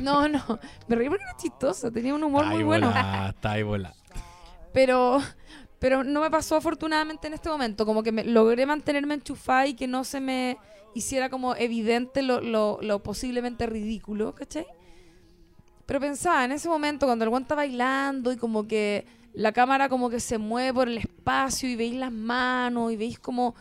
No, 0.00 0.28
no, 0.28 0.40
me 0.86 0.96
reí 0.96 1.08
porque 1.08 1.24
era 1.24 1.36
chistoso, 1.36 1.90
tenía 1.90 2.14
un 2.14 2.22
humor 2.22 2.44
Está 2.44 2.50
muy 2.52 2.60
ahí 2.60 2.64
bueno. 2.64 2.86
volá, 2.86 3.28
está 3.34 3.50
ahí 3.52 3.62
volá. 3.64 3.92
Pero, 4.72 5.20
pero 5.78 6.04
no 6.04 6.20
me 6.20 6.30
pasó 6.30 6.56
afortunadamente 6.56 7.26
en 7.26 7.34
este 7.34 7.48
momento. 7.48 7.84
Como 7.84 8.02
que 8.02 8.12
me, 8.12 8.24
logré 8.24 8.64
mantenerme 8.66 9.14
enchufada 9.14 9.66
y 9.66 9.74
que 9.74 9.88
no 9.88 10.04
se 10.04 10.20
me 10.20 10.56
hiciera 10.94 11.28
como 11.28 11.54
evidente 11.56 12.22
lo, 12.22 12.40
lo, 12.40 12.78
lo 12.80 13.02
posiblemente 13.02 13.66
ridículo, 13.66 14.34
¿cachai? 14.34 14.64
Pero 15.90 15.98
pensaba, 15.98 16.44
en 16.44 16.52
ese 16.52 16.68
momento 16.68 17.06
cuando 17.06 17.24
el 17.24 17.30
guante 17.30 17.46
está 17.46 17.56
bailando 17.56 18.30
y 18.30 18.36
como 18.36 18.68
que 18.68 19.08
la 19.32 19.50
cámara 19.50 19.88
como 19.88 20.08
que 20.08 20.20
se 20.20 20.38
mueve 20.38 20.72
por 20.72 20.86
el 20.86 20.98
espacio 20.98 21.68
y 21.68 21.74
veis 21.74 21.96
las 21.96 22.12
manos 22.12 22.92
y 22.92 22.96
veis 22.96 23.18
como 23.18 23.56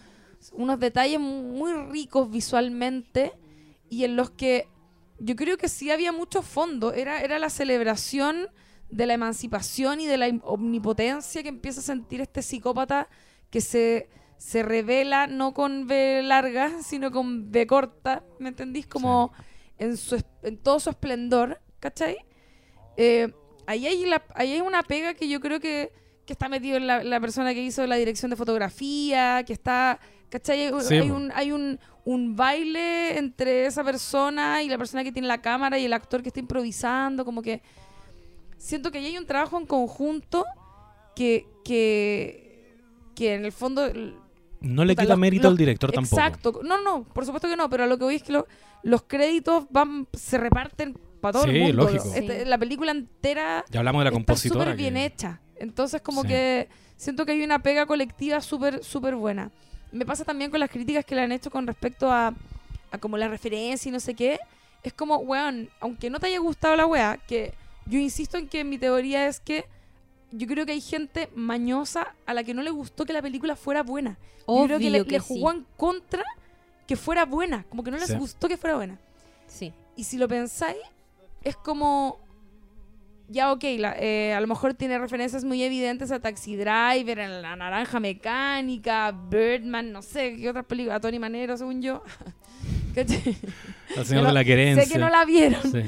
unos 0.51 0.79
detalles 0.79 1.19
muy 1.19 1.73
ricos 1.73 2.29
visualmente 2.29 3.31
y 3.89 4.03
en 4.03 4.15
los 4.15 4.29
que 4.29 4.67
yo 5.17 5.35
creo 5.35 5.57
que 5.57 5.67
sí 5.69 5.89
había 5.89 6.11
mucho 6.11 6.43
fondo. 6.43 6.93
Era, 6.93 7.19
era 7.23 7.39
la 7.39 7.49
celebración 7.49 8.47
de 8.91 9.07
la 9.07 9.15
emancipación 9.15 9.99
y 9.99 10.05
de 10.05 10.17
la 10.17 10.27
omnipotencia 10.43 11.41
que 11.41 11.49
empieza 11.49 11.79
a 11.79 11.83
sentir 11.83 12.21
este 12.21 12.43
psicópata 12.43 13.09
que 13.49 13.59
se, 13.59 14.07
se 14.37 14.61
revela 14.61 15.25
no 15.25 15.55
con 15.55 15.87
B 15.87 16.21
larga, 16.21 16.83
sino 16.83 17.09
con 17.09 17.49
B 17.49 17.65
corta, 17.65 18.23
¿me 18.37 18.49
entendís? 18.49 18.85
Como 18.85 19.31
en, 19.79 19.97
su, 19.97 20.23
en 20.43 20.57
todo 20.59 20.79
su 20.79 20.91
esplendor, 20.91 21.59
¿cachai? 21.79 22.17
Eh, 22.97 23.31
ahí, 23.65 23.87
hay 23.87 24.05
la- 24.05 24.23
ahí 24.35 24.53
hay 24.53 24.61
una 24.61 24.83
pega 24.83 25.13
que 25.13 25.27
yo 25.29 25.39
creo 25.39 25.59
que, 25.59 25.91
que 26.25 26.33
está 26.33 26.49
metido 26.49 26.77
en 26.77 26.87
la, 26.87 27.03
la 27.03 27.19
persona 27.19 27.53
que 27.53 27.61
hizo 27.61 27.85
la 27.87 27.95
dirección 27.95 28.29
de 28.29 28.35
fotografía, 28.35 29.43
que 29.45 29.53
está, 29.53 29.99
¿cachai? 30.29 30.65
Hay, 30.67 30.73
Sí, 30.81 30.95
hay 30.95 31.09
un, 31.11 31.31
hay 31.33 31.51
un, 31.51 31.79
un 32.05 32.35
baile 32.35 33.17
entre 33.17 33.65
esa 33.65 33.83
persona 33.83 34.61
y 34.63 34.69
la 34.69 34.77
persona 34.77 35.03
que 35.03 35.11
tiene 35.11 35.27
la 35.27 35.41
cámara 35.41 35.77
y 35.79 35.85
el 35.85 35.93
actor 35.93 36.21
que 36.21 36.29
está 36.29 36.39
improvisando, 36.39 37.23
como 37.25 37.41
que 37.41 37.61
siento 38.57 38.91
que 38.91 38.97
ahí 38.97 39.05
hay 39.07 39.17
un 39.17 39.25
trabajo 39.25 39.57
en 39.57 39.65
conjunto 39.65 40.45
que, 41.15 41.47
que, 41.63 42.75
que 43.15 43.33
en 43.35 43.45
el 43.45 43.51
fondo... 43.51 43.87
No 44.61 44.83
le 44.83 44.93
quita 44.93 45.05
los- 45.09 45.17
mérito 45.19 45.43
los- 45.43 45.51
al 45.53 45.57
director 45.57 45.91
tampoco. 45.91 46.17
Exacto. 46.21 46.59
No, 46.63 46.81
no, 46.81 47.03
por 47.05 47.25
supuesto 47.25 47.47
que 47.47 47.55
no, 47.55 47.69
pero 47.69 47.85
a 47.85 47.87
lo 47.87 47.97
que 47.97 48.03
voy 48.03 48.15
es 48.15 48.23
que 48.23 48.33
lo- 48.33 48.45
los 48.83 49.03
créditos 49.03 49.65
van 49.69 50.07
se 50.13 50.37
reparten 50.37 50.97
para 51.21 51.33
todo 51.33 51.43
Sí, 51.43 51.49
el 51.51 51.59
mundo. 51.61 51.83
lógico. 51.83 52.03
Este, 52.15 52.39
Sí. 52.43 52.45
La 52.49 52.57
película 52.57 52.91
entera 52.91 53.65
Ya 53.69 53.79
hablamos 53.79 53.99
de 54.01 54.03
la 54.05 54.09
está 54.09 54.15
compositora. 54.17 54.63
súper 54.65 54.75
bien 54.77 54.93
que- 54.95 55.05
hecha. 55.05 55.41
Entonces 55.57 56.01
como 56.01 56.21
Sí. 56.21 56.29
que 56.29 56.69
siento 56.97 57.25
que 57.25 57.33
hay 57.33 57.43
una 57.43 57.59
pega 57.59 57.85
colectiva 57.85 58.41
súper 58.41 58.83
súper 58.83 59.15
buena. 59.15 59.51
Me 59.91 60.05
pasa 60.05 60.23
también 60.23 60.51
con 60.51 60.59
las 60.59 60.69
críticas 60.69 61.03
que 61.05 61.15
le 61.15 61.21
han 61.21 61.31
hecho 61.31 61.49
con 61.51 61.65
respecto 61.67 62.11
a, 62.11 62.33
a 62.91 62.97
como 62.99 63.17
la 63.17 63.27
referencia 63.27 63.89
y 63.89 63.91
no 63.91 63.99
sé 63.99 64.13
qué. 64.13 64.39
Es 64.83 64.93
como, 64.93 65.17
weón, 65.17 65.69
aunque 65.81 66.09
no 66.09 66.19
te 66.19 66.27
haya 66.27 66.39
gustado 66.39 66.75
la 66.75 66.85
weá, 66.85 67.17
que 67.27 67.53
yo 67.85 67.99
insisto 67.99 68.37
en 68.37 68.47
que 68.47 68.63
mi 68.63 68.77
teoría 68.77 69.27
es 69.27 69.39
que 69.39 69.65
yo 70.31 70.45
creo 70.47 70.65
que 70.65 70.73
hay 70.73 70.81
gente 70.81 71.29
mañosa 71.35 72.13
a 72.27 72.33
la 72.35 72.43
que 72.43 72.53
no 72.53 72.61
le 72.61 72.69
gustó 72.69 73.03
que 73.05 73.13
la 73.13 73.21
película 73.21 73.55
fuera 73.55 73.81
buena. 73.83 74.17
yo 74.47 74.63
creo 74.65 74.79
que 74.79 74.89
le, 74.89 75.01
Obvio 75.01 75.11
le 75.11 75.19
sí. 75.19 75.25
jugó 75.27 75.51
en 75.51 75.65
contra 75.75 76.23
que 76.87 76.95
fuera 76.95 77.25
buena. 77.25 77.65
Como 77.69 77.83
que 77.83 77.91
no 77.91 77.97
les 77.97 78.07
Sí. 78.07 78.15
gustó 78.15 78.47
que 78.47 78.57
fuera 78.57 78.75
buena. 78.77 78.97
Sí. 79.47 79.73
Y 79.95 80.03
si 80.05 80.17
lo 80.17 80.27
pensáis, 80.27 80.77
es 81.43 81.55
como. 81.55 82.19
Ya, 83.31 83.51
ok, 83.51 83.63
la- 83.77 83.95
eh, 83.99 84.33
a 84.33 84.41
lo 84.41 84.47
mejor 84.47 84.73
tiene 84.73 84.97
referencias 84.97 85.43
muy 85.43 85.61
evidentes 85.61 86.11
a 86.11 86.19
Taxi 86.19 86.55
Driver, 86.55 87.19
a 87.21 87.27
La 87.27 87.55
Naranja 87.55 87.99
Mecánica, 87.99 89.11
Birdman, 89.11 89.91
no 89.91 90.01
sé, 90.01 90.35
qué 90.37 90.49
otras 90.49 90.65
películas, 90.65 90.97
a 90.97 90.99
Tony 90.99 91.19
Manero, 91.19 91.55
según 91.55 91.79
yo. 91.81 92.01
¿Cachai? 92.95 93.37
El 93.95 94.05
señor 94.05 94.23
Pero 94.23 94.25
de 94.27 94.33
la 94.33 94.43
querencia. 94.43 94.83
sé 94.85 94.91
que 94.93 94.97
no 94.97 95.09
la 95.09 95.25
vieron, 95.25 95.61
Sí. 95.61 95.83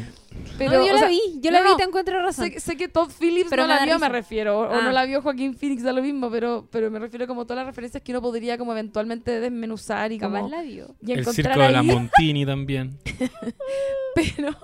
Pero, 0.58 0.72
no, 0.78 0.86
yo 0.86 0.92
o 0.92 0.94
la 0.94 1.00
sea, 1.00 1.08
vi, 1.10 1.20
yo 1.42 1.50
no, 1.52 1.58
la 1.58 1.64
vi, 1.64 1.70
no, 1.72 1.78
te 1.78 1.84
encuentro 1.84 2.22
razón. 2.22 2.52
Sé, 2.52 2.60
sé 2.60 2.78
que 2.78 2.88
Todd 2.88 3.10
Phillips 3.20 3.50
Pero 3.50 3.64
no 3.64 3.70
la 3.70 3.86
vio, 3.86 3.98
me 4.00 4.08
refiero. 4.10 4.60
O, 4.60 4.62
o 4.64 4.72
Ah. 4.72 4.82
no 4.84 4.92
la 4.92 5.06
vio 5.06 5.22
Joaquín 5.22 5.56
Phoenix, 5.56 5.82
da 5.84 5.92
lo 5.94 6.02
mismo, 6.04 6.30
pero, 6.30 6.68
pero 6.72 6.90
me 6.92 7.00
refiero 7.00 7.26
como 7.28 7.42
a 7.42 7.46
todas 7.46 7.58
las 7.58 7.66
referencias 7.66 8.02
que 8.04 8.12
uno 8.12 8.22
podría 8.22 8.58
como 8.60 8.72
eventualmente 8.72 9.40
desmenuzar 9.40 10.12
y 10.12 10.20
como... 10.20 10.48
la 10.48 10.62
vio. 10.62 10.96
Y 11.06 11.14
El 11.14 11.26
circo 11.26 11.60
de 11.60 11.72
la. 11.72 11.82
Montini 11.84 12.46
también. 12.46 12.98
pero, 14.16 14.56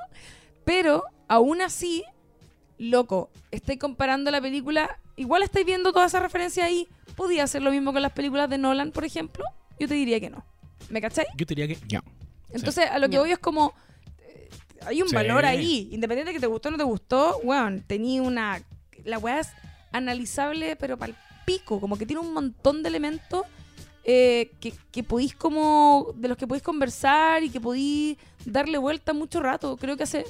pero, 0.68 1.04
aún 1.30 1.62
así, 1.62 2.04
loco, 2.78 3.30
estoy 3.52 3.78
comparando 3.78 4.30
la 4.32 4.42
película, 4.42 5.00
igual 5.16 5.42
estáis 5.44 5.66
viendo 5.66 5.94
toda 5.94 6.06
esa 6.08 6.20
referencia 6.20 6.66
ahí, 6.66 6.90
¿podía 7.16 7.44
hacer 7.46 7.62
lo 7.62 7.72
mismo 7.72 7.94
con 7.94 8.02
las 8.02 8.12
películas 8.12 8.50
de 8.50 8.58
Nolan, 8.58 8.92
por 8.92 9.06
ejemplo? 9.06 9.46
Yo 9.80 9.88
te 9.88 9.94
diría 9.94 10.20
que 10.20 10.30
no. 10.30 10.44
¿Me 10.90 11.00
cacháis? 11.00 11.30
Yo 11.38 11.46
diría 11.46 11.68
que 11.70 11.78
no. 11.94 12.04
Entonces, 12.52 12.86
a 12.92 13.00
lo 13.00 13.08
que 13.10 13.16
No. 13.16 13.22
voy 13.22 13.32
es 13.32 13.40
como. 13.40 13.74
eh, 14.20 14.50
hay 14.86 15.02
un 15.02 15.08
Sí. 15.10 15.16
valor 15.16 15.46
ahí. 15.46 15.88
Independiente 15.92 16.32
de 16.32 16.34
que 16.34 16.40
te 16.42 16.48
gustó 16.48 16.68
o 16.70 16.72
no 16.74 16.78
te 16.78 16.84
gustó, 16.84 17.38
weón, 17.44 17.82
tenía 17.88 18.22
una. 18.22 18.62
La 19.06 19.18
weá 19.20 19.40
es 19.40 19.50
analizable, 19.92 20.76
pero 20.76 20.98
para 20.98 21.12
el 21.12 21.18
pico. 21.46 21.80
Como 21.80 21.98
que 21.98 22.06
tiene 22.06 22.22
un 22.22 22.34
montón 22.34 22.84
de 22.84 22.90
elementos 22.90 23.44
eh, 24.04 24.52
que, 24.60 24.74
que 24.92 25.04
podéis 25.04 25.36
como. 25.36 26.14
de 26.16 26.28
los 26.28 26.38
que 26.38 26.48
podéis 26.48 26.64
conversar 26.64 27.44
y 27.44 27.50
que 27.50 27.60
podéis 27.62 28.18
darle 28.46 28.78
vuelta 28.78 29.14
mucho 29.14 29.40
rato. 29.42 29.78
Creo 29.78 29.96
que 29.98 30.04
hace. 30.04 30.26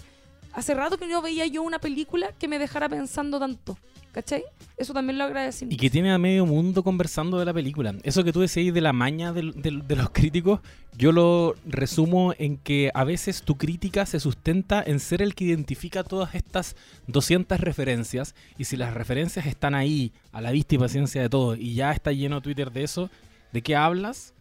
Hace 0.57 0.73
rato 0.73 0.97
que 0.97 1.05
no 1.05 1.21
veía 1.21 1.45
yo 1.45 1.61
una 1.61 1.77
película 1.77 2.31
que 2.31 2.47
me 2.47 2.57
dejara 2.57 2.89
pensando 2.89 3.37
tanto. 3.37 3.77
¿Cachai? 4.11 4.43
Eso 4.75 4.91
también 4.91 5.19
lo 5.19 5.25
agradecemos. 5.25 5.71
Y 5.71 5.77
que 5.77 5.91
tiene 5.91 6.11
a 6.11 6.17
medio 6.17 6.47
mundo 6.47 6.81
conversando 6.81 7.37
de 7.37 7.45
la 7.45 7.53
película. 7.53 7.93
Eso 8.01 8.23
que 8.23 8.33
tú 8.33 8.39
decías 8.41 8.73
de 8.73 8.81
la 8.81 8.91
maña 8.91 9.31
de, 9.33 9.43
los 9.43 10.09
críticos, 10.09 10.61
yo 10.97 11.11
lo 11.11 11.53
resumo 11.63 12.33
en 12.39 12.57
que 12.57 12.89
a 12.95 13.03
veces 13.03 13.43
tu 13.43 13.55
crítica 13.55 14.07
se 14.07 14.19
sustenta 14.19 14.81
en 14.83 14.99
ser 14.99 15.21
el 15.21 15.35
que 15.35 15.43
identifica 15.43 16.03
todas 16.03 16.33
estas 16.33 16.75
200 17.05 17.59
referencias. 17.59 18.33
Y 18.57 18.63
si 18.63 18.77
las 18.77 18.95
referencias 18.95 19.45
están 19.45 19.75
ahí, 19.75 20.11
a 20.31 20.41
la 20.41 20.49
vista 20.49 20.73
y 20.73 20.79
paciencia 20.79 21.21
de 21.21 21.29
todos, 21.29 21.59
y 21.59 21.75
ya 21.75 21.91
está 21.91 22.11
lleno 22.11 22.41
Twitter 22.41 22.71
de 22.71 22.83
eso, 22.83 23.11
¿de 23.53 23.61
qué 23.61 23.75
hablas? 23.75 24.33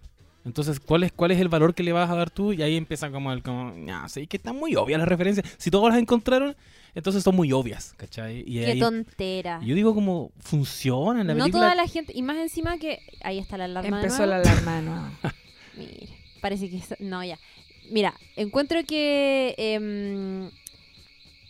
Entonces, 0.47 0.79
¿cuál 0.81 1.03
es, 1.03 1.13
¿cuál 1.13 1.33
es 1.33 1.41
el 1.41 1.49
valor 1.49 1.75
que 1.75 1.83
le 1.83 1.93
vas 1.93 2.09
a 2.09 2.15
dar 2.15 2.31
tú? 2.31 2.53
Y 2.53 2.63
ahí 2.63 2.77
empieza 2.77 3.11
como 3.11 3.33
el, 3.33 3.43
como, 3.43 3.75
ya, 3.85 4.09
sí, 4.09 4.27
que 4.27 4.37
están 4.39 4.57
muy 4.57 4.77
obvias 4.77 4.99
las 5.01 5.09
referencias. 5.09 5.45
Si 5.59 5.71
todos 5.71 5.91
las 5.91 5.99
encontraron, 5.99 6.57
entonces 6.95 7.23
son 7.25 7.35
muy 7.37 7.51
obvias, 7.53 7.95
¿cachai? 7.97 8.45
Y 8.47 8.61
Qué 8.61 8.67
ahí- 8.67 8.81
tontera. 8.81 9.61
yo 9.63 9.75
digo 9.75 9.93
como 9.95 10.31
funciona 10.39 11.21
en 11.21 11.27
la 11.27 11.35
No 11.35 11.41
película. 11.45 11.65
toda 11.65 11.75
la 11.75 11.89
gente, 11.89 12.13
y 12.15 12.23
más 12.23 12.37
encima 12.39 12.79
que 12.79 13.01
ahí 13.23 13.39
está 13.39 13.59
la 13.59 13.65
alarma. 13.65 13.99
de 13.99 14.05
Empezó 14.05 14.25
la 14.25 14.37
alarma 14.37 14.77
de 14.77 14.83
nuevo. 14.83 15.07
Mira, 15.77 16.13
parece 16.41 16.71
que 16.71 16.81
no 17.01 17.23
ya. 17.25 17.39
Mira, 17.91 18.15
encuentro 18.37 18.83
que 18.85 19.55
em, 19.59 20.51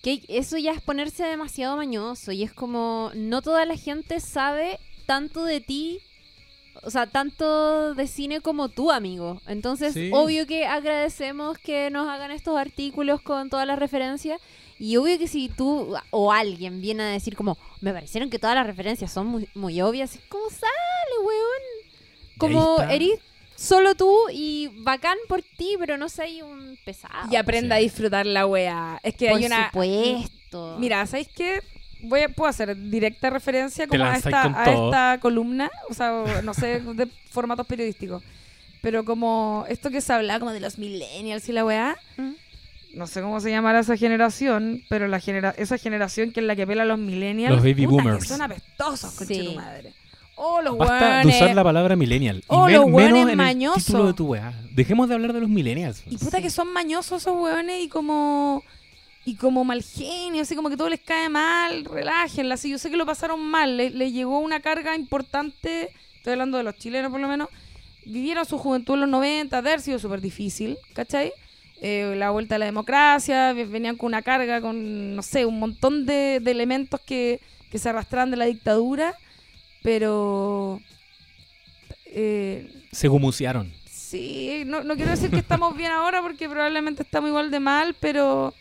que 0.02 0.22
eso 0.28 0.56
ya 0.58 0.72
es 0.72 0.80
ponerse 0.80 1.24
demasiado 1.24 1.76
mañoso 1.76 2.32
y 2.32 2.42
es 2.42 2.52
como 2.52 3.10
no 3.14 3.42
toda 3.42 3.64
la 3.66 3.76
gente 3.76 4.20
sabe 4.20 4.78
tanto 5.06 5.44
de 5.44 5.60
ti. 5.60 6.00
O 6.82 6.90
sea, 6.90 7.06
tanto 7.06 7.94
de 7.94 8.06
cine 8.06 8.40
como 8.40 8.68
tú, 8.68 8.90
amigo. 8.90 9.40
Entonces, 9.46 9.94
Sí. 9.94 10.10
obvio 10.12 10.46
que 10.46 10.66
agradecemos 10.66 11.58
que 11.58 11.90
nos 11.90 12.08
hagan 12.08 12.30
estos 12.30 12.56
artículos 12.56 13.20
con 13.22 13.50
todas 13.50 13.66
las 13.66 13.78
referencias. 13.78 14.40
Y 14.78 14.96
obvio 14.98 15.18
que 15.18 15.26
si 15.26 15.48
tú 15.48 15.94
o 16.10 16.32
alguien 16.32 16.80
viene 16.82 17.02
a 17.04 17.06
decir 17.06 17.34
como, 17.34 17.56
me 17.80 17.92
parecieron 17.92 18.28
que 18.28 18.38
todas 18.38 18.54
las 18.54 18.66
referencias 18.66 19.10
son 19.10 19.26
muy, 19.26 19.48
muy 19.54 19.80
obvias, 19.80 20.18
¿cómo 20.28 20.50
sale, 20.50 21.24
weón? 21.24 21.86
Como 22.38 22.82
eres 22.82 23.18
solo 23.54 23.94
tú 23.94 24.14
y 24.30 24.68
bacán 24.82 25.16
por 25.28 25.40
ti, 25.42 25.76
pero 25.78 25.96
no 25.96 26.10
soy 26.10 26.42
un 26.42 26.78
pesado. 26.84 27.28
Y 27.32 27.36
aprenda 27.36 27.76
Sí. 27.76 27.80
a 27.80 27.82
disfrutar 27.84 28.26
la 28.26 28.46
wea. 28.46 29.00
Es 29.02 29.14
que 29.16 29.30
por 29.30 29.38
hay 29.38 29.46
una. 29.46 29.66
supuesto. 29.68 30.76
Mira, 30.78 31.06
¿sabéis 31.06 31.28
qué? 31.34 31.62
Voy 32.02 32.20
a, 32.22 32.28
puedo 32.28 32.48
hacer 32.48 32.76
directa 32.76 33.30
referencia 33.30 33.86
como 33.86 34.04
a 34.04 34.16
esta, 34.16 34.42
con 34.42 34.54
a 34.54 34.64
esta 34.64 35.18
columna, 35.20 35.70
o 35.90 35.94
sea, 35.94 36.42
no 36.44 36.54
sé, 36.54 36.80
de 36.80 37.08
formatos 37.30 37.66
periodísticos. 37.66 38.22
Pero 38.82 39.04
como 39.04 39.64
esto 39.68 39.90
que 39.90 40.00
se 40.00 40.12
habla 40.12 40.38
como 40.38 40.52
de 40.52 40.60
los 40.60 40.78
millennials 40.78 41.48
y 41.48 41.52
la 41.52 41.64
weá, 41.64 41.96
Mm. 42.18 42.32
no 42.94 43.06
sé 43.06 43.20
cómo 43.22 43.40
se 43.40 43.50
llamará 43.50 43.80
esa 43.80 43.96
generación, 43.96 44.82
pero 44.88 45.08
la 45.08 45.18
genera 45.20 45.54
esa 45.58 45.78
generación 45.78 46.32
que 46.32 46.40
es 46.40 46.46
la 46.46 46.54
que 46.54 46.66
pela 46.66 46.82
a 46.82 46.86
los 46.86 46.98
millennials. 46.98 47.54
Los 47.56 47.64
baby 47.64 47.86
puta, 47.86 48.02
boomers. 48.04 48.22
Que 48.22 48.28
son 48.28 48.42
apestosos, 48.42 49.12
conche 49.14 49.34
Sí. 49.34 49.44
tu 49.46 49.54
madre. 49.54 49.92
Oh, 50.38 50.60
los 50.60 50.76
Basta 50.76 50.94
de 50.96 51.10
weones. 51.24 51.36
usar 51.36 51.54
la 51.56 51.64
palabra 51.64 51.96
millennial. 51.96 52.36
Y 52.38 52.42
Oh, 52.48 52.66
men- 52.66 52.74
los 52.74 52.84
menos 52.86 52.94
hueones 52.96 53.22
en 53.22 53.28
el 53.30 53.36
mañosos. 53.36 53.84
título 53.86 54.06
de 54.08 54.12
tu 54.12 54.26
weá. 54.26 54.52
Dejemos 54.72 55.08
de 55.08 55.14
hablar 55.14 55.32
de 55.32 55.40
los 55.40 55.48
millennials. 55.48 56.02
Y 56.06 56.18
puta 56.18 56.42
que 56.42 56.50
son 56.50 56.70
mañosos 56.74 57.22
esos 57.22 57.34
hueones 57.40 57.82
y 57.82 57.88
como. 57.88 58.62
Y 59.26 59.34
como 59.36 59.64
mal 59.64 59.82
genio, 59.82 60.40
así 60.42 60.54
como 60.54 60.70
que 60.70 60.76
todo 60.76 60.88
les 60.88 61.00
cae 61.00 61.28
mal, 61.28 61.84
relájenla, 61.84 62.54
así. 62.54 62.70
Yo 62.70 62.78
sé 62.78 62.90
que 62.90 62.96
lo 62.96 63.04
pasaron 63.04 63.40
mal, 63.40 63.76
le, 63.76 63.90
le 63.90 64.12
llegó 64.12 64.38
una 64.38 64.60
carga 64.60 64.94
importante, 64.96 65.90
estoy 66.16 66.32
hablando 66.34 66.56
de 66.58 66.62
los 66.62 66.76
chilenos 66.76 67.10
por 67.10 67.20
lo 67.20 67.26
menos, 67.28 67.48
vivieron 68.04 68.46
su 68.46 68.56
juventud 68.56 68.94
en 68.94 69.00
los 69.00 69.08
90, 69.08 69.60
de 69.62 69.68
haber 69.68 69.80
sido 69.80 69.98
súper 69.98 70.20
difícil, 70.20 70.78
¿cachai? 70.94 71.32
Eh, 71.82 72.14
la 72.16 72.30
vuelta 72.30 72.54
a 72.54 72.58
la 72.58 72.66
democracia, 72.66 73.52
ve- 73.52 73.64
venían 73.66 73.96
con 73.96 74.06
una 74.06 74.22
carga, 74.22 74.60
con, 74.60 75.16
no 75.16 75.22
sé, 75.22 75.44
un 75.44 75.58
montón 75.58 76.06
de, 76.06 76.38
de 76.40 76.50
elementos 76.52 77.00
que, 77.00 77.40
que 77.70 77.78
se 77.78 77.88
arrastraban 77.88 78.30
de 78.30 78.36
la 78.36 78.44
dictadura, 78.46 79.14
pero... 79.82 80.80
eh, 82.06 82.70
Se 82.92 83.08
gumusearon. 83.08 83.72
Sí, 83.90 84.62
no, 84.66 84.84
no 84.84 84.94
quiero 84.94 85.10
decir 85.10 85.30
que 85.30 85.38
estamos 85.38 85.76
bien 85.76 85.90
ahora 85.90 86.22
porque 86.22 86.48
probablemente 86.48 87.02
estamos 87.02 87.28
igual 87.28 87.50
de 87.50 87.58
mal, 87.60 87.94
pero 87.98 88.54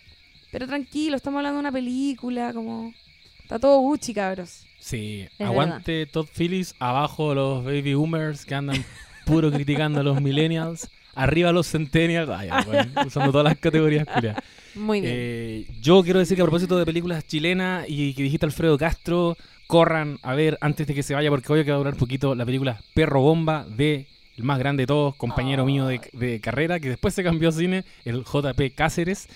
pero 0.56 0.68
tranquilo, 0.68 1.18
estamos 1.18 1.40
hablando 1.40 1.58
de 1.58 1.60
una 1.60 1.72
película, 1.74 2.54
como 2.54 2.94
está 3.42 3.60
todo 3.60 3.78
Gucci, 3.80 4.14
cabros. 4.14 4.66
Sí. 4.80 5.28
Es 5.38 5.46
Aguante 5.48 6.06
Todd 6.06 6.28
Phillips. 6.34 6.76
Abajo 6.80 7.36
los 7.36 7.66
baby 7.66 7.94
boomers 7.94 8.46
que 8.46 8.56
andan 8.56 8.86
puro 9.26 9.52
criticando 9.52 10.00
a 10.00 10.04
los 10.04 10.22
millennials. 10.22 10.90
Arriba 11.14 11.52
los 11.52 11.70
centennials. 11.70 12.30
Ay, 12.30 12.48
bueno, 12.66 12.90
usando 13.06 13.34
todas 13.34 13.44
las 13.44 13.58
categorías. 13.58 14.08
culiadas. 14.08 14.42
Muy 14.76 15.02
bien. 15.02 15.14
Eh, 15.14 15.68
yo 15.82 16.02
quiero 16.04 16.20
decir 16.20 16.38
que 16.38 16.42
a 16.42 16.46
propósito 16.46 16.78
de 16.78 16.86
películas 16.86 17.28
chilenas 17.28 17.84
y 17.90 18.14
que 18.14 18.24
dijiste 18.24 18.46
Alfredo 18.46 18.78
Castro, 18.78 19.36
corran 19.68 20.20
a 20.22 20.36
ver 20.36 20.58
antes 20.62 20.88
de 20.88 20.94
que 20.94 21.04
se 21.04 21.16
vaya, 21.16 21.30
porque 21.32 21.52
hoy 21.52 21.66
que 21.66 21.72
va 21.72 21.76
a 21.76 21.80
durar 21.80 21.98
poquito 21.98 22.34
la 22.34 22.46
película 22.46 22.80
Perro 22.94 23.20
Bomba 23.20 23.66
de 23.66 24.08
el 24.38 24.44
más 24.44 24.60
grande 24.60 24.84
de 24.84 24.88
todos, 24.88 25.16
compañero 25.16 25.66
mío 25.66 25.88
de, 25.88 26.02
de 26.14 26.40
carrera, 26.42 26.80
que 26.80 26.90
después 26.90 27.14
se 27.14 27.24
cambió 27.24 27.50
a 27.50 27.52
cine, 27.52 27.86
el 28.04 28.24
JP 28.24 28.76
Cáceres. 28.76 29.30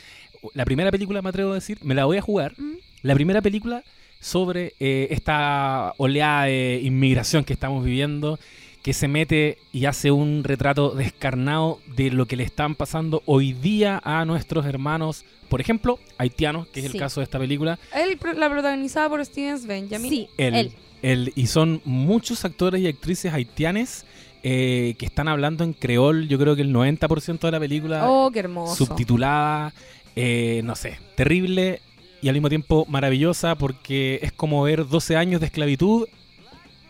La 0.53 0.65
primera 0.65 0.91
película, 0.91 1.21
me 1.21 1.29
atrevo 1.29 1.51
a 1.51 1.55
decir, 1.55 1.77
me 1.83 1.95
la 1.95 2.05
voy 2.05 2.17
a 2.17 2.21
jugar. 2.21 2.53
Mm. 2.57 2.73
La 3.03 3.13
primera 3.15 3.41
película 3.41 3.83
sobre 4.19 4.73
eh, 4.79 5.07
esta 5.11 5.93
oleada 5.97 6.45
de 6.45 6.81
inmigración 6.83 7.43
que 7.43 7.53
estamos 7.53 7.83
viviendo, 7.85 8.37
que 8.81 8.93
se 8.93 9.07
mete 9.07 9.57
y 9.71 9.85
hace 9.85 10.11
un 10.11 10.43
retrato 10.43 10.91
descarnado 10.91 11.79
de 11.95 12.11
lo 12.11 12.25
que 12.25 12.35
le 12.35 12.43
están 12.43 12.75
pasando 12.75 13.21
hoy 13.25 13.53
día 13.53 14.01
a 14.03 14.25
nuestros 14.25 14.65
hermanos, 14.65 15.25
por 15.49 15.61
ejemplo, 15.61 15.99
haitianos, 16.17 16.67
que 16.67 16.79
es 16.81 16.87
Sí. 16.87 16.91
el 16.93 16.99
caso 16.99 17.19
de 17.21 17.25
esta 17.25 17.39
película. 17.39 17.79
Él 17.95 18.17
la 18.37 18.49
protagonizada 18.49 19.09
por 19.09 19.25
Steven 19.25 19.65
Benjamin. 19.67 20.09
Sí, 20.09 20.27
El, 20.37 20.55
él. 20.55 20.71
el- 21.01 21.33
y 21.35 21.47
son 21.47 21.81
muchos 21.85 22.43
actores 22.45 22.81
y 22.81 22.87
actrices 22.87 23.33
haitianes 23.33 24.05
eh, 24.41 24.95
que 24.97 25.05
están 25.05 25.27
hablando 25.27 25.65
en 25.65 25.73
creol, 25.73 26.29
yo 26.29 26.39
creo 26.39 26.55
que 26.55 26.61
el 26.61 26.71
90% 26.73 27.47
de 27.47 27.51
la 27.51 27.59
película 27.59 28.09
Oh, 28.09 28.31
qué 28.31 28.39
hermoso. 28.39 28.85
subtitulada, 28.85 29.73
eh, 30.15 30.61
no 30.63 30.75
sé, 30.75 30.99
terrible 31.15 31.81
y 32.21 32.27
al 32.29 32.33
mismo 32.33 32.49
tiempo 32.49 32.85
maravillosa 32.89 33.55
porque 33.55 34.19
es 34.21 34.31
como 34.31 34.61
ver 34.63 34.87
12 34.87 35.15
años 35.15 35.39
de 35.39 35.45
esclavitud, 35.47 36.07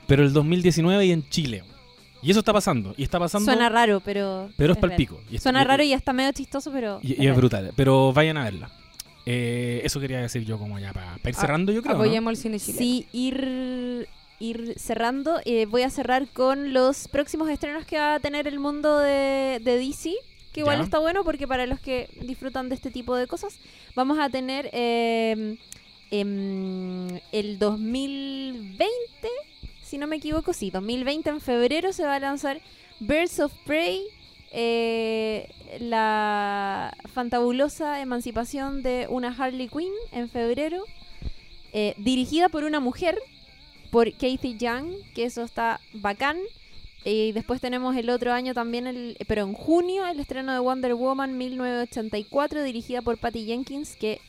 pero 0.08 0.24
el 0.24 0.34
2019 0.34 1.06
y 1.06 1.12
en 1.12 1.28
Chile. 1.30 1.64
Y 2.22 2.32
eso 2.32 2.40
está 2.40 2.52
pasando, 2.52 2.94
y 2.98 3.04
está 3.04 3.18
pasando, 3.20 3.46
Suena 3.46 3.70
raro, 3.70 4.02
pero. 4.02 4.50
pero 4.58 4.74
es 4.74 4.80
real. 4.82 4.90
palpico. 4.90 5.22
Y 5.32 5.38
es- 5.38 5.44
Suena 5.44 5.62
y- 5.62 5.66
raro 5.66 5.84
y 5.84 5.94
hasta 5.94 6.12
medio 6.12 6.32
chistoso, 6.34 6.70
pero. 6.72 7.00
y, 7.02 7.10
y 7.22 7.26
es 7.28 7.32
es 7.32 7.36
brutal, 7.38 7.72
pero 7.78 8.12
vayan 8.12 8.36
a 8.38 8.44
verla. 8.44 8.70
Eh, 9.26 9.82
eso 9.86 10.00
quería 10.00 10.20
decir 10.20 10.44
yo 10.44 10.58
como 10.58 10.80
ya 10.80 10.92
para, 10.92 11.14
ir 11.24 11.36
Ah, 11.38 11.40
cerrando, 11.40 11.72
yo 11.72 11.82
creo. 11.82 11.94
¿no? 11.96 12.02
Apoyemos 12.04 12.32
el 12.32 12.38
cine 12.38 12.60
chileno. 12.60 12.78
Sí, 12.80 13.06
ir, 13.14 14.08
ir 14.40 14.74
cerrando. 14.78 15.40
eh, 15.46 15.66
voy 15.68 15.84
a 15.84 15.90
cerrar 15.90 16.28
con 16.28 16.74
los 16.74 17.08
próximos 17.08 17.48
estrenos 17.50 17.86
que 17.86 17.98
va 17.98 18.16
a 18.16 18.20
tener 18.20 18.48
el 18.48 18.60
mundo 18.60 18.98
de, 19.00 19.62
de 19.64 19.78
DC. 19.78 20.14
Que 20.54 20.62
igual 20.62 20.78
Ya. 20.78 20.84
está 20.84 21.00
bueno 21.00 21.24
porque 21.24 21.48
para 21.48 21.66
los 21.68 21.80
que 21.80 22.10
disfrutan 22.22 22.70
de 22.70 22.76
este 22.76 22.90
tipo 22.92 23.16
de 23.16 23.28
cosas, 23.28 23.60
vamos 23.96 24.18
a 24.20 24.30
tener 24.30 24.70
eh, 24.74 25.58
em, 26.12 27.20
el 27.32 27.60
2020, 27.60 28.90
si 29.84 29.98
no 29.98 30.08
me 30.08 30.16
equivoco, 30.18 30.54
sí, 30.54 30.72
2020 30.72 31.30
en 31.30 31.42
febrero 31.42 31.94
se 31.94 32.04
va 32.06 32.16
a 32.16 32.20
lanzar 32.20 32.62
Birds 33.00 33.40
of 33.40 33.54
Prey, 33.66 34.04
eh, 34.52 35.50
la 35.80 36.96
fantabulosa 37.14 38.02
emancipación 38.02 38.82
de 38.82 39.06
una 39.10 39.30
Harley 39.38 39.68
Quinn 39.68 39.94
en 40.12 40.30
febrero, 40.30 40.84
eh, 41.74 41.94
dirigida 41.98 42.50
por 42.50 42.64
una 42.64 42.80
mujer, 42.80 43.20
por 43.92 44.12
Kathy 44.14 44.58
Young, 44.58 44.92
que 45.14 45.26
eso 45.26 45.44
está 45.44 45.80
bacán. 45.94 46.38
Y 47.06 47.32
después 47.32 47.62
tenemos 47.62 47.96
el 47.96 48.10
otro 48.10 48.34
año 48.34 48.54
también, 48.54 48.86
el, 48.88 49.18
pero 49.28 49.44
en 49.44 49.54
junio, 49.54 50.06
el 50.06 50.20
estreno 50.20 50.54
de 50.54 50.60
Wonder 50.60 50.94
Woman 50.96 51.38
1984, 51.38 52.64
dirigida 52.64 53.02
por 53.02 53.18
Patty 53.18 53.46
Jenkins, 53.46 53.96
que 53.96 54.20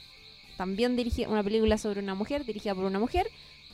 también 0.57 0.95
dirige 0.95 1.27
una 1.27 1.43
película 1.43 1.79
sobre 1.79 2.01
una 2.01 2.15
mujer, 2.15 2.45
dirigida 2.45 2.75
por 2.75 2.85
una 2.85 2.99
mujer, 3.01 3.27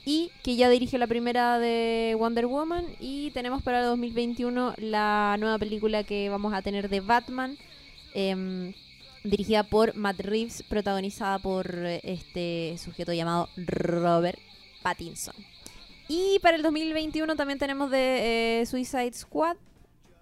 y 0.04 0.30
que 0.42 0.56
ya 0.56 0.70
dirigió 0.70 0.98
la 0.98 1.06
primera 1.08 1.58
de 1.58 2.16
Wonder 2.18 2.46
Woman. 2.46 2.86
Y 3.00 3.32
tenemos 3.32 3.62
para 3.62 3.80
el 3.80 3.86
2021 3.86 4.74
la 4.78 5.36
nueva 5.38 5.58
película 5.58 6.04
que 6.04 6.30
vamos 6.30 6.54
a 6.54 6.62
tener 6.62 6.88
de 6.88 7.00
Batman, 7.00 7.58
em, 8.14 8.72
dirigida 9.24 9.64
por 9.64 9.94
Matt 9.94 10.20
Reeves, 10.20 10.62
protagonizada 10.62 11.38
por 11.38 11.66
eh, 11.74 12.00
este 12.04 12.78
sujeto 12.78 13.12
llamado 13.12 13.48
Robert 13.56 14.38
Pattinson. 14.82 15.34
Y 16.08 16.38
para 16.40 16.56
el 16.56 16.62
2021 16.62 17.34
también 17.36 17.58
tenemos 17.58 17.90
de 17.90 18.60
eh, 18.60 18.66
Suicide 18.66 19.12
Squad, 19.12 19.56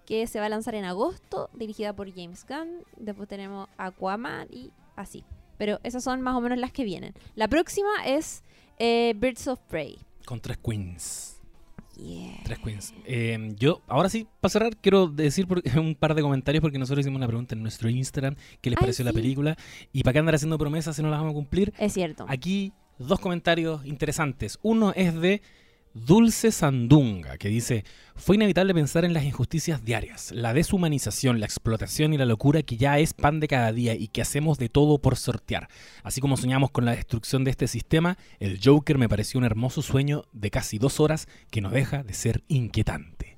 que 0.05 0.25
se 0.27 0.39
va 0.39 0.47
a 0.47 0.49
lanzar 0.49 0.75
en 0.75 0.85
agosto, 0.85 1.49
dirigida 1.53 1.93
por 1.93 2.11
James 2.13 2.45
Gunn. 2.47 2.83
Después 2.97 3.27
tenemos 3.29 3.67
Aquaman 3.77 4.47
y 4.51 4.71
así. 4.95 5.23
Pero 5.57 5.79
esas 5.83 6.03
son 6.03 6.21
más 6.21 6.35
o 6.35 6.41
menos 6.41 6.57
las 6.57 6.71
que 6.71 6.83
vienen. 6.83 7.13
La 7.35 7.47
próxima 7.47 7.89
es 8.05 8.43
eh, 8.79 9.13
Birds 9.17 9.47
of 9.47 9.59
Prey. 9.69 9.97
Con 10.25 10.39
tres 10.39 10.57
queens. 10.57 11.31
Yeah. 11.97 12.41
Tres 12.43 12.59
queens. 12.59 12.93
Eh, 13.05 13.53
yo, 13.57 13.81
ahora 13.87 14.09
sí, 14.09 14.27
para 14.41 14.49
cerrar, 14.51 14.75
quiero 14.77 15.07
decir 15.07 15.47
por- 15.47 15.61
un 15.79 15.95
par 15.95 16.13
de 16.13 16.21
comentarios 16.21 16.61
porque 16.61 16.77
nosotros 16.77 17.05
hicimos 17.05 17.17
una 17.17 17.27
pregunta 17.27 17.55
en 17.55 17.61
nuestro 17.61 17.89
Instagram. 17.89 18.35
¿Qué 18.59 18.69
les 18.69 18.77
Ay, 18.77 18.81
pareció 18.81 19.05
la 19.05 19.13
película? 19.13 19.55
Y 19.93 20.03
para 20.03 20.13
qué 20.13 20.19
andar 20.19 20.35
haciendo 20.35 20.57
promesas 20.57 20.95
si 20.95 21.01
no 21.03 21.09
las 21.09 21.19
vamos 21.19 21.31
a 21.31 21.35
cumplir. 21.35 21.73
Es 21.79 21.93
cierto. 21.93 22.25
Aquí 22.27 22.73
dos 22.99 23.19
comentarios 23.19 23.85
interesantes. 23.85 24.59
Uno 24.61 24.91
es 24.93 25.13
de 25.15 25.41
Dulce 25.95 26.51
Sandunga, 26.51 27.37
que 27.37 27.47
dice, 27.47 27.85
fue 28.17 28.35
inevitable 28.35 28.73
pensar 28.73 29.05
en 29.05 29.13
las 29.13 29.23
injusticias 29.23 29.85
diarias, 29.85 30.33
la 30.33 30.53
deshumanización, 30.53 31.39
la 31.39 31.45
explotación 31.45 32.13
y 32.13 32.17
la 32.17 32.25
locura 32.25 32.63
que 32.63 32.75
ya 32.75 32.99
es 32.99 33.13
pan 33.13 33.39
de 33.39 33.47
cada 33.47 33.71
día 33.71 33.95
y 33.95 34.09
que 34.09 34.21
hacemos 34.21 34.57
de 34.57 34.67
todo 34.67 34.97
por 34.97 35.15
sortear. 35.15 35.69
Así 36.03 36.19
como 36.19 36.35
soñamos 36.35 36.71
con 36.71 36.83
la 36.83 36.91
destrucción 36.91 37.45
de 37.45 37.51
este 37.51 37.67
sistema, 37.67 38.17
el 38.41 38.59
Joker 38.61 38.97
me 38.97 39.07
pareció 39.07 39.37
un 39.37 39.45
hermoso 39.45 39.81
sueño 39.81 40.25
de 40.33 40.51
casi 40.51 40.79
dos 40.79 40.99
horas 40.99 41.29
que 41.49 41.61
no 41.61 41.69
deja 41.69 42.03
de 42.03 42.13
ser 42.13 42.43
inquietante. 42.49 43.37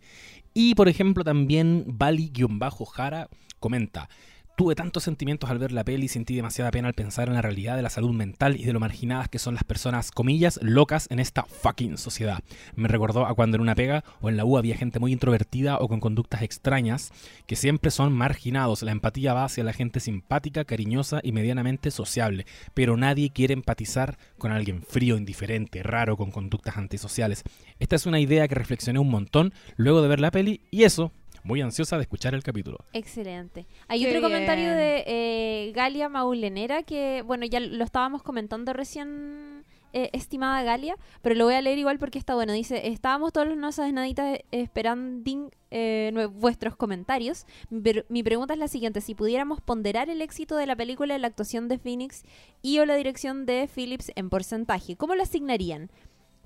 Y 0.55 0.73
por 0.73 0.89
ejemplo 0.89 1.23
también 1.23 1.83
Bali-Jara 1.85 3.29
comenta, 3.59 4.09
Tuve 4.57 4.73
tantos 4.73 5.03
sentimientos 5.03 5.51
al 5.51 5.59
ver 5.59 5.71
la 5.71 5.83
peli 5.83 6.05
y 6.05 6.07
sentí 6.07 6.35
demasiada 6.35 6.71
pena 6.71 6.87
al 6.87 6.95
pensar 6.95 7.27
en 7.27 7.35
la 7.35 7.43
realidad 7.43 7.75
de 7.75 7.83
la 7.83 7.91
salud 7.91 8.11
mental 8.11 8.59
y 8.59 8.65
de 8.65 8.73
lo 8.73 8.79
marginadas 8.79 9.29
que 9.29 9.37
son 9.37 9.53
las 9.53 9.63
personas, 9.63 10.09
comillas, 10.09 10.59
locas 10.63 11.05
en 11.11 11.19
esta 11.19 11.43
fucking 11.43 11.99
sociedad. 11.99 12.39
Me 12.75 12.87
recordó 12.87 13.27
a 13.27 13.35
cuando 13.35 13.57
en 13.57 13.61
una 13.61 13.75
pega 13.75 14.03
o 14.19 14.29
en 14.29 14.35
la 14.35 14.45
U 14.45 14.57
había 14.57 14.75
gente 14.75 14.97
muy 14.97 15.13
introvertida 15.13 15.77
o 15.77 15.87
con 15.87 15.99
conductas 15.99 16.41
extrañas 16.41 17.11
que 17.45 17.55
siempre 17.55 17.91
son 17.91 18.13
marginados. 18.13 18.81
La 18.81 18.93
empatía 18.93 19.35
va 19.35 19.43
hacia 19.43 19.63
la 19.63 19.73
gente 19.73 19.99
simpática, 19.99 20.65
cariñosa 20.65 21.19
y 21.21 21.33
medianamente 21.33 21.91
sociable, 21.91 22.47
pero 22.73 22.97
nadie 22.97 23.29
quiere 23.29 23.53
empatizar 23.53 24.17
con 24.39 24.51
alguien 24.51 24.81
frío, 24.81 25.17
indiferente, 25.17 25.83
raro, 25.83 26.17
con 26.17 26.31
conductas 26.31 26.77
antisociales. 26.77 27.43
Esta 27.77 27.95
es 27.95 28.07
una 28.07 28.19
idea 28.19 28.47
que 28.47 28.55
reflexioné 28.55 28.97
un 28.97 29.11
montón 29.11 29.53
luego 29.75 30.01
de 30.01 30.07
ver 30.07 30.19
la 30.19 30.31
peli 30.31 30.61
y 30.71 30.81
eso, 30.81 31.11
muy 31.43 31.61
ansiosa 31.61 31.95
de 31.97 32.03
escuchar 32.03 32.33
el 32.35 32.43
capítulo. 32.43 32.77
Excelente. 32.93 33.67
Hay 33.87 34.01
Qué 34.03 34.09
otro 34.09 34.21
comentario 34.21 34.71
de 34.71 35.03
eh, 35.07 35.71
Galia 35.73 36.09
Maulenera 36.09 36.83
que, 36.83 37.21
bueno, 37.25 37.45
ya 37.45 37.59
lo 37.59 37.83
estábamos 37.83 38.23
comentando 38.23 38.73
recién, 38.73 39.63
eh, 39.93 40.09
estimada 40.13 40.61
Galia, 40.63 40.95
pero 41.21 41.35
lo 41.35 41.45
voy 41.45 41.53
a 41.55 41.61
leer 41.61 41.77
igual 41.77 41.97
porque 41.99 42.19
está 42.19 42.35
bueno. 42.35 42.51
Dice, 42.53 42.87
estábamos 42.89 43.31
todos 43.33 43.47
los 43.47 43.57
no 43.57 43.71
sabes 43.71 43.93
naditas 43.93 44.39
esperando 44.51 45.49
eh, 45.71 46.27
vuestros 46.33 46.75
comentarios. 46.75 47.45
Mi, 47.69 47.81
per- 47.81 48.05
mi 48.09 48.23
pregunta 48.23 48.53
es 48.53 48.59
la 48.59 48.67
siguiente, 48.67 49.01
si 49.01 49.15
pudiéramos 49.15 49.61
ponderar 49.61 50.09
el 50.09 50.21
éxito 50.21 50.55
de 50.57 50.65
la 50.65 50.75
película 50.75 51.15
en 51.15 51.21
la 51.21 51.27
actuación 51.27 51.67
de 51.67 51.77
Phoenix 51.79 52.23
y 52.61 52.79
o 52.79 52.85
la 52.85 52.95
dirección 52.95 53.45
de 53.45 53.67
Phillips 53.73 54.11
en 54.15 54.29
porcentaje, 54.29 54.95
¿cómo 54.97 55.15
lo 55.15 55.23
asignarían? 55.23 55.89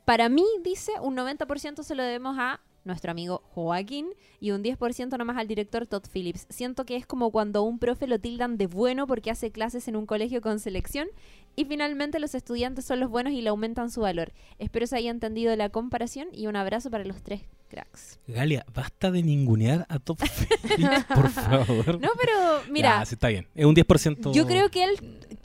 Para 0.05 0.29
mí, 0.29 0.45
dice, 0.63 0.91
un 1.01 1.15
90% 1.15 1.83
se 1.83 1.95
lo 1.95 2.03
debemos 2.03 2.35
a 2.39 2.59
nuestro 2.83 3.11
amigo 3.11 3.43
Joaquín 3.53 4.09
y 4.39 4.51
un 4.51 4.63
10% 4.63 5.17
nomás 5.17 5.37
al 5.37 5.47
director 5.47 5.85
Todd 5.87 6.03
Phillips. 6.11 6.47
Siento 6.49 6.85
que 6.85 6.95
es 6.95 7.05
como 7.05 7.31
cuando 7.31 7.63
un 7.63 7.77
profe 7.79 8.07
lo 8.07 8.19
tildan 8.19 8.57
de 8.57 8.67
bueno 8.67 9.05
porque 9.07 9.29
hace 9.31 9.51
clases 9.51 9.87
en 9.87 9.95
un 9.95 10.05
colegio 10.05 10.41
con 10.41 10.59
selección 10.59 11.07
y 11.55 11.65
finalmente 11.65 12.19
los 12.19 12.33
estudiantes 12.35 12.85
son 12.85 12.99
los 12.99 13.09
buenos 13.09 13.33
y 13.33 13.41
le 13.41 13.49
aumentan 13.49 13.91
su 13.91 14.01
valor. 14.01 14.31
Espero 14.57 14.87
se 14.87 14.95
haya 14.97 15.11
entendido 15.11 15.55
la 15.55 15.69
comparación 15.69 16.27
y 16.31 16.47
un 16.47 16.55
abrazo 16.55 16.89
para 16.89 17.03
los 17.05 17.21
tres 17.21 17.41
cracks. 17.69 18.19
Galia, 18.27 18.65
basta 18.73 19.11
de 19.11 19.21
ningunear 19.23 19.85
a 19.89 19.99
Top 19.99 20.19
Phillips, 20.19 21.05
por 21.05 21.29
favor. 21.29 22.01
No, 22.01 22.09
pero 22.19 22.63
mira, 22.69 22.99
Ya, 22.99 23.05
sí, 23.05 23.15
está 23.15 23.27
bien. 23.29 23.47
Es 23.55 23.65
un 23.65 23.75
10%. 23.75 24.33
yo 24.33 24.45
creo 24.47 24.69
que 24.69 24.83
él, 24.85 24.91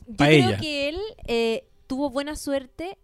yo 0.07 0.17
creo 0.17 0.49
ella. 0.49 0.59
que 0.59 0.89
él 0.89 0.99
eh, 1.27 1.67
tuvo 1.87 2.11
buena 2.11 2.35
suerte, 2.35 2.99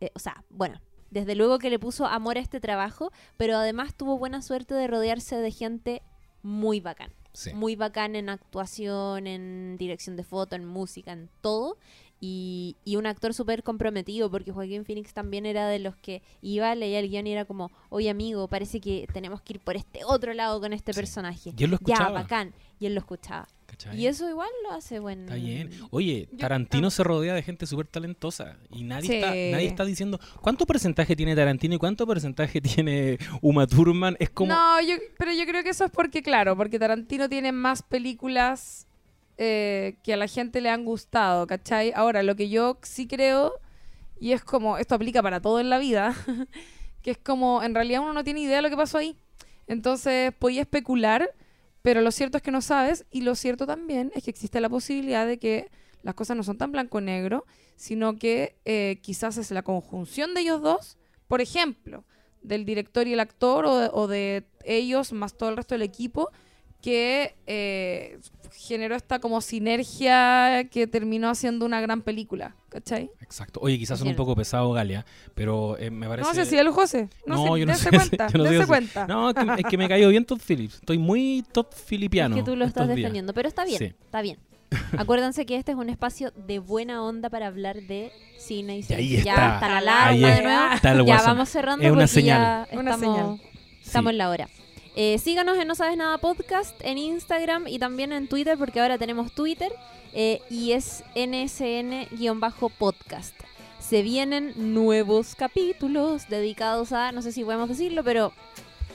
eh, 0.00 0.10
o 0.14 0.18
sea, 0.18 0.44
bueno, 0.50 0.80
desde 1.12 1.34
luego 1.36 1.58
que 1.58 1.70
le 1.70 1.78
puso 1.78 2.06
amor 2.06 2.38
a 2.38 2.40
este 2.40 2.58
trabajo, 2.58 3.12
pero 3.36 3.56
además 3.56 3.94
tuvo 3.94 4.18
buena 4.18 4.42
suerte 4.42 4.74
de 4.74 4.86
rodearse 4.88 5.36
de 5.36 5.50
gente 5.52 6.02
muy 6.42 6.80
bacán. 6.80 7.12
Sí. 7.34 7.52
Muy 7.54 7.76
bacán 7.76 8.16
en 8.16 8.28
actuación, 8.28 9.26
en 9.26 9.76
dirección 9.78 10.16
de 10.16 10.24
foto, 10.24 10.56
en 10.56 10.66
música, 10.66 11.12
en 11.12 11.30
todo. 11.40 11.76
Y, 12.24 12.76
y 12.84 12.96
un 12.96 13.06
actor 13.06 13.34
súper 13.34 13.62
comprometido, 13.64 14.30
porque 14.30 14.52
Joaquín 14.52 14.84
Phoenix 14.84 15.12
también 15.12 15.44
era 15.44 15.66
de 15.68 15.80
los 15.80 15.96
que 15.96 16.22
iba, 16.40 16.72
leía 16.74 17.00
el 17.00 17.08
guion 17.10 17.26
y 17.26 17.32
era 17.32 17.44
como, 17.44 17.70
oye 17.90 18.10
amigo, 18.10 18.46
parece 18.48 18.80
que 18.80 19.08
tenemos 19.12 19.42
que 19.42 19.54
ir 19.54 19.60
por 19.60 19.76
este 19.76 20.04
otro 20.04 20.32
lado 20.32 20.60
con 20.60 20.72
este 20.72 20.92
Sí. 20.92 21.00
personaje. 21.00 21.52
Y 21.56 21.64
él 21.64 21.70
lo 21.72 21.78
Ya, 21.78 21.94
escuchaba. 21.94 22.22
bacán. 22.22 22.54
Y 22.78 22.86
él 22.86 22.94
lo 22.94 23.00
escuchaba. 23.00 23.48
¿Cachai? 23.72 23.98
Y 23.98 24.06
eso 24.06 24.28
igual 24.28 24.48
lo 24.62 24.72
hace 24.72 25.00
buen... 25.00 25.22
Está 25.22 25.34
bien. 25.34 25.70
Oye, 25.90 26.28
Tarantino 26.38 26.90
se 26.90 27.02
rodea 27.02 27.32
de 27.34 27.42
gente 27.42 27.66
súper 27.66 27.86
talentosa 27.86 28.58
y 28.70 28.84
nadie, 28.84 29.06
Sí. 29.08 29.14
está, 29.14 29.28
nadie 29.28 29.66
está 29.66 29.84
diciendo 29.86 30.20
cuánto 30.40 30.66
porcentaje 30.66 31.16
tiene 31.16 31.34
Tarantino 31.34 31.74
y 31.74 31.78
cuánto 31.78 32.06
porcentaje 32.06 32.60
tiene 32.60 33.18
Uma 33.40 33.66
Thurman. 33.66 34.16
Es 34.20 34.30
como... 34.30 34.52
No, 34.52 34.80
yo, 34.82 34.94
pero 35.18 35.32
yo 35.32 35.44
creo 35.46 35.62
que 35.62 35.70
eso 35.70 35.86
es 35.86 35.90
porque, 35.90 36.22
claro, 36.22 36.56
porque 36.56 36.78
Tarantino 36.78 37.28
tiene 37.28 37.50
más 37.50 37.82
películas 37.82 38.86
eh, 39.38 39.96
que 40.04 40.12
a 40.12 40.16
la 40.18 40.26
gente 40.28 40.60
le 40.60 40.68
han 40.68 40.84
gustado, 40.84 41.46
¿cachai? 41.46 41.92
Ahora, 41.96 42.22
lo 42.22 42.36
que 42.36 42.50
yo 42.50 42.78
sí 42.82 43.06
creo, 43.08 43.54
y 44.20 44.32
es 44.32 44.44
como, 44.44 44.76
esto 44.76 44.94
aplica 44.94 45.22
para 45.22 45.40
todo 45.40 45.58
en 45.58 45.70
la 45.70 45.78
vida, 45.78 46.14
que 47.02 47.12
es 47.12 47.18
como, 47.18 47.62
en 47.62 47.74
realidad 47.74 48.02
uno 48.02 48.12
no 48.12 48.22
tiene 48.22 48.40
idea 48.42 48.56
de 48.56 48.62
lo 48.62 48.70
que 48.70 48.76
pasó 48.76 48.98
ahí. 48.98 49.16
Entonces, 49.66 50.32
podía 50.38 50.60
especular, 50.60 51.30
pero 51.82 52.00
lo 52.00 52.10
cierto 52.12 52.36
es 52.36 52.42
que 52.42 52.50
no 52.50 52.62
sabes, 52.62 53.04
y 53.10 53.22
lo 53.22 53.34
cierto 53.34 53.66
también 53.66 54.12
es 54.14 54.24
que 54.24 54.30
existe 54.30 54.60
la 54.60 54.68
posibilidad 54.68 55.26
de 55.26 55.38
que 55.38 55.70
las 56.02 56.14
cosas 56.14 56.36
no 56.36 56.42
son 56.42 56.58
tan 56.58 56.72
blanco-negro, 56.72 57.44
sino 57.76 58.16
que 58.16 58.56
eh, 58.64 58.98
quizás 59.02 59.36
es 59.36 59.50
la 59.50 59.62
conjunción 59.62 60.34
de 60.34 60.42
ellos 60.42 60.62
dos, 60.62 60.96
por 61.28 61.40
ejemplo, 61.40 62.04
del 62.42 62.64
director 62.64 63.06
y 63.06 63.12
el 63.12 63.20
actor 63.20 63.66
o 63.66 63.76
de, 63.78 63.90
o 63.92 64.06
de 64.06 64.44
ellos 64.64 65.12
más 65.12 65.36
todo 65.36 65.50
el 65.50 65.56
resto 65.56 65.74
del 65.74 65.82
equipo 65.82 66.30
que 66.80 67.36
eh, 67.46 68.18
generó 68.54 68.94
esta 68.94 69.18
como 69.18 69.40
sinergia 69.40 70.64
que 70.70 70.86
terminó 70.86 71.28
haciendo 71.30 71.66
una 71.66 71.80
gran 71.80 72.02
película, 72.02 72.54
¿cachai? 72.68 73.10
Exacto. 73.20 73.60
Oye, 73.62 73.78
quizás 73.78 73.98
son 73.98 74.08
un 74.08 74.16
poco 74.16 74.34
pesado, 74.36 74.72
Galia, 74.72 75.04
pero 75.34 75.76
eh, 75.78 75.90
me 75.90 76.06
parece... 76.08 76.28
No 76.28 76.34
sé 76.34 76.44
si 76.46 76.56
el 76.56 76.68
José. 76.70 77.08
No, 77.26 77.36
No, 77.46 77.54
sé, 77.54 77.60
yo 77.60 77.66
no 77.66 77.74
sé, 77.74 77.90
cuenta, 77.90 78.28
yo 78.32 78.38
no 78.38 78.44
sé 78.44 78.50
dense 78.50 78.64
si- 78.64 78.68
cuenta. 78.68 79.06
No, 79.06 79.30
es 79.30 79.34
que, 79.34 79.42
es 79.58 79.66
que 79.68 79.78
me 79.78 79.88
cayó 79.88 80.08
bien 80.08 80.24
Todd 80.24 80.40
Phillips. 80.46 80.74
Estoy 80.76 80.98
muy 80.98 81.44
Todd 81.52 81.66
Philippiano. 81.86 82.36
Es 82.36 82.42
que 82.42 82.50
tú 82.50 82.56
lo 82.56 82.64
estás 82.64 82.82
estos 82.82 82.96
días. 82.96 83.04
defendiendo, 83.04 83.34
pero 83.34 83.48
está 83.48 83.64
bien, 83.64 83.78
Sí. 83.78 83.84
está 83.86 84.22
bien. 84.22 84.38
Acuérdense 84.96 85.44
que 85.44 85.56
este 85.56 85.72
es 85.72 85.78
un 85.78 85.90
espacio 85.90 86.32
de 86.34 86.58
buena 86.58 87.02
onda 87.02 87.28
para 87.28 87.46
hablar 87.48 87.82
de 87.82 88.10
cine 88.38 88.78
y 88.78 88.82
series. 88.82 89.18
ahí 89.18 89.22
Ya 89.24 89.32
está. 89.32 89.54
está 89.54 89.68
la 89.68 89.78
alarma 89.78 90.12
de 90.28 90.32
es- 90.34 90.42
nuevo. 90.42 90.74
está 90.74 90.92
el 90.92 91.04
Ya 91.06 91.22
vamos 91.22 91.48
cerrando 91.48 91.84
Es 91.84 91.90
una 91.90 92.00
porque 92.02 92.08
señal. 92.14 92.66
ya 92.70 92.78
Una 92.78 92.90
estamos, 92.94 93.16
señal. 93.16 93.40
estamos 93.84 94.10
Sí. 94.10 94.14
en 94.14 94.18
la 94.18 94.30
hora. 94.30 94.48
Eh, 94.94 95.18
síganos 95.18 95.56
en 95.56 95.66
No 95.68 95.74
Sabes 95.74 95.96
Nada 95.96 96.18
Podcast 96.18 96.78
en 96.82 96.98
Instagram 96.98 97.66
y 97.66 97.78
también 97.78 98.12
en 98.12 98.28
Twitter 98.28 98.58
porque 98.58 98.78
ahora 98.78 98.98
tenemos 98.98 99.32
Twitter 99.32 99.72
eh, 100.12 100.42
y 100.50 100.72
es 100.72 101.02
nsn-podcast. 101.14 102.12
Se 103.80 104.02
vienen 104.02 104.52
nuevos 104.74 105.34
capítulos 105.34 106.28
dedicados 106.28 106.92
a, 106.92 107.10
no 107.12 107.22
sé 107.22 107.32
si 107.32 107.42
podemos 107.42 107.70
decirlo, 107.70 108.04
pero 108.04 108.34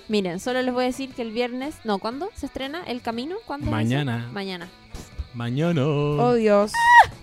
miren, 0.08 0.40
solo 0.40 0.62
les 0.62 0.72
voy 0.74 0.84
a 0.84 0.88
decir 0.88 1.10
que 1.10 1.24
el 1.24 1.32
viernes, 1.32 1.76
no, 1.84 1.98
¿cuándo 1.98 2.30
se 2.36 2.46
estrena 2.46 2.84
El 2.84 3.02
Camino? 3.02 3.38
¿Cuándo? 3.46 3.72
Mañana. 3.72 4.30
Mañana. 4.32 4.70
Mañana. 5.34 5.86
Oh, 5.86 6.34
Dios. 6.34 6.72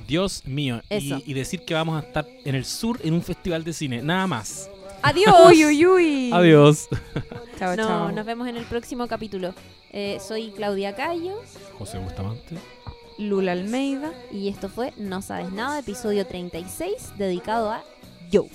Dios 0.06 0.44
mío. 0.46 0.82
Y 0.90 1.32
decir 1.32 1.64
que 1.64 1.74
vamos 1.74 2.02
a 2.02 2.06
estar 2.06 2.26
en 2.44 2.54
el 2.54 2.64
sur 2.64 3.00
en 3.02 3.14
un 3.14 3.22
festival 3.22 3.62
de 3.64 3.72
cine. 3.72 4.02
Nada 4.02 4.26
más. 4.26 4.68
Adiós. 5.04 5.34
Uy, 5.50 5.64
uy, 5.66 5.86
uy. 5.86 6.30
Adiós. 6.32 6.88
Chao, 7.58 7.76
No, 7.76 7.86
chao. 7.86 8.12
nos 8.12 8.24
vemos 8.26 8.48
en 8.48 8.56
el 8.56 8.64
próximo 8.64 9.06
capítulo. 9.06 9.54
Eh, 9.92 10.18
soy 10.26 10.50
Claudia 10.50 10.94
Cayo 10.96 11.40
José 11.78 11.98
Bustamante. 11.98 12.56
Lula 13.18 13.52
Almeida. 13.52 14.12
y 14.32 14.48
esto 14.48 14.68
fue 14.68 14.92
No 14.96 15.22
Sabes 15.22 15.52
Nada, 15.52 15.78
episodio 15.78 16.26
36, 16.26 17.12
dedicado 17.16 17.70
a 17.70 17.84
Joe. 18.32 18.48